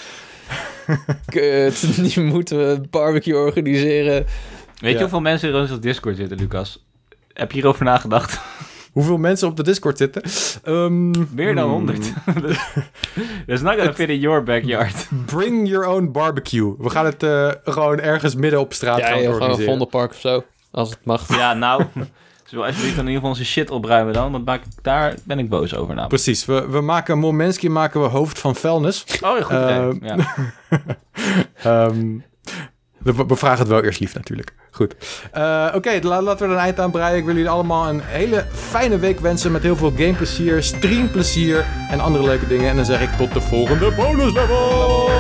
Kut, 1.26 1.84
nu 2.16 2.24
moeten 2.24 2.58
we 2.58 2.64
een 2.64 2.88
barbecue 2.90 3.36
organiseren. 3.36 4.26
Weet 4.82 4.92
Ja. 4.92 4.98
je 4.98 4.98
hoeveel 5.04 5.22
mensen 5.22 5.50
er 5.50 5.56
in 5.56 5.62
onze 5.62 5.80
Discord 5.80 6.16
zitten, 6.16 6.38
Lucas? 6.38 6.86
Heb 7.34 7.52
je 7.52 7.58
hierover 7.58 7.86
nagedacht? 7.86 8.40
Hoeveel 8.92 9.18
mensen 9.18 9.48
op 9.48 9.56
de 9.58 9.64
Discord 9.64 9.98
zitten? 9.98 10.22
Ehm, 10.64 11.10
Meer 11.36 11.56
dan 11.56 11.64
hmm, 11.64 11.74
100. 11.74 12.14
There's 13.46 13.62
not 13.62 13.76
gonna 13.76 13.94
fit 13.94 14.10
in 14.10 14.20
your 14.20 14.44
backyard. 14.44 15.08
Bring 15.26 15.68
your 15.70 15.86
own 15.88 16.12
barbecue. 16.12 16.74
We 16.78 16.90
gaan 16.90 17.06
het 17.06 17.24
eh, 17.24 17.52
gewoon 17.64 18.00
ergens 18.00 18.36
midden 18.36 18.60
op 18.60 18.74
straat 18.74 18.98
Ja, 19.00 19.08
gaan 19.08 19.22
joh, 19.22 19.34
gewoon 19.34 19.50
een. 19.60 19.66
Vondelpark 19.66 20.12
of 20.12 20.20
zo. 20.20 20.44
Als 20.72 20.90
het 20.90 21.00
mag. 21.04 21.38
ja, 21.38 21.54
nou. 21.54 21.84
Zullen 22.46 22.66
we 22.66 22.72
alsjeblieft 22.72 22.98
in 22.98 23.00
ieder 23.00 23.14
geval 23.14 23.30
onze 23.30 23.46
shit 23.46 23.70
opruimen 23.70 24.14
dan? 24.14 24.32
Want 24.32 24.46
maak 24.46 24.64
daar 24.82 25.16
ben 25.24 25.40
ik 25.40 25.50
boos 25.50 25.72
over 25.74 25.88
namelijk. 25.96 26.08
Precies, 26.10 26.46
we, 26.46 26.68
we 26.70 26.82
maken 26.82 27.18
Momenski 27.20 27.70
maken 27.70 28.02
we 28.02 28.08
hoofd 28.08 28.40
van 28.40 28.56
vuilnis. 28.56 29.06
Oh, 29.22 29.38
ja, 29.38 29.44
goed 29.44 29.56
idee. 29.56 30.10
Eh, 30.10 30.18
ja. 30.18 30.36
Ehm, 31.64 32.18
we, 32.98 33.26
we 33.28 33.36
vragen 33.36 33.60
het 33.60 33.68
wel 33.68 33.84
eerst 33.84 34.00
lief 34.00 34.14
natuurlijk. 34.14 34.54
Goed. 34.72 34.96
Eh, 35.32 35.68
Oké, 35.76 36.00
la- 36.02 36.22
laten 36.22 36.40
we 36.48 36.54
er 36.54 36.60
een 36.60 36.64
eind 36.66 36.80
aan 36.80 36.92
breien. 36.92 37.18
Ik 37.18 37.26
wil 37.26 37.34
jullie 37.36 37.50
allemaal 37.50 37.90
een 37.90 38.02
hele 38.04 38.46
fijne 38.54 38.98
week 39.00 39.20
wensen 39.20 39.52
met 39.52 39.64
heel 39.64 39.76
veel 39.76 39.94
gameplezier, 39.98 40.64
streamplezier 40.64 41.66
en 41.90 42.00
andere 42.00 42.24
leuke 42.24 42.48
dingen. 42.48 42.70
En 42.70 42.76
dan 42.76 42.86
zeg 42.86 43.02
ik 43.02 43.10
tot 43.18 43.34
de 43.34 43.42
volgende 43.42 43.92
bonus 43.92 44.34
level! 44.34 45.11